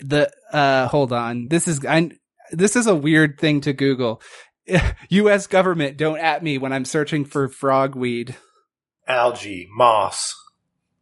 The 0.00 0.30
uh 0.52 0.88
hold 0.88 1.12
on. 1.12 1.48
This 1.48 1.68
is 1.68 1.84
I 1.84 2.10
this 2.50 2.76
is 2.76 2.86
a 2.86 2.94
weird 2.94 3.38
thing 3.38 3.60
to 3.62 3.72
Google. 3.72 4.20
US 5.10 5.46
government 5.46 5.96
don't 5.96 6.18
at 6.18 6.42
me 6.42 6.58
when 6.58 6.72
I'm 6.72 6.84
searching 6.84 7.24
for 7.24 7.48
frog 7.48 7.94
weed. 7.94 8.36
Algae, 9.08 9.68
moss. 9.72 10.34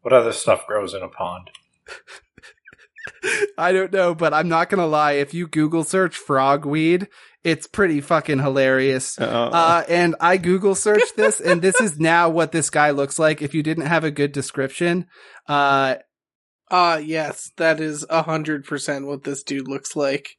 What 0.03 0.15
other 0.15 0.33
stuff 0.33 0.67
grows 0.67 0.95
in 0.95 1.03
a 1.03 1.09
pond? 1.09 1.51
I 3.59 3.73
don't 3.73 3.93
know, 3.93 4.15
but 4.15 4.33
I'm 4.33 4.49
not 4.49 4.71
going 4.71 4.81
to 4.81 4.87
lie 4.87 5.13
if 5.13 5.35
you 5.35 5.49
Google 5.49 5.85
search 5.85 6.17
frog 6.17 6.65
weed, 6.65 7.09
it's 7.45 7.67
pretty 7.67 8.01
fucking 8.01 8.39
hilarious. 8.39 9.19
Uh, 9.19 9.51
Uh, 9.53 9.85
and 9.89 10.15
I 10.21 10.37
Google 10.37 10.75
searched 10.75 11.17
this, 11.17 11.41
and 11.41 11.63
this 11.63 11.81
is 11.81 11.99
now 11.99 12.29
what 12.29 12.53
this 12.53 12.71
guy 12.71 12.91
looks 12.91 13.19
like. 13.19 13.43
If 13.43 13.55
you 13.55 13.63
didn't 13.63 13.87
have 13.87 14.05
a 14.05 14.11
good 14.11 14.33
description, 14.33 15.07
uh, 15.47 15.97
Uh 16.71 17.01
yes, 17.05 17.51
that 17.57 17.81
is 17.81 18.05
a 18.09 18.23
hundred 18.23 18.65
percent 18.65 19.07
what 19.07 19.25
this 19.25 19.43
dude 19.43 19.69
looks 19.69 19.95
like. 19.97 20.37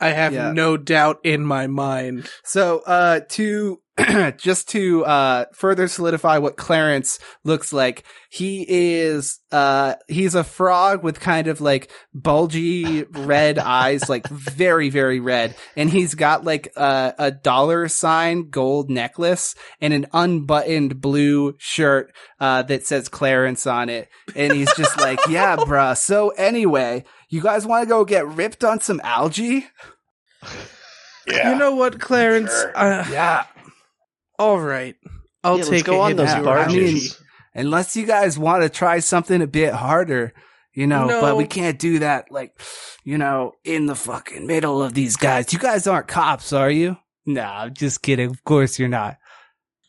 I 0.00 0.08
have 0.08 0.32
Yeah. 0.32 0.52
no 0.52 0.76
doubt 0.76 1.18
in 1.22 1.44
my 1.44 1.66
mind. 1.66 2.28
so 2.44 2.80
uh, 2.86 3.20
to 3.30 3.80
just 4.38 4.70
to 4.70 5.04
uh 5.04 5.44
further 5.52 5.86
solidify 5.86 6.38
what 6.38 6.56
Clarence 6.56 7.18
looks 7.44 7.72
like, 7.74 8.04
he 8.30 8.64
is 8.66 9.38
uh 9.50 9.96
he's 10.08 10.34
a 10.34 10.44
frog 10.44 11.02
with 11.02 11.20
kind 11.20 11.46
of 11.46 11.60
like 11.60 11.90
bulgy 12.14 13.02
red 13.04 13.58
eyes, 13.58 14.08
like 14.08 14.26
very 14.28 14.88
very 14.88 15.20
red, 15.20 15.54
and 15.76 15.90
he's 15.90 16.14
got 16.14 16.42
like 16.42 16.72
a, 16.76 17.14
a 17.18 17.30
dollar 17.30 17.86
sign 17.88 18.48
gold 18.48 18.88
necklace 18.90 19.54
and 19.80 19.92
an 19.92 20.06
unbuttoned 20.14 21.00
blue 21.00 21.54
shirt 21.58 22.14
uh 22.40 22.62
that 22.62 22.86
says 22.86 23.10
Clarence 23.10 23.66
on 23.66 23.90
it, 23.90 24.08
and 24.34 24.54
he's 24.54 24.74
just 24.74 24.98
like, 24.98 25.20
yeah, 25.28 25.56
bruh. 25.56 25.96
So 25.98 26.30
anyway, 26.30 27.04
you 27.28 27.42
guys 27.42 27.66
want 27.66 27.82
to 27.82 27.88
go 27.88 28.06
get 28.06 28.26
ripped 28.26 28.64
on 28.64 28.80
some 28.80 29.02
algae? 29.04 29.66
Yeah. 31.26 31.52
You 31.52 31.58
know 31.58 31.74
what, 31.76 32.00
Clarence? 32.00 32.50
Sure. 32.50 32.76
Uh, 32.76 33.06
Yeah. 33.10 33.44
All 34.38 34.60
right. 34.60 34.96
I'll 35.44 35.58
yeah, 35.58 35.64
take 35.64 35.72
let's 35.72 35.82
go 35.84 36.00
a 36.02 36.10
on 36.10 36.16
those 36.16 36.28
at 36.28 36.44
barges. 36.44 36.74
I 36.74 36.76
mean, 36.78 37.00
unless 37.66 37.96
you 37.96 38.06
guys 38.06 38.38
want 38.38 38.62
to 38.62 38.68
try 38.68 39.00
something 39.00 39.42
a 39.42 39.46
bit 39.46 39.72
harder, 39.74 40.32
you 40.72 40.86
know, 40.86 41.06
No. 41.06 41.20
but 41.20 41.36
we 41.36 41.46
can't 41.46 41.78
do 41.78 41.98
that 42.00 42.30
like, 42.30 42.58
you 43.04 43.18
know, 43.18 43.52
in 43.64 43.86
the 43.86 43.94
fucking 43.94 44.46
middle 44.46 44.82
of 44.82 44.94
these 44.94 45.16
guys. 45.16 45.52
You 45.52 45.58
guys 45.58 45.86
aren't 45.86 46.08
cops, 46.08 46.52
are 46.52 46.70
you? 46.70 46.96
No, 47.26 47.42
I'm 47.42 47.74
just 47.74 48.02
kidding. 48.02 48.30
Of 48.30 48.42
course 48.44 48.78
you're 48.78 48.88
not. 48.88 49.18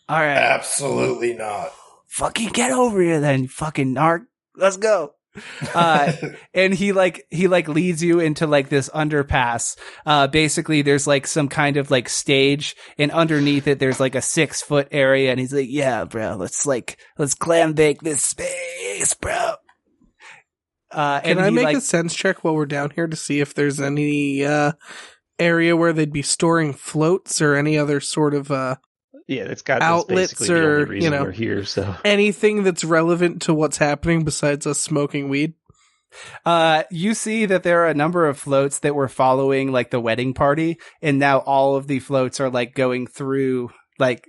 All 0.10 0.20
right. 0.20 0.38
Absolutely 0.38 1.34
not. 1.34 1.72
fucking 2.08 2.50
get 2.50 2.72
over 2.72 3.02
here 3.02 3.20
then, 3.20 3.48
fucking 3.48 3.96
narc. 3.96 4.26
Let's 4.56 4.78
go. 4.78 5.14
Uh, 5.74 6.14
and 6.54 6.74
he 6.74 6.92
like 6.92 7.26
he 7.30 7.48
like 7.48 7.68
leads 7.68 8.04
you 8.04 8.20
into 8.20 8.46
like 8.48 8.70
this 8.70 8.90
underpass. 8.90 9.78
Uh, 10.06 10.28
basically, 10.28 10.82
there's 10.82 11.08
like 11.08 11.26
some 11.28 11.48
kind 11.48 11.78
of 11.78 11.90
like 11.90 12.10
stage, 12.10 12.76
and 12.98 13.12
underneath 13.12 13.68
it, 13.68 13.80
there's 13.80 14.00
like 14.00 14.16
a 14.16 14.22
six 14.22 14.62
foot 14.62 14.88
area. 14.92 15.32
And 15.32 15.40
he's 15.40 15.54
like, 15.54 15.70
"Yeah, 15.70 16.06
bro, 16.06 16.36
let's 16.36 16.66
like 16.66 16.98
let's 17.18 17.34
clam 17.34 17.74
bake 17.74 18.02
this 18.02 18.24
space, 18.24 19.14
bro." 19.16 19.56
Uh, 20.92 21.20
Can 21.22 21.32
and 21.32 21.40
I 21.42 21.46
he, 21.46 21.56
make 21.56 21.64
like, 21.66 21.78
a 21.78 21.82
sense 21.82 22.14
check 22.14 22.44
while 22.44 22.56
we're 22.56 22.68
down 22.68 22.92
here 22.92 23.08
to 23.08 23.16
see 23.16 23.40
if 23.40 23.56
there's 23.56 23.80
any 23.80 24.46
uh, 24.46 24.74
area 25.40 25.76
where 25.76 25.92
they'd 25.92 26.14
be 26.14 26.22
storing 26.22 26.74
floats 26.74 27.42
or 27.42 27.56
any 27.56 27.78
other 27.78 28.00
sort 28.00 28.36
of 28.36 28.52
uh, 28.52 28.76
yeah, 29.28 29.44
it's 29.44 29.62
got 29.62 29.82
outlets 29.82 30.32
that's 30.32 30.34
basically 30.34 30.48
the 30.48 30.66
only 30.66 30.84
or, 30.84 30.94
you 30.96 31.10
know. 31.10 31.24
we're 31.24 31.32
here. 31.32 31.66
So 31.66 31.96
anything 32.04 32.64
that's 32.64 32.84
relevant 32.84 33.44
to 33.44 33.54
what's 33.54 33.78
happening 33.78 34.24
besides 34.24 34.68
us 34.68 34.80
smoking 34.80 35.30
weed? 35.30 35.54
Uh, 36.46 36.84
you 36.92 37.14
see 37.14 37.46
that 37.46 37.64
there 37.64 37.84
are 37.84 37.88
a 37.88 37.94
number 37.94 38.28
of 38.28 38.38
floats 38.38 38.80
that 38.80 38.96
were 38.96 39.08
following 39.08 39.72
like 39.72 39.90
the 39.90 40.00
wedding 40.00 40.34
party, 40.34 40.78
and 41.02 41.20
now 41.20 41.40
all 41.40 41.76
of 41.76 41.88
the 41.88 42.00
floats 42.00 42.40
are 42.40 42.50
like 42.50 42.76
going 42.76 43.08
through, 43.08 43.72
like 43.98 44.28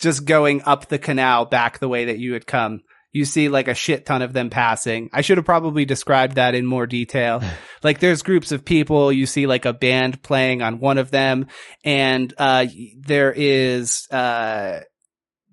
just 0.00 0.24
going 0.24 0.62
up 0.62 0.88
the 0.88 0.98
canal 0.98 1.44
back 1.44 1.78
the 1.78 1.88
way 1.88 2.06
that 2.06 2.18
you 2.18 2.32
had 2.32 2.46
come. 2.46 2.80
You 3.14 3.24
see 3.24 3.48
like 3.48 3.68
a 3.68 3.74
shit 3.74 4.04
ton 4.04 4.20
of 4.22 4.32
them 4.32 4.50
passing. 4.50 5.08
I 5.12 5.22
should 5.22 5.38
have 5.38 5.46
probably 5.46 5.86
described 5.86 6.34
that 6.34 6.54
in 6.54 6.66
more 6.66 6.86
detail. 6.86 7.42
like 7.82 8.00
there's 8.00 8.22
groups 8.22 8.52
of 8.52 8.64
people. 8.64 9.12
You 9.12 9.24
see 9.24 9.46
like 9.46 9.64
a 9.64 9.72
band 9.72 10.22
playing 10.22 10.60
on 10.60 10.80
one 10.80 10.98
of 10.98 11.10
them, 11.10 11.46
and 11.84 12.34
uh, 12.36 12.66
there 12.98 13.32
is 13.32 14.06
uh, 14.10 14.80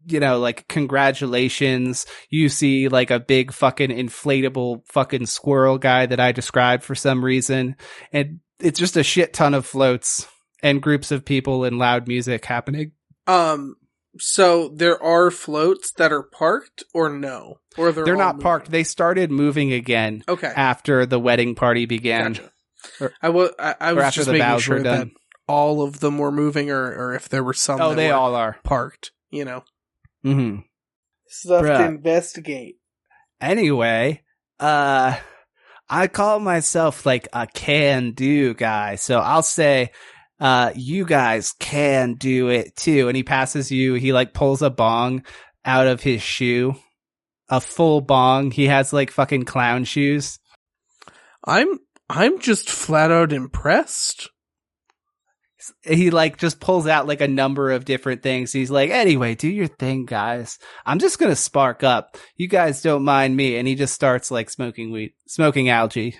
you 0.05 0.19
know, 0.19 0.39
like 0.39 0.67
congratulations. 0.67 2.05
You 2.29 2.49
see 2.49 2.88
like 2.88 3.11
a 3.11 3.19
big 3.19 3.51
fucking 3.51 3.91
inflatable 3.91 4.88
fucking 4.88 5.27
squirrel 5.27 5.77
guy 5.77 6.05
that 6.05 6.19
I 6.19 6.31
described 6.31 6.83
for 6.83 6.95
some 6.95 7.23
reason. 7.23 7.75
And 8.11 8.39
it's 8.59 8.79
just 8.79 8.97
a 8.97 9.03
shit 9.03 9.33
ton 9.33 9.53
of 9.53 9.65
floats 9.65 10.27
and 10.63 10.81
groups 10.81 11.11
of 11.11 11.25
people 11.25 11.63
and 11.63 11.77
loud 11.77 12.07
music 12.07 12.45
happening. 12.45 12.93
Um, 13.27 13.75
So 14.19 14.67
there 14.67 15.01
are 15.01 15.31
floats 15.31 15.91
that 15.93 16.11
are 16.11 16.23
parked, 16.23 16.83
or 16.93 17.09
no, 17.09 17.59
or 17.77 17.91
they're 17.91 18.03
They're 18.05 18.15
not 18.15 18.35
moving? 18.35 18.43
parked. 18.43 18.71
They 18.71 18.83
started 18.83 19.31
moving 19.31 19.71
again 19.71 20.23
Okay, 20.27 20.51
after 20.55 21.05
the 21.05 21.19
wedding 21.19 21.55
party 21.55 21.85
began. 21.85 22.33
gotcha. 22.33 22.51
Or- 22.99 23.13
I 23.21 23.29
was 23.29 23.51
I, 23.57 23.75
I 23.79 23.93
was 23.93 24.13
just 24.13 24.27
the 24.27 24.33
making 24.33 24.59
sure 24.59 24.83
that 24.83 25.07
all 25.47 25.81
of 25.81 25.99
them 26.01 26.17
were 26.17 26.31
moving, 26.31 26.69
or 26.71 26.83
or 26.93 27.13
if 27.13 27.29
there 27.29 27.43
were 27.43 27.53
some. 27.53 27.79
Oh, 27.79 27.89
that 27.89 27.95
they 27.95 28.07
were 28.09 28.15
all 28.15 28.35
are. 28.35 28.57
parked. 28.63 29.11
You 29.29 29.45
know, 29.45 29.63
hmm 30.23 30.57
stuff 31.27 31.63
Bruh. 31.63 31.77
to 31.77 31.85
investigate. 31.85 32.75
Anyway, 33.39 34.23
uh, 34.59 35.17
I 35.89 36.07
call 36.07 36.39
myself 36.39 37.05
like 37.05 37.27
a 37.33 37.47
can 37.47 38.11
do 38.11 38.53
guy. 38.53 38.95
So 38.95 39.19
I'll 39.19 39.41
say, 39.41 39.91
uh, 40.41 40.72
you 40.76 41.05
guys 41.05 41.53
can 41.59 42.15
do 42.15 42.49
it 42.49 42.76
too. 42.76 43.07
And 43.07 43.15
he 43.15 43.23
passes 43.23 43.72
you, 43.72 43.93
he 43.93 44.11
like 44.11 44.34
pulls 44.34 44.63
a 44.63 44.72
bong 44.72 45.23
out 45.63 45.85
of 45.85 46.01
his 46.01 46.23
shoe, 46.23 46.76
a 47.47 47.61
full 47.61 48.01
bong. 48.01 48.49
He 48.49 48.65
has 48.65 48.91
like 48.91 49.11
fucking 49.11 49.45
clown 49.45 49.85
shoes. 49.85 50.39
I'm 51.45 51.80
I'm 52.09 52.39
just 52.39 52.69
flat 52.69 53.11
out 53.11 53.31
impressed. 53.31 54.30
He 55.84 56.09
like 56.09 56.38
just 56.38 56.59
pulls 56.59 56.88
out 56.88 57.07
like 57.07 57.22
a 57.22 57.27
number 57.27 57.72
of 57.72 57.85
different 57.85 58.23
things. 58.23 58.51
He's 58.51 58.72
like, 58.72 58.89
anyway, 58.89 59.35
do 59.35 59.47
your 59.47 59.68
thing, 59.68 60.05
guys. 60.05 60.57
I'm 60.88 60.97
just 60.97 61.19
going 61.19 61.31
to 61.31 61.35
spark 61.35 61.84
up. 61.84 62.18
You 62.35 62.47
guys 62.47 62.81
don't 62.81 63.03
mind 63.03 63.38
me. 63.38 63.57
And 63.57 63.68
he 63.68 63.76
just 63.76 63.93
starts 63.93 64.31
like 64.31 64.49
smoking 64.49 64.91
weed, 64.91 65.13
smoking 65.27 65.69
algae. 65.69 66.15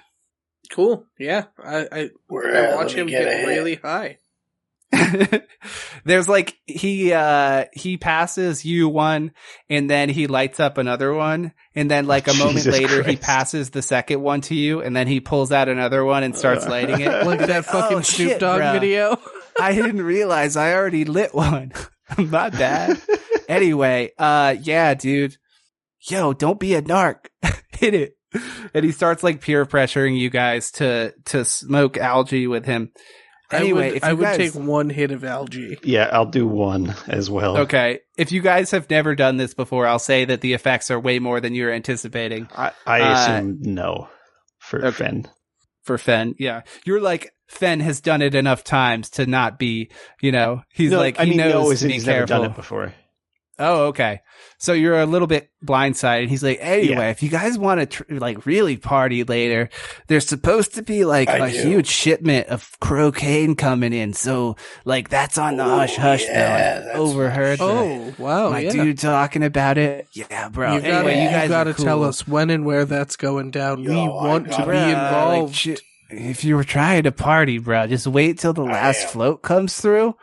Cool. 0.72 1.06
Yeah, 1.20 1.46
I 1.64 1.88
I, 1.92 2.10
We're, 2.30 2.72
I 2.72 2.76
watch 2.76 2.94
him 2.94 3.08
get 3.08 3.24
get 3.26 3.46
really 3.48 3.76
high. 3.76 4.18
There's 6.06 6.28
like 6.28 6.58
he 6.66 7.14
uh 7.14 7.66
he 7.74 7.98
passes 7.98 8.66
you 8.66 8.90
one 8.90 9.32
and 9.70 9.90
then 9.90 10.10
he 10.10 10.28
lights 10.28 10.60
up 10.60 10.78
another 10.78 11.14
one 11.14 11.54
and 11.76 11.90
then 11.90 12.08
like 12.08 12.28
a 12.28 12.34
moment 12.36 12.58
Jesus 12.58 12.74
later 12.74 13.04
he 13.04 13.16
passes 13.16 13.70
the 13.70 13.82
second 13.82 14.22
one 14.22 14.42
to 14.42 14.56
you 14.56 14.82
and 14.82 14.96
then 14.96 15.08
he 15.08 15.20
pulls 15.22 15.52
out 15.52 15.70
another 15.70 16.04
one 16.04 16.24
and 16.24 16.36
starts 16.38 16.66
Uh. 16.66 16.70
lighting 16.70 17.00
it. 17.02 17.26
Like 17.26 17.40
that 17.40 17.66
fucking 17.66 17.98
Oh, 17.98 18.02
Snoop 18.02 18.40
Dogg 18.40 18.74
video. 18.74 19.18
I 19.60 19.74
didn't 19.74 20.02
realize 20.02 20.56
I 20.58 20.74
already 20.74 21.06
lit 21.06 21.34
one. 21.34 21.72
My 22.18 22.50
bad. 22.50 23.02
Anyway, 23.48 24.12
uh 24.18 24.56
yeah, 24.62 24.94
dude. 24.94 25.38
Yo, 26.02 26.34
don't 26.34 26.60
be 26.60 26.74
a 26.76 26.82
narc. 26.82 27.28
Hit 27.78 27.94
it. 27.94 28.18
And 28.74 28.86
he 28.86 28.92
starts 28.94 29.22
like 29.24 29.42
peer 29.42 29.66
pressuring 29.66 30.18
you 30.18 30.30
guys 30.30 30.72
to 30.74 31.14
to 31.26 31.44
smoke 31.44 31.98
algae 31.98 32.48
with 32.48 32.66
him. 32.66 32.92
Anyway, 33.52 33.88
I 33.88 33.92
would, 33.92 33.96
if 33.98 34.04
you 34.04 34.10
I 34.10 34.14
would 34.14 34.24
guys- 34.24 34.38
take 34.38 34.56
one 34.56 34.90
hit 34.90 35.12
of 35.12 35.26
algae. 35.26 35.78
Yeah, 35.84 36.10
I'll 36.14 36.26
do 36.26 36.48
one 36.48 36.96
as 37.08 37.30
well. 37.30 37.58
Okay. 37.58 38.00
If 38.18 38.32
you 38.32 38.40
guys 38.42 38.72
have 38.72 38.90
never 38.90 39.14
done 39.14 39.36
this 39.36 39.54
before, 39.54 39.86
I'll 39.88 40.00
say 40.00 40.24
that 40.24 40.40
the 40.40 40.54
effects 40.54 40.90
are 40.90 41.00
way 41.00 41.20
more 41.20 41.42
than 41.42 41.54
you're 41.54 41.74
anticipating 41.74 42.48
I, 42.56 42.72
I 42.88 43.02
Uh, 43.02 43.14
assume 43.14 43.58
no 43.62 44.08
for 44.60 44.86
okay. 44.86 44.92
Fen. 45.04 45.28
for 45.84 45.98
Fen. 45.98 46.36
Yeah. 46.40 46.62
You're 46.86 47.02
like, 47.02 47.34
Fen 47.50 47.82
has 47.82 48.00
done 48.00 48.22
it 48.22 48.36
enough 48.36 48.64
times 48.64 49.10
to 49.12 49.26
not 49.26 49.60
be, 49.60 49.92
you 50.22 50.32
know, 50.32 50.62
he's 50.72 50.92
no, 50.92 51.00
like, 51.00 51.20
I 51.20 51.26
he 51.26 51.32
mean, 51.32 51.40
knows 51.40 51.54
no, 51.54 51.64
to 51.66 51.72
as 51.74 51.84
in 51.84 51.88
be 51.90 51.94
he's 51.96 52.06
never 52.08 52.20
careful. 52.20 52.44
done 52.44 52.52
it 52.52 52.56
before. 52.56 52.94
Oh, 53.62 53.86
okay. 53.88 54.22
So 54.58 54.74
you're 54.74 55.00
a 55.00 55.06
little 55.06 55.28
bit 55.28 55.50
blindsided. 55.66 56.28
He's 56.28 56.44
like, 56.44 56.58
anyway, 56.62 56.96
Yeah. 56.96 57.10
if 57.10 57.24
you 57.24 57.30
guys 57.30 57.58
want 57.58 57.80
to 57.80 57.86
tr- 57.86 58.04
like 58.16 58.46
really 58.46 58.78
party 58.78 59.24
later, 59.24 59.70
there's 60.08 60.28
supposed 60.28 60.76
to 60.76 60.82
be 60.84 61.06
like 61.06 61.30
I 61.30 61.48
a 61.48 61.52
do. 61.52 61.62
huge 61.70 61.88
shipment 61.88 62.48
of 62.48 62.70
cocaine 62.80 63.56
coming 63.56 63.94
in. 63.94 64.14
So 64.14 64.56
like 64.86 65.10
that's 65.10 65.38
on 65.38 65.58
the 65.58 65.66
Ooh, 65.66 65.70
hush 65.70 65.96
hush 65.96 66.24
yeah, 66.24 66.80
bill. 66.80 66.86
that's 66.86 66.96
I 66.96 67.00
overheard 67.00 67.60
the- 67.60 67.64
Oh 67.64 68.14
wow! 68.18 68.50
my 68.52 68.60
yeah. 68.60 68.72
dude 68.72 69.00
talking 69.00 69.44
about 69.44 69.78
it. 69.78 70.08
Yeah, 70.14 70.50
bro. 70.50 70.76
you 70.76 70.82
gotta, 70.82 70.94
anyway, 70.96 71.16
you 71.18 71.24
you 71.24 71.30
guys 71.30 71.50
gotta 71.50 71.74
cool. 71.74 71.86
tell 71.86 72.04
us 72.04 72.28
when 72.28 72.50
and 72.50 72.66
where 72.66 72.86
that's 72.86 73.16
going 73.16 73.52
down. 73.52 73.82
we 73.82 73.88
Yo, 73.94 74.16
I 74.18 74.28
want 74.28 74.46
to 74.52 74.58
be 74.58 74.64
Bruh, 74.64 74.68
like, 74.68 74.88
involved. 74.90 75.82
if 76.10 76.44
you 76.44 76.56
were 76.56 76.64
trying 76.64 77.04
to 77.04 77.12
party, 77.12 77.58
bro, 77.58 77.88
just 77.88 78.06
wait 78.08 78.38
till 78.40 78.54
the 78.54 78.64
last 78.64 79.08
float 79.10 79.42
comes 79.42 79.80
through. 79.80 80.16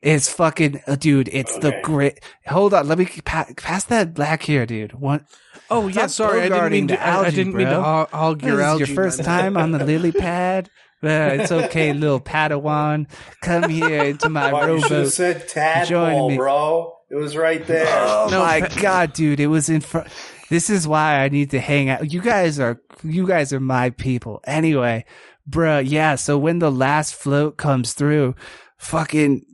It's 0.00 0.32
fucking, 0.32 0.80
uh, 0.86 0.94
dude. 0.96 1.28
It's 1.32 1.58
the 1.58 1.68
Okay. 1.68 1.82
great. 1.82 2.20
Hold 2.46 2.72
on, 2.74 2.86
let 2.86 2.98
me 2.98 3.06
pa- 3.24 3.46
pass 3.56 3.84
that 3.84 4.14
black 4.14 4.42
here, 4.42 4.64
dude. 4.66 4.92
What? 4.92 5.22
oh 5.70 5.88
yeah, 5.88 6.06
Stop 6.06 6.10
sorry, 6.10 6.40
I 6.42 6.48
didn't 6.48 6.70
mean 6.72 6.88
to. 6.88 6.94
the 6.94 7.02
I, 7.06 7.20
I 7.24 7.30
didn't 7.30 7.54
mean 7.54 7.66
to 7.66 7.72
bro. 7.74 7.82
hog, 7.82 8.10
hog 8.10 8.40
This 8.40 8.48
your 8.48 8.60
is 8.60 8.66
algae. 8.66 8.84
your 8.86 8.94
first 8.94 9.22
time 9.24 9.56
on 9.56 9.72
the 9.72 9.84
lily 9.84 10.12
pad. 10.26 10.70
Uh, 11.02 11.08
it's 11.40 11.52
okay, 11.52 11.92
little 11.92 12.20
Padawan. 12.20 13.06
Come 13.42 13.68
here 13.70 14.02
into 14.04 14.28
my 14.28 14.52
Why, 14.52 14.68
you 14.70 14.80
should 14.80 14.90
have 14.90 15.12
said 15.12 15.40
Join 15.48 16.10
tadpole, 16.10 16.30
me. 16.30 16.36
bro. 16.36 16.94
It 17.10 17.16
was 17.16 17.36
right 17.36 17.64
there. 17.66 17.86
Oh 17.88 18.28
No, 18.30 18.40
my 18.40 18.62
pa- 18.62 18.80
god, 18.80 19.12
dude! 19.12 19.40
It 19.40 19.46
was 19.48 19.68
in 19.68 19.80
front. 19.80 20.08
This 20.50 20.70
is 20.70 20.88
why 20.88 21.22
I 21.24 21.28
need 21.28 21.50
to 21.50 21.60
hang 21.60 21.88
out. 21.88 22.12
You 22.12 22.20
guys 22.20 22.58
are, 22.58 22.80
you 23.04 23.26
guys 23.26 23.52
are 23.52 23.60
my 23.60 23.90
people. 23.90 24.40
Anyway, 24.46 25.04
bruh, 25.48 25.82
yeah. 25.88 26.14
So 26.16 26.36
when 26.38 26.58
the 26.60 26.70
last 26.72 27.14
float 27.14 27.56
comes 27.58 27.92
through, 27.92 28.34
fucking, 28.78 29.44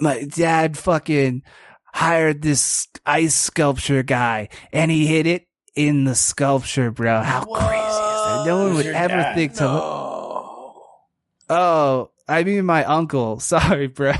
my 0.00 0.24
dad 0.24 0.76
fucking 0.76 1.42
hired 1.92 2.42
this 2.42 2.88
ice 3.04 3.34
sculpture 3.34 4.02
guy, 4.02 4.48
and 4.72 4.90
he 4.90 5.06
hit 5.06 5.26
it 5.26 5.46
in 5.74 6.04
the 6.04 6.14
sculpture, 6.14 6.90
bro. 6.90 7.22
How 7.22 7.44
crazy 7.44 7.76
is 7.76 8.26
that? 8.26 8.42
No 8.46 8.64
one 8.64 8.74
would 8.74 8.86
ever 8.86 9.16
dad? 9.16 9.34
think 9.34 9.54
to. 9.54 9.64
No. 9.64 10.82
Oh, 11.50 12.10
I 12.28 12.44
mean 12.44 12.66
my 12.66 12.84
uncle. 12.84 13.40
Sorry, 13.40 13.86
bro. 13.86 14.14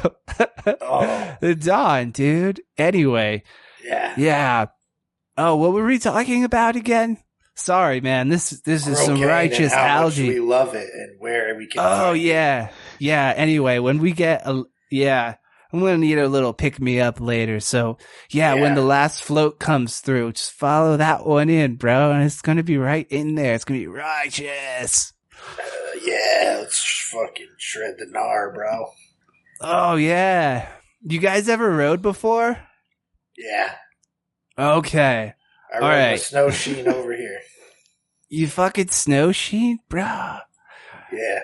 Oh. 0.67 1.37
the 1.41 1.55
Don, 1.55 2.11
dude. 2.11 2.63
Anyway. 2.77 3.43
Yeah. 3.85 4.15
Yeah. 4.17 4.67
Oh, 5.37 5.57
what 5.57 5.73
were 5.73 5.85
we 5.85 5.99
talking 5.99 6.45
about 6.45 6.75
again? 6.77 7.19
Sorry, 7.55 8.01
man. 8.01 8.29
This 8.29 8.51
this 8.61 8.87
is 8.87 8.99
some 8.99 9.21
righteous 9.21 9.73
algae. 9.73 10.29
we 10.29 10.41
love 10.41 10.75
it 10.75 10.89
and 10.93 11.21
where 11.21 11.57
we 11.57 11.67
can. 11.67 11.81
Oh 11.81 12.13
find 12.13 12.19
it. 12.19 12.23
yeah, 12.23 12.71
yeah. 13.01 13.35
Anyway, 13.37 13.81
when 13.81 13.99
we 13.99 14.13
get 14.13 14.47
a 14.47 14.63
yeah, 14.91 15.35
I'm 15.73 15.81
gonna 15.81 15.99
need 15.99 16.19
a 16.19 16.29
little 16.29 16.53
pick 16.55 16.81
me 16.81 16.99
up 17.01 17.21
later. 17.21 17.61
So 17.61 17.99
yeah, 18.31 18.55
when 18.55 18.75
the 18.75 18.83
last 18.83 19.23
float 19.23 19.59
comes 19.59 20.01
through, 20.01 20.33
just 20.33 20.53
follow 20.53 20.97
that 20.97 21.27
one 21.27 21.51
in, 21.51 21.77
bro, 21.77 22.13
and 22.13 22.25
it's 22.25 22.41
gonna 22.41 22.63
be 22.63 22.79
right 22.79 23.07
in 23.11 23.35
there. 23.35 23.55
It's 23.55 23.65
gonna 23.65 23.81
be 23.81 23.87
righteous. 23.87 25.13
Uh, 25.59 25.63
yeah. 26.03 26.57
Let's 26.61 27.09
fucking 27.13 27.49
shred 27.59 27.95
the 27.99 28.07
gnar, 28.07 28.55
bro. 28.55 28.87
Oh 29.61 29.97
yeah. 29.97 30.69
You 31.03 31.19
guys 31.19 31.49
ever 31.49 31.71
rode 31.71 32.03
before? 32.03 32.59
Yeah. 33.37 33.75
Okay. 34.59 35.35
I 35.73 35.75
All 35.77 35.81
rode 35.83 35.97
the 35.97 36.01
right. 36.11 36.21
snow 36.21 36.51
sheen 36.51 36.89
over 36.89 37.13
here. 37.15 37.41
You 38.31 38.47
fucking 38.47 38.89
snow 38.91 39.33
sheet, 39.33 39.79
bro. 39.89 40.03
Yeah. 41.11 41.41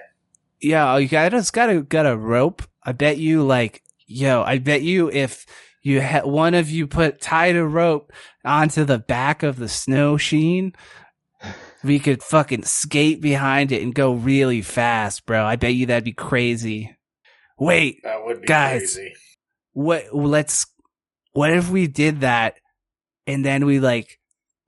Yeah, 0.60 0.98
you 0.98 1.08
guys 1.08 1.50
got 1.50 1.70
a 1.70 1.80
got 1.80 2.04
a 2.04 2.14
rope. 2.14 2.62
I 2.82 2.92
bet 2.92 3.16
you 3.16 3.42
like, 3.42 3.82
yo, 4.06 4.42
I 4.42 4.58
bet 4.58 4.82
you 4.82 5.10
if 5.10 5.46
you 5.82 6.00
had 6.00 6.24
one 6.24 6.54
of 6.54 6.70
you 6.70 6.86
put 6.86 7.20
tied 7.20 7.56
a 7.56 7.64
rope 7.64 8.12
onto 8.44 8.84
the 8.84 8.98
back 8.98 9.42
of 9.42 9.56
the 9.56 9.68
snow 9.68 10.16
sheen, 10.16 10.72
we 11.84 11.98
could 11.98 12.22
fucking 12.22 12.64
skate 12.64 13.20
behind 13.20 13.70
it 13.72 13.82
and 13.82 13.94
go 13.94 14.12
really 14.14 14.62
fast, 14.62 15.26
bro. 15.26 15.44
I 15.44 15.56
bet 15.56 15.74
you 15.74 15.86
that'd 15.86 16.04
be 16.04 16.12
crazy. 16.12 16.96
Wait, 17.58 18.00
That 18.02 18.24
would 18.24 18.40
be 18.40 18.46
Guys. 18.46 18.94
crazy. 18.94 19.14
what? 19.72 20.14
Let's. 20.14 20.66
What 21.32 21.52
if 21.52 21.68
we 21.68 21.86
did 21.88 22.20
that, 22.20 22.54
and 23.26 23.44
then 23.44 23.66
we 23.66 23.80
like 23.80 24.18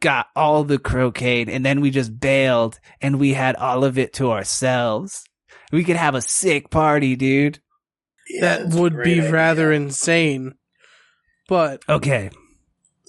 got 0.00 0.26
all 0.36 0.64
the 0.64 0.78
cocaine, 0.78 1.48
and 1.48 1.64
then 1.64 1.80
we 1.80 1.90
just 1.90 2.18
bailed, 2.18 2.78
and 3.00 3.18
we 3.20 3.32
had 3.34 3.54
all 3.56 3.84
of 3.84 3.98
it 3.98 4.12
to 4.14 4.32
ourselves. 4.32 5.24
We 5.72 5.84
could 5.84 5.96
have 5.96 6.14
a 6.14 6.20
sick 6.20 6.70
party, 6.70 7.16
dude. 7.16 7.60
Yeah, 8.28 8.40
that 8.58 8.68
would 8.78 9.02
be 9.02 9.20
idea. 9.20 9.30
rather 9.32 9.72
insane. 9.72 10.54
But 11.48 11.82
Okay, 11.88 12.30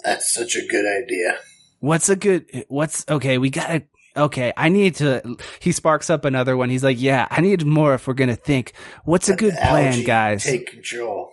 That's 0.04 0.32
such 0.34 0.56
a 0.56 0.66
good 0.68 0.86
idea. 0.86 1.38
what's 1.80 2.08
a 2.10 2.16
good? 2.16 2.66
What's 2.70 3.06
okay? 3.10 3.38
We 3.38 3.50
gotta. 3.50 3.84
Okay, 4.16 4.52
I 4.58 4.70
need 4.70 4.96
to. 4.96 5.38
He 5.60 5.72
sparks 5.72 6.10
up 6.10 6.26
another 6.26 6.56
one. 6.58 6.70
He's 6.70 6.84
like, 6.84 7.00
"Yeah, 7.00 7.28
I 7.32 7.42
need 7.42 7.66
more 7.66 7.94
if 7.96 8.08
we're 8.08 8.14
gonna 8.16 8.36
think. 8.36 8.74
What's 9.06 9.30
a 9.30 9.36
good 9.36 9.54
the 9.54 9.58
plan, 9.58 9.88
algae 9.94 10.04
guys? 10.04 10.44
Take 10.44 10.68
control. 10.72 11.32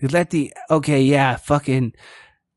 Let 0.00 0.30
the 0.30 0.52
okay, 0.70 1.02
yeah, 1.02 1.36
fucking 1.36 1.92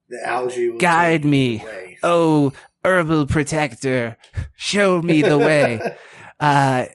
The 0.10 0.26
algae 0.27 0.69
will 0.69 0.77
Guide 0.80 1.23
me. 1.26 1.57
the 1.57 1.95
oh, 2.03 2.53
herbal 2.84 3.27
protector, 3.27 4.18
show 4.56 5.02
me 5.02 5.22
the 5.22 5.38
way." 5.38 5.80
uh 6.40 6.86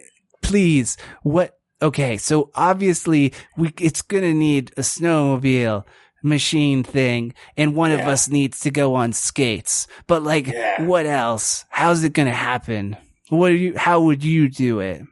please 0.42 0.96
what 1.22 1.58
okay 1.82 2.16
so 2.16 2.50
obviously 2.54 3.32
we 3.56 3.72
it's 3.80 4.02
gonna 4.02 4.34
need 4.34 4.70
a 4.76 4.80
snowmobile 4.82 5.84
machine 6.22 6.82
thing 6.82 7.32
and 7.56 7.74
one 7.74 7.90
of 7.90 8.00
us 8.00 8.28
needs 8.28 8.60
to 8.60 8.70
go 8.70 8.94
on 8.94 9.12
skates 9.12 9.86
but 10.06 10.22
like 10.22 10.46
Yeah. 10.46 10.82
what 10.82 11.06
else 11.06 11.64
how's 11.70 12.04
it 12.04 12.12
gonna 12.12 12.30
happen 12.32 12.96
what 13.30 13.48
do 13.48 13.54
you 13.54 13.76
how 13.78 14.00
would 14.02 14.22
you 14.22 14.48
do 14.50 14.80
it 14.80 15.02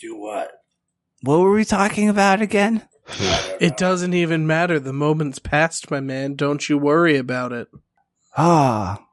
Do 0.00 0.18
what? 0.18 0.50
what 1.22 1.40
were 1.40 1.52
we 1.52 1.64
talking 1.64 2.08
about 2.08 2.40
again 2.40 2.82
It 3.60 3.76
doesn't 3.76 4.14
even 4.14 4.46
matter. 4.46 4.78
The 4.78 4.92
moment's 4.92 5.40
past, 5.40 5.90
my 5.90 5.98
man. 6.00 6.34
Don't 6.34 6.66
you 6.68 6.78
worry 6.78 7.16
about 7.16 7.52
it. 7.52 7.66
Ah, 8.36 9.04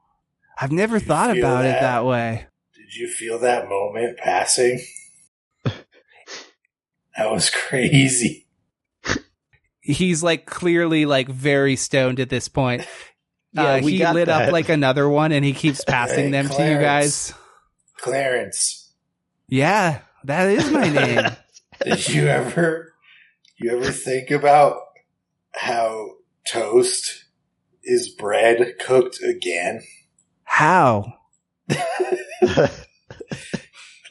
I've 0.60 0.70
never 0.72 0.96
You 0.98 1.04
thought 1.04 1.32
feel 1.34 1.44
about 1.44 1.64
it 1.64 1.68
that? 1.70 1.80
that 1.80 2.04
way. 2.06 2.46
Did 2.74 2.94
you 2.94 3.08
feel 3.08 3.38
that 3.40 3.68
moment 3.68 4.16
passing? 4.18 4.80
That 7.16 7.30
was 7.30 7.50
crazy. 7.50 8.46
He's 9.80 10.22
like 10.22 10.46
clearly 10.46 11.06
like 11.06 11.28
very 11.28 11.76
stoned 11.76 12.20
at 12.20 12.28
this 12.30 12.48
point. 12.48 12.86
Yeah, 13.52 13.64
uh, 13.64 13.80
we 13.82 13.92
he 13.94 13.98
got 13.98 14.14
lit 14.14 14.28
up 14.28 14.52
like 14.52 14.68
another 14.68 15.08
one 15.08 15.32
and 15.32 15.44
he 15.44 15.52
keeps 15.52 15.82
passing 15.88 16.26
Hey, 16.26 16.30
them 16.30 16.48
to 16.50 16.70
you 16.70 16.78
guys. 16.78 17.34
Clarence, 17.98 18.92
Yeah, 19.48 20.02
that 20.22 20.48
is 20.50 20.70
my 20.70 20.88
name. 20.88 21.24
did 21.84 22.08
you 22.10 22.28
ever 22.28 22.94
you 23.58 23.72
ever 23.76 23.90
think 23.90 24.30
about 24.30 24.76
how 25.52 26.10
toast 26.46 27.24
is 27.82 28.08
bread 28.08 28.74
cooked 28.78 29.18
again? 29.20 29.82
How? 30.44 31.14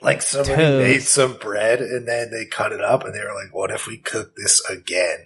Like 0.01 0.21
somebody 0.21 0.55
Toast. 0.55 0.87
made 0.87 1.01
some 1.03 1.33
bread 1.37 1.81
and 1.81 2.07
then 2.07 2.31
they 2.31 2.45
cut 2.45 2.71
it 2.71 2.81
up 2.81 3.03
and 3.03 3.13
they 3.13 3.19
were 3.19 3.33
like, 3.35 3.53
"What 3.53 3.69
if 3.71 3.85
we 3.87 3.97
cook 3.97 4.35
this 4.37 4.61
again?" 4.69 5.25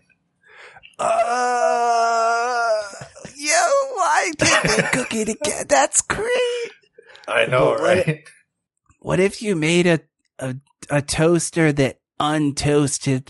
Uh, 1.00 2.82
yo, 3.36 3.70
why 3.94 4.32
did 4.38 4.48
they 4.64 4.84
cook 4.92 5.14
it 5.14 5.30
again? 5.30 5.66
That's 5.68 6.02
great. 6.02 6.72
I 7.28 7.46
know, 7.46 7.66
what- 7.72 7.82
right? 7.82 8.24
What 9.00 9.20
if 9.20 9.42
you 9.42 9.56
made 9.56 9.86
a, 9.86 10.00
a 10.40 10.56
a 10.90 11.02
toaster 11.02 11.72
that 11.74 12.00
untoasted 12.22 13.30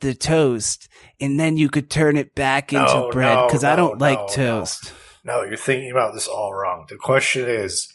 the 0.00 0.14
toast, 0.14 0.88
and 1.18 1.40
then 1.40 1.56
you 1.56 1.68
could 1.70 1.88
turn 1.90 2.16
it 2.18 2.34
back 2.34 2.72
into 2.72 2.84
No, 2.84 3.10
bread? 3.10 3.34
no, 3.34 3.46
Because 3.46 3.64
I 3.64 3.74
don't 3.74 3.98
no, 3.98 4.04
like 4.04 4.18
no, 4.18 4.26
toast. 4.28 4.92
No, 5.24 5.42
you're 5.42 5.56
thinking 5.56 5.90
about 5.90 6.12
this 6.12 6.26
all 6.28 6.52
wrong. 6.52 6.84
The 6.90 6.96
question 6.96 7.48
is, 7.48 7.88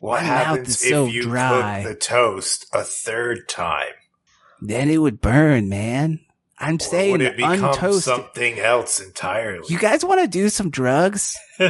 what 0.00 0.20
My 0.22 0.26
happens 0.26 0.82
if 0.82 0.90
so 0.90 1.06
you 1.06 1.22
dry. 1.22 1.82
cook 1.82 1.92
the 1.92 1.98
toast 1.98 2.66
a 2.72 2.82
third 2.82 3.48
time? 3.48 3.92
Then 4.60 4.90
it 4.90 4.98
would 4.98 5.20
burn, 5.20 5.68
man. 5.68 6.20
I'm 6.58 6.76
Or 6.76 6.80
saying 6.80 7.12
would 7.12 7.20
it 7.20 7.36
become 7.36 7.60
untoasted. 7.60 8.00
something 8.02 8.58
else 8.58 9.00
entirely? 9.00 9.66
You 9.68 9.78
guys 9.78 10.04
want 10.04 10.22
to 10.22 10.28
do 10.28 10.48
some 10.48 10.70
drugs? 10.70 11.36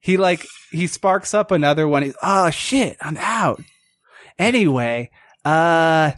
he 0.00 0.16
like 0.16 0.46
he 0.70 0.86
sparks 0.86 1.34
up 1.34 1.50
another 1.50 1.86
one. 1.86 2.02
He's, 2.04 2.16
oh 2.22 2.50
shit, 2.50 2.96
I'm 3.00 3.16
out. 3.18 3.60
Anyway, 4.38 5.10
uh 5.44 6.12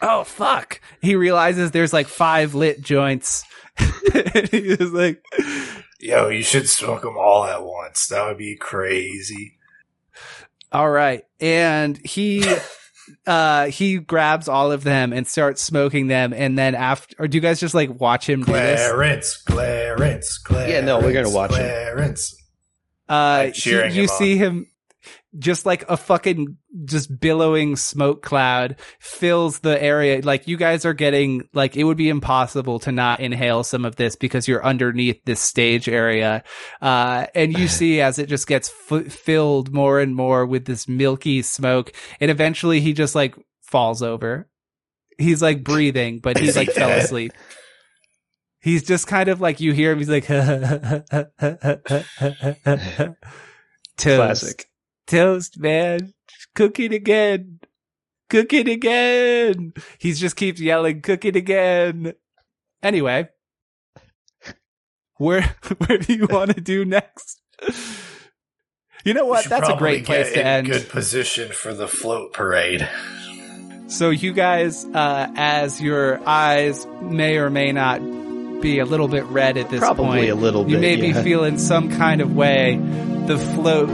oh 0.00 0.24
fuck. 0.24 0.80
He 1.02 1.16
realizes 1.16 1.70
there's 1.70 1.92
like 1.92 2.08
five 2.08 2.54
lit 2.54 2.80
joints. 2.80 3.44
and 3.78 4.48
he 4.48 4.58
is 4.58 4.92
like 4.92 5.22
Yo, 6.00 6.28
you 6.28 6.42
should 6.42 6.68
smoke 6.68 7.02
them 7.02 7.16
all 7.18 7.44
at 7.44 7.62
once. 7.64 8.08
That 8.08 8.26
would 8.26 8.38
be 8.38 8.56
crazy. 8.56 9.58
all 10.72 10.90
right. 10.90 11.24
And 11.40 11.98
he 12.04 12.44
uh 13.26 13.66
he 13.66 13.98
grabs 13.98 14.48
all 14.48 14.70
of 14.72 14.84
them 14.84 15.12
and 15.12 15.26
starts 15.26 15.60
smoking 15.60 16.06
them 16.06 16.32
and 16.32 16.56
then 16.56 16.74
after 16.74 17.16
or 17.18 17.26
do 17.28 17.36
you 17.36 17.40
guys 17.42 17.58
just 17.60 17.74
like 17.74 18.00
watch 18.00 18.28
him 18.28 18.44
do 18.44 18.52
this? 18.52 18.80
Clarence, 18.88 19.36
Clarence, 19.36 20.38
Clarence. 20.38 20.72
Yeah, 20.72 20.80
no, 20.82 21.00
we're 21.00 21.12
gonna 21.12 21.28
watch 21.30 21.50
him. 21.50 21.58
Clarence. 21.58 22.36
Uh, 23.08 23.12
I'm 23.46 23.52
cheering 23.52 23.90
he- 23.90 23.96
you 23.96 24.02
him 24.04 24.08
see 24.08 24.36
him 24.36 24.66
just 25.38 25.64
like 25.64 25.88
a 25.88 25.96
fucking 25.96 26.56
just 26.84 27.20
billowing 27.20 27.76
smoke 27.76 28.22
cloud 28.22 28.76
fills 28.98 29.60
the 29.60 29.80
area. 29.80 30.20
Like 30.22 30.48
you 30.48 30.56
guys 30.56 30.84
are 30.84 30.94
getting 30.94 31.48
like 31.54 31.76
it 31.76 31.84
would 31.84 31.96
be 31.96 32.08
impossible 32.08 32.80
to 32.80 32.92
not 32.92 33.20
inhale 33.20 33.62
some 33.62 33.84
of 33.84 33.96
this 33.96 34.16
because 34.16 34.48
you're 34.48 34.64
underneath 34.64 35.24
this 35.24 35.40
stage 35.40 35.88
area. 35.88 36.42
Uh, 36.82 37.26
and 37.34 37.56
you 37.56 37.68
see 37.68 38.00
as 38.00 38.18
it 38.18 38.28
just 38.28 38.48
gets 38.48 38.72
f- 38.90 39.12
filled 39.12 39.72
more 39.72 40.00
and 40.00 40.16
more 40.16 40.44
with 40.44 40.64
this 40.64 40.88
milky 40.88 41.42
smoke, 41.42 41.92
and 42.20 42.30
eventually 42.30 42.80
he 42.80 42.92
just 42.92 43.14
like 43.14 43.36
falls 43.62 44.02
over. 44.02 44.48
He's 45.16 45.42
like 45.42 45.62
breathing, 45.62 46.18
but 46.18 46.38
he's 46.38 46.56
like 46.56 46.72
fell 46.72 46.90
asleep. 46.98 47.32
He's 48.62 48.82
just 48.82 49.06
kind 49.06 49.28
of 49.28 49.40
like 49.40 49.60
you 49.60 49.72
hear 49.72 49.92
him. 49.92 49.98
He's 49.98 50.08
like, 50.08 50.26
Classic. 53.96 54.69
Toast, 55.10 55.58
man, 55.58 56.14
cook 56.54 56.78
it 56.78 56.92
again, 56.92 57.60
cook 58.30 58.52
it 58.52 58.68
again. 58.68 59.74
He's 59.98 60.20
just 60.20 60.36
keeps 60.36 60.60
yelling, 60.60 61.02
cook 61.02 61.24
it 61.24 61.36
again. 61.36 62.14
Anyway, 62.82 63.28
where 65.16 65.42
where 65.86 65.98
do 65.98 66.14
you 66.14 66.26
want 66.30 66.54
to 66.54 66.60
do 66.60 66.84
next? 66.84 67.42
You 69.04 69.14
know 69.14 69.26
what? 69.26 69.44
That's 69.46 69.68
a 69.68 69.76
great 69.76 70.04
place 70.04 70.28
get 70.28 70.34
to 70.34 70.40
in 70.40 70.46
end. 70.46 70.66
Good 70.68 70.88
position 70.88 71.52
for 71.52 71.74
the 71.74 71.88
float 71.88 72.32
parade. 72.32 72.88
So 73.88 74.10
you 74.10 74.32
guys, 74.32 74.84
uh, 74.84 75.32
as 75.34 75.80
your 75.82 76.20
eyes 76.28 76.86
may 77.02 77.38
or 77.38 77.50
may 77.50 77.72
not 77.72 77.98
be 78.60 78.78
a 78.78 78.84
little 78.84 79.08
bit 79.08 79.24
red 79.24 79.56
at 79.56 79.68
this 79.70 79.80
Probably 79.80 80.04
point, 80.04 80.30
a 80.30 80.34
little 80.34 80.68
you 80.68 80.76
bit. 80.76 80.80
may 80.80 80.96
be 80.96 81.12
feeling 81.12 81.58
some 81.58 81.90
kind 81.90 82.20
of 82.20 82.36
way. 82.36 82.76
The 83.26 83.38
float 83.38 83.88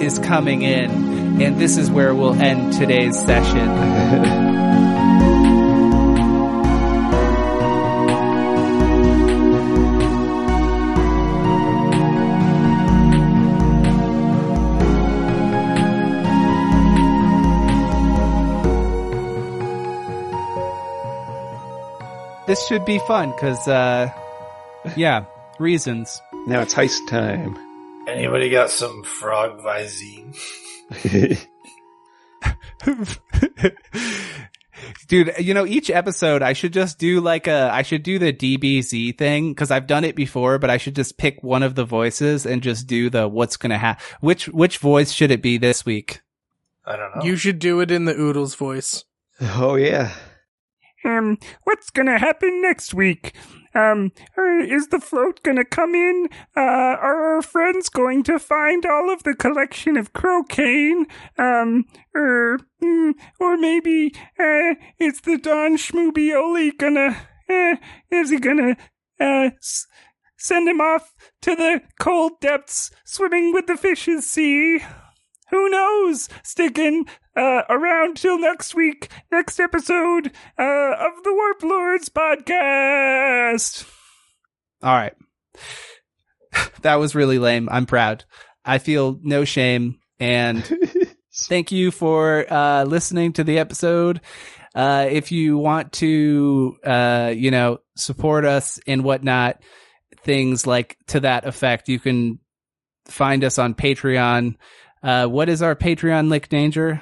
is 0.00 0.18
coming 0.18 0.62
in, 0.62 1.40
and 1.40 1.58
this 1.58 1.76
is 1.76 1.90
where 1.90 2.14
we'll 2.14 2.34
end 2.34 2.72
today's 2.72 3.18
session. 3.18 4.46
This 22.46 22.64
should 22.68 22.84
be 22.84 23.00
fun 23.00 23.32
because, 23.32 23.66
uh, 23.66 24.08
yeah, 24.94 25.24
reasons. 25.58 26.22
now 26.46 26.60
it's 26.60 26.74
heist 26.74 27.08
time. 27.08 27.65
Anybody 28.06 28.50
got 28.50 28.70
some 28.70 29.02
frog 29.02 29.60
Visine? 29.60 30.36
Dude, 35.08 35.32
you 35.38 35.54
know, 35.54 35.66
each 35.66 35.90
episode 35.90 36.42
I 36.42 36.52
should 36.52 36.72
just 36.72 36.98
do 36.98 37.20
like 37.20 37.46
a, 37.46 37.70
I 37.72 37.82
should 37.82 38.02
do 38.02 38.18
the 38.18 38.32
DBZ 38.32 39.16
thing 39.18 39.50
because 39.50 39.70
I've 39.70 39.86
done 39.86 40.04
it 40.04 40.14
before, 40.14 40.58
but 40.58 40.70
I 40.70 40.76
should 40.76 40.94
just 40.94 41.18
pick 41.18 41.42
one 41.42 41.62
of 41.62 41.74
the 41.74 41.84
voices 41.84 42.46
and 42.46 42.62
just 42.62 42.86
do 42.86 43.10
the 43.10 43.26
what's 43.26 43.56
gonna 43.56 43.78
happen. 43.78 44.04
Which, 44.20 44.48
which 44.48 44.78
voice 44.78 45.12
should 45.12 45.30
it 45.30 45.42
be 45.42 45.58
this 45.58 45.84
week? 45.84 46.20
I 46.84 46.96
don't 46.96 47.16
know. 47.16 47.24
You 47.24 47.36
should 47.36 47.58
do 47.58 47.80
it 47.80 47.90
in 47.90 48.04
the 48.04 48.14
Oodles 48.14 48.54
voice. 48.54 49.04
oh 49.40 49.74
yeah. 49.76 50.12
Um, 51.04 51.38
what's 51.64 51.90
gonna 51.90 52.18
happen 52.18 52.62
next 52.62 52.94
week? 52.94 53.34
Um, 53.76 54.12
er, 54.38 54.58
is 54.60 54.88
the 54.88 55.00
float 55.00 55.42
gonna 55.42 55.64
come 55.64 55.94
in? 55.94 56.28
Uh, 56.56 56.60
are 56.60 57.34
our 57.36 57.42
friends 57.42 57.88
going 57.90 58.22
to 58.24 58.38
find 58.38 58.86
all 58.86 59.12
of 59.12 59.22
the 59.22 59.34
collection 59.34 59.96
of 59.98 60.14
cocaine? 60.14 61.06
Um, 61.36 61.84
or, 62.14 62.58
mm, 62.82 63.12
or 63.38 63.56
maybe, 63.58 64.14
uh, 64.38 64.74
is 64.98 65.20
the 65.20 65.36
Don 65.36 65.76
Schmoobioli 65.76 66.78
gonna, 66.78 67.28
uh, 67.50 67.76
is 68.10 68.30
he 68.30 68.38
gonna, 68.38 68.76
uh, 69.20 69.50
s- 69.58 69.86
send 70.38 70.68
him 70.68 70.80
off 70.80 71.14
to 71.42 71.54
the 71.54 71.82
cold 72.00 72.40
depths 72.40 72.90
swimming 73.04 73.52
with 73.52 73.66
the 73.66 73.76
fishes, 73.76 74.30
see? 74.30 74.80
Who 75.50 75.68
knows? 75.68 76.28
Sticking 76.42 77.06
uh, 77.36 77.62
around 77.68 78.16
till 78.16 78.38
next 78.38 78.74
week, 78.74 79.08
next 79.30 79.60
episode 79.60 80.32
uh, 80.58 80.94
of 80.98 81.22
the 81.22 81.32
Warp 81.32 81.62
Lords 81.62 82.08
podcast. 82.08 83.88
All 84.82 84.94
right. 84.94 85.14
that 86.82 86.96
was 86.96 87.14
really 87.14 87.38
lame. 87.38 87.68
I'm 87.70 87.86
proud. 87.86 88.24
I 88.64 88.78
feel 88.78 89.18
no 89.22 89.44
shame. 89.44 90.00
And 90.18 90.64
thank 91.48 91.72
you 91.72 91.90
for 91.90 92.50
uh, 92.52 92.84
listening 92.84 93.32
to 93.34 93.44
the 93.44 93.58
episode. 93.58 94.20
Uh, 94.74 95.06
if 95.10 95.32
you 95.32 95.56
want 95.56 95.92
to, 95.94 96.76
uh, 96.84 97.32
you 97.34 97.50
know, 97.50 97.78
support 97.96 98.44
us 98.44 98.78
and 98.86 99.04
whatnot, 99.04 99.62
things 100.22 100.66
like 100.66 100.98
to 101.08 101.20
that 101.20 101.46
effect, 101.46 101.88
you 101.88 101.98
can 101.98 102.40
find 103.06 103.44
us 103.44 103.58
on 103.58 103.74
Patreon. 103.74 104.56
Uh, 105.06 105.28
what 105.28 105.48
is 105.48 105.62
our 105.62 105.76
Patreon 105.76 106.28
link, 106.28 106.48
Danger? 106.48 107.00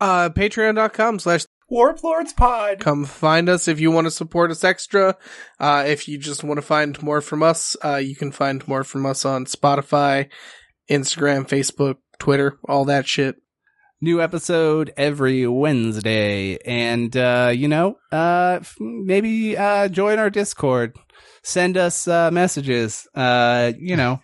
Uh, 0.00 0.28
patreon.com 0.30 1.20
slash 1.20 1.44
Warp 1.68 2.02
Lords 2.02 2.32
Pod. 2.32 2.80
come 2.80 3.04
find 3.04 3.48
us 3.48 3.68
if 3.68 3.78
you 3.78 3.92
want 3.92 4.06
to 4.06 4.10
support 4.10 4.50
us 4.50 4.64
extra. 4.64 5.16
Uh, 5.60 5.84
if 5.86 6.08
you 6.08 6.18
just 6.18 6.42
want 6.42 6.58
to 6.58 6.62
find 6.62 7.00
more 7.02 7.20
from 7.20 7.42
us, 7.42 7.76
uh, 7.84 7.96
you 7.96 8.16
can 8.16 8.32
find 8.32 8.66
more 8.66 8.82
from 8.84 9.06
us 9.06 9.24
on 9.24 9.44
Spotify, 9.44 10.28
Instagram, 10.90 11.48
Facebook, 11.48 11.96
Twitter, 12.18 12.58
all 12.68 12.84
that 12.86 13.06
shit. 13.06 13.36
New 14.00 14.20
episode 14.20 14.92
every 14.96 15.46
Wednesday. 15.46 16.56
And, 16.64 17.16
uh, 17.16 17.52
you 17.54 17.68
know, 17.68 17.98
uh, 18.10 18.58
f- 18.60 18.76
maybe, 18.80 19.56
uh, 19.56 19.88
join 19.88 20.18
our 20.18 20.30
Discord. 20.30 20.96
Send 21.42 21.76
us, 21.76 22.06
uh, 22.08 22.30
messages. 22.30 23.06
Uh, 23.14 23.72
you 23.78 23.96
know, 23.96 24.20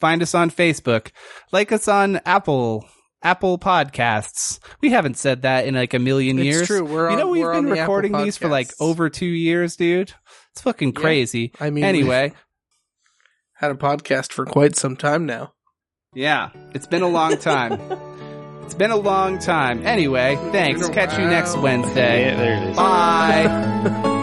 find 0.00 0.22
us 0.22 0.34
on 0.34 0.50
Facebook. 0.50 1.08
Like 1.52 1.72
us 1.72 1.88
on 1.88 2.20
Apple, 2.26 2.86
Apple 3.22 3.58
podcasts. 3.58 4.58
We 4.80 4.90
haven't 4.90 5.18
said 5.18 5.42
that 5.42 5.66
in 5.66 5.74
like 5.74 5.94
a 5.94 5.98
million 5.98 6.38
It's 6.38 6.44
years. 6.46 6.66
true. 6.66 6.84
We're 6.84 7.10
you 7.10 7.16
know, 7.16 7.26
on- 7.26 7.30
we've 7.30 7.42
we're 7.44 7.52
been 7.52 7.58
on 7.58 7.64
the 7.66 7.80
recording 7.80 8.12
these 8.12 8.36
for 8.36 8.48
like 8.48 8.70
over 8.80 9.08
two 9.10 9.26
years, 9.26 9.76
dude. 9.76 10.12
It's 10.52 10.62
fucking 10.62 10.92
Yeah. 10.94 11.00
crazy. 11.00 11.52
I 11.60 11.70
mean, 11.70 11.84
Anyway, 11.84 12.32
had 13.54 13.70
a 13.70 13.74
podcast 13.74 14.32
for 14.32 14.46
quite 14.46 14.74
some 14.76 14.96
time 14.96 15.26
now. 15.26 15.52
yeah, 16.14 16.50
it's 16.74 16.86
been 16.86 17.02
a 17.02 17.08
long 17.08 17.36
time. 17.36 17.78
it's 18.64 18.74
been 18.74 18.90
a 18.90 18.96
long 18.96 19.38
time. 19.38 19.86
Anyway, 19.86 20.36
thanks. 20.50 20.80
been 20.80 20.90
a 20.90 20.94
Catch 20.94 21.18
you 21.18 21.26
next. 21.26 21.56
Wednesday. 21.58 22.22
Yeah, 22.24 22.36
there 22.36 22.62
it 22.62 22.70
is. 22.70 22.76
Bye. 22.76 24.16